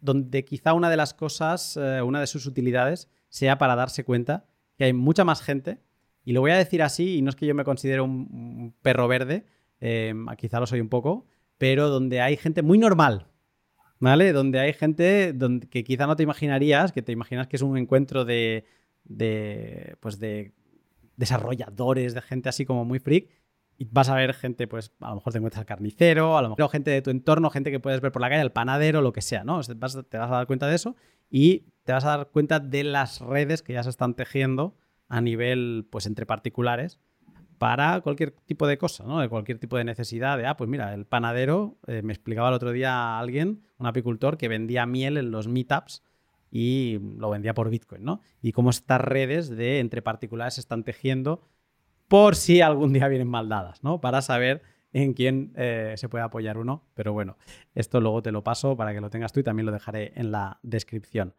donde 0.00 0.44
quizá 0.44 0.72
una 0.72 0.90
de 0.90 0.96
las 0.96 1.14
cosas, 1.14 1.76
eh, 1.76 2.02
una 2.02 2.20
de 2.20 2.26
sus 2.26 2.46
utilidades, 2.46 3.08
sea 3.32 3.56
para 3.56 3.74
darse 3.76 4.04
cuenta 4.04 4.44
que 4.76 4.84
hay 4.84 4.92
mucha 4.92 5.24
más 5.24 5.40
gente, 5.40 5.80
y 6.22 6.34
lo 6.34 6.42
voy 6.42 6.50
a 6.50 6.58
decir 6.58 6.82
así, 6.82 7.16
y 7.16 7.22
no 7.22 7.30
es 7.30 7.36
que 7.36 7.46
yo 7.46 7.54
me 7.54 7.64
considere 7.64 8.02
un, 8.02 8.74
perro 8.82 9.08
verde, 9.08 9.46
eh, 9.80 10.14
quizá 10.36 10.60
lo 10.60 10.66
soy 10.66 10.80
un 10.80 10.90
poco, 10.90 11.26
pero 11.56 11.88
donde 11.88 12.20
hay 12.20 12.36
gente 12.36 12.60
muy 12.60 12.76
normal, 12.76 13.28
¿vale? 13.98 14.34
Donde 14.34 14.60
hay 14.60 14.74
gente 14.74 15.32
donde, 15.32 15.66
que 15.66 15.82
quizá 15.82 16.06
no 16.06 16.14
te 16.14 16.22
imaginarías, 16.24 16.92
que 16.92 17.00
te 17.00 17.10
imaginas 17.10 17.48
que 17.48 17.56
es 17.56 17.62
un 17.62 17.78
encuentro 17.78 18.26
de, 18.26 18.66
de, 19.04 19.96
pues 20.00 20.18
de 20.18 20.52
desarrolladores, 21.16 22.12
de 22.12 22.20
gente 22.20 22.50
así 22.50 22.66
como 22.66 22.84
muy 22.84 22.98
freak, 22.98 23.30
y 23.78 23.88
vas 23.90 24.10
a 24.10 24.14
ver 24.14 24.34
gente, 24.34 24.68
pues 24.68 24.92
a 25.00 25.08
lo 25.08 25.16
mejor 25.16 25.32
te 25.32 25.38
encuentras 25.38 25.60
al 25.60 25.66
carnicero, 25.66 26.36
a 26.36 26.42
lo 26.42 26.50
mejor 26.50 26.68
gente 26.68 26.90
de 26.90 27.00
tu 27.00 27.08
entorno, 27.08 27.48
gente 27.48 27.70
que 27.70 27.80
puedes 27.80 28.02
ver 28.02 28.12
por 28.12 28.20
la 28.20 28.28
calle, 28.28 28.42
el 28.42 28.52
panadero, 28.52 29.00
lo 29.00 29.14
que 29.14 29.22
sea, 29.22 29.42
¿no? 29.42 29.62
te 29.62 29.74
vas 29.74 29.96
a 29.96 30.26
dar 30.26 30.46
cuenta 30.46 30.66
de 30.66 30.74
eso 30.74 30.96
y 31.30 31.71
te 31.84 31.92
vas 31.92 32.04
a 32.04 32.16
dar 32.16 32.28
cuenta 32.28 32.60
de 32.60 32.84
las 32.84 33.20
redes 33.20 33.62
que 33.62 33.72
ya 33.72 33.82
se 33.82 33.90
están 33.90 34.14
tejiendo 34.14 34.76
a 35.08 35.20
nivel, 35.20 35.86
pues 35.90 36.06
entre 36.06 36.26
particulares, 36.26 37.00
para 37.58 38.00
cualquier 38.00 38.32
tipo 38.32 38.66
de 38.66 38.78
cosa, 38.78 39.04
¿no? 39.04 39.20
De 39.20 39.28
cualquier 39.28 39.58
tipo 39.58 39.76
de 39.76 39.84
necesidad. 39.84 40.36
De, 40.36 40.46
ah, 40.46 40.56
pues 40.56 40.68
mira, 40.68 40.94
el 40.94 41.06
panadero, 41.06 41.78
eh, 41.86 42.02
me 42.02 42.12
explicaba 42.12 42.48
el 42.48 42.54
otro 42.54 42.72
día 42.72 43.18
alguien, 43.18 43.62
un 43.78 43.86
apicultor, 43.86 44.36
que 44.36 44.48
vendía 44.48 44.84
miel 44.86 45.16
en 45.16 45.30
los 45.30 45.46
meetups 45.46 46.02
y 46.50 46.98
lo 47.18 47.30
vendía 47.30 47.54
por 47.54 47.70
Bitcoin, 47.70 48.04
¿no? 48.04 48.20
Y 48.40 48.52
cómo 48.52 48.70
estas 48.70 49.00
redes 49.00 49.48
de 49.48 49.78
entre 49.78 50.02
particulares 50.02 50.54
se 50.54 50.60
están 50.60 50.82
tejiendo 50.82 51.40
por 52.08 52.36
si 52.36 52.60
algún 52.60 52.92
día 52.92 53.08
vienen 53.08 53.28
mal 53.28 53.48
dadas, 53.48 53.82
¿no? 53.84 54.00
Para 54.00 54.22
saber 54.22 54.62
en 54.92 55.14
quién 55.14 55.52
eh, 55.56 55.94
se 55.96 56.08
puede 56.08 56.24
apoyar 56.24 56.58
uno. 56.58 56.84
Pero 56.94 57.12
bueno, 57.12 57.36
esto 57.74 58.00
luego 58.00 58.22
te 58.22 58.32
lo 58.32 58.44
paso 58.44 58.76
para 58.76 58.92
que 58.92 59.00
lo 59.00 59.08
tengas 59.08 59.32
tú 59.32 59.40
y 59.40 59.44
también 59.44 59.66
lo 59.66 59.72
dejaré 59.72 60.12
en 60.16 60.30
la 60.30 60.58
descripción. 60.62 61.34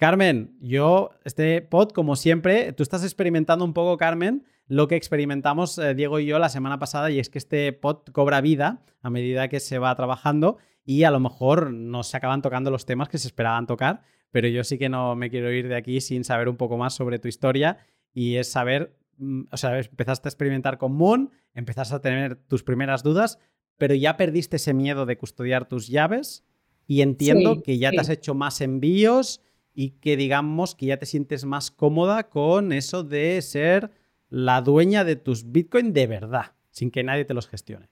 Carmen, 0.00 0.56
yo, 0.62 1.10
este 1.24 1.60
pod, 1.60 1.90
como 1.90 2.16
siempre, 2.16 2.72
tú 2.72 2.82
estás 2.82 3.04
experimentando 3.04 3.66
un 3.66 3.74
poco, 3.74 3.98
Carmen, 3.98 4.46
lo 4.66 4.88
que 4.88 4.96
experimentamos 4.96 5.76
eh, 5.76 5.94
Diego 5.94 6.18
y 6.18 6.24
yo 6.24 6.38
la 6.38 6.48
semana 6.48 6.78
pasada, 6.78 7.10
y 7.10 7.18
es 7.18 7.28
que 7.28 7.36
este 7.36 7.74
pod 7.74 8.04
cobra 8.10 8.40
vida 8.40 8.82
a 9.02 9.10
medida 9.10 9.48
que 9.48 9.60
se 9.60 9.78
va 9.78 9.94
trabajando 9.94 10.56
y 10.86 11.02
a 11.02 11.10
lo 11.10 11.20
mejor 11.20 11.70
no 11.70 12.02
se 12.02 12.16
acaban 12.16 12.40
tocando 12.40 12.70
los 12.70 12.86
temas 12.86 13.10
que 13.10 13.18
se 13.18 13.28
esperaban 13.28 13.66
tocar, 13.66 14.00
pero 14.30 14.48
yo 14.48 14.64
sí 14.64 14.78
que 14.78 14.88
no 14.88 15.16
me 15.16 15.28
quiero 15.28 15.52
ir 15.52 15.68
de 15.68 15.76
aquí 15.76 16.00
sin 16.00 16.24
saber 16.24 16.48
un 16.48 16.56
poco 16.56 16.78
más 16.78 16.94
sobre 16.94 17.18
tu 17.18 17.28
historia 17.28 17.76
y 18.14 18.36
es 18.36 18.50
saber, 18.50 18.96
mm, 19.18 19.48
o 19.52 19.56
sea, 19.58 19.78
empezaste 19.78 20.28
a 20.28 20.30
experimentar 20.30 20.78
con 20.78 20.94
Moon, 20.94 21.30
empezaste 21.52 21.96
a 21.96 22.00
tener 22.00 22.36
tus 22.36 22.62
primeras 22.62 23.02
dudas, 23.02 23.38
pero 23.76 23.94
ya 23.94 24.16
perdiste 24.16 24.56
ese 24.56 24.72
miedo 24.72 25.04
de 25.04 25.18
custodiar 25.18 25.68
tus 25.68 25.88
llaves 25.88 26.46
y 26.86 27.02
entiendo 27.02 27.62
que 27.62 27.76
ya 27.76 27.90
te 27.90 28.00
has 28.00 28.08
hecho 28.08 28.34
más 28.34 28.62
envíos 28.62 29.42
y 29.74 29.92
que 30.00 30.16
digamos 30.16 30.74
que 30.74 30.86
ya 30.86 30.98
te 30.98 31.06
sientes 31.06 31.44
más 31.44 31.70
cómoda 31.70 32.28
con 32.28 32.72
eso 32.72 33.04
de 33.04 33.40
ser 33.42 33.90
la 34.28 34.60
dueña 34.60 35.04
de 35.04 35.16
tus 35.16 35.50
Bitcoin 35.50 35.92
de 35.92 36.06
verdad, 36.06 36.52
sin 36.70 36.90
que 36.90 37.02
nadie 37.02 37.24
te 37.24 37.34
los 37.34 37.48
gestione. 37.48 37.88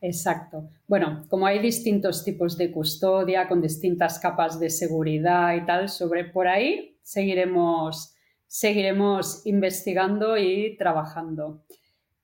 Exacto. 0.00 0.68
Bueno, 0.88 1.24
como 1.28 1.46
hay 1.46 1.60
distintos 1.60 2.24
tipos 2.24 2.58
de 2.58 2.72
custodia 2.72 3.46
con 3.46 3.62
distintas 3.62 4.18
capas 4.18 4.58
de 4.58 4.68
seguridad 4.68 5.54
y 5.54 5.64
tal, 5.64 5.88
sobre 5.88 6.24
por 6.24 6.48
ahí 6.48 6.98
seguiremos, 7.02 8.14
seguiremos 8.46 9.46
investigando 9.46 10.36
y 10.36 10.76
trabajando. 10.76 11.64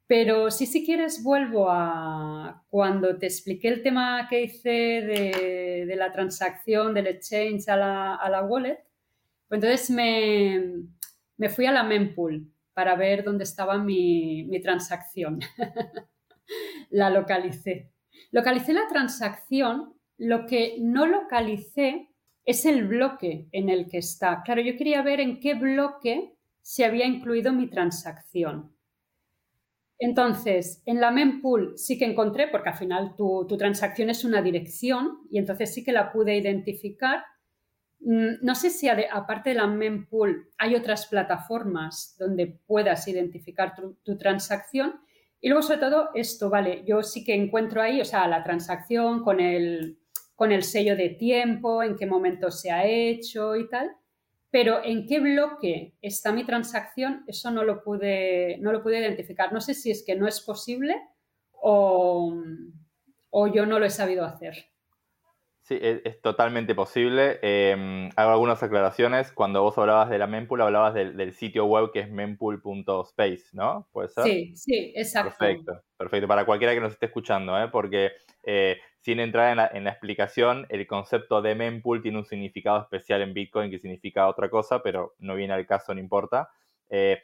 Pero 0.08 0.50
si 0.50 0.66
si 0.66 0.84
quieres 0.84 1.22
vuelvo 1.22 1.66
a 1.70 2.64
cuando 2.68 3.16
te 3.16 3.26
expliqué 3.26 3.68
el 3.68 3.82
tema 3.82 4.26
que 4.28 4.42
hice 4.42 4.70
de, 4.70 5.94
la 5.96 6.10
transacción 6.10 6.94
del 6.94 7.06
exchange 7.08 7.68
a 7.68 7.76
la, 7.76 8.14
a 8.16 8.28
la 8.28 8.42
wallet, 8.42 8.87
entonces 9.50 9.90
me, 9.90 10.84
me, 11.36 11.48
fui 11.48 11.66
a 11.66 11.72
la 11.72 11.82
mempool 11.82 12.52
para 12.74 12.94
ver 12.96 13.24
dónde 13.24 13.44
estaba 13.44 13.78
mi, 13.78 14.44
mi 14.44 14.60
transacción. 14.60 15.40
la 16.90 17.10
localicé. 17.10 17.92
Localicé 18.30 18.72
la 18.72 18.86
transacción, 18.88 19.94
lo 20.16 20.46
que 20.46 20.76
no 20.80 21.06
localicé 21.06 22.08
es 22.44 22.64
el 22.64 22.86
bloque 22.86 23.48
en 23.52 23.68
el 23.68 23.88
que 23.88 23.98
está. 23.98 24.42
Claro, 24.42 24.60
yo 24.60 24.76
quería 24.76 25.02
ver 25.02 25.20
en 25.20 25.40
qué 25.40 25.54
bloque 25.54 26.34
se 26.62 26.84
había 26.84 27.06
incluido 27.06 27.52
mi 27.52 27.68
transacción. 27.68 28.74
Entonces, 29.98 30.82
en 30.86 31.00
la 31.00 31.10
mempool 31.10 31.76
sí 31.76 31.98
que 31.98 32.04
encontré, 32.04 32.48
porque 32.48 32.68
al 32.68 32.76
final 32.76 33.16
tu, 33.16 33.46
transacción 33.58 34.10
es 34.10 34.24
una 34.24 34.42
dirección 34.42 35.18
y 35.30 35.38
entonces 35.38 35.74
sí 35.74 35.82
que 35.82 35.92
la 35.92 36.12
pude 36.12 36.36
identificar. 36.36 37.24
Mm, 38.00 38.42
no 38.42 38.54
sé 38.54 38.70
si 38.70 38.88
aparte 38.88 39.50
de 39.50 39.56
la 39.56 39.66
mempool 39.66 40.50
hay 40.58 40.74
otras 40.74 41.06
plataformas 41.06 42.16
donde 42.18 42.46
puedas 42.66 43.06
identificar 43.08 43.74
tu, 43.76 44.18
transacción. 44.18 45.00
Y 45.40 45.48
luego, 45.48 45.62
sobre 45.62 45.80
todo, 45.80 46.10
esto, 46.14 46.50
vale, 46.50 46.84
yo 46.86 47.02
sí 47.02 47.24
que 47.24 47.34
encuentro 47.34 47.80
ahí, 47.82 48.00
o 48.00 48.04
sea, 48.04 48.26
la 48.26 48.42
transacción 48.42 49.22
con 49.22 49.40
el, 49.40 49.98
con 50.34 50.52
el 50.52 50.62
sello 50.64 50.96
de 50.96 51.10
tiempo, 51.10 51.82
en 51.82 51.96
qué 51.96 52.06
momento 52.06 52.50
se 52.50 52.70
ha 52.70 52.86
hecho 52.86 53.56
y 53.56 53.68
tal. 53.68 53.90
Pero 54.50 54.82
en 54.82 55.06
qué 55.06 55.20
bloque 55.20 55.94
está 56.00 56.32
mi 56.32 56.44
transacción, 56.44 57.22
eso 57.26 57.50
no 57.50 57.64
lo 57.64 57.82
pude, 57.82 58.56
no 58.60 58.72
lo 58.72 58.82
pude 58.82 58.98
identificar. 58.98 59.52
No 59.52 59.60
sé 59.60 59.74
si 59.74 59.90
es 59.90 60.02
que 60.04 60.16
no 60.16 60.26
es 60.26 60.40
posible 60.40 60.96
o, 61.60 62.34
yo 63.52 63.66
no 63.66 63.78
lo 63.78 63.86
he 63.86 63.90
sabido 63.90 64.24
hacer. 64.24 64.66
Sí, 65.68 65.78
es, 65.82 66.22
totalmente 66.22 66.74
posible. 66.74 67.40
Em, 67.42 68.08
hago 68.16 68.30
algunas 68.30 68.62
aclaraciones. 68.62 69.32
Cuando 69.32 69.60
vos 69.60 69.76
hablabas 69.76 70.08
de 70.08 70.16
la 70.16 70.26
mempool, 70.26 70.62
hablabas 70.62 70.94
del, 70.94 71.34
sitio 71.34 71.66
web 71.66 71.90
que 71.92 72.00
es 72.00 72.10
mempool.space, 72.10 73.50
¿no? 73.52 73.86
¿Puede 73.92 74.08
ser? 74.08 74.24
Sí, 74.24 74.56
sí, 74.56 74.92
exacto. 74.96 75.36
Perfecto, 75.38 75.82
perfecto. 75.98 76.26
Para 76.26 76.46
cualquiera 76.46 76.72
que 76.72 76.80
nos 76.80 76.94
esté 76.94 77.04
escuchando, 77.04 77.62
¿eh? 77.62 77.68
porque 77.68 78.12
eh, 78.44 78.78
sin 79.00 79.20
entrar 79.20 79.70
en 79.74 79.84
la, 79.84 79.90
explicación, 79.90 80.64
el 80.70 80.86
concepto 80.86 81.42
de 81.42 81.54
mempool 81.54 82.00
tiene 82.00 82.16
un 82.16 82.24
significado 82.24 82.80
especial 82.80 83.20
en 83.20 83.34
Bitcoin 83.34 83.70
que 83.70 83.78
significa 83.78 84.26
otra 84.26 84.48
cosa, 84.48 84.82
pero 84.82 85.16
no 85.18 85.34
viene 85.34 85.52
al 85.52 85.66
caso, 85.66 85.92
no 85.92 86.00
importa. 86.00 86.48
Eh, 86.88 87.18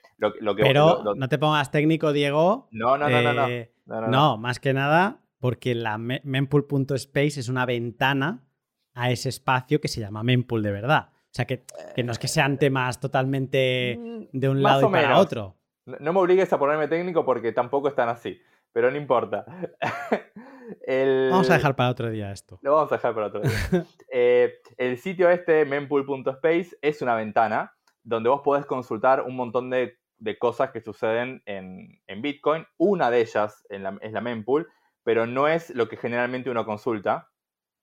pero 0.58 1.14
no 1.16 1.28
te 1.30 1.38
pongas 1.38 1.70
técnico, 1.70 2.12
Diego. 2.12 2.68
No, 2.72 2.98
no, 2.98 3.08
no, 3.08 3.22
no, 3.22 3.48
eh, 3.48 3.72
no, 3.86 4.08
no, 4.08 4.36
más 4.36 4.60
que 4.60 4.74
nada 4.74 5.23
porque 5.44 5.74
la 5.74 5.98
mempool.space 5.98 7.38
es 7.38 7.50
una 7.50 7.66
ventana 7.66 8.46
a 8.94 9.10
ese 9.10 9.28
espacio 9.28 9.78
que 9.78 9.88
se 9.88 10.00
llama 10.00 10.22
mempool 10.22 10.62
de 10.62 10.72
verdad. 10.72 11.10
O 11.12 11.32
sea, 11.32 11.44
que, 11.44 11.66
no 12.02 12.12
es 12.12 12.18
que 12.18 12.28
sean 12.28 12.58
temas 12.58 12.98
totalmente 12.98 13.98
mm, 14.00 14.22
de 14.32 14.48
un 14.48 14.62
lado 14.62 14.88
y 14.88 14.90
para 14.90 15.18
otro. 15.18 15.54
No 15.84 16.14
me 16.14 16.18
obligues 16.18 16.50
a 16.54 16.58
ponerme 16.58 16.88
técnico 16.88 17.26
porque 17.26 17.52
tampoco 17.52 17.88
están 17.88 18.08
así, 18.08 18.40
pero 18.72 18.90
no 18.90 18.96
importa. 18.96 19.44
Vamos 21.30 21.50
a 21.50 21.54
dejar 21.56 21.76
para 21.76 21.90
otro 21.90 22.08
día 22.08 22.32
esto. 22.32 22.58
Lo 22.62 22.76
vamos 22.76 22.90
a 22.90 22.94
dejar 22.94 23.14
para 23.14 23.26
otro 23.26 23.42
día. 23.42 23.84
Eh, 24.10 24.62
el 24.78 24.96
sitio 24.96 25.28
este, 25.28 25.66
mempool.space, 25.66 26.78
es 26.80 27.02
una 27.02 27.16
ventana 27.16 27.74
donde 28.02 28.30
vos 28.30 28.40
podés 28.42 28.64
consultar 28.64 29.20
un 29.20 29.36
montón 29.36 29.68
de, 29.68 29.98
cosas 30.38 30.70
que 30.70 30.80
suceden 30.80 31.42
en, 31.44 32.22
Bitcoin. 32.22 32.64
Una 32.78 33.10
de 33.10 33.20
ellas 33.20 33.62
es 33.68 33.82
la 34.12 34.20
mempool, 34.22 34.66
pero 35.05 35.26
no 35.26 35.47
es 35.47 35.70
lo 35.70 35.89
que 35.89 35.97
generalmente 35.97 36.51
uno 36.51 36.66
consulta. 36.66 37.31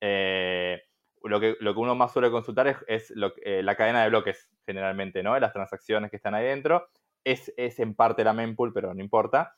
Eh, 0.02 0.82
lo, 1.24 1.40
que, 1.40 1.56
lo 1.60 1.74
que 1.74 1.80
uno 1.80 1.96
más 1.96 2.12
suele 2.12 2.30
consultar 2.30 2.84
es, 2.88 3.14
eh, 3.44 3.64
la 3.64 3.76
cadena 3.76 4.04
de 4.04 4.10
bloques, 4.10 4.50
generalmente, 4.66 5.24
¿no? 5.24 5.40
Las 5.40 5.54
transacciones 5.54 6.10
que 6.10 6.18
están 6.18 6.36
ahí 6.36 6.46
dentro. 6.46 6.88
Es, 7.24 7.54
es 7.56 7.80
en 7.80 7.96
parte 7.96 8.24
la 8.24 8.34
mempool, 8.34 8.74
pero 8.74 8.94
no 8.94 9.02
importa. 9.02 9.54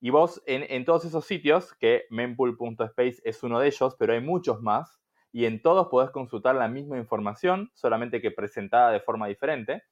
Y 0.00 0.10
vos 0.10 0.42
en, 0.46 0.84
todos 0.84 1.04
esos 1.04 1.24
sitios, 1.24 1.74
que 1.74 2.04
mempool.space 2.10 3.20
es 3.24 3.42
uno 3.42 3.58
de 3.58 3.66
ellos, 3.66 3.96
pero 3.98 4.12
hay 4.12 4.20
muchos 4.20 4.62
más, 4.62 5.00
y 5.32 5.44
en 5.44 5.60
todos 5.60 5.88
podés 5.88 6.10
consultar 6.10 6.54
la 6.54 6.68
misma 6.68 6.98
información, 6.98 7.70
solamente 7.74 8.20
que 8.20 8.30
presentada 8.30 8.92
de 8.92 9.00
forma 9.00 9.26
diferente. 9.26 9.82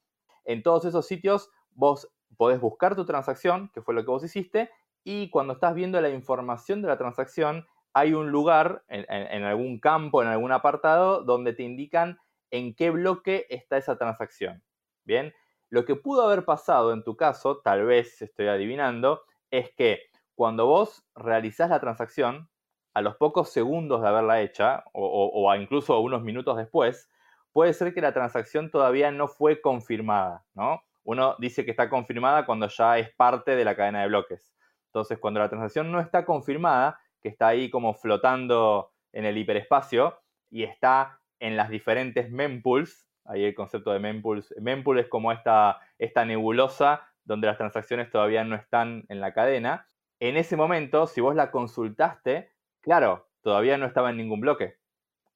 En 0.45 0.62
todos 0.62 0.85
esos 0.85 1.07
sitios 1.07 1.51
vos 1.73 2.09
podés 2.37 2.61
buscar 2.61 2.95
tu 2.95 3.05
transacción, 3.05 3.70
que 3.74 3.83
fue 3.83 3.95
lo 3.95 4.05
que 4.05 4.11
vos 4.11 4.23
hiciste, 4.23 4.70
y 5.09 5.31
cuando 5.31 5.53
estás 5.53 5.73
viendo 5.77 6.01
la 6.01 6.09
información 6.09 6.83
de 6.83 6.89
la 6.89 6.99
transacción, 6.99 7.65
hay 7.93 8.12
un 8.12 8.33
lugar 8.33 8.83
en, 8.89 9.45
algún 9.45 9.78
campo, 9.78 10.20
en 10.20 10.27
algún 10.27 10.51
apartado, 10.51 11.23
donde 11.23 11.53
te 11.53 11.62
indican 11.62 12.19
en 12.51 12.74
qué 12.74 12.91
bloque 12.91 13.47
está 13.49 13.77
esa 13.77 13.97
transacción. 13.99 14.65
Bien, 15.05 15.33
lo 15.70 15.85
que 15.85 15.95
pudo 15.95 16.24
haber 16.24 16.45
pasado 16.45 16.93
en 16.93 17.05
tu 17.05 17.16
caso, 17.16 17.59
tal 17.59 17.87
vez 17.87 18.20
estoy 18.20 18.49
adivinando, 18.49 19.23
es 19.53 19.73
que 19.77 20.01
cuando 20.35 20.66
vos 20.66 21.07
realizás 21.15 21.70
la 21.70 21.78
transacción, 21.78 22.51
a 22.93 23.01
los 23.01 23.15
pocos 23.15 23.51
segundos 23.51 24.03
de 24.03 24.09
haberla 24.09 24.41
hecha, 24.41 24.83
o, 24.93 25.55
incluso 25.55 26.01
unos 26.01 26.24
minutos 26.24 26.57
después, 26.57 27.09
puede 27.53 27.74
ser 27.74 27.95
que 27.95 28.01
la 28.01 28.12
transacción 28.12 28.73
todavía 28.73 29.12
no 29.12 29.28
fue 29.28 29.61
confirmada, 29.61 30.45
¿no? 30.53 30.83
Uno 31.05 31.37
dice 31.39 31.65
que 31.65 31.70
está 31.70 31.89
confirmada 31.89 32.45
cuando 32.45 32.66
ya 32.66 32.99
es 32.99 33.15
parte 33.15 33.55
de 33.55 33.65
la 33.65 33.77
cadena 33.77 34.01
de 34.01 34.09
bloques. 34.09 34.56
Entonces, 34.97 35.18
cuando 35.18 35.40
la 35.40 35.51
transacción 35.51 35.93
no 35.93 36.01
está 36.01 36.24
confirmada, 36.24 36.98
que 37.20 37.28
está 37.28 37.48
ahí 37.48 37.68
como 37.68 37.93
flotando 37.93 38.93
en 39.12 39.27
el 39.27 39.36
hiperespacio 39.36 40.18
y 40.51 40.62
está 40.62 41.20
en 41.39 41.55
las 41.55 41.68
diferentes 41.68 42.31
mempools, 42.31 43.06
ahí 43.27 43.44
el 43.44 43.55
concepto 43.55 43.93
de 43.93 43.98
mempools, 43.98 44.55
mempool 44.59 44.98
es 44.98 45.09
como 45.09 45.32
esta, 45.32 45.81
esta 45.98 46.24
nebulosa 46.24 47.06
donde 47.24 47.47
las 47.47 47.59
transacciones 47.59 48.10
todavía 48.10 48.43
no 48.44 48.56
están 48.56 49.05
en 49.10 49.20
la 49.20 49.35
cadena, 49.35 49.86
en 50.18 50.39
ese 50.39 50.56
momento, 50.56 51.06
si 51.06 51.20
vos 51.20 51.35
la 51.35 51.51
consultaste, 51.51 52.48
claro, 52.81 53.28
todavía 53.43 53.77
no 53.77 53.85
estaba 53.85 54.09
en 54.09 54.16
ningún 54.16 54.40
bloque. 54.40 54.77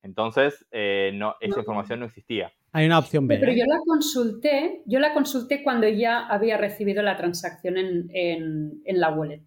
Entonces, 0.03 0.67
eh, 0.71 1.11
no, 1.13 1.37
esa 1.41 1.59
información 1.59 2.01
no 2.01 2.07
existía. 2.07 2.51
Hay 2.73 2.87
una 2.87 2.99
opción 2.99 3.27
B. 3.27 3.39
Pero 3.39 3.53
¿eh? 3.53 3.59
yo 3.59 3.65
la 3.65 3.79
consulté, 3.85 4.83
yo 4.87 5.01
la 5.01 5.13
consulté 5.13 5.63
cuando 5.63 5.89
ya 5.89 6.27
había 6.27 6.57
recibido 6.57 7.03
la 7.03 7.17
transacción 7.17 7.77
en, 7.77 8.83
la 8.87 9.11
wallet. 9.11 9.43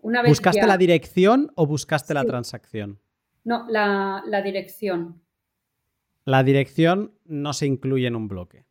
Una 0.00 0.22
vez 0.22 0.30
¿Buscaste 0.30 0.66
la 0.66 0.78
dirección 0.78 1.50
o 1.56 1.66
buscaste 1.66 2.14
la 2.14 2.24
transacción? 2.24 3.00
No, 3.44 3.66
la, 3.68 4.22
la 4.26 4.42
dirección. 4.42 5.20
La 6.24 6.42
dirección 6.42 7.12
no 7.24 7.52
se 7.52 7.66
incluye 7.66 8.06
en 8.06 8.14
un 8.14 8.28
bloque. 8.28 8.64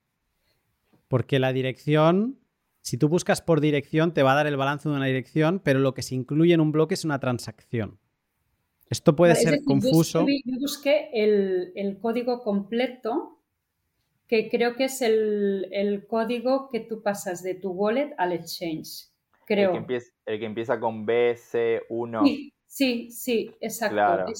Porque 1.07 1.39
la 1.39 1.51
dirección 1.51 2.39
si 2.81 2.97
tú 2.97 3.09
buscas 3.09 3.41
por 3.41 3.61
dirección, 3.61 4.13
te 4.13 4.23
va 4.23 4.31
a 4.31 4.35
dar 4.35 4.47
el 4.47 4.57
balance 4.57 4.89
de 4.89 4.95
una 4.95 5.05
dirección, 5.05 5.61
pero 5.63 5.79
lo 5.79 5.93
que 5.93 6.01
se 6.01 6.15
incluye 6.15 6.53
en 6.53 6.61
un 6.61 6.71
bloque 6.71 6.93
es 6.93 7.05
una 7.05 7.19
transacción. 7.19 7.99
Esto 8.89 9.15
puede 9.15 9.35
ser 9.35 9.63
confuso. 9.63 10.25
Yo, 10.27 10.59
busqué 10.59 11.09
el, 11.13 11.99
código 12.01 12.41
completo, 12.41 13.38
que 14.29 14.49
creo 14.49 14.75
que 14.77 14.85
es 14.85 15.01
el, 15.01 16.05
código 16.07 16.69
que 16.69 16.79
tú 16.79 17.03
pasas 17.03 17.43
de 17.43 17.55
tu 17.55 17.71
wallet 17.71 18.13
al 18.17 18.31
exchange. 18.31 19.09
Creo. 19.45 19.75
El 19.75 20.39
que 20.39 20.45
empieza, 20.45 20.79
con 20.79 21.05
BC1. 21.05 22.23
Sí, 22.23 22.53
sí, 22.65 23.11
sí 23.11 23.51
exacto. 23.59 24.31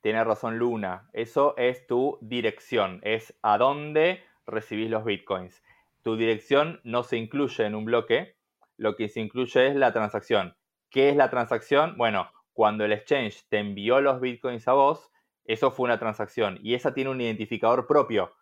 Tiene 0.00 0.22
razón 0.22 0.58
Luna. 0.58 1.10
Eso 1.12 1.56
es 1.56 1.86
tu 1.88 2.18
dirección, 2.20 3.00
es 3.02 3.34
a 3.42 3.58
dónde 3.58 4.20
recibís 4.46 4.88
los 4.90 5.04
bitcoins 5.04 5.60
tu 6.08 6.16
dirección 6.16 6.80
no 6.84 7.02
se 7.02 7.18
incluye 7.18 7.66
en 7.66 7.74
un 7.74 7.84
bloque, 7.84 8.34
lo 8.78 8.96
que 8.96 9.10
se 9.10 9.20
incluye 9.20 9.66
es 9.68 9.76
la 9.76 9.92
transacción. 9.92 10.56
¿Qué 10.88 11.10
es 11.10 11.16
la 11.16 11.28
transacción? 11.28 11.98
Bueno, 11.98 12.30
cuando 12.54 12.86
el 12.86 12.92
exchange 12.92 13.44
te 13.50 13.58
envió 13.58 14.00
los 14.00 14.18
bitcoins 14.18 14.66
a 14.68 14.72
vos, 14.72 15.10
eso 15.44 15.70
fue 15.70 15.84
una 15.84 15.98
transacción 15.98 16.60
y 16.62 16.72
esa 16.72 16.94
tiene 16.94 17.10
un 17.10 17.20
identificador 17.20 17.86
propio, 17.86 18.32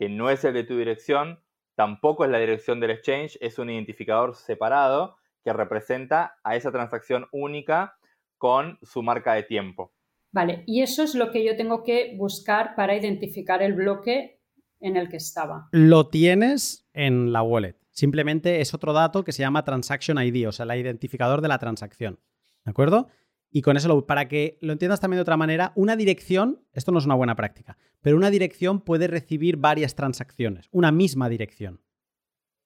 que 0.00 0.08
no 0.08 0.30
es 0.30 0.42
el 0.46 0.54
de 0.54 0.64
tu 0.64 0.78
dirección, 0.78 1.40
tampoco 1.74 2.24
es 2.24 2.30
la 2.30 2.38
dirección 2.38 2.80
del 2.80 2.92
exchange, 2.92 3.36
es 3.42 3.58
un 3.58 3.68
identificador 3.68 4.34
separado 4.34 5.18
que 5.44 5.52
representa 5.52 6.38
a 6.42 6.56
esa 6.56 6.72
transacción 6.72 7.26
única 7.32 7.98
con 8.38 8.78
su 8.80 9.02
marca 9.02 9.34
de 9.34 9.42
tiempo. 9.42 9.92
Vale, 10.32 10.64
y 10.66 10.80
eso 10.80 11.02
es 11.02 11.14
lo 11.14 11.30
que 11.30 11.44
yo 11.44 11.54
tengo 11.54 11.84
que 11.84 12.14
buscar 12.16 12.74
para 12.76 12.96
identificar 12.96 13.62
el 13.62 13.74
bloque 13.74 14.40
en 14.80 14.96
el 14.96 15.10
que 15.10 15.18
estaba. 15.18 15.68
Lo 15.72 16.08
tienes 16.08 16.88
en 16.94 17.34
la 17.34 17.42
wallet. 17.42 17.76
Simplemente 17.90 18.62
es 18.62 18.72
otro 18.72 18.94
dato 18.94 19.22
que 19.22 19.32
se 19.32 19.42
llama 19.42 19.66
Transaction 19.66 20.16
ID, 20.16 20.48
o 20.48 20.52
sea, 20.52 20.64
el 20.64 20.80
identificador 20.80 21.42
de 21.42 21.48
la 21.48 21.58
transacción. 21.58 22.18
¿De 22.64 22.70
acuerdo? 22.70 23.08
Y 23.50 23.62
con 23.62 23.76
eso, 23.76 24.06
para 24.06 24.28
que 24.28 24.58
lo 24.60 24.72
entiendas 24.72 25.00
también 25.00 25.18
de 25.18 25.22
otra 25.22 25.36
manera, 25.36 25.72
una 25.74 25.96
dirección, 25.96 26.64
esto 26.72 26.92
no 26.92 26.98
es 26.98 27.04
una 27.04 27.16
buena 27.16 27.34
práctica, 27.34 27.76
pero 28.00 28.16
una 28.16 28.30
dirección 28.30 28.80
puede 28.80 29.08
recibir 29.08 29.56
varias 29.56 29.96
transacciones, 29.96 30.68
una 30.70 30.92
misma 30.92 31.28
dirección. 31.28 31.80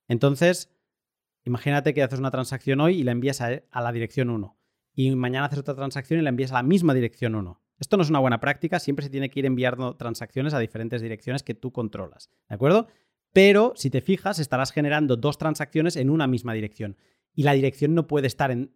Entonces, 0.09 0.71
imagínate 1.45 1.95
que 1.95 2.03
haces 2.03 2.19
una 2.19 2.31
transacción 2.31 2.81
hoy 2.81 3.01
y 3.01 3.03
la 3.03 3.13
envías 3.13 3.41
a, 3.41 3.63
a 3.71 3.83
la 3.83 3.93
dirección 3.93 4.29
1. 4.29 4.59
Y 4.95 5.15
mañana 5.17 5.47
haces 5.47 5.59
otra 5.59 5.75
transacción 5.75 6.21
y 6.21 6.23
la 6.23 6.29
envías 6.29 6.53
a 6.53 6.57
la 6.57 6.63
misma 6.63 6.93
dirección 6.93 7.35
1. 7.35 7.61
Esto 7.81 7.97
no 7.97 8.03
es 8.03 8.11
una 8.11 8.21
buena 8.21 8.41
práctica, 8.41 8.79
siempre 8.79 9.05
se 9.05 9.11
tiene 9.11 9.31
que 9.31 9.41
ir 9.41 9.47
enviando 9.47 9.97
transacciones 9.97 10.55
a 10.55 10.59
diferentes 10.59 11.03
direcciones 11.03 11.43
que 11.43 11.55
tú 11.55 11.73
controlas, 11.73 12.31
¿de 12.49 12.55
acuerdo? 12.55 12.87
Pero 13.33 13.73
si 13.75 13.91
te 13.91 14.01
fijas, 14.01 14.39
estarás 14.39 14.71
generando 14.71 15.17
dos 15.17 15.39
transacciones 15.39 15.97
en 15.97 16.11
una 16.11 16.29
misma 16.29 16.55
dirección 16.55 16.97
y 17.35 17.43
la 17.43 17.53
dirección 17.53 17.95
no 17.95 18.07
puede 18.07 18.29
estar 18.29 18.53
en 18.53 18.73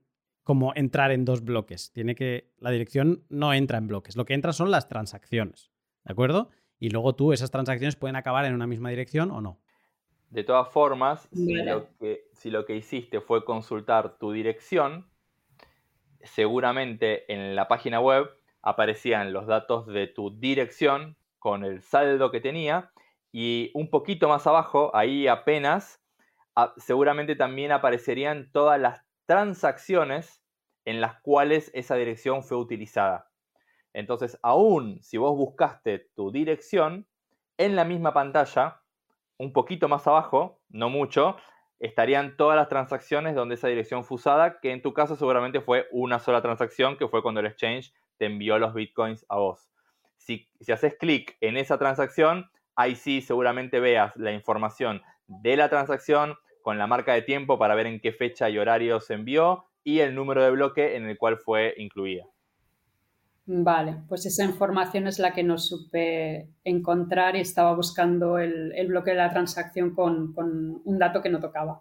como 0.48 0.72
entrar 0.74 1.12
en 1.12 1.26
dos 1.26 1.44
bloques. 1.44 1.92
Tiene 1.92 2.14
que 2.14 2.54
la 2.58 2.70
dirección 2.70 3.22
no 3.28 3.52
entra 3.52 3.76
en 3.76 3.86
bloques, 3.86 4.16
lo 4.16 4.24
que 4.24 4.32
entra 4.32 4.54
son 4.54 4.70
las 4.70 4.88
transacciones, 4.88 5.70
¿de 6.06 6.12
acuerdo? 6.12 6.48
Y 6.78 6.88
luego 6.88 7.14
tú 7.14 7.34
esas 7.34 7.50
transacciones 7.50 7.96
pueden 7.96 8.16
acabar 8.16 8.46
en 8.46 8.54
una 8.54 8.66
misma 8.66 8.88
dirección 8.88 9.30
o 9.30 9.42
no. 9.42 9.60
De 10.30 10.44
todas 10.44 10.66
formas, 10.70 11.28
si 11.34 11.52
lo, 11.52 11.94
que, 11.98 12.30
si 12.32 12.50
lo 12.50 12.64
que 12.64 12.76
hiciste 12.76 13.20
fue 13.20 13.44
consultar 13.44 14.16
tu 14.16 14.32
dirección, 14.32 15.10
seguramente 16.22 17.30
en 17.30 17.54
la 17.54 17.68
página 17.68 18.00
web 18.00 18.30
aparecían 18.62 19.34
los 19.34 19.46
datos 19.46 19.86
de 19.86 20.06
tu 20.06 20.30
dirección 20.30 21.18
con 21.38 21.62
el 21.62 21.82
saldo 21.82 22.30
que 22.30 22.40
tenía 22.40 22.90
y 23.32 23.70
un 23.74 23.90
poquito 23.90 24.30
más 24.30 24.46
abajo, 24.46 24.96
ahí 24.96 25.28
apenas, 25.28 26.02
seguramente 26.78 27.36
también 27.36 27.70
aparecerían 27.70 28.50
todas 28.50 28.80
las 28.80 29.07
transacciones 29.28 30.42
en 30.86 31.02
las 31.02 31.20
cuales 31.20 31.70
esa 31.74 31.96
dirección 31.96 32.42
fue 32.42 32.56
utilizada. 32.56 33.28
Entonces, 33.92 34.38
aún 34.42 35.02
si 35.02 35.18
vos 35.18 35.36
buscaste 35.36 36.08
tu 36.16 36.32
dirección, 36.32 37.06
en 37.58 37.76
la 37.76 37.84
misma 37.84 38.14
pantalla, 38.14 38.80
un 39.36 39.52
poquito 39.52 39.86
más 39.86 40.06
abajo, 40.06 40.62
no 40.70 40.88
mucho, 40.88 41.36
estarían 41.78 42.38
todas 42.38 42.56
las 42.56 42.70
transacciones 42.70 43.34
donde 43.34 43.56
esa 43.56 43.68
dirección 43.68 44.02
fue 44.02 44.14
usada, 44.14 44.60
que 44.60 44.72
en 44.72 44.80
tu 44.80 44.94
caso 44.94 45.14
seguramente 45.14 45.60
fue 45.60 45.86
una 45.92 46.20
sola 46.20 46.40
transacción, 46.40 46.96
que 46.96 47.08
fue 47.08 47.22
cuando 47.22 47.40
el 47.40 47.46
exchange 47.46 47.92
te 48.16 48.24
envió 48.24 48.58
los 48.58 48.72
bitcoins 48.72 49.26
a 49.28 49.36
vos. 49.36 49.68
Si, 50.16 50.48
si 50.58 50.72
haces 50.72 50.96
clic 50.98 51.36
en 51.42 51.58
esa 51.58 51.76
transacción, 51.78 52.50
ahí 52.76 52.96
sí 52.96 53.20
seguramente 53.20 53.78
veas 53.78 54.16
la 54.16 54.32
información 54.32 55.02
de 55.26 55.56
la 55.58 55.68
transacción 55.68 56.38
con 56.68 56.76
la 56.76 56.86
marca 56.86 57.14
de 57.14 57.22
tiempo 57.22 57.58
para 57.58 57.74
ver 57.74 57.86
en 57.86 57.98
qué 57.98 58.12
fecha 58.12 58.50
y 58.50 58.58
horario 58.58 59.00
se 59.00 59.14
envió 59.14 59.64
y 59.84 60.00
el 60.00 60.14
número 60.14 60.44
de 60.44 60.50
bloque 60.50 60.96
en 60.96 61.06
el 61.08 61.16
cual 61.16 61.38
fue 61.38 61.72
incluida. 61.78 62.26
Vale, 63.46 64.02
pues 64.06 64.26
esa 64.26 64.44
información 64.44 65.06
es 65.06 65.18
la 65.18 65.32
que 65.32 65.42
no 65.42 65.56
supe 65.56 66.50
encontrar 66.64 67.36
y 67.36 67.40
estaba 67.40 67.74
buscando 67.74 68.38
el, 68.38 68.86
bloque 68.86 69.12
de 69.12 69.16
la 69.16 69.30
transacción 69.30 69.94
con, 69.94 70.34
un 70.36 70.98
dato 70.98 71.22
que 71.22 71.30
no 71.30 71.40
tocaba. 71.40 71.80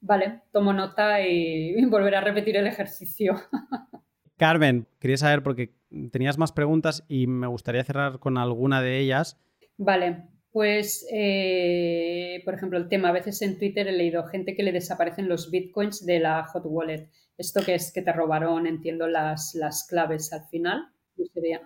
Vale, 0.00 0.42
tomo 0.52 0.72
nota 0.72 1.20
y, 1.26 1.74
y 1.76 1.84
volveré 1.86 2.18
a 2.18 2.20
repetir 2.20 2.56
el 2.56 2.68
ejercicio. 2.68 3.34
Carmen, 4.36 4.86
quería 5.00 5.16
saber 5.16 5.42
porque 5.42 5.74
tenías 6.12 6.38
más 6.38 6.52
preguntas 6.52 7.04
y 7.08 7.26
me 7.26 7.48
gustaría 7.48 7.82
cerrar 7.82 8.20
con 8.20 8.38
alguna 8.38 8.80
de 8.80 9.00
ellas. 9.00 9.40
Vale, 9.76 10.28
pues, 10.52 11.06
eh, 11.12 12.42
por 12.44 12.54
ejemplo, 12.54 12.78
el 12.78 12.88
tema, 12.88 13.10
a 13.10 13.12
veces 13.12 13.40
en 13.42 13.58
Twitter 13.58 13.86
he 13.86 13.92
leído 13.92 14.26
gente 14.26 14.54
que 14.54 14.62
le 14.62 14.72
desaparecen 14.72 15.28
los 15.28 15.50
bitcoins 15.50 16.04
de 16.04 16.20
la 16.20 16.44
hot 16.44 16.64
wallet. 16.66 17.08
¿Esto 17.38 17.64
que 17.64 17.74
es 17.74 17.92
que 17.92 18.02
te 18.02 18.12
robaron, 18.12 18.66
entiendo, 18.66 19.06
las, 19.06 19.54
las 19.54 19.86
claves 19.86 20.32
al 20.32 20.46
final? 20.48 20.88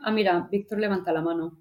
Ah, 0.03 0.11
mira, 0.11 0.49
Víctor 0.51 0.79
levanta 0.79 1.13
la 1.13 1.23
mano. 1.23 1.59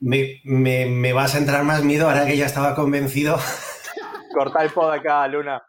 Me, 0.00 1.12
vas 1.12 1.34
a 1.34 1.38
entrar 1.38 1.64
más 1.64 1.84
miedo 1.84 2.08
ahora 2.08 2.26
que 2.26 2.36
ya 2.36 2.46
estaba 2.46 2.74
convencido. 2.74 3.36
Corta 4.32 4.62
el 4.62 4.70
pod 4.70 4.90
acá, 4.90 5.26
Luna. 5.28 5.62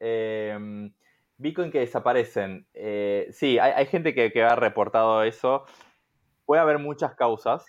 Eh, 0.00 0.90
Bitcoin 1.38 1.70
que 1.70 1.80
desaparecen. 1.80 2.66
Eh, 2.74 3.28
sí, 3.30 3.58
hay, 3.58 3.86
gente 3.86 4.14
que, 4.14 4.42
ha 4.42 4.56
reportado 4.56 5.22
eso. 5.22 5.64
Puede 6.44 6.60
haber 6.60 6.78
muchas 6.78 7.14
causas. 7.14 7.64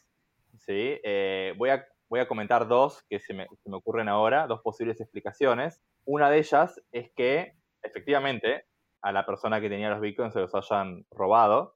¿Sí? 0.69 0.99
Eh, 1.03 1.55
voy, 1.57 1.71
a, 1.71 1.83
voy 2.09 2.19
a 2.19 2.27
comentar 2.27 2.67
dos 2.67 3.03
que 3.09 3.19
se 3.19 3.33
me, 3.33 3.47
me 3.65 3.77
ocurren 3.77 4.07
ahora, 4.07 4.45
dos 4.45 4.61
posibles 4.61 5.01
explicaciones. 5.01 5.81
Una 6.05 6.29
de 6.29 6.37
ellas 6.37 6.79
es 6.91 7.11
que, 7.15 7.53
efectivamente, 7.81 8.65
a 9.01 9.11
la 9.11 9.25
persona 9.25 9.59
que 9.59 9.69
tenía 9.69 9.89
los 9.89 9.99
bitcoins 9.99 10.33
se 10.33 10.41
los 10.41 10.53
hayan 10.53 11.05
robado. 11.09 11.75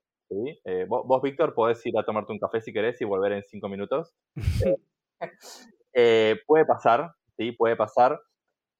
Eh, 0.65 0.85
vos, 0.87 1.21
Víctor, 1.23 1.55
podés 1.55 1.83
ir 1.87 1.97
a 1.97 2.05
tomarte 2.05 2.33
un 2.33 2.39
café 2.39 2.61
si 2.61 2.71
querés 2.71 3.01
y 3.01 3.05
volver 3.05 3.33
en 3.33 3.43
cinco 3.43 3.67
minutos. 3.67 4.13
Eh, 5.95 6.37
puede 6.47 6.65
pasar, 6.65 7.13
¿sí? 7.37 7.51
Puede 7.51 7.75
pasar. 7.75 8.19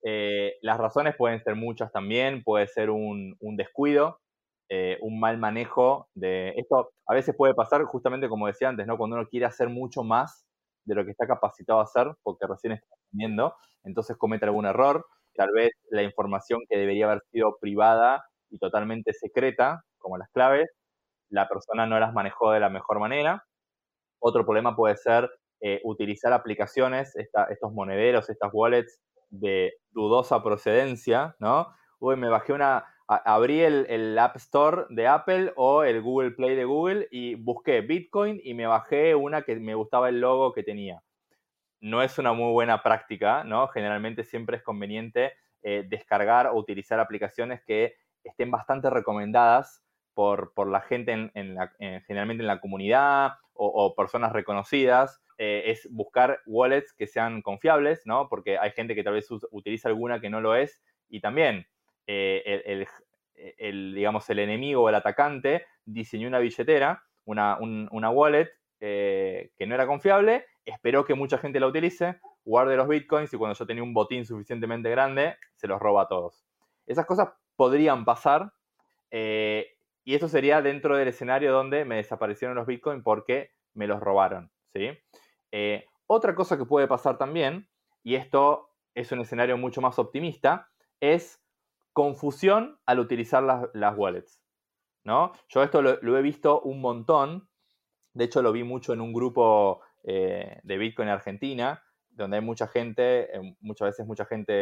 Eh, 0.04 0.56
las 0.64 0.80
razones 0.80 1.16
pueden 1.16 1.40
ser 1.44 1.56
muchas 1.56 1.92
también, 1.92 2.44
puede 2.44 2.66
ser 2.66 2.90
un, 2.90 3.38
descuido, 3.56 4.20
un 5.02 5.20
mal 5.20 5.38
manejo 5.38 6.08
de 6.16 6.50
esto. 6.58 6.92
A 7.08 7.14
veces 7.14 7.36
puede 7.38 7.54
pasar, 7.54 7.84
justamente 7.84 8.28
como 8.28 8.48
decía 8.48 8.70
antes, 8.70 8.88
¿no? 8.88 8.98
Cuando 8.98 9.18
uno 9.18 9.28
quiere 9.28 9.46
hacer 9.46 9.70
mucho 9.70 10.04
más 10.04 10.46
de 10.86 10.96
lo 10.96 11.06
que 11.06 11.12
está 11.12 11.28
capacitado 11.28 11.80
a 11.80 11.84
hacer, 11.84 12.12
porque 12.24 12.48
recién 12.48 12.74
está 12.74 12.88
aprendiendo, 12.96 13.56
entonces 13.84 14.18
comete 14.18 14.46
algún 14.46 14.66
error. 14.66 15.06
Tal 15.36 15.50
vez 15.54 15.72
la 15.90 16.04
información 16.04 16.62
que 16.70 16.78
debería 16.78 17.06
haber 17.06 17.22
sido 17.32 17.58
privada 17.60 18.24
y 18.50 18.60
totalmente 18.60 19.14
secreta, 19.14 19.84
como 19.98 20.18
las 20.18 20.30
claves, 20.32 20.70
la 21.30 21.48
persona 21.48 21.86
no 21.88 22.00
las 22.00 22.14
manejó 22.14 22.52
de 22.52 22.60
la 22.60 22.70
mejor 22.70 23.00
manera. 23.00 23.44
Otro 24.20 24.46
problema 24.46 24.76
puede 24.76 24.96
ser 24.98 25.30
eh, 25.62 25.82
utilizar 25.84 26.34
aplicaciones, 26.34 27.16
estos 27.16 27.74
monederos, 27.74 28.30
estas 28.30 28.52
wallets 28.54 29.02
de 29.30 29.74
dudosa 29.92 30.44
procedencia, 30.44 31.36
¿no? 31.40 31.68
Uy, 32.00 32.18
me 32.18 32.30
bajé 32.30 32.54
una, 32.54 32.86
abrí 33.08 33.62
el, 33.62 34.18
App 34.18 34.36
Store 34.38 34.86
de 34.90 35.08
Apple 35.08 35.54
o 35.56 35.84
el 35.84 36.02
Google 36.02 36.32
Play 36.32 36.56
de 36.56 36.66
Google 36.66 37.08
y 37.12 37.36
busqué 37.36 37.82
Bitcoin 37.82 38.40
y 38.44 38.54
me 38.54 38.68
bajé 38.68 39.16
una 39.16 39.42
que 39.42 39.56
me 39.56 39.76
gustaba 39.76 40.10
el 40.10 40.22
logo 40.22 40.54
que 40.54 40.64
tenía. 40.64 41.04
No 41.82 42.02
es 42.02 42.18
una 42.18 42.34
muy 42.34 42.52
buena 42.52 42.82
práctica, 42.82 43.44
¿no? 43.44 43.68
Generalmente 43.68 44.24
siempre 44.24 44.58
es 44.58 44.64
conveniente 44.64 45.34
eh, 45.62 45.86
descargar 45.88 46.48
o 46.48 46.56
utilizar 46.56 47.00
aplicaciones 47.00 47.62
que 47.66 47.96
estén 48.24 48.52
bastante 48.52 48.90
recomendadas 48.90 49.84
por, 50.14 50.52
la 50.68 50.82
gente 50.82 51.12
en, 51.34 51.56
la, 51.56 51.74
generalmente 52.06 52.44
en 52.44 52.48
la 52.48 52.62
comunidad 52.62 53.34
o, 53.54 53.96
personas 53.96 54.32
reconocidas, 54.32 55.22
eh, 55.38 55.64
es 55.68 55.88
buscar 55.92 56.40
wallets 56.46 56.94
que 56.94 57.08
sean 57.08 57.42
confiables, 57.42 58.02
¿no? 58.06 58.30
Porque 58.30 58.58
hay 58.58 58.72
gente 58.72 58.96
que 58.96 59.04
tal 59.04 59.14
vez 59.14 59.28
utiliza 59.52 59.90
alguna 59.90 60.20
que 60.20 60.30
no 60.30 60.42
lo 60.42 60.56
es 60.56 60.84
y 61.10 61.20
también 61.20 61.68
eh, 62.08 62.86
el, 63.58 63.94
digamos, 63.94 64.30
el 64.30 64.40
enemigo 64.40 64.84
o 64.84 64.90
el 64.90 64.96
atacante 64.96 65.66
diseñó 65.86 66.28
una 66.28 66.40
billetera, 66.40 67.04
una, 67.26 67.58
una 67.60 68.10
wallet 68.10 68.50
eh, 68.80 69.52
que 69.58 69.66
no 69.66 69.76
era 69.76 69.88
confiable, 69.88 70.46
esperó 70.66 71.06
que 71.06 71.14
mucha 71.14 71.38
gente 71.38 71.60
la 71.60 71.68
utilice, 71.68 72.20
guarde 72.46 72.76
los 72.76 72.88
bitcoins 72.88 73.34
y 73.34 73.38
cuando 73.38 73.58
yo 73.58 73.66
tenía 73.66 73.84
un 73.84 73.94
botín 73.94 74.26
suficientemente 74.26 74.90
grande, 74.90 75.38
se 75.56 75.68
los 75.68 75.80
roba 75.80 76.04
a 76.04 76.08
todos. 76.08 76.46
Esas 76.86 77.06
cosas 77.06 77.30
podrían 77.56 78.04
pasar 78.04 78.52
y 80.06 80.16
eso 80.16 80.28
sería 80.28 80.62
dentro 80.62 80.98
del 80.98 81.08
escenario 81.08 81.54
donde 81.54 81.86
me 81.86 81.96
desaparecieron 81.96 82.56
los 82.56 82.68
Bitcoin 82.68 83.04
porque 83.04 83.52
me 83.74 83.88
los 83.88 84.00
robaron. 84.02 84.52
¿sí? 84.74 84.90
Eh, 85.52 85.86
otra 86.08 86.36
cosa 86.36 86.58
que 86.58 86.66
puede 86.66 86.88
pasar 86.88 87.18
también, 87.18 87.70
y 88.04 88.16
esto 88.16 88.70
es 88.96 89.12
un 89.12 89.22
escenario 89.22 89.58
mucho 89.58 89.82
más 89.82 89.98
optimista, 89.98 90.70
es 91.00 91.42
confusión 91.94 92.80
al 92.86 93.00
utilizar 93.00 93.44
las, 93.74 93.98
wallets. 93.98 94.42
¿no? 95.04 95.32
Yo 95.50 95.64
esto 95.64 95.82
lo, 95.82 96.18
he 96.18 96.22
visto 96.22 96.62
un 96.62 96.82
montón. 96.82 97.48
De 98.14 98.26
hecho, 98.26 98.42
lo 98.42 98.52
vi 98.52 98.64
mucho 98.64 98.94
en 98.94 99.02
un 99.02 99.14
grupo 99.14 99.82
eh, 100.04 100.60
de 100.64 100.78
Bitcoin 100.78 101.10
Argentina, 101.10 101.84
donde 102.10 102.38
hay 102.38 102.44
mucha 102.44 102.68
gente, 102.68 103.36
eh, 103.36 103.56
muchas 103.62 103.88
veces 103.88 104.06
mucha 104.06 104.26
gente 104.26 104.54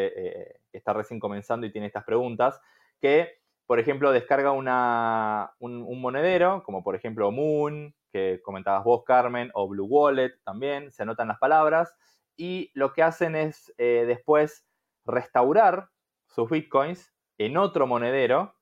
que 0.71 0.77
está 0.77 0.93
recién 0.93 1.19
comenzando 1.19 1.65
y 1.65 1.71
tiene 1.71 1.87
estas 1.87 2.03
preguntas, 2.03 2.61
que 2.99 3.41
por 3.71 3.79
ejemplo, 3.79 4.11
descarga 4.11 4.51
un, 4.51 6.01
monedero, 6.01 6.61
como 6.63 6.83
por 6.83 6.93
ejemplo 6.93 7.31
Moon, 7.31 7.95
que 8.11 8.41
comentabas 8.43 8.83
vos, 8.83 9.05
Carmen, 9.05 9.49
o 9.53 9.65
Blue 9.69 9.85
Wallet 9.85 10.33
también, 10.43 10.91
se 10.91 11.03
anotan 11.03 11.29
las 11.29 11.39
palabras, 11.39 11.95
y 12.35 12.69
lo 12.73 12.91
que 12.91 13.01
hacen 13.01 13.33
es 13.37 13.73
eh, 13.77 14.03
después 14.05 14.65
restaurar 15.05 15.87
sus 16.27 16.49
bitcoins 16.49 17.13
en 17.45 17.57
otro 17.57 17.87
monedero, 17.87 18.55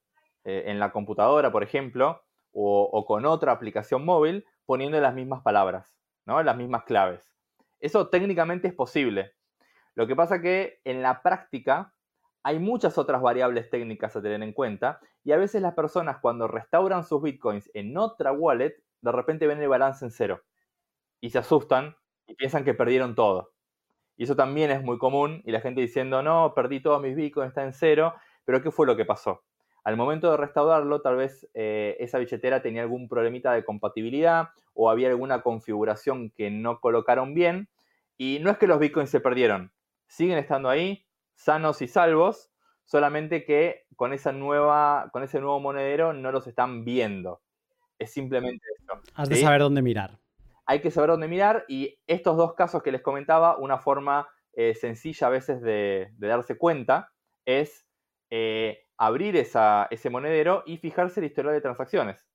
eh, 0.45 0.63
en 0.67 0.79
la 0.79 0.91
computadora, 0.91 1.51
por 1.51 1.63
ejemplo, 1.63 2.23
o, 2.51 3.05
con 3.05 3.25
otra 3.25 3.51
aplicación 3.51 4.05
móvil, 4.05 4.45
poniendo 4.65 4.99
las 4.99 5.13
mismas 5.13 5.41
palabras, 5.43 5.95
¿no? 6.25 6.41
las 6.41 6.55
mismas 6.55 6.83
claves. 6.83 7.21
Eso 7.79 8.07
técnicamente 8.07 8.69
es 8.69 8.73
posible. 8.73 9.33
Lo 9.95 10.07
que 10.07 10.15
pasa 10.15 10.41
que 10.41 10.79
en 10.85 11.01
la 11.01 11.21
práctica 11.21 11.93
hay 12.41 12.57
muchas 12.59 12.97
otras 12.97 13.21
variables 13.21 13.69
técnicas 13.69 14.15
a 14.15 14.21
tener 14.21 14.41
en 14.41 14.53
cuenta 14.53 14.99
y 15.23 15.33
a 15.33 15.37
veces 15.37 15.61
las 15.61 15.73
personas 15.73 16.17
cuando 16.21 16.47
restauran 16.47 17.03
sus 17.03 17.21
bitcoins 17.21 17.69
en 17.73 17.97
otra 17.97 18.31
wallet, 18.31 18.81
de 19.01 19.11
repente 19.11 19.45
ven 19.45 19.61
el 19.61 19.67
balance 19.67 20.05
en 20.05 20.11
cero 20.11 20.41
y 21.19 21.31
se 21.31 21.39
asustan 21.39 21.97
y 22.27 22.35
piensan 22.35 22.63
que 22.63 22.73
perdieron 22.73 23.13
todo. 23.13 23.51
Y 24.15 24.23
eso 24.23 24.35
también 24.35 24.71
es 24.71 24.83
muy 24.83 24.97
común 24.97 25.41
y 25.45 25.51
la 25.51 25.61
gente 25.61 25.81
diciendo, 25.81 26.23
no, 26.23 26.53
perdí 26.55 26.81
todos 26.81 27.01
mis 27.01 27.15
bitcoins, 27.15 27.49
está 27.49 27.63
en 27.63 27.73
cero, 27.73 28.15
pero 28.49 28.63
¿qué 28.63 28.71
fue 28.71 28.87
lo 28.87 28.97
que 28.97 29.05
pasó? 29.05 29.43
Al 29.83 29.95
momento 29.95 30.31
de 30.31 30.37
restaurarlo, 30.37 31.03
tal 31.03 31.17
vez 31.17 31.47
eh, 31.53 31.95
esa 31.99 32.17
billetera 32.17 32.63
tenía 32.63 32.81
algún 32.81 33.07
problemita 33.07 33.53
de 33.53 33.63
compatibilidad 33.63 34.49
o 34.73 34.89
había 34.89 35.09
alguna 35.09 35.43
configuración 35.43 36.31
que 36.31 36.49
no 36.49 36.79
colocaron 36.79 37.35
bien. 37.35 37.69
Y 38.17 38.39
no 38.41 38.49
es 38.49 38.57
que 38.57 38.65
los 38.65 38.79
bitcoins 38.79 39.11
se 39.11 39.19
perdieron, 39.19 39.71
siguen 40.07 40.39
estando 40.39 40.67
ahí, 40.67 41.05
sanos 41.35 41.83
y 41.83 41.87
salvos, 41.87 42.49
solamente 42.85 43.45
que 43.45 43.85
con, 43.95 44.13
esa 44.13 44.31
nueva, 44.31 45.11
con 45.13 45.21
ese 45.21 45.39
nuevo 45.39 45.59
monedero 45.59 46.13
no 46.13 46.31
los 46.31 46.47
están 46.47 46.83
viendo. 46.83 47.43
Es 47.99 48.11
simplemente 48.11 48.65
eso. 48.79 48.99
Has 49.13 49.29
de 49.29 49.35
saber 49.35 49.61
dónde 49.61 49.83
mirar. 49.83 50.17
Hay 50.65 50.81
que 50.81 50.89
saber 50.89 51.11
dónde 51.11 51.27
mirar 51.27 51.65
y 51.67 51.99
estos 52.07 52.35
dos 52.35 52.55
casos 52.55 52.81
que 52.81 52.91
les 52.91 53.03
comentaba, 53.03 53.57
una 53.57 53.77
forma 53.77 54.27
eh, 54.53 54.73
sencilla 54.73 55.27
a 55.27 55.29
veces 55.29 55.61
de, 55.61 56.09
darse 56.17 56.57
cuenta 56.57 57.11
es 57.45 57.85
eh, 58.29 58.87
abrir 58.97 59.35
ese 59.35 60.09
monedero 60.09 60.63
y 60.65 60.77
fijarse 60.77 61.21
la 61.21 61.27
historial 61.27 61.53
de 61.53 61.61
transacciones. 61.61 62.27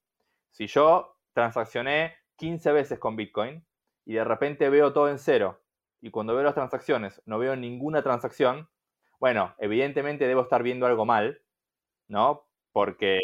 Si 0.51 0.66
yo 0.66 1.19
transaccioné 1.33 2.16
15 2.37 2.73
veces 2.73 2.99
con 2.99 3.16
Bitcoin 3.16 3.66
y 4.05 4.15
de 4.15 4.25
repente 4.25 4.69
veo 4.71 4.93
todo 4.93 5.09
en 5.09 5.19
cero 5.19 5.62
y 6.01 6.11
cuando 6.11 6.35
veo 6.35 6.45
las 6.45 6.55
transacciones 6.55 7.23
no 7.27 7.39
veo 7.39 7.57
ninguna 7.57 8.03
transacción, 8.03 8.69
bueno, 9.21 9.55
evidentemente 9.59 10.27
debo 10.27 10.43
estar 10.43 10.62
viendo 10.62 10.87
algo 10.87 11.05
mal, 11.05 11.43
¿no? 12.09 12.47
Porque, 12.73 13.21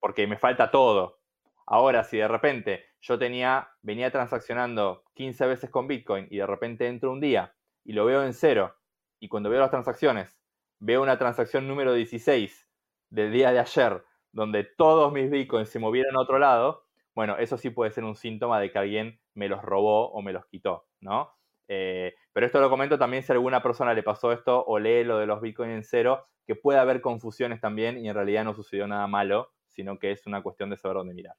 porque 0.00 0.26
me 0.26 0.38
falta 0.38 0.70
todo. 0.70 1.20
Ahora, 1.66 2.04
si 2.04 2.18
de 2.18 2.28
repente 2.28 2.84
yo 3.00 3.18
tenía, 3.18 3.70
venía 3.82 4.10
transaccionando 4.10 5.04
15 5.14 5.46
veces 5.46 5.70
con 5.70 5.86
Bitcoin 5.86 6.26
y 6.30 6.38
de 6.38 6.46
repente 6.46 6.86
entro 6.86 7.12
un 7.12 7.20
día 7.20 7.54
y 7.84 7.92
lo 7.92 8.04
veo 8.04 8.24
en 8.24 8.34
cero, 8.34 8.74
y 9.20 9.28
cuando 9.28 9.50
veo 9.50 9.60
las 9.60 9.70
transacciones, 9.70 10.38
veo 10.84 11.02
una 11.02 11.18
transacción 11.18 11.66
número 11.66 11.94
16 11.94 12.68
del 13.08 13.32
día 13.32 13.52
de 13.52 13.58
ayer, 13.58 14.04
donde 14.32 14.64
todos 14.64 15.10
mis 15.12 15.30
Bitcoins 15.30 15.70
se 15.70 15.78
movieron 15.78 16.14
a 16.14 16.20
otro 16.20 16.38
lado, 16.38 16.84
bueno, 17.14 17.38
eso 17.38 17.56
sí 17.56 17.70
puede 17.70 17.90
ser 17.90 18.04
un 18.04 18.16
síntoma 18.16 18.60
de 18.60 18.70
que 18.70 18.78
alguien 18.78 19.18
me 19.34 19.48
los 19.48 19.62
robó 19.62 20.10
o 20.10 20.20
me 20.20 20.32
los 20.32 20.44
quitó, 20.46 20.86
¿no? 21.00 21.30
Eh, 21.68 22.14
pero 22.34 22.44
esto 22.44 22.60
lo 22.60 22.68
comento 22.68 22.98
también 22.98 23.22
si 23.22 23.32
a 23.32 23.34
alguna 23.34 23.62
persona 23.62 23.94
le 23.94 24.02
pasó 24.02 24.30
esto 24.32 24.62
o 24.66 24.78
lee 24.78 25.04
lo 25.04 25.18
de 25.18 25.26
los 25.26 25.40
Bitcoin 25.40 25.70
en 25.70 25.84
cero, 25.84 26.26
que 26.46 26.54
puede 26.54 26.78
haber 26.78 27.00
confusiones 27.00 27.62
también 27.62 27.96
y 27.96 28.08
en 28.08 28.14
realidad 28.14 28.44
no 28.44 28.52
sucedió 28.52 28.86
nada 28.86 29.06
malo, 29.06 29.52
sino 29.68 29.98
que 29.98 30.10
es 30.10 30.26
una 30.26 30.42
cuestión 30.42 30.68
de 30.68 30.76
saber 30.76 30.98
dónde 30.98 31.14
mirar. 31.14 31.36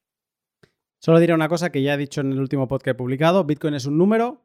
Solo 0.98 1.20
diré 1.20 1.36
una 1.36 1.50
cosa 1.50 1.72
que 1.72 1.84
ya 1.84 1.94
he 1.94 1.98
dicho 1.98 2.22
en 2.22 2.32
el 2.32 2.40
último 2.40 2.68
podcast 2.68 2.98
publicado. 2.98 3.44
Bitcoin 3.44 3.76
es 3.76 3.86
un 3.86 4.00
número 4.00 4.45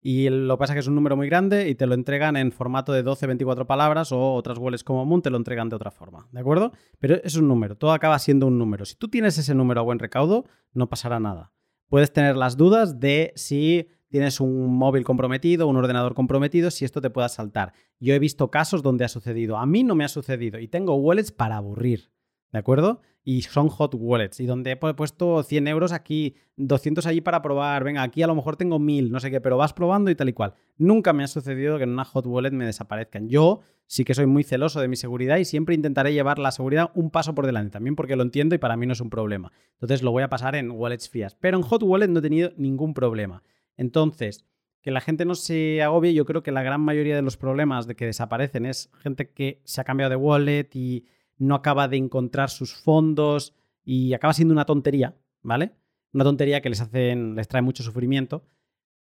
y 0.00 0.28
lo 0.28 0.56
que 0.56 0.58
pasa 0.58 0.72
es 0.72 0.76
que 0.76 0.80
es 0.80 0.86
un 0.86 0.94
número 0.94 1.16
muy 1.16 1.28
grande 1.28 1.68
y 1.68 1.74
te 1.74 1.86
lo 1.86 1.94
entregan 1.94 2.36
en 2.36 2.52
formato 2.52 2.92
de 2.92 3.02
12, 3.02 3.26
24 3.26 3.66
palabras 3.66 4.12
o 4.12 4.34
otras 4.34 4.58
wallets 4.58 4.84
como 4.84 5.04
Moon 5.04 5.22
te 5.22 5.30
lo 5.30 5.36
entregan 5.36 5.68
de 5.68 5.76
otra 5.76 5.90
forma, 5.90 6.28
¿de 6.32 6.40
acuerdo? 6.40 6.72
Pero 6.98 7.16
es 7.24 7.36
un 7.36 7.48
número, 7.48 7.76
todo 7.76 7.92
acaba 7.92 8.18
siendo 8.18 8.46
un 8.46 8.58
número. 8.58 8.84
Si 8.84 8.94
tú 8.94 9.08
tienes 9.08 9.38
ese 9.38 9.54
número 9.54 9.80
a 9.80 9.84
buen 9.84 9.98
recaudo, 9.98 10.44
no 10.72 10.88
pasará 10.88 11.18
nada. 11.18 11.52
Puedes 11.88 12.12
tener 12.12 12.36
las 12.36 12.56
dudas 12.56 13.00
de 13.00 13.32
si 13.34 13.88
tienes 14.08 14.40
un 14.40 14.76
móvil 14.76 15.04
comprometido, 15.04 15.66
un 15.66 15.76
ordenador 15.76 16.14
comprometido, 16.14 16.70
si 16.70 16.84
esto 16.84 17.00
te 17.00 17.10
pueda 17.10 17.28
saltar. 17.28 17.72
Yo 17.98 18.14
he 18.14 18.18
visto 18.18 18.50
casos 18.50 18.82
donde 18.82 19.04
ha 19.04 19.08
sucedido. 19.08 19.58
A 19.58 19.66
mí 19.66 19.84
no 19.84 19.94
me 19.94 20.04
ha 20.04 20.08
sucedido 20.08 20.58
y 20.58 20.68
tengo 20.68 20.94
wallets 20.94 21.32
para 21.32 21.56
aburrir. 21.56 22.10
¿De 22.52 22.58
acuerdo? 22.58 23.02
Y 23.24 23.42
son 23.42 23.68
hot 23.68 23.94
wallets. 23.94 24.40
Y 24.40 24.46
donde 24.46 24.70
he 24.70 24.76
puesto 24.76 25.42
100 25.42 25.68
euros 25.68 25.92
aquí, 25.92 26.36
200 26.56 27.04
allí 27.06 27.20
para 27.20 27.42
probar. 27.42 27.84
Venga, 27.84 28.02
aquí 28.02 28.22
a 28.22 28.26
lo 28.26 28.34
mejor 28.34 28.56
tengo 28.56 28.78
1000, 28.78 29.10
no 29.10 29.20
sé 29.20 29.30
qué, 29.30 29.40
pero 29.40 29.58
vas 29.58 29.74
probando 29.74 30.10
y 30.10 30.14
tal 30.14 30.30
y 30.30 30.32
cual. 30.32 30.54
Nunca 30.78 31.12
me 31.12 31.24
ha 31.24 31.28
sucedido 31.28 31.76
que 31.76 31.84
en 31.84 31.90
una 31.90 32.06
hot 32.06 32.26
wallet 32.26 32.52
me 32.52 32.64
desaparezcan. 32.64 33.28
Yo 33.28 33.60
sí 33.86 34.04
que 34.04 34.14
soy 34.14 34.26
muy 34.26 34.44
celoso 34.44 34.80
de 34.80 34.88
mi 34.88 34.96
seguridad 34.96 35.36
y 35.36 35.44
siempre 35.44 35.74
intentaré 35.74 36.14
llevar 36.14 36.38
la 36.38 36.50
seguridad 36.52 36.90
un 36.94 37.10
paso 37.10 37.34
por 37.34 37.44
delante. 37.44 37.72
También 37.72 37.96
porque 37.96 38.16
lo 38.16 38.22
entiendo 38.22 38.54
y 38.54 38.58
para 38.58 38.78
mí 38.78 38.86
no 38.86 38.94
es 38.94 39.00
un 39.00 39.10
problema. 39.10 39.52
Entonces 39.74 40.02
lo 40.02 40.10
voy 40.10 40.22
a 40.22 40.30
pasar 40.30 40.56
en 40.56 40.70
wallets 40.70 41.10
frías. 41.10 41.34
Pero 41.34 41.58
en 41.58 41.62
hot 41.64 41.82
wallet 41.82 42.08
no 42.08 42.20
he 42.20 42.22
tenido 42.22 42.52
ningún 42.56 42.94
problema. 42.94 43.42
Entonces, 43.76 44.46
que 44.80 44.90
la 44.90 45.00
gente 45.02 45.26
no 45.26 45.34
se 45.34 45.82
agobie, 45.82 46.14
yo 46.14 46.24
creo 46.24 46.42
que 46.42 46.52
la 46.52 46.62
gran 46.62 46.80
mayoría 46.80 47.14
de 47.14 47.22
los 47.22 47.36
problemas 47.36 47.86
de 47.86 47.94
que 47.94 48.06
desaparecen 48.06 48.64
es 48.64 48.90
gente 49.00 49.30
que 49.30 49.60
se 49.64 49.80
ha 49.80 49.84
cambiado 49.84 50.10
de 50.10 50.16
wallet 50.16 50.70
y 50.74 51.04
no 51.38 51.54
acaba 51.54 51.88
de 51.88 51.96
encontrar 51.96 52.50
sus 52.50 52.74
fondos 52.74 53.54
y 53.84 54.12
acaba 54.12 54.34
siendo 54.34 54.52
una 54.52 54.66
tontería, 54.66 55.16
¿vale? 55.42 55.72
Una 56.12 56.24
tontería 56.24 56.60
que 56.60 56.68
les, 56.68 56.80
hacen, 56.80 57.34
les 57.34 57.48
trae 57.48 57.62
mucho 57.62 57.82
sufrimiento, 57.82 58.44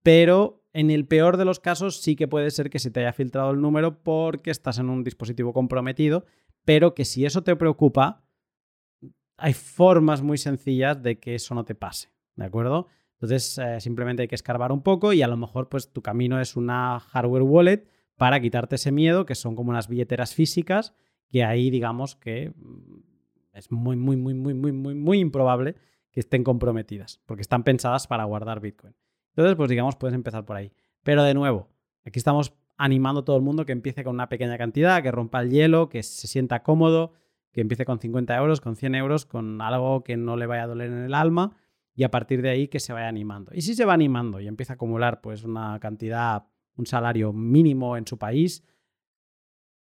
pero 0.02 0.64
en 0.72 0.90
el 0.90 1.06
peor 1.06 1.36
de 1.36 1.44
los 1.44 1.60
casos 1.60 2.00
sí 2.00 2.16
que 2.16 2.28
puede 2.28 2.50
ser 2.50 2.70
que 2.70 2.78
se 2.78 2.90
te 2.90 3.00
haya 3.00 3.12
filtrado 3.12 3.50
el 3.50 3.60
número 3.60 4.02
porque 4.02 4.50
estás 4.50 4.78
en 4.78 4.88
un 4.88 5.04
dispositivo 5.04 5.52
comprometido, 5.52 6.24
pero 6.64 6.94
que 6.94 7.04
si 7.04 7.24
eso 7.24 7.42
te 7.42 7.56
preocupa, 7.56 8.22
hay 9.36 9.52
formas 9.54 10.22
muy 10.22 10.38
sencillas 10.38 11.02
de 11.02 11.18
que 11.18 11.34
eso 11.34 11.54
no 11.54 11.64
te 11.64 11.74
pase, 11.74 12.12
¿de 12.36 12.44
acuerdo? 12.44 12.86
Entonces 13.14 13.58
eh, 13.58 13.80
simplemente 13.80 14.22
hay 14.22 14.28
que 14.28 14.34
escarbar 14.34 14.72
un 14.72 14.82
poco 14.82 15.12
y 15.12 15.22
a 15.22 15.28
lo 15.28 15.36
mejor 15.36 15.68
pues 15.68 15.92
tu 15.92 16.02
camino 16.02 16.40
es 16.40 16.56
una 16.56 17.00
hardware 17.00 17.42
wallet 17.42 17.86
para 18.16 18.40
quitarte 18.40 18.76
ese 18.76 18.92
miedo, 18.92 19.26
que 19.26 19.34
son 19.34 19.56
como 19.56 19.70
unas 19.70 19.88
billeteras 19.88 20.34
físicas 20.34 20.94
que 21.30 21.44
ahí 21.44 21.70
digamos 21.70 22.16
que 22.16 22.50
mm, 22.50 23.54
es 23.54 23.72
muy, 23.72 23.96
muy, 23.96 24.16
muy, 24.16 24.34
muy, 24.34 24.54
muy, 24.54 24.72
muy, 24.72 24.94
muy 24.94 25.18
improbable 25.18 25.76
que 26.10 26.20
estén 26.20 26.44
comprometidas, 26.44 27.20
porque 27.26 27.42
están 27.42 27.62
pensadas 27.62 28.06
para 28.06 28.24
guardar 28.24 28.60
Bitcoin. 28.60 28.94
Entonces, 29.30 29.56
pues 29.56 29.70
digamos, 29.70 29.96
puedes 29.96 30.14
empezar 30.14 30.44
por 30.44 30.56
ahí. 30.56 30.72
Pero 31.02 31.22
de 31.22 31.34
nuevo, 31.34 31.68
aquí 32.04 32.18
estamos 32.18 32.52
animando 32.76 33.20
a 33.20 33.24
todo 33.24 33.36
el 33.36 33.42
mundo 33.42 33.64
que 33.64 33.72
empiece 33.72 34.02
con 34.04 34.14
una 34.14 34.28
pequeña 34.28 34.58
cantidad, 34.58 35.02
que 35.02 35.10
rompa 35.10 35.40
el 35.40 35.50
hielo, 35.50 35.88
que 35.88 36.02
se 36.02 36.26
sienta 36.26 36.62
cómodo, 36.62 37.12
que 37.52 37.60
empiece 37.60 37.84
con 37.84 38.00
50 38.00 38.36
euros, 38.36 38.60
con 38.60 38.76
100 38.76 38.94
euros, 38.94 39.26
con 39.26 39.60
algo 39.60 40.02
que 40.02 40.16
no 40.16 40.36
le 40.36 40.46
vaya 40.46 40.64
a 40.64 40.66
doler 40.66 40.90
en 40.90 41.04
el 41.04 41.14
alma 41.14 41.56
y 41.94 42.04
a 42.04 42.10
partir 42.10 42.42
de 42.42 42.50
ahí 42.50 42.68
que 42.68 42.80
se 42.80 42.92
vaya 42.92 43.08
animando. 43.08 43.52
Y 43.54 43.62
si 43.62 43.74
se 43.74 43.84
va 43.84 43.92
animando 43.92 44.40
y 44.40 44.48
empieza 44.48 44.72
a 44.72 44.74
acumular 44.74 45.20
pues 45.20 45.44
una 45.44 45.78
cantidad, 45.80 46.46
un 46.76 46.86
salario 46.86 47.32
mínimo 47.32 47.96
en 47.96 48.06
su 48.06 48.18
país, 48.18 48.64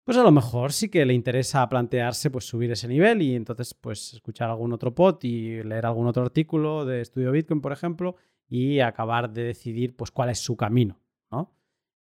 pues 0.05 0.17
a 0.17 0.23
lo 0.23 0.31
mejor 0.31 0.71
sí 0.71 0.87
que 0.87 1.03
le 1.03 1.15
interesa 1.15 1.67
plantearse 1.67 2.29
pues 2.29 2.45
subir 2.45 2.71
ese 2.71 2.87
nivel 2.87 3.23
y 3.23 3.35
entonces 3.35 3.73
pues 3.73 4.13
escuchar 4.13 4.51
algún 4.51 4.71
otro 4.71 4.93
pod 4.93 5.17
y 5.23 5.63
leer 5.63 5.87
algún 5.87 6.05
otro 6.05 6.23
artículo 6.23 6.85
de 6.85 7.01
estudio 7.01 7.31
Bitcoin, 7.31 7.59
por 7.59 7.71
ejemplo, 7.71 8.15
y 8.47 8.79
acabar 8.81 9.33
de 9.33 9.43
decidir 9.43 9.95
pues 9.95 10.11
cuál 10.11 10.29
es 10.29 10.37
su 10.39 10.55
camino, 10.55 11.01
¿no? 11.31 11.51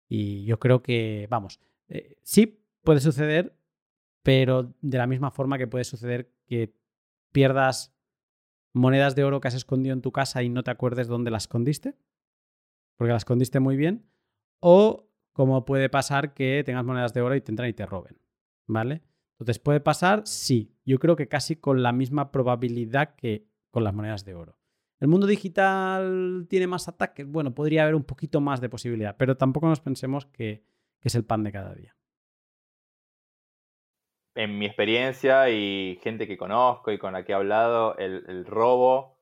Y 0.06 0.44
yo 0.44 0.58
creo 0.58 0.82
que, 0.82 1.26
vamos, 1.30 1.58
eh, 1.88 2.18
sí 2.22 2.62
puede 2.82 3.00
suceder, 3.00 3.56
pero 4.22 4.74
de 4.82 4.98
la 4.98 5.06
misma 5.06 5.30
forma 5.30 5.56
que 5.56 5.66
puede 5.66 5.84
suceder 5.84 6.30
que 6.46 6.76
pierdas 7.32 7.94
monedas 8.74 9.14
de 9.14 9.24
oro 9.24 9.40
que 9.40 9.48
has 9.48 9.54
escondido 9.54 9.94
en 9.94 10.02
tu 10.02 10.12
casa 10.12 10.42
y 10.42 10.50
no 10.50 10.62
te 10.62 10.70
acuerdes 10.70 11.08
dónde 11.08 11.30
las 11.30 11.44
escondiste, 11.44 11.96
porque 12.96 13.14
las 13.14 13.22
escondiste 13.22 13.60
muy 13.60 13.78
bien, 13.78 14.04
o 14.60 15.08
como 15.34 15.66
puede 15.66 15.90
pasar 15.90 16.32
que 16.32 16.62
tengas 16.64 16.84
monedas 16.84 17.12
de 17.12 17.20
oro 17.20 17.34
y 17.34 17.42
te 17.42 17.52
entran 17.52 17.68
y 17.68 17.74
te 17.74 17.84
roben, 17.84 18.16
¿vale? 18.66 19.02
Entonces, 19.32 19.58
¿puede 19.58 19.80
pasar? 19.80 20.22
Sí, 20.26 20.72
yo 20.86 20.98
creo 20.98 21.16
que 21.16 21.28
casi 21.28 21.56
con 21.56 21.82
la 21.82 21.92
misma 21.92 22.30
probabilidad 22.30 23.16
que 23.16 23.44
con 23.70 23.82
las 23.82 23.92
monedas 23.92 24.24
de 24.24 24.34
oro. 24.34 24.56
¿El 25.00 25.08
mundo 25.08 25.26
digital 25.26 26.46
tiene 26.48 26.68
más 26.68 26.86
ataques? 26.86 27.26
Bueno, 27.26 27.52
podría 27.52 27.82
haber 27.82 27.96
un 27.96 28.04
poquito 28.04 28.40
más 28.40 28.60
de 28.60 28.68
posibilidad, 28.68 29.16
pero 29.18 29.36
tampoco 29.36 29.68
nos 29.68 29.80
pensemos 29.80 30.24
que, 30.26 30.62
es 31.02 31.14
el 31.14 31.24
pan 31.26 31.42
de 31.42 31.52
cada 31.52 31.74
día. 31.74 31.94
En 34.36 34.56
mi 34.56 34.64
experiencia 34.64 35.50
y 35.50 35.98
gente 36.02 36.26
que 36.26 36.38
conozco 36.38 36.90
y 36.92 36.98
con 36.98 37.12
la 37.12 37.24
que 37.24 37.32
he 37.32 37.34
hablado, 37.34 37.98
el, 37.98 38.46
robo 38.46 39.18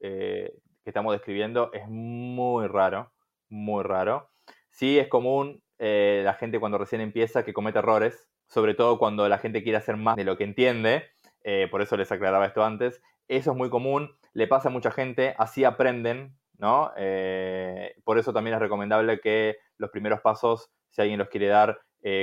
eh, 0.00 0.58
que 0.82 0.90
estamos 0.90 1.12
describiendo 1.12 1.70
es 1.74 1.86
muy 1.88 2.66
raro, 2.68 3.12
muy 3.50 3.82
raro. 3.82 4.30
Sí 4.76 4.98
es 4.98 5.08
común 5.08 5.62
eh, 5.78 6.20
la 6.22 6.34
gente 6.34 6.60
cuando 6.60 6.76
recién 6.76 7.00
empieza 7.00 7.42
que 7.42 7.54
comete 7.54 7.78
errores, 7.78 8.28
sobre 8.46 8.74
todo 8.74 8.98
cuando 8.98 9.26
la 9.26 9.38
gente 9.38 9.62
quiere 9.62 9.78
hacer 9.78 9.96
más 9.96 10.16
de 10.16 10.24
lo 10.24 10.36
que 10.36 10.44
entiende, 10.44 11.04
eh, 11.44 11.66
por 11.70 11.80
eso 11.80 11.96
les 11.96 12.12
aclaraba 12.12 12.44
esto 12.44 12.62
antes. 12.62 13.00
Eso 13.26 13.52
es 13.52 13.56
muy 13.56 13.70
común, 13.70 14.14
le 14.34 14.46
pasa 14.46 14.68
a 14.68 14.72
mucha 14.72 14.90
gente, 14.90 15.34
así 15.38 15.64
aprenden, 15.64 16.36
¿no? 16.58 16.92
Eh, 16.98 17.94
por 18.04 18.18
eso 18.18 18.34
también 18.34 18.52
es 18.52 18.60
recomendable 18.60 19.18
que 19.18 19.56
los 19.78 19.88
primeros 19.88 20.20
pasos, 20.20 20.70
si 20.90 21.00
alguien 21.00 21.18
los 21.18 21.30
quiere 21.30 21.46
dar 21.46 21.80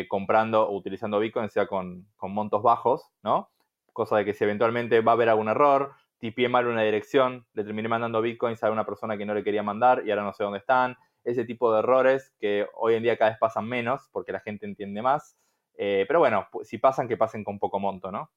comprando 0.07 0.65
o 0.69 0.77
utilizando 0.77 1.19
Bitcoin, 1.19 1.49
sea 1.49 1.65
con, 1.65 2.07
montos 2.21 2.61
bajos, 2.61 3.09
¿no? 3.23 3.49
Cosa 3.93 4.15
de 4.15 4.25
que 4.25 4.33
si 4.33 4.43
eventualmente 4.43 5.01
va 5.01 5.11
a 5.11 5.15
haber 5.15 5.27
algún 5.27 5.49
error, 5.49 5.95
tipié 6.19 6.47
mal 6.47 6.67
una 6.67 6.83
dirección, 6.83 7.47
le 7.53 7.65
terminé 7.65 7.89
mandando 7.89 8.21
Bitcoins 8.21 8.63
a 8.63 8.71
una 8.71 8.85
persona 8.85 9.17
que 9.17 9.25
no 9.25 9.33
le 9.33 9.43
quería 9.43 9.63
mandar 9.63 10.03
y 10.05 10.11
ahora 10.11 10.23
no 10.23 10.31
sé 10.31 10.43
dónde 10.43 10.59
están, 10.59 10.95
ese 11.23 11.45
tipo 11.45 11.73
de 11.73 11.79
errores 11.79 12.33
que 12.39 12.67
hoy 12.75 12.95
en 12.95 13.03
día 13.03 13.17
cada 13.17 13.31
vez 13.31 13.39
pasan 13.39 13.67
menos 13.67 14.09
porque 14.11 14.31
la 14.31 14.39
gente 14.39 14.65
entiende 14.65 15.01
más. 15.01 15.37
Eh, 15.75 16.05
pero 16.07 16.19
bueno, 16.19 16.47
si 16.63 16.77
pasan, 16.77 17.07
que 17.07 17.17
pasen 17.17 17.43
con 17.43 17.59
poco 17.59 17.79
monto, 17.79 18.11
¿no? 18.11 18.29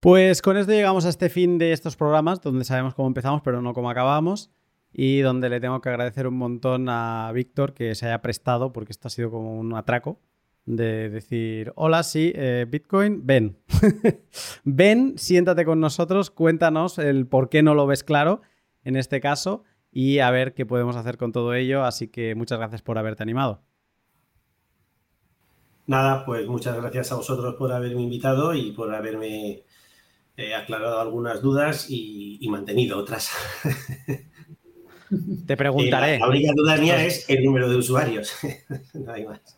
Pues 0.00 0.42
con 0.42 0.56
esto 0.56 0.72
llegamos 0.72 1.06
a 1.06 1.08
este 1.08 1.30
fin 1.30 1.58
de 1.58 1.72
estos 1.72 1.96
programas, 1.96 2.42
donde 2.42 2.64
sabemos 2.64 2.94
cómo 2.94 3.08
empezamos, 3.08 3.40
pero 3.42 3.62
no 3.62 3.72
cómo 3.72 3.88
acabamos, 3.88 4.50
y 4.92 5.20
donde 5.20 5.48
le 5.48 5.60
tengo 5.60 5.80
que 5.80 5.88
agradecer 5.88 6.26
un 6.26 6.36
montón 6.36 6.88
a 6.90 7.30
Víctor 7.32 7.72
que 7.72 7.94
se 7.94 8.06
haya 8.06 8.20
prestado, 8.20 8.70
porque 8.72 8.92
esto 8.92 9.08
ha 9.08 9.10
sido 9.10 9.30
como 9.30 9.58
un 9.58 9.74
atraco, 9.74 10.20
de 10.66 11.08
decir, 11.08 11.72
hola, 11.74 12.02
sí, 12.02 12.32
eh, 12.34 12.66
Bitcoin, 12.68 13.26
ven. 13.26 13.56
ven, 14.64 15.16
siéntate 15.16 15.64
con 15.64 15.80
nosotros, 15.80 16.30
cuéntanos 16.30 16.98
el 16.98 17.26
por 17.26 17.48
qué 17.48 17.62
no 17.62 17.74
lo 17.74 17.86
ves 17.86 18.04
claro 18.04 18.42
en 18.82 18.96
este 18.96 19.20
caso 19.20 19.64
y 19.96 20.18
a 20.18 20.30
ver 20.32 20.54
qué 20.54 20.66
podemos 20.66 20.96
hacer 20.96 21.16
con 21.16 21.30
todo 21.30 21.54
ello. 21.54 21.84
Así 21.84 22.08
que 22.08 22.34
muchas 22.34 22.58
gracias 22.58 22.82
por 22.82 22.98
haberte 22.98 23.22
animado. 23.22 23.62
Nada, 25.86 26.24
pues 26.26 26.48
muchas 26.48 26.76
gracias 26.76 27.12
a 27.12 27.14
vosotros 27.14 27.54
por 27.54 27.72
haberme 27.72 28.02
invitado 28.02 28.54
y 28.54 28.72
por 28.72 28.92
haberme 28.92 29.62
eh, 30.36 30.54
aclarado 30.54 30.98
algunas 30.98 31.40
dudas 31.40 31.86
y, 31.88 32.44
mantenido 32.50 32.98
otras. 32.98 33.30
Te 35.46 35.56
preguntaré. 35.56 36.18
la, 36.18 36.28
única 36.28 36.52
duda 36.56 36.76
mía 36.76 37.04
es 37.04 37.30
el 37.30 37.44
número 37.44 37.68
de 37.68 37.76
usuarios. 37.76 38.34
no 38.94 39.12
hay 39.12 39.24
más. 39.24 39.56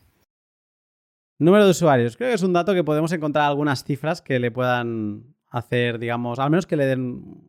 Número 1.38 1.64
de 1.64 1.70
usuarios. 1.70 2.16
Creo 2.16 2.28
que 2.30 2.34
es 2.34 2.42
un 2.42 2.52
dato 2.52 2.74
que 2.74 2.84
podemos 2.84 3.10
encontrar 3.12 3.46
algunas 3.46 3.84
cifras 3.84 4.20
que 4.20 4.38
le 4.38 4.50
puedan 4.50 5.34
hacer, 5.48 5.98
digamos, 5.98 6.38
al 6.38 6.50
menos 6.50 6.66
que 6.66 6.76
le 6.76 6.84
den 6.84 7.40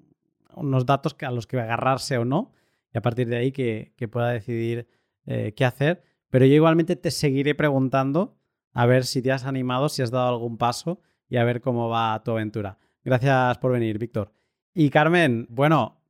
unos 0.55 0.85
datos 0.85 1.17
a 1.19 1.31
los 1.31 1.47
que 1.47 1.59
agarrarse 1.59 2.17
o 2.17 2.23
no, 2.23 2.53
y 2.93 2.97
a 2.97 3.01
partir 3.01 3.27
de 3.27 3.37
ahí 3.37 3.51
que, 3.51 3.93
pueda 4.11 4.31
decidir 4.31 4.87
eh, 5.25 5.53
qué 5.55 5.65
hacer. 5.65 6.03
Pero 6.29 6.45
yo 6.45 6.55
igualmente 6.55 6.95
te 6.95 7.11
seguiré 7.11 7.55
preguntando 7.55 8.37
a 8.73 8.85
ver 8.85 9.05
si 9.05 9.21
te 9.21 9.31
has 9.31 9.45
animado, 9.45 9.89
si 9.89 10.01
has 10.01 10.11
dado 10.11 10.29
algún 10.29 10.57
paso 10.57 11.01
y 11.29 11.37
a 11.37 11.43
ver 11.43 11.61
cómo 11.61 11.89
va 11.89 12.21
tu 12.23 12.31
aventura. 12.31 12.77
Gracias 13.03 13.57
por 13.59 13.71
venir, 13.71 13.97
Víctor. 13.97 14.33
Y 14.73 14.89
Carmen, 14.89 15.47
bueno, 15.49 16.01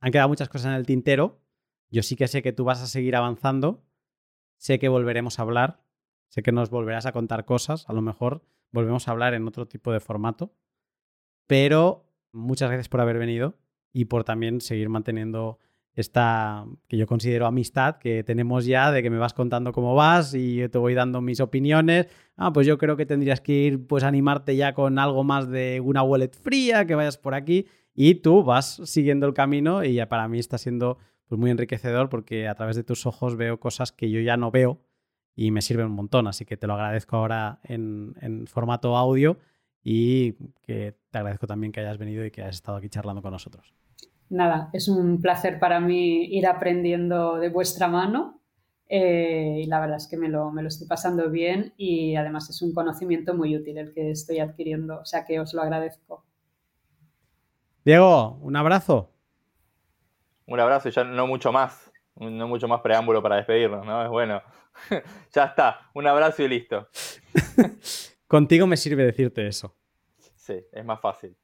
han 0.00 0.10
quedado 0.10 0.28
muchas 0.28 0.48
cosas 0.48 0.68
en 0.68 0.72
el 0.74 0.86
tintero. 0.86 1.40
Yo 1.90 2.02
sí 2.02 2.16
que 2.16 2.28
sé 2.28 2.42
que 2.42 2.52
tú 2.52 2.64
vas 2.64 2.82
a 2.82 2.86
seguir 2.86 3.14
avanzando. 3.16 3.84
Sé 4.56 4.78
que 4.78 4.88
volveremos 4.88 5.38
a 5.38 5.42
hablar. 5.42 5.82
Sé 6.28 6.42
que 6.42 6.52
nos 6.52 6.70
volverás 6.70 7.06
a 7.06 7.12
contar 7.12 7.44
cosas. 7.44 7.88
A 7.88 7.92
lo 7.92 8.02
mejor 8.02 8.42
volvemos 8.72 9.06
a 9.06 9.12
hablar 9.12 9.34
en 9.34 9.46
otro 9.46 9.66
tipo 9.66 9.92
de 9.92 10.00
formato. 10.00 10.54
Pero 11.46 12.06
muchas 12.32 12.70
gracias 12.70 12.88
por 12.88 13.00
haber 13.00 13.18
venido 13.18 13.58
y 13.92 14.06
por 14.06 14.24
también 14.24 14.60
seguir 14.60 14.88
manteniendo 14.88 15.58
esta 15.94 16.66
que 16.88 16.96
yo 16.96 17.06
considero 17.06 17.46
amistad 17.46 17.96
que 17.96 18.22
tenemos 18.24 18.64
ya 18.64 18.90
de 18.92 19.02
que 19.02 19.10
me 19.10 19.18
vas 19.18 19.34
contando 19.34 19.72
cómo 19.72 19.94
vas 19.94 20.34
y 20.34 20.56
yo 20.56 20.70
te 20.70 20.78
voy 20.78 20.94
dando 20.94 21.20
mis 21.20 21.40
opiniones. 21.40 22.06
Ah, 22.36 22.52
pues 22.52 22.66
yo 22.66 22.78
creo 22.78 22.96
que 22.96 23.06
tendrías 23.06 23.40
que 23.40 23.52
ir 23.52 23.86
pues 23.86 24.04
animarte 24.04 24.56
ya 24.56 24.72
con 24.72 24.98
algo 24.98 25.24
más 25.24 25.48
de 25.48 25.80
una 25.80 26.02
wallet 26.02 26.30
fría, 26.32 26.86
que 26.86 26.94
vayas 26.94 27.18
por 27.18 27.34
aquí 27.34 27.66
y 27.94 28.16
tú 28.16 28.44
vas 28.44 28.80
siguiendo 28.84 29.26
el 29.26 29.34
camino 29.34 29.84
y 29.84 29.94
ya 29.94 30.08
para 30.08 30.28
mí 30.28 30.38
está 30.38 30.58
siendo 30.58 30.98
pues 31.26 31.38
muy 31.38 31.50
enriquecedor 31.50 32.08
porque 32.08 32.48
a 32.48 32.54
través 32.54 32.76
de 32.76 32.84
tus 32.84 33.06
ojos 33.06 33.36
veo 33.36 33.60
cosas 33.60 33.92
que 33.92 34.10
yo 34.10 34.20
ya 34.20 34.36
no 34.36 34.50
veo 34.50 34.80
y 35.34 35.50
me 35.50 35.62
sirven 35.62 35.86
un 35.86 35.92
montón, 35.92 36.26
así 36.26 36.44
que 36.44 36.56
te 36.56 36.66
lo 36.66 36.74
agradezco 36.74 37.16
ahora 37.16 37.60
en, 37.62 38.14
en 38.20 38.46
formato 38.46 38.96
audio 38.96 39.38
y 39.82 40.32
que 40.62 40.96
te 41.10 41.18
agradezco 41.18 41.46
también 41.46 41.72
que 41.72 41.80
hayas 41.80 41.98
venido 41.98 42.24
y 42.24 42.30
que 42.30 42.42
hayas 42.42 42.56
estado 42.56 42.78
aquí 42.78 42.88
charlando 42.88 43.22
con 43.22 43.32
nosotros 43.32 43.72
nada, 44.30 44.70
es 44.72 44.88
un 44.88 45.20
placer 45.20 45.58
para 45.58 45.80
mí 45.80 46.24
ir 46.24 46.46
aprendiendo 46.46 47.36
de 47.36 47.48
vuestra 47.48 47.88
mano 47.88 48.40
eh, 48.88 49.60
y 49.62 49.66
la 49.66 49.80
verdad 49.80 49.96
es 49.96 50.06
que 50.08 50.16
me 50.16 50.28
lo, 50.28 50.50
me 50.50 50.62
lo 50.62 50.68
estoy 50.68 50.86
pasando 50.86 51.28
bien 51.30 51.74
y 51.76 52.16
además 52.16 52.48
es 52.48 52.62
un 52.62 52.72
conocimiento 52.72 53.34
muy 53.34 53.56
útil 53.56 53.76
el 53.78 53.92
que 53.92 54.10
estoy 54.10 54.38
adquiriendo, 54.38 55.00
o 55.00 55.04
sea 55.04 55.24
que 55.24 55.38
os 55.40 55.52
lo 55.52 55.62
agradezco. 55.62 56.24
Diego, 57.84 58.38
un 58.40 58.56
abrazo. 58.56 59.12
Un 60.46 60.60
abrazo 60.60 60.88
y 60.88 60.92
ya 60.92 61.04
no 61.04 61.26
mucho 61.26 61.52
más, 61.52 61.92
no 62.16 62.48
mucho 62.48 62.66
más 62.68 62.80
preámbulo 62.80 63.22
para 63.22 63.36
despedirnos, 63.36 63.84
¿no? 63.84 64.02
Es 64.02 64.10
bueno. 64.10 64.42
ya 65.32 65.44
está, 65.44 65.90
un 65.94 66.06
abrazo 66.06 66.42
y 66.42 66.48
listo. 66.48 66.88
Contigo 68.26 68.66
me 68.66 68.76
sirve 68.76 69.04
decirte 69.04 69.46
eso. 69.46 69.76
Sí, 70.34 70.64
es 70.72 70.84
más 70.84 71.00
fácil 71.00 71.36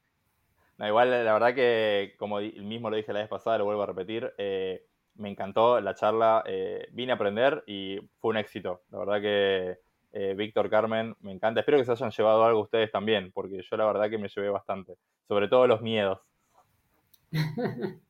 igual, 0.85 1.09
la 1.09 1.33
verdad 1.33 1.55
que, 1.55 2.15
como 2.19 2.39
mismo 2.39 2.89
lo 2.89 2.97
dije 2.97 3.13
la 3.13 3.19
vez 3.19 3.29
pasada, 3.29 3.57
lo 3.57 3.65
vuelvo 3.65 3.81
a 3.81 3.87
repetir, 3.87 4.31
eh, 4.37 4.85
me 5.15 5.29
encantó 5.29 5.81
la 5.81 5.95
charla, 5.95 6.43
eh, 6.45 6.87
vine 6.91 7.11
a 7.11 7.15
aprender 7.15 7.63
y 7.65 7.99
fue 8.19 8.31
un 8.31 8.37
éxito. 8.37 8.81
La 8.91 8.99
verdad 8.99 9.21
que 9.21 9.79
eh, 10.13 10.33
Víctor, 10.35 10.69
Carmen, 10.69 11.15
me 11.21 11.31
encanta. 11.31 11.59
Espero 11.59 11.77
que 11.77 11.85
se 11.85 11.91
hayan 11.91 12.11
llevado 12.11 12.43
algo 12.45 12.61
ustedes 12.61 12.91
también, 12.91 13.31
porque 13.31 13.61
yo 13.61 13.77
la 13.77 13.85
verdad 13.85 14.09
que 14.09 14.17
me 14.17 14.29
llevé 14.29 14.49
bastante, 14.49 14.97
sobre 15.27 15.47
todo 15.47 15.67
los 15.67 15.81
miedos. 15.81 16.19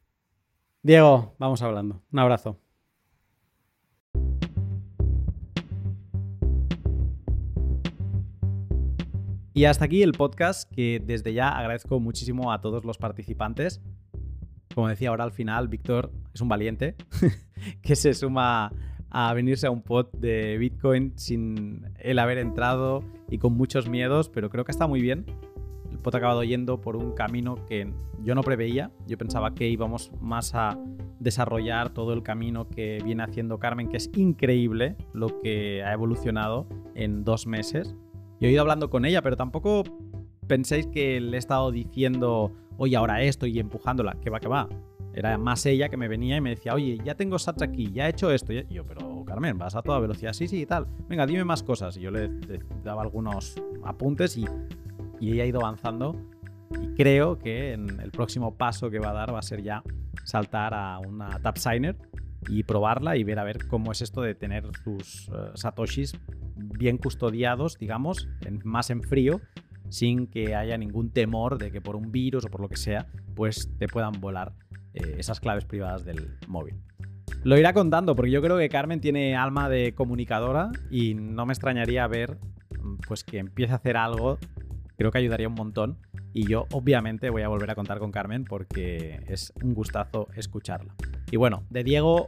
Diego, 0.81 1.35
vamos 1.38 1.61
hablando. 1.61 2.02
Un 2.11 2.19
abrazo. 2.19 2.57
Y 9.57 9.65
hasta 9.65 9.85
aquí 9.85 10.03
el 10.03 10.11
podcast 10.11 10.71
que 10.71 11.01
desde 11.03 11.34
ya 11.34 11.49
agradezco 11.49 11.99
muchísimo 11.99 12.51
a 12.51 12.61
todos 12.61 12.85
los 12.85 12.99
participantes. 12.99 13.81
Como 14.75 14.88
decía 14.88 15.09
ahora 15.09 15.23
al 15.23 15.31
final, 15.31 15.67
Víctor 15.67 16.11
es 16.31 16.41
un 16.41 16.47
valiente 16.47 16.93
que 17.81 17.95
se 17.95 18.13
suma 18.13 18.71
a 19.09 19.34
venirse 19.34 19.65
a 19.65 19.71
un 19.71 19.81
pod 19.81 20.09
de 20.11 20.59
Bitcoin 20.59 21.13
sin 21.17 21.88
él 21.97 22.19
haber 22.19 22.38
entrado 22.38 23.03
y 23.31 23.39
con 23.39 23.53
muchos 23.53 23.89
miedos, 23.89 24.29
pero 24.29 24.51
creo 24.51 24.63
que 24.63 24.71
está 24.71 24.85
muy 24.85 25.01
bien. 25.01 25.25
El 25.89 25.97
pod 25.97 26.13
ha 26.13 26.17
acabado 26.19 26.43
yendo 26.43 26.79
por 26.79 26.95
un 26.95 27.13
camino 27.13 27.55
que 27.65 27.91
yo 28.21 28.35
no 28.35 28.43
preveía. 28.43 28.91
Yo 29.07 29.17
pensaba 29.17 29.55
que 29.55 29.67
íbamos 29.67 30.11
más 30.21 30.53
a 30.53 30.77
desarrollar 31.19 31.89
todo 31.89 32.13
el 32.13 32.21
camino 32.21 32.69
que 32.69 33.01
viene 33.03 33.23
haciendo 33.23 33.57
Carmen, 33.57 33.89
que 33.89 33.97
es 33.97 34.11
increíble 34.15 34.97
lo 35.13 35.39
que 35.39 35.81
ha 35.84 35.93
evolucionado 35.93 36.67
en 36.93 37.23
dos 37.23 37.47
meses. 37.47 37.95
Yo 38.39 38.47
he 38.47 38.51
ido 38.51 38.61
hablando 38.61 38.89
con 38.89 39.05
ella, 39.05 39.22
pero 39.22 39.35
tampoco 39.35 39.84
penséis 40.47 40.88
que 40.88 41.19
le 41.19 41.38
he 41.38 41.39
estado 41.39 41.72
diciendo, 41.72 42.51
oye, 42.77 42.95
ahora 42.95 43.22
esto 43.22 43.45
y 43.45 43.59
empujándola, 43.59 44.18
que 44.22 44.30
va, 44.30 44.39
que 44.39 44.47
va. 44.47 44.69
Era 45.14 45.38
más 45.38 45.65
ella 45.65 45.89
que 45.89 45.97
me 45.97 46.07
venía 46.07 46.38
y 46.38 46.41
me 46.41 46.51
decía, 46.51 46.76
oye, 46.76 46.99
ya 47.03 47.15
tengo 47.15 47.39
sats 47.39 47.64
aquí, 47.64 47.91
ya 47.91 48.05
he 48.05 48.11
hecho 48.11 48.31
esto. 48.31 48.53
Y 48.53 48.65
yo, 48.69 48.85
pero 48.85 49.26
Carmen, 49.26 49.57
vas 49.57 49.76
a 49.76 49.81
toda 49.81 49.99
velocidad, 49.99 50.34
sí, 50.34 50.47
sí 50.47 50.61
y 50.61 50.65
tal. 50.68 50.85
Venga, 51.09 51.26
dime 51.26 51.43
más 51.43 51.64
cosas. 51.64 51.97
Y 51.97 52.01
yo 52.01 52.11
le, 52.11 52.30
daba 52.84 53.01
algunos 53.01 53.55
apuntes 53.84 54.38
y, 54.38 54.45
y 55.19 55.31
ella 55.31 55.43
ha 55.43 55.47
ido 55.47 55.59
avanzando. 55.61 56.15
Y 56.80 56.93
creo 56.93 57.39
que 57.39 57.73
en 57.73 57.99
el 57.99 58.11
próximo 58.11 58.55
paso 58.55 58.91
que 58.91 58.99
va 58.99 59.09
a 59.09 59.14
dar 59.14 59.34
va 59.34 59.39
a 59.39 59.43
ser 59.43 59.64
ya 59.64 59.81
saltar 60.23 60.76
a 60.76 60.99
una 60.99 61.39
Tap 61.39 61.57
Signer 61.57 61.95
y 62.47 62.63
probarla 62.63 63.17
y 63.17 63.23
ver 63.23 63.39
a 63.39 63.43
ver 63.43 63.67
cómo 63.67 63.91
es 63.91 64.01
esto 64.01 64.21
de 64.21 64.35
tener 64.35 64.69
tus 64.83 65.29
eh, 65.29 65.51
satoshis 65.55 66.17
bien 66.55 66.97
custodiados, 66.97 67.77
digamos, 67.77 68.27
más 68.63 68.89
en 68.89 69.03
frío, 69.03 69.41
sin 69.89 70.27
que 70.27 70.55
haya 70.55 70.77
ningún 70.77 71.11
temor 71.11 71.57
de 71.57 71.71
que 71.71 71.81
por 71.81 71.95
un 71.95 72.11
virus 72.11 72.45
o 72.45 72.49
por 72.49 72.61
lo 72.61 72.69
que 72.69 72.77
sea, 72.77 73.07
pues 73.35 73.69
te 73.77 73.87
puedan 73.87 74.13
volar 74.19 74.53
eh, 74.93 75.15
esas 75.17 75.39
claves 75.39 75.65
privadas 75.65 76.05
del 76.05 76.37
móvil. 76.47 76.75
Lo 77.43 77.57
irá 77.57 77.73
contando 77.73 78.15
porque 78.15 78.31
yo 78.31 78.41
creo 78.41 78.57
que 78.57 78.69
Carmen 78.69 78.99
tiene 78.99 79.35
alma 79.35 79.69
de 79.69 79.93
comunicadora 79.93 80.71
y 80.89 81.13
no 81.13 81.45
me 81.45 81.53
extrañaría 81.53 82.07
ver 82.07 82.37
pues 83.07 83.23
que 83.23 83.37
empiece 83.37 83.73
a 83.73 83.77
hacer 83.77 83.97
algo, 83.97 84.37
creo 84.97 85.11
que 85.11 85.19
ayudaría 85.19 85.47
un 85.47 85.55
montón 85.55 85.97
y 86.33 86.47
yo 86.47 86.65
obviamente 86.71 87.29
voy 87.29 87.43
a 87.43 87.47
volver 87.47 87.71
a 87.71 87.75
contar 87.75 87.99
con 87.99 88.11
Carmen 88.11 88.43
porque 88.43 89.23
es 89.27 89.53
un 89.63 89.73
gustazo 89.73 90.27
escucharla. 90.35 90.93
Y 91.31 91.37
bueno, 91.37 91.63
de 91.69 91.83
Diego 91.83 92.27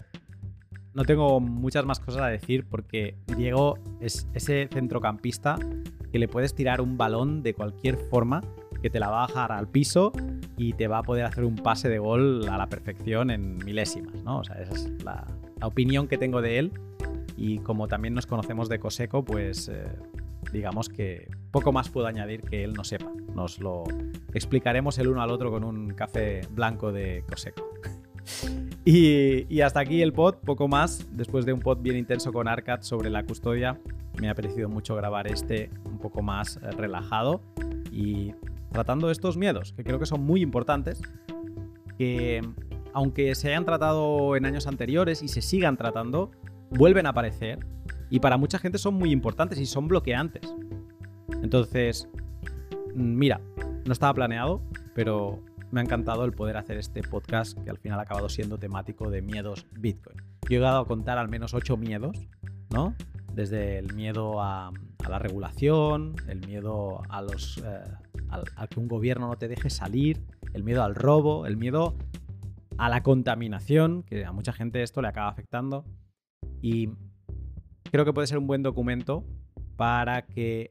no 0.94 1.04
tengo 1.04 1.40
muchas 1.40 1.86
más 1.86 2.00
cosas 2.00 2.22
a 2.22 2.28
decir 2.28 2.66
porque 2.68 3.16
Diego 3.38 3.78
es 4.00 4.28
ese 4.34 4.68
centrocampista 4.72 5.58
que 6.12 6.20
le 6.20 6.28
puedes 6.28 6.56
tirar 6.56 6.82
un 6.82 6.98
balón 6.98 7.44
de 7.44 7.54
cualquier 7.54 7.98
forma 7.98 8.42
que 8.82 8.90
te 8.90 9.00
la 9.00 9.10
va 9.10 9.24
a 9.24 9.28
bajar 9.28 9.52
al 9.52 9.68
piso 9.68 10.12
y 10.58 10.74
te 10.74 10.88
va 10.88 11.00
a 11.00 11.04
poder 11.04 11.26
hacer 11.26 11.44
un 11.44 11.56
pase 11.56 11.90
de 11.90 12.00
gol 12.00 12.48
a 12.50 12.58
la 12.58 12.68
perfección 12.68 13.30
en 13.30 13.58
milésimas, 13.58 14.24
¿no? 14.24 14.40
O 14.40 14.44
sea, 14.44 14.56
esa 14.56 14.74
es 14.74 15.04
la, 15.04 15.28
opinión 15.62 16.08
que 16.08 16.18
tengo 16.18 16.42
de 16.42 16.58
él 16.58 16.72
y 17.36 17.58
como 17.60 17.90
también 17.90 18.14
nos 18.14 18.26
conocemos 18.26 18.70
de 18.70 18.80
Coseco, 18.80 19.26
pues 19.26 19.68
eh, 19.68 19.84
digamos 20.54 20.88
que 20.88 21.30
poco 21.52 21.72
más 21.72 21.90
puedo 21.90 22.08
añadir 22.08 22.42
que 22.42 22.64
él 22.64 22.74
no 22.74 22.84
sepa. 22.84 23.12
Nos 23.34 23.60
lo 23.60 23.84
explicaremos 24.34 24.98
el 24.98 25.08
uno 25.08 25.22
al 25.22 25.32
otro 25.32 25.52
con 25.52 25.64
un 25.64 25.90
café 25.94 26.42
blanco 26.52 26.92
de 26.92 27.24
Coseco. 27.30 27.70
Y, 28.86 29.62
hasta 29.62 29.82
aquí 29.82 30.02
el 30.02 30.14
pod, 30.14 30.36
poco 30.38 30.68
más. 30.68 31.06
Después 31.12 31.46
de 31.46 31.54
un 31.54 31.60
pod 31.60 31.80
bien 31.80 31.96
intenso 31.96 32.34
con 32.34 32.48
Arcad 32.48 32.82
sobre 32.82 33.12
la 33.12 33.24
custodia, 33.24 33.80
me 34.20 34.30
ha 34.30 34.36
parecido 34.36 34.68
mucho 34.68 34.96
grabar 34.96 35.28
este 35.28 35.70
un 35.86 36.00
poco 36.00 36.24
más 36.24 36.58
eh, 36.58 36.72
relajado 36.72 37.42
y 37.92 38.34
tratando 38.72 39.12
estos 39.12 39.38
miedos, 39.38 39.74
que 39.74 39.84
creo 39.84 40.00
que 40.00 40.08
son 40.08 40.24
muy 40.24 40.42
importantes, 40.42 41.02
que 42.00 42.42
aunque 42.94 43.36
se 43.36 43.50
hayan 43.50 43.66
tratado 43.66 44.36
en 44.36 44.46
años 44.46 44.66
anteriores 44.66 45.22
y 45.22 45.28
se 45.28 45.42
sigan 45.42 45.78
tratando, 45.78 46.32
vuelven 46.72 47.06
a 47.06 47.10
aparecer 47.10 47.60
y 48.10 48.20
para 48.20 48.38
mucha 48.38 48.58
gente 48.58 48.78
son 48.78 48.96
muy 48.96 49.12
importantes 49.12 49.60
y 49.60 49.66
son 49.66 49.88
bloqueantes. 49.88 50.54
Entonces, 51.42 52.10
mm, 52.96 53.18
mira, 53.18 53.42
no 53.86 53.94
estaba 53.94 54.14
planeado, 54.14 54.62
pero 54.94 55.40
me 55.72 55.80
ha 55.80 55.84
encantado 55.84 56.26
el 56.26 56.32
poder 56.32 56.58
hacer 56.58 56.78
este 56.78 57.02
podcast 57.02 57.58
que 57.64 57.70
al 57.70 57.78
final 57.78 58.00
ha 58.00 58.04
acabado 58.04 58.30
siendo 58.30 58.58
temático 58.58 59.10
de 59.10 59.22
miedos 59.22 59.68
Bitcoin. 59.72 60.18
Yo 60.18 60.48
he 60.50 60.54
llegado 60.54 60.80
a 60.80 60.86
contar 60.86 61.18
al 61.18 61.30
menos 61.30 61.54
ocho 61.54 61.78
miedos, 61.78 62.18
¿no? 62.72 62.96
Desde 63.34 63.78
el 63.78 63.94
miedo 63.94 64.42
a, 64.42 64.72
la 65.08 65.20
regulación, 65.20 66.16
el 66.28 66.46
miedo 66.46 67.02
a, 67.10 67.22
los, 67.22 67.58
eh, 67.60 67.84
a 68.30 68.68
que 68.68 68.80
un 68.80 68.88
gobierno 68.88 69.28
no 69.28 69.38
te 69.38 69.48
deje 69.48 69.70
salir, 69.70 70.24
el 70.54 70.64
miedo 70.64 70.84
al 70.84 70.96
robo, 70.96 71.46
el 71.46 71.58
miedo 71.58 71.96
a 72.78 72.90
la 72.90 73.04
contaminación, 73.04 74.04
que 74.04 74.26
a 74.26 74.32
mucha 74.32 74.54
gente 74.54 74.82
esto 74.82 75.02
le 75.02 75.10
acaba 75.10 75.30
afectando. 75.30 75.84
Y 76.62 76.90
creo 77.92 78.06
que 78.06 78.14
puede 78.14 78.28
ser 78.28 78.38
un 78.38 78.48
buen 78.48 78.64
documento 78.64 79.26
para 79.76 80.26
que, 80.26 80.70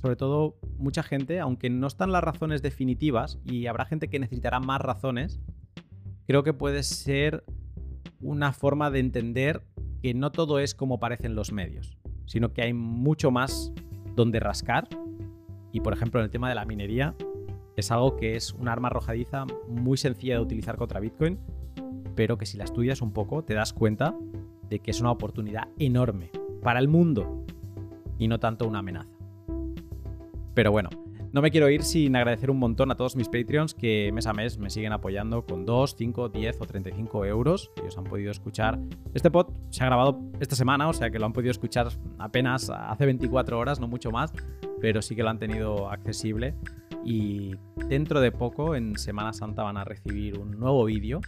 sobre 0.00 0.16
todo, 0.16 0.56
mucha 0.78 1.02
gente, 1.02 1.40
aunque 1.40 1.70
no 1.70 1.86
están 1.86 2.12
las 2.12 2.22
razones 2.22 2.62
definitivas 2.62 3.38
y 3.44 3.66
habrá 3.66 3.86
gente 3.86 4.08
que 4.08 4.18
necesitará 4.18 4.60
más 4.60 4.80
razones, 4.80 5.40
creo 6.26 6.42
que 6.42 6.52
puede 6.52 6.82
ser 6.82 7.44
una 8.20 8.52
forma 8.52 8.90
de 8.90 9.00
entender 9.00 9.62
que 10.02 10.14
no 10.14 10.32
todo 10.32 10.58
es 10.58 10.74
como 10.74 10.98
parecen 10.98 11.34
los 11.34 11.52
medios, 11.52 11.96
sino 12.26 12.52
que 12.52 12.62
hay 12.62 12.72
mucho 12.72 13.30
más 13.30 13.72
donde 14.14 14.40
rascar. 14.40 14.88
Y 15.72 15.80
por 15.80 15.92
ejemplo, 15.92 16.20
en 16.20 16.24
el 16.24 16.30
tema 16.30 16.48
de 16.48 16.54
la 16.54 16.64
minería, 16.64 17.14
es 17.76 17.90
algo 17.90 18.16
que 18.16 18.36
es 18.36 18.52
un 18.52 18.68
arma 18.68 18.88
arrojadiza 18.88 19.44
muy 19.68 19.96
sencilla 19.96 20.34
de 20.34 20.40
utilizar 20.40 20.76
contra 20.76 21.00
Bitcoin, 21.00 21.38
pero 22.14 22.38
que 22.38 22.46
si 22.46 22.56
la 22.56 22.64
estudias 22.64 23.02
un 23.02 23.12
poco 23.12 23.44
te 23.44 23.54
das 23.54 23.72
cuenta 23.72 24.14
de 24.68 24.78
que 24.80 24.90
es 24.90 25.00
una 25.00 25.10
oportunidad 25.10 25.68
enorme 25.78 26.30
para 26.62 26.80
el 26.80 26.88
mundo 26.88 27.44
y 28.18 28.28
no 28.28 28.40
tanto 28.40 28.66
una 28.66 28.78
amenaza. 28.78 29.15
Pero 30.56 30.72
bueno, 30.72 30.88
no 31.32 31.42
me 31.42 31.50
quiero 31.50 31.68
ir 31.68 31.82
sin 31.82 32.16
agradecer 32.16 32.50
un 32.50 32.58
montón 32.58 32.90
a 32.90 32.94
todos 32.96 33.14
mis 33.14 33.28
Patreons 33.28 33.74
que 33.74 34.10
mes 34.14 34.26
a 34.26 34.32
mes 34.32 34.56
me 34.56 34.70
siguen 34.70 34.94
apoyando 34.94 35.44
con 35.44 35.66
2, 35.66 35.96
5, 35.98 36.30
10 36.30 36.60
o 36.62 36.64
35 36.64 37.26
euros. 37.26 37.70
Ellos 37.76 37.98
han 37.98 38.04
podido 38.04 38.30
escuchar. 38.30 38.78
Este 39.12 39.30
pod 39.30 39.48
se 39.68 39.82
ha 39.82 39.86
grabado 39.86 40.18
esta 40.40 40.56
semana, 40.56 40.88
o 40.88 40.94
sea 40.94 41.10
que 41.10 41.18
lo 41.18 41.26
han 41.26 41.34
podido 41.34 41.50
escuchar 41.50 41.88
apenas 42.18 42.70
hace 42.70 43.04
24 43.04 43.58
horas, 43.58 43.80
no 43.80 43.86
mucho 43.86 44.10
más, 44.10 44.32
pero 44.80 45.02
sí 45.02 45.14
que 45.14 45.22
lo 45.22 45.28
han 45.28 45.38
tenido 45.38 45.90
accesible. 45.90 46.54
Y 47.04 47.54
dentro 47.86 48.22
de 48.22 48.32
poco, 48.32 48.74
en 48.74 48.96
Semana 48.96 49.34
Santa, 49.34 49.62
van 49.62 49.76
a 49.76 49.84
recibir 49.84 50.38
un 50.38 50.58
nuevo 50.58 50.86
vídeo 50.86 51.20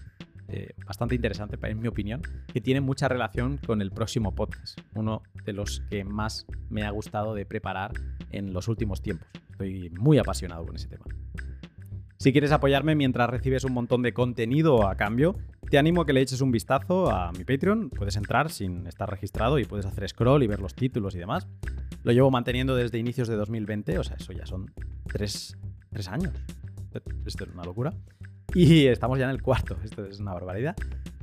eh, 0.49 0.71
bastante 0.87 1.15
interesante, 1.15 1.59
en 1.63 1.81
mi 1.81 1.89
opinión, 1.89 2.23
que 2.53 2.61
tiene 2.61 2.81
mucha 2.81 3.07
relación 3.07 3.59
con 3.59 3.83
el 3.83 3.91
próximo 3.91 4.35
podcast, 4.35 4.81
uno 4.95 5.23
de 5.45 5.53
los 5.53 5.83
que 5.91 6.05
más 6.05 6.47
me 6.71 6.85
ha 6.85 6.91
gustado 6.91 7.35
de 7.35 7.45
preparar 7.45 7.93
en 8.31 8.53
los 8.55 8.67
últimos 8.69 9.03
tiempos. 9.03 9.29
Estoy 9.51 9.91
muy 9.91 10.19
apasionado 10.19 10.65
con 10.65 10.77
ese 10.77 10.89
tema. 10.89 11.05
Si 12.17 12.33
quieres 12.33 12.51
apoyarme 12.51 12.95
mientras 12.95 13.31
recibes 13.31 13.63
un 13.65 13.75
montón 13.75 14.03
de 14.03 14.13
contenido 14.13 14.89
a 14.89 14.97
cambio, 14.97 15.37
te 15.71 15.79
animo 15.79 16.01
a 16.01 16.07
que 16.07 16.13
le 16.13 16.21
eches 16.21 16.41
un 16.41 16.51
vistazo 16.51 17.11
a 17.11 17.31
mi 17.33 17.45
Patreon. 17.45 17.91
Puedes 17.91 18.17
entrar 18.17 18.51
sin 18.51 18.87
estar 18.87 19.09
registrado 19.09 19.59
y 19.59 19.65
puedes 19.65 19.87
hacer 19.87 20.09
scroll 20.09 20.43
y 20.43 20.47
ver 20.47 20.61
los 20.61 20.75
títulos 20.75 21.15
y 21.15 21.19
demás. 21.19 21.47
Lo 22.03 22.13
llevo 22.13 22.31
manteniendo 22.31 22.75
desde 22.75 22.99
inicios 22.99 23.29
de 23.29 23.37
2020, 23.37 23.99
o 23.99 24.05
sea, 24.05 24.17
eso 24.17 24.33
ya 24.33 24.47
son 24.47 24.73
tres, 25.07 25.57
tres 25.91 26.09
años. 26.09 26.33
Esto 27.25 27.45
es 27.45 27.51
una 27.53 27.65
locura. 27.65 27.93
Y 28.55 28.87
estamos 28.87 29.19
ya 29.19 29.27
en 29.27 29.31
el 29.31 29.43
cuarto, 29.43 29.77
esto 29.85 30.05
es 30.05 30.21
una 30.21 30.33
barbaridad. 30.33 30.75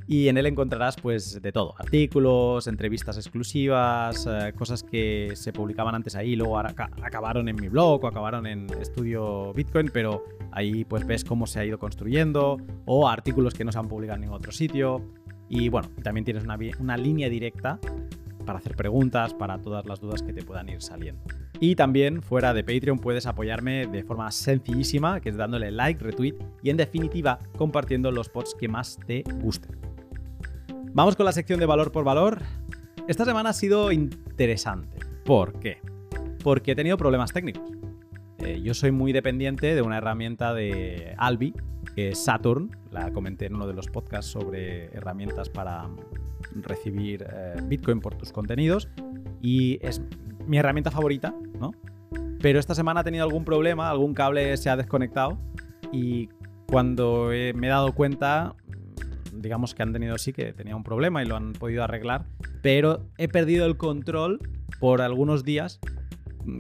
Y 0.08 0.28
en 0.28 0.38
él 0.38 0.46
encontrarás 0.46 0.96
pues 0.98 1.42
de 1.42 1.52
todo, 1.52 1.74
artículos, 1.80 2.68
entrevistas 2.68 3.18
exclusivas, 3.18 4.28
eh, 4.30 4.54
cosas 4.56 4.84
que 4.84 5.32
se 5.34 5.52
publicaban 5.52 5.96
antes 5.96 6.16
ahí, 6.16 6.36
luego 6.36 6.60
acabaron 6.60 7.50
en 7.50 7.56
mi 7.56 7.70
blog 7.70 8.04
o 8.04 8.08
acabaron 8.08 8.46
en 8.46 8.68
Estudio 8.80 9.52
Bitcoin, 9.54 9.90
pero 9.92 10.24
ahí 10.52 10.86
pues 10.86 11.08
ves 11.08 11.24
cómo 11.24 11.48
se 11.48 11.60
ha 11.60 11.66
ido 11.66 11.80
construyendo, 11.80 12.58
o 12.86 13.10
artículos 13.10 13.56
que 13.56 13.66
no 13.66 13.72
se 13.72 13.80
han 13.80 13.88
publicado 13.88 14.18
en 14.18 14.22
ningún 14.22 14.38
otro 14.38 14.52
sitio. 14.52 15.02
Y 15.50 15.70
bueno, 15.70 15.90
también 16.04 16.26
tienes 16.26 16.44
una, 16.44 16.58
una 16.80 16.98
línea 16.98 17.28
directa 17.28 17.80
para 18.46 18.60
hacer 18.60 18.76
preguntas, 18.76 19.34
para 19.34 19.62
todas 19.62 19.86
las 19.86 20.00
dudas 20.00 20.22
que 20.22 20.34
te 20.34 20.44
puedan 20.44 20.70
ir 20.70 20.82
saliendo. 20.82 21.24
Y 21.60 21.76
también 21.76 22.22
fuera 22.22 22.54
de 22.54 22.64
Patreon 22.64 23.00
puedes 23.00 23.26
apoyarme 23.26 23.88
de 23.88 24.04
forma 24.04 24.32
sencillísima, 24.32 25.20
que 25.20 25.30
es 25.30 25.38
dándole 25.38 25.72
like, 25.72 26.04
retweet 26.04 26.36
y 26.62 26.70
en 26.70 26.78
definitiva 26.78 27.40
compartiendo 27.58 28.12
los 28.12 28.30
posts 28.30 28.56
que 28.60 28.68
más 28.68 28.98
te 29.06 29.24
gusten. 29.42 29.78
Vamos 30.94 31.16
con 31.16 31.26
la 31.26 31.32
sección 31.32 31.60
de 31.60 31.66
valor 31.66 31.92
por 31.92 32.04
valor. 32.04 32.42
Esta 33.08 33.26
semana 33.26 33.50
ha 33.50 33.54
sido 33.54 33.92
interesante. 33.92 35.00
¿Por 35.26 35.60
qué? 35.60 35.80
Porque 36.44 36.72
he 36.72 36.76
tenido 36.76 36.98
problemas 36.98 37.34
técnicos. 37.34 37.70
Eh, 38.40 38.62
yo 38.62 38.74
soy 38.74 38.92
muy 38.92 39.12
dependiente 39.12 39.76
de 39.76 39.82
una 39.82 39.98
herramienta 39.98 40.54
de 40.54 41.14
Albi, 41.18 41.54
que 41.96 42.10
es 42.10 42.24
Saturn. 42.24 42.72
La 42.92 43.12
comenté 43.12 43.48
en 43.48 43.56
uno 43.56 43.68
de 43.68 43.74
los 43.74 43.88
podcasts 43.88 44.32
sobre 44.32 44.86
herramientas 44.96 45.50
para 45.50 45.90
recibir 46.54 47.26
eh, 47.30 47.56
Bitcoin 47.64 48.00
por 48.00 48.16
tus 48.16 48.32
contenidos. 48.32 48.90
Y 49.42 49.80
es 49.82 50.02
mi 50.48 50.58
herramienta 50.58 50.92
favorita, 50.92 51.34
¿no? 51.60 51.72
Pero 52.42 52.60
esta 52.60 52.76
semana 52.76 53.02
ha 53.02 53.04
tenido 53.04 53.24
algún 53.24 53.46
problema, 53.46 53.90
algún 53.90 54.14
cable 54.14 54.56
se 54.58 54.70
ha 54.70 54.78
desconectado 54.78 55.38
y 55.92 56.30
cuando 56.68 57.30
me 57.30 57.68
he 57.68 57.70
dado 57.70 57.94
cuenta, 57.94 58.56
digamos 59.34 59.74
que 59.74 59.84
han 59.84 59.94
tenido 59.94 60.18
sí 60.18 60.34
que 60.34 60.54
tenía 60.54 60.76
un 60.76 60.84
problema 60.84 61.24
y 61.24 61.26
lo 61.26 61.36
han 61.36 61.54
podido 61.54 61.84
arreglar, 61.84 62.26
pero 62.62 63.08
he 63.18 63.28
perdido 63.28 63.66
el 63.66 63.78
control 63.78 64.40
por 64.80 65.02
algunos 65.02 65.44
días 65.44 65.80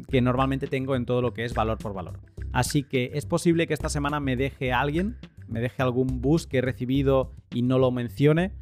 que 0.09 0.21
normalmente 0.21 0.67
tengo 0.67 0.95
en 0.95 1.05
todo 1.05 1.21
lo 1.21 1.33
que 1.33 1.45
es 1.45 1.53
valor 1.53 1.77
por 1.77 1.93
valor. 1.93 2.19
Así 2.51 2.83
que 2.83 3.11
es 3.13 3.25
posible 3.25 3.67
que 3.67 3.73
esta 3.73 3.89
semana 3.89 4.19
me 4.19 4.35
deje 4.35 4.71
alguien, 4.71 5.17
me 5.47 5.59
deje 5.59 5.83
algún 5.83 6.21
bus 6.21 6.47
que 6.47 6.59
he 6.59 6.61
recibido 6.61 7.31
y 7.53 7.61
no 7.61 7.77
lo 7.77 7.91
mencione 7.91 8.53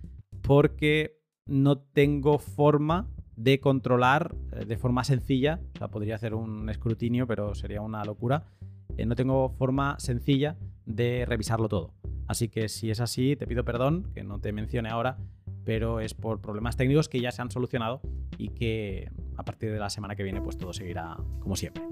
porque 0.43 1.19
no 1.45 1.79
tengo 1.79 2.37
forma 2.37 3.09
de 3.35 3.59
controlar 3.59 4.35
eh, 4.51 4.65
de 4.65 4.77
forma 4.77 5.03
sencilla, 5.03 5.59
o 5.75 5.77
sea, 5.79 5.87
podría 5.87 6.15
hacer 6.15 6.35
un 6.35 6.69
escrutinio, 6.69 7.25
pero 7.25 7.55
sería 7.55 7.81
una 7.81 8.03
locura. 8.05 8.45
Eh, 8.97 9.05
no 9.05 9.15
tengo 9.15 9.49
forma 9.49 9.99
sencilla 9.99 10.57
de 10.85 11.25
revisarlo 11.25 11.67
todo. 11.67 11.93
Así 12.27 12.49
que 12.49 12.69
si 12.69 12.91
es 12.91 12.99
así, 12.99 13.35
te 13.35 13.47
pido 13.47 13.65
perdón, 13.65 14.11
que 14.13 14.23
no 14.23 14.39
te 14.39 14.51
mencione 14.51 14.89
ahora, 14.89 15.17
pero 15.65 15.99
es 15.99 16.13
por 16.13 16.41
problemas 16.41 16.77
técnicos 16.77 17.09
que 17.09 17.19
ya 17.19 17.31
se 17.31 17.41
han 17.41 17.51
solucionado 17.51 18.01
y 18.37 18.49
que 18.49 19.09
a 19.35 19.43
partir 19.43 19.71
de 19.71 19.79
la 19.79 19.89
semana 19.89 20.15
que 20.15 20.23
viene 20.23 20.41
pues 20.41 20.57
todo 20.57 20.73
seguirá 20.73 21.17
como 21.39 21.55
siempre. 21.55 21.83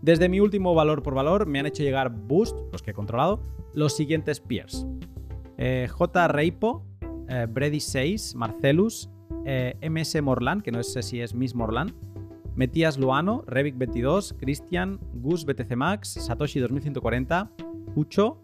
Desde 0.00 0.28
mi 0.28 0.40
último 0.40 0.74
valor 0.74 1.02
por 1.02 1.14
valor 1.14 1.46
me 1.46 1.58
han 1.58 1.66
hecho 1.66 1.82
llegar 1.82 2.10
Boost, 2.10 2.56
los 2.72 2.82
que 2.82 2.92
he 2.92 2.94
controlado, 2.94 3.42
los 3.74 3.96
siguientes 3.96 4.40
peers. 4.40 4.86
Eh, 5.56 5.88
J. 5.90 6.28
Reipo, 6.28 6.87
Brady 7.48 7.80
6, 7.80 8.34
Marcelus, 8.34 9.10
eh, 9.44 9.76
MS 9.88 10.20
Morlan, 10.22 10.60
que 10.60 10.70
no 10.70 10.82
sé 10.82 11.02
si 11.02 11.20
es 11.20 11.34
Miss 11.34 11.54
Morlan, 11.54 11.94
Metías 12.54 12.98
Luano, 12.98 13.44
Revik 13.46 13.76
22, 13.78 14.34
Christian, 14.38 14.98
Gus 15.14 15.44
BTC 15.44 15.76
Max, 15.76 16.08
Satoshi 16.20 16.60
2140, 16.60 17.50
Ucho, 17.94 18.40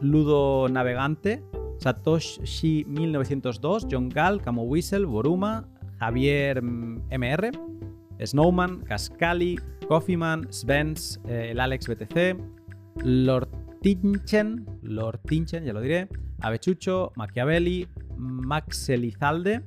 Ludo 0.00 0.68
Navegante, 0.68 1.42
Satoshi 1.78 2.84
1902, 2.86 3.86
John 3.88 4.08
Gal, 4.08 4.40
Camo 4.42 4.64
Whistle, 4.64 5.06
Boruma, 5.06 5.66
Javier 6.00 6.60
MR, 6.62 7.52
Snowman, 8.24 8.84
Cascali, 8.84 9.58
Coffeeman, 9.86 10.52
Svens, 10.52 11.20
eh, 11.28 11.50
el 11.52 11.60
Alex 11.60 11.86
BTC, 11.86 12.36
Lord 13.04 13.48
Tinchen, 13.80 14.66
Lord 14.82 15.20
Tinchen, 15.22 15.64
ya 15.64 15.72
lo 15.72 15.80
diré, 15.80 16.08
Avechucho, 16.40 17.12
Machiavelli, 17.16 17.88
Max 18.16 18.88
Elizalde, 18.88 19.62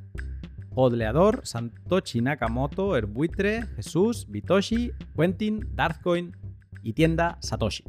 Odleador, 0.75 1.41
Santochi 1.43 2.21
Nakamoto, 2.21 2.95
Erbuitre, 2.95 3.67
Jesús, 3.75 4.27
Bitoshi, 4.29 4.91
Quentin, 5.15 5.67
Darthcoin 5.73 6.35
y 6.83 6.93
tienda 6.93 7.37
Satoshi. 7.41 7.83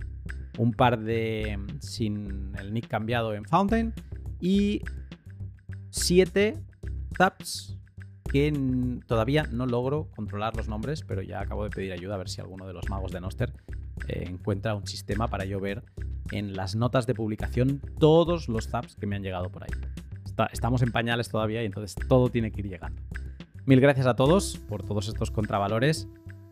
Un 0.58 0.72
par 0.72 1.00
de 1.00 1.58
sin 1.80 2.52
el 2.58 2.74
nick 2.74 2.88
cambiado 2.88 3.34
en 3.34 3.44
Fountain 3.44 3.94
y 4.40 4.82
siete 5.90 6.58
taps 7.16 7.78
que 8.30 8.52
todavía 9.06 9.44
no 9.44 9.66
logro 9.66 10.10
controlar 10.16 10.56
los 10.56 10.68
nombres, 10.68 11.02
pero 11.02 11.22
ya 11.22 11.40
acabo 11.40 11.64
de 11.64 11.70
pedir 11.70 11.92
ayuda 11.92 12.14
a 12.14 12.18
ver 12.18 12.28
si 12.28 12.40
alguno 12.40 12.66
de 12.66 12.72
los 12.72 12.88
magos 12.88 13.12
de 13.12 13.20
Noster 13.20 13.52
eh, 14.08 14.24
encuentra 14.26 14.74
un 14.74 14.86
sistema 14.86 15.28
para 15.28 15.44
yo 15.44 15.60
ver 15.60 15.84
en 16.30 16.54
las 16.54 16.76
notas 16.76 17.06
de 17.06 17.14
publicación 17.14 17.80
todos 17.98 18.48
los 18.48 18.68
taps 18.68 18.96
que 18.96 19.06
me 19.06 19.16
han 19.16 19.22
llegado 19.22 19.50
por 19.50 19.64
ahí 19.64 19.70
estamos 20.52 20.82
en 20.82 20.92
pañales 20.92 21.28
todavía 21.28 21.62
y 21.62 21.66
entonces 21.66 21.94
todo 22.08 22.28
tiene 22.28 22.50
que 22.50 22.60
ir 22.60 22.68
llegando. 22.68 23.00
Mil 23.64 23.80
gracias 23.80 24.06
a 24.06 24.16
todos 24.16 24.58
por 24.68 24.82
todos 24.82 25.08
estos 25.08 25.30
contravalores 25.30 26.08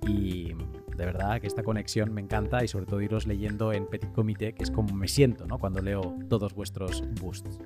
y 0.07 0.53
de 0.97 1.07
verdad 1.07 1.41
que 1.41 1.47
esta 1.47 1.63
conexión 1.63 2.13
me 2.13 2.21
encanta 2.21 2.63
y 2.63 2.69
sobre 2.69 2.87
todo 2.87 3.01
iros 3.01 3.27
leyendo 3.27 3.73
en 3.73 3.87
Petit 3.87 4.13
Comité, 4.13 4.53
que 4.53 4.63
es 4.63 4.71
como 4.71 4.95
me 4.95 5.09
siento 5.09 5.47
¿no? 5.47 5.59
cuando 5.59 5.81
leo 5.81 6.17
todos 6.29 6.55
vuestros 6.55 7.03
boosts. 7.21 7.59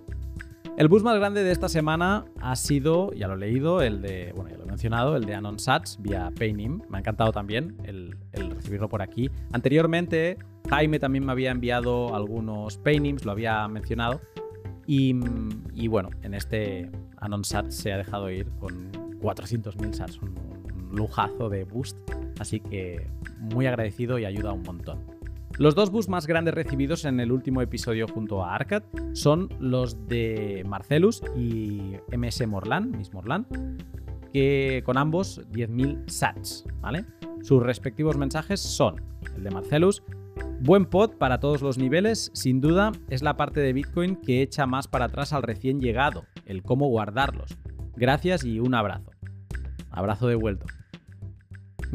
El 0.77 0.89
boost 0.89 1.05
más 1.05 1.17
grande 1.17 1.45
de 1.45 1.53
esta 1.53 1.69
semana 1.69 2.25
ha 2.41 2.57
sido, 2.57 3.13
ya 3.13 3.29
lo 3.29 3.35
he 3.35 3.39
leído, 3.39 3.81
el 3.81 4.03
de, 4.03 4.33
bueno, 4.35 4.51
ya 4.51 4.57
lo 4.57 4.65
he 4.65 4.67
mencionado, 4.67 5.15
el 5.15 5.25
de 5.25 5.35
Anon 5.37 5.61
Sats 5.61 5.99
vía 6.03 6.33
Paynim. 6.37 6.81
Me 6.89 6.97
ha 6.97 7.01
encantado 7.01 7.31
también 7.31 7.77
el, 7.85 8.17
recibirlo 8.33 8.89
por 8.89 9.01
aquí. 9.01 9.31
Anteriormente, 9.53 10.37
Jaime 10.69 10.99
también 10.99 11.25
me 11.25 11.31
había 11.31 11.53
enviado 11.53 12.13
algunos 12.17 12.79
Paynims, 12.79 13.25
lo 13.25 13.31
había 13.31 13.69
mencionado, 13.69 14.21
y, 14.85 15.13
bueno, 15.87 16.11
en 16.23 16.35
este 16.35 16.91
Anon 17.19 17.45
Sat 17.45 17.71
se 17.71 17.93
ha 17.93 17.97
dejado 17.97 18.29
ir 18.31 18.51
con 18.59 18.91
400.000 19.21 19.93
sats, 19.93 20.21
un, 20.21 20.35
lujazo 20.91 21.49
de 21.49 21.65
boost, 21.65 21.97
así 22.39 22.61
que 22.61 23.09
muy 23.39 23.67
agradecido 23.67 24.19
y 24.19 24.25
ayuda 24.25 24.53
un 24.53 24.63
montón. 24.63 25.14
Los 25.59 25.75
dos 25.75 25.91
boosts 25.91 26.11
más 26.11 26.27
grandes 26.27 26.55
recibidos 26.55 27.05
en 27.05 27.21
el 27.21 27.31
último 27.31 27.63
episodio 27.63 28.09
junto 28.09 28.45
a 28.45 28.55
Arcad 28.55 28.83
son 29.13 29.49
los 29.61 30.09
de 30.09 30.65
Marcelus 30.67 31.23
y 31.37 31.97
MS 32.17 32.47
Morlan, 32.49 32.91
Miss 32.91 33.13
Morlan, 33.13 33.47
que 34.33 34.83
con 34.85 34.99
ambos 34.99 35.41
10.000 35.53 36.09
sats, 36.09 36.65
¿vale? 36.81 37.05
Sus 37.43 37.63
respectivos 37.63 38.17
mensajes 38.17 38.61
son 38.61 39.01
el 39.37 39.45
de 39.45 39.51
Marcelus, 39.51 40.03
Buen 40.61 40.87
pod 40.87 41.13
para 41.19 41.41
todos 41.41 41.63
los 41.63 41.79
niveles, 41.79 42.31
sin 42.33 42.61
duda 42.61 42.93
es 43.11 43.23
la 43.23 43.37
parte 43.37 43.61
de 43.61 43.73
Bitcoin 43.73 44.17
que 44.17 44.41
echa 44.41 44.67
más 44.67 44.89
para 44.89 45.07
atrás 45.07 45.33
al 45.33 45.43
recién 45.43 45.81
llegado. 45.81 46.25
el 46.47 46.63
cómo 46.63 46.89
guardarlos. 46.89 47.57
Gracias 47.97 48.45
y 48.45 48.61
un 48.61 48.75
abrazo. 48.75 49.11
Abrazo 49.91 50.27
de 50.27 50.35
vuelto. 50.35 50.67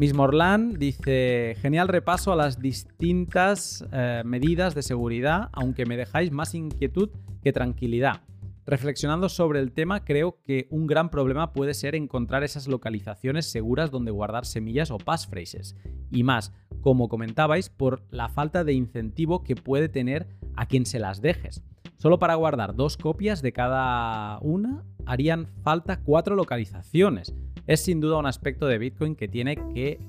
Miss 0.00 0.14
Morlan 0.14 0.78
dice, 0.78 1.58
genial 1.60 1.86
repaso 1.86 2.32
a 2.32 2.36
las 2.36 2.58
distintas 2.58 3.84
eh, 3.92 4.22
medidas 4.24 4.74
de 4.74 4.80
seguridad, 4.80 5.50
aunque 5.52 5.84
me 5.84 5.98
dejáis 5.98 6.32
más 6.32 6.54
inquietud 6.54 7.10
que 7.42 7.52
tranquilidad. 7.52 8.22
Reflexionando 8.64 9.28
sobre 9.28 9.60
el 9.60 9.72
tema, 9.72 10.06
creo 10.06 10.40
que 10.42 10.68
un 10.70 10.86
gran 10.86 11.10
problema 11.10 11.52
puede 11.52 11.74
ser 11.74 11.94
encontrar 11.94 12.44
esas 12.44 12.66
localizaciones 12.66 13.50
seguras 13.50 13.90
donde 13.90 14.10
guardar 14.10 14.46
semillas 14.46 14.90
o 14.90 14.96
passphrases. 14.96 15.76
Y 16.10 16.22
más, 16.22 16.54
como 16.80 17.10
comentabais, 17.10 17.68
por 17.68 18.02
la 18.10 18.30
falta 18.30 18.64
de 18.64 18.72
incentivo 18.72 19.44
que 19.44 19.54
puede 19.54 19.90
tener 19.90 20.28
a 20.56 20.64
quien 20.64 20.86
se 20.86 20.98
las 20.98 21.20
dejes. 21.20 21.62
Solo 22.00 22.18
para 22.18 22.34
guardar 22.34 22.74
dos 22.74 22.96
copias 22.96 23.42
de 23.42 23.52
cada 23.52 24.38
una 24.40 24.84
harían 25.04 25.48
falta 25.62 26.00
cuatro 26.00 26.34
localizaciones. 26.34 27.34
Es 27.66 27.84
sin 27.84 28.00
duda 28.00 28.16
un 28.16 28.24
aspecto 28.24 28.66
de 28.66 28.78
Bitcoin 28.78 29.14
que 29.14 29.28
tiene, 29.28 29.56
que, 29.74 30.00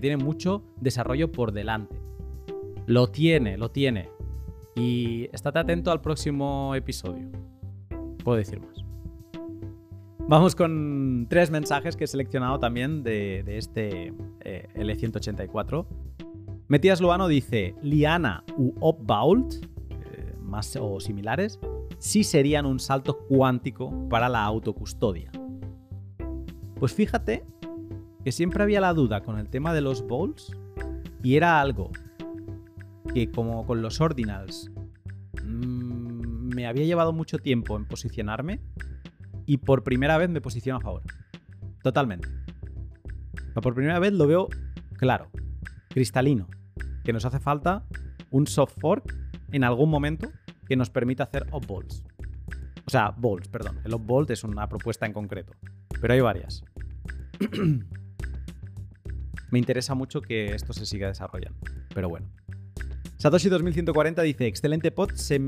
tiene 0.00 0.16
mucho 0.16 0.62
desarrollo 0.80 1.30
por 1.30 1.52
delante. 1.52 1.94
Lo 2.86 3.08
tiene, 3.08 3.58
lo 3.58 3.70
tiene. 3.70 4.08
Y 4.74 5.28
estate 5.30 5.58
atento 5.58 5.92
al 5.92 6.00
próximo 6.00 6.74
episodio. 6.74 7.28
Puedo 8.24 8.38
decir 8.38 8.58
más. 8.58 8.82
Vamos 10.20 10.56
con 10.56 11.26
tres 11.28 11.50
mensajes 11.50 11.96
que 11.96 12.04
he 12.04 12.06
seleccionado 12.06 12.58
también 12.60 13.02
de, 13.02 13.44
este 13.58 14.14
eh, 14.40 14.68
L184. 14.74 15.86
Metías 16.68 17.02
Luano 17.02 17.28
dice, 17.28 17.74
Liana 17.82 18.42
u 18.56 18.72
Opvault, 18.80 19.52
eh, 19.56 19.70
más 20.50 20.76
o 20.76 21.00
similares, 21.00 21.58
sí 21.98 22.24
serían 22.24 22.66
un 22.66 22.80
salto 22.80 23.18
cuántico 23.28 24.08
para 24.08 24.28
la 24.28 24.44
autocustodia. 24.44 25.30
Pues 26.78 26.92
fíjate 26.92 27.44
que 28.24 28.32
siempre 28.32 28.62
había 28.62 28.80
la 28.80 28.92
duda 28.92 29.22
con 29.22 29.38
el 29.38 29.48
tema 29.48 29.72
de 29.72 29.80
los 29.80 30.06
bowls 30.06 30.54
y 31.22 31.36
era 31.36 31.60
algo 31.60 31.90
que 33.14 33.30
como 33.30 33.66
con 33.66 33.82
los 33.82 34.00
ordinals 34.00 34.70
mm, 35.44 36.54
me 36.54 36.66
había 36.66 36.84
llevado 36.84 37.12
mucho 37.12 37.38
tiempo 37.38 37.76
en 37.76 37.86
posicionarme 37.86 38.60
y 39.46 39.58
por 39.58 39.82
primera 39.82 40.18
vez 40.18 40.30
me 40.30 40.40
posiciono 40.40 40.78
a 40.78 40.80
favor. 40.80 41.02
Totalmente. 41.82 42.28
por 43.62 43.74
primera 43.74 43.98
vez 43.98 44.12
lo 44.12 44.26
veo 44.26 44.48
claro, 44.96 45.30
cristalino, 45.88 46.46
que 47.04 47.12
nos 47.12 47.24
hace 47.24 47.40
falta 47.40 47.84
un 48.30 48.46
soft 48.46 48.78
fork 48.78 49.14
en 49.52 49.64
algún 49.64 49.90
momento 49.90 50.30
que 50.70 50.76
nos 50.76 50.88
permita 50.88 51.24
hacer 51.24 51.48
op 51.50 51.66
balls. 51.66 52.04
O 52.86 52.90
sea, 52.90 53.10
balls, 53.10 53.48
perdón. 53.48 53.80
El 53.84 53.92
op 53.92 54.06
bolt 54.06 54.30
es 54.30 54.44
una 54.44 54.68
propuesta 54.68 55.04
en 55.04 55.12
concreto, 55.12 55.52
pero 56.00 56.14
hay 56.14 56.20
varias. 56.20 56.62
Me 59.50 59.58
interesa 59.58 59.96
mucho 59.96 60.22
que 60.22 60.54
esto 60.54 60.72
se 60.72 60.86
siga 60.86 61.08
desarrollando, 61.08 61.58
pero 61.92 62.08
bueno. 62.08 62.28
Satoshi 63.16 63.48
2140 63.48 64.22
dice, 64.22 64.46
excelente 64.46 64.92
pod, 64.92 65.10
se, 65.14 65.40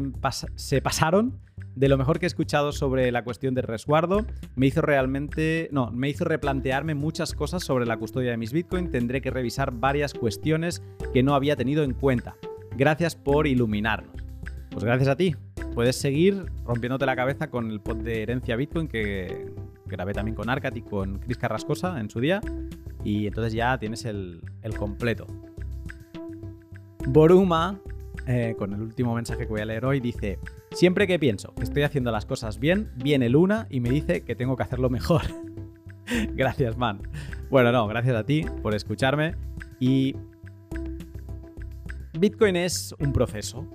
se 0.56 0.82
pasaron 0.82 1.38
de 1.76 1.88
lo 1.88 1.96
mejor 1.96 2.18
que 2.18 2.26
he 2.26 2.28
escuchado 2.28 2.72
sobre 2.72 3.12
la 3.12 3.22
cuestión 3.22 3.54
del 3.54 3.62
resguardo, 3.62 4.26
me 4.56 4.66
hizo 4.66 4.82
realmente, 4.82 5.68
no, 5.70 5.92
me 5.92 6.08
hizo 6.08 6.24
replantearme 6.24 6.96
muchas 6.96 7.32
cosas 7.32 7.62
sobre 7.62 7.86
la 7.86 7.96
custodia 7.96 8.32
de 8.32 8.38
mis 8.38 8.52
Bitcoin. 8.52 8.90
Tendré 8.90 9.22
que 9.22 9.30
revisar 9.30 9.72
varias 9.72 10.14
cuestiones 10.14 10.82
que 11.14 11.22
no 11.22 11.36
había 11.36 11.54
tenido 11.54 11.84
en 11.84 11.94
cuenta. 11.94 12.34
Gracias 12.76 13.14
por 13.14 13.46
iluminarnos. 13.46 14.31
Pues 14.72 14.84
gracias 14.84 15.08
a 15.08 15.16
ti. 15.16 15.36
Puedes 15.74 15.96
seguir 15.96 16.46
rompiéndote 16.64 17.06
la 17.06 17.14
cabeza 17.14 17.48
con 17.48 17.70
el 17.70 17.80
pod 17.80 17.96
de 17.98 18.22
herencia 18.22 18.56
Bitcoin 18.56 18.88
que 18.88 19.52
grabé 19.86 20.12
también 20.14 20.34
con 20.34 20.48
Arcat 20.48 20.76
y 20.76 20.82
con 20.82 21.18
Chris 21.18 21.36
Carrascosa 21.36 22.00
en 22.00 22.08
su 22.08 22.20
día. 22.20 22.40
Y 23.04 23.26
entonces 23.26 23.52
ya 23.52 23.78
tienes 23.78 24.04
el, 24.04 24.40
completo. 24.78 25.26
Boruma 27.06 27.80
eh, 28.26 28.54
con 28.58 28.72
el 28.72 28.80
último 28.80 29.14
mensaje 29.14 29.40
que 29.40 29.50
voy 29.50 29.60
a 29.60 29.64
leer 29.66 29.84
hoy, 29.84 30.00
dice, 30.00 30.38
siempre 30.70 31.06
que 31.06 31.18
pienso 31.18 31.54
que 31.54 31.64
estoy 31.64 31.82
haciendo 31.82 32.10
las 32.10 32.24
cosas 32.24 32.58
bien, 32.58 32.90
viene 32.96 33.28
Luna 33.28 33.66
y 33.68 33.80
me 33.80 33.90
dice 33.90 34.22
que 34.22 34.34
tengo 34.34 34.56
que 34.56 34.62
hacerlo 34.62 34.88
mejor. 34.88 35.22
gracias, 36.34 36.76
man. 36.76 37.00
Bueno, 37.50 37.72
no, 37.72 37.86
gracias 37.88 38.16
a 38.16 38.24
ti 38.24 38.46
por 38.62 38.74
escucharme. 38.74 39.34
Y 39.80 40.16
Bitcoin 42.18 42.56
es 42.56 42.94
un 42.98 43.12
proceso. 43.12 43.66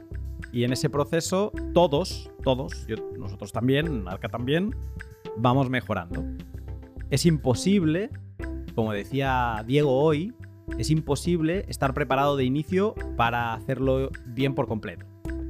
Y 0.51 0.63
en 0.63 0.73
ese 0.73 0.89
proceso 0.89 1.51
todos, 1.73 2.31
todos, 2.43 2.87
nosotros 3.17 3.51
también, 3.51 4.07
Arca 4.07 4.29
también, 4.29 4.75
vamos 5.37 5.69
mejorando. 5.69 6.23
Es 7.09 7.25
imposible, 7.25 8.09
como 8.75 8.93
decía 8.93 9.63
Diego 9.65 9.97
hoy, 10.01 10.33
es 10.77 10.89
imposible 10.89 11.65
estar 11.67 11.93
preparado 11.93 12.35
de 12.35 12.43
inicio 12.43 12.93
para 13.15 13.53
hacerlo 13.53 14.11
bien 14.25 14.53
por 14.53 14.67
completo. 14.67 15.05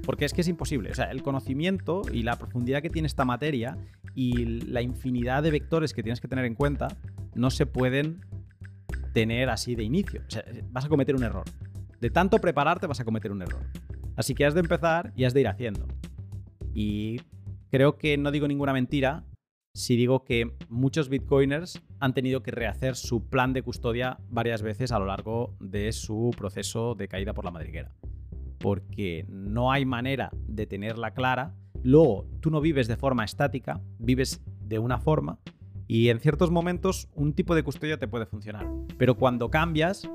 Porque 0.05 0.25
es 0.25 0.33
que 0.33 0.41
es 0.41 0.47
imposible. 0.47 0.91
O 0.91 0.95
sea, 0.95 1.11
el 1.11 1.21
conocimiento 1.21 2.01
y 2.11 2.23
la 2.23 2.37
profundidad 2.37 2.81
que 2.81 2.89
tiene 2.89 3.07
esta 3.07 3.25
materia 3.25 3.77
y 4.15 4.45
la 4.45 4.81
infinidad 4.81 5.43
de 5.43 5.51
vectores 5.51 5.93
que 5.93 6.01
tienes 6.01 6.21
que 6.21 6.27
tener 6.27 6.45
en 6.45 6.55
cuenta 6.55 6.87
no 7.35 7.49
se 7.49 7.65
pueden 7.65 8.25
tener 9.13 9.49
así 9.49 9.75
de 9.75 9.83
inicio. 9.83 10.21
O 10.27 10.31
sea, 10.31 10.43
vas 10.71 10.85
a 10.85 10.89
cometer 10.89 11.15
un 11.15 11.23
error. 11.23 11.43
De 11.99 12.09
tanto 12.09 12.37
prepararte 12.39 12.87
vas 12.87 12.99
a 12.99 13.05
cometer 13.05 13.31
un 13.31 13.41
error. 13.41 13.61
Así 14.17 14.35
que 14.35 14.45
has 14.45 14.53
de 14.53 14.59
empezar 14.59 15.13
y 15.15 15.23
has 15.23 15.33
de 15.33 15.41
ir 15.41 15.47
haciendo. 15.47 15.87
Y 16.73 17.21
creo 17.71 17.97
que 17.97 18.17
no 18.17 18.31
digo 18.31 18.47
ninguna 18.47 18.73
mentira 18.73 19.23
si 19.73 19.95
digo 19.95 20.25
que 20.25 20.55
muchos 20.69 21.07
bitcoiners 21.07 21.83
han 21.99 22.15
tenido 22.15 22.41
que 22.41 22.49
rehacer 22.49 22.95
su 22.95 23.29
plan 23.29 23.53
de 23.53 23.61
custodia 23.61 24.17
varias 24.27 24.63
veces 24.63 24.91
a 24.91 24.97
lo 24.97 25.05
largo 25.05 25.55
de 25.59 25.91
su 25.91 26.31
proceso 26.35 26.95
de 26.95 27.07
caída 27.07 27.33
por 27.33 27.45
la 27.45 27.51
madriguera. 27.51 27.93
Porque 28.57 29.25
no 29.29 29.71
hay 29.71 29.85
manera 29.85 30.31
de 30.47 30.65
tenerla 30.65 31.13
clara. 31.13 31.55
Luego, 31.83 32.27
tú 32.41 32.49
no 32.49 32.59
vives 32.59 32.87
de 32.87 32.97
forma 32.97 33.23
estática, 33.23 33.79
vives 33.99 34.41
de 34.61 34.79
una 34.79 34.97
forma 34.97 35.39
y 35.87 36.09
en 36.09 36.19
ciertos 36.19 36.51
momentos 36.51 37.07
un 37.15 37.33
tipo 37.33 37.55
de 37.55 37.63
custodia 37.63 37.97
te 37.97 38.07
puede 38.07 38.25
funcionar. 38.25 38.67
Pero 38.97 39.15
cuando 39.15 39.49
cambias, 39.49 40.09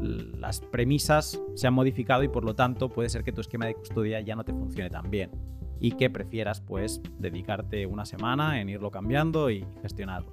las 0.00 0.60
premisas 0.60 1.40
se 1.54 1.66
han 1.66 1.74
modificado 1.74 2.22
y 2.22 2.28
por 2.28 2.44
lo 2.44 2.54
tanto 2.54 2.88
puede 2.88 3.08
ser 3.08 3.24
que 3.24 3.32
tu 3.32 3.40
esquema 3.40 3.66
de 3.66 3.74
custodia 3.74 4.20
ya 4.20 4.36
no 4.36 4.44
te 4.44 4.52
funcione 4.52 4.90
tan 4.90 5.10
bien 5.10 5.30
y 5.80 5.92
que 5.92 6.10
prefieras 6.10 6.60
pues 6.60 7.00
dedicarte 7.18 7.86
una 7.86 8.04
semana 8.04 8.60
en 8.60 8.68
irlo 8.68 8.90
cambiando 8.90 9.50
y 9.50 9.64
gestionarlo. 9.82 10.32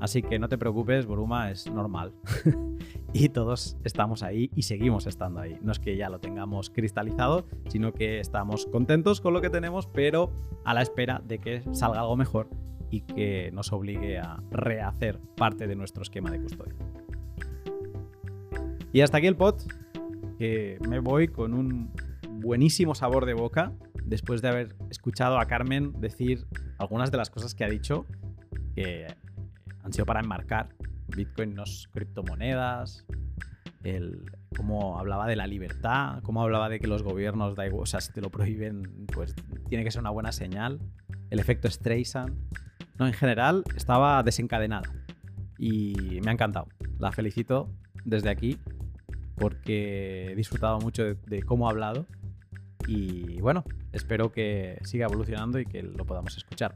Así 0.00 0.22
que 0.22 0.38
no 0.38 0.48
te 0.48 0.58
preocupes, 0.58 1.06
Boruma 1.06 1.50
es 1.50 1.68
normal. 1.70 2.12
y 3.12 3.30
todos 3.30 3.76
estamos 3.82 4.22
ahí 4.22 4.50
y 4.54 4.62
seguimos 4.62 5.06
estando 5.06 5.40
ahí. 5.40 5.58
No 5.60 5.72
es 5.72 5.80
que 5.80 5.96
ya 5.96 6.08
lo 6.08 6.20
tengamos 6.20 6.70
cristalizado, 6.70 7.46
sino 7.68 7.92
que 7.92 8.20
estamos 8.20 8.66
contentos 8.66 9.20
con 9.20 9.34
lo 9.34 9.40
que 9.40 9.50
tenemos, 9.50 9.86
pero 9.86 10.30
a 10.64 10.74
la 10.74 10.82
espera 10.82 11.20
de 11.26 11.38
que 11.38 11.62
salga 11.72 12.00
algo 12.00 12.16
mejor 12.16 12.48
y 12.90 13.00
que 13.00 13.50
nos 13.52 13.72
obligue 13.72 14.18
a 14.18 14.40
rehacer 14.50 15.18
parte 15.36 15.66
de 15.66 15.74
nuestro 15.74 16.02
esquema 16.02 16.30
de 16.30 16.40
custodia. 16.40 16.74
Y 18.92 19.00
hasta 19.02 19.18
aquí 19.18 19.26
el 19.26 19.36
pod, 19.36 19.62
que 20.38 20.78
me 20.88 20.98
voy 21.00 21.28
con 21.28 21.54
un 21.54 21.92
buenísimo 22.40 22.94
sabor 22.94 23.26
de 23.26 23.34
boca 23.34 23.72
después 24.04 24.40
de 24.42 24.48
haber 24.48 24.76
escuchado 24.90 25.38
a 25.38 25.46
Carmen 25.46 25.92
decir 26.00 26.46
algunas 26.78 27.10
de 27.10 27.18
las 27.18 27.30
cosas 27.30 27.54
que 27.54 27.64
ha 27.64 27.68
dicho 27.68 28.06
que 28.74 29.06
han 29.82 29.92
sido 29.92 30.06
para 30.06 30.20
enmarcar 30.20 30.68
Bitcoin, 31.08 31.54
no 31.54 31.64
criptomonedas, 31.92 33.06
el, 33.82 34.30
cómo 34.56 34.98
hablaba 34.98 35.26
de 35.26 35.36
la 35.36 35.46
libertad, 35.46 36.22
cómo 36.22 36.42
hablaba 36.42 36.68
de 36.68 36.78
que 36.78 36.86
los 36.86 37.02
gobiernos, 37.02 37.56
da 37.56 37.66
igual, 37.66 37.82
o 37.82 37.86
si 37.86 38.12
te 38.12 38.20
lo 38.20 38.30
prohíben, 38.30 39.06
pues 39.12 39.34
tiene 39.68 39.84
que 39.84 39.90
ser 39.90 40.00
una 40.00 40.10
buena 40.10 40.32
señal, 40.32 40.80
el 41.30 41.38
efecto 41.38 41.70
Streisand. 41.70 42.36
No, 42.98 43.06
en 43.06 43.12
general 43.12 43.64
estaba 43.76 44.22
desencadenada 44.22 44.90
y 45.58 46.20
me 46.22 46.30
ha 46.30 46.34
encantado. 46.34 46.68
La 46.98 47.12
felicito 47.12 47.70
desde 48.04 48.28
aquí 48.28 48.58
porque 49.38 50.32
he 50.32 50.34
disfrutado 50.34 50.78
mucho 50.80 51.04
de 51.04 51.42
cómo 51.42 51.68
ha 51.68 51.70
hablado 51.70 52.06
y 52.88 53.40
bueno, 53.40 53.64
espero 53.92 54.32
que 54.32 54.78
siga 54.82 55.06
evolucionando 55.06 55.60
y 55.60 55.66
que 55.66 55.82
lo 55.82 56.04
podamos 56.06 56.36
escuchar. 56.36 56.74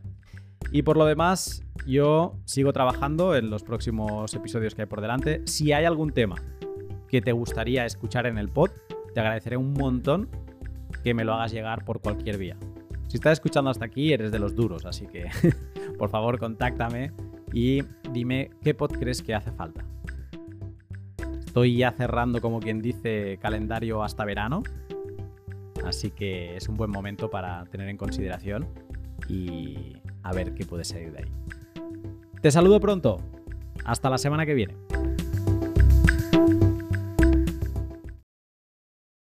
Y 0.70 0.82
por 0.82 0.97
lo 0.97 1.06
demás, 1.06 1.64
yo 1.86 2.39
sigo 2.44 2.72
trabajando 2.72 3.34
en 3.34 3.51
los 3.51 3.62
próximos 3.62 4.32
episodios 4.34 4.74
que 4.74 4.82
hay 4.82 4.89
por 4.89 5.01
delante. 5.01 5.43
Si 5.47 5.72
hay 5.72 5.84
algún 5.84 6.12
tema 6.12 6.36
que 7.09 7.20
te 7.20 7.32
gustaría 7.32 7.84
escuchar 7.84 8.26
en 8.26 8.39
el 8.39 8.48
pod, 8.48 8.70
te 9.14 9.20
agradeceré 9.20 9.56
un 9.56 9.72
montón 9.72 10.28
que 11.02 11.14
me 11.14 11.24
lo 11.24 11.34
hagas 11.34 11.52
llegar 11.52 11.84
por 11.84 12.01
cualquier 12.01 12.39
vía. 12.39 12.56
Si 13.09 13.16
estás 13.16 13.34
escuchando 13.34 13.70
hasta 13.70 13.84
aquí, 13.84 14.12
eres 14.12 14.32
de 14.32 14.39
los 14.39 14.55
duros, 14.55 14.86
así 14.86 15.06
que 15.06 15.28
por 15.98 16.10
favor 16.10 16.39
contáctame 16.39 17.12
y 17.52 17.82
dime 18.12 18.51
qué 18.62 18.74
pod 18.74 18.93
crees 18.93 19.22
que 19.22 19.34
hace 19.34 19.51
falta. 19.52 19.84
Estoy 21.52 21.76
ya 21.76 21.92
cerrando, 21.92 22.40
como 22.40 22.60
quien 22.60 22.80
dice, 22.80 23.38
calendario 23.42 24.02
hasta 24.02 24.24
verano 24.24 24.62
Así 25.84 26.10
que 26.10 26.56
es 26.56 26.66
un 26.66 26.78
buen 26.78 26.90
momento 26.90 27.28
para 27.28 27.66
tener 27.66 27.90
en 27.90 27.98
consideración 27.98 28.66
y 29.28 29.98
a 30.22 30.32
ver 30.32 30.54
qué 30.54 30.64
puede 30.64 30.84
salir 30.84 31.12
de 31.12 31.18
ahí. 31.18 31.32
Te 32.40 32.50
saludo 32.50 32.80
pronto. 32.80 33.20
Hasta 33.84 34.08
la 34.08 34.16
semana 34.16 34.46
que 34.46 34.54
viene. 34.54 34.76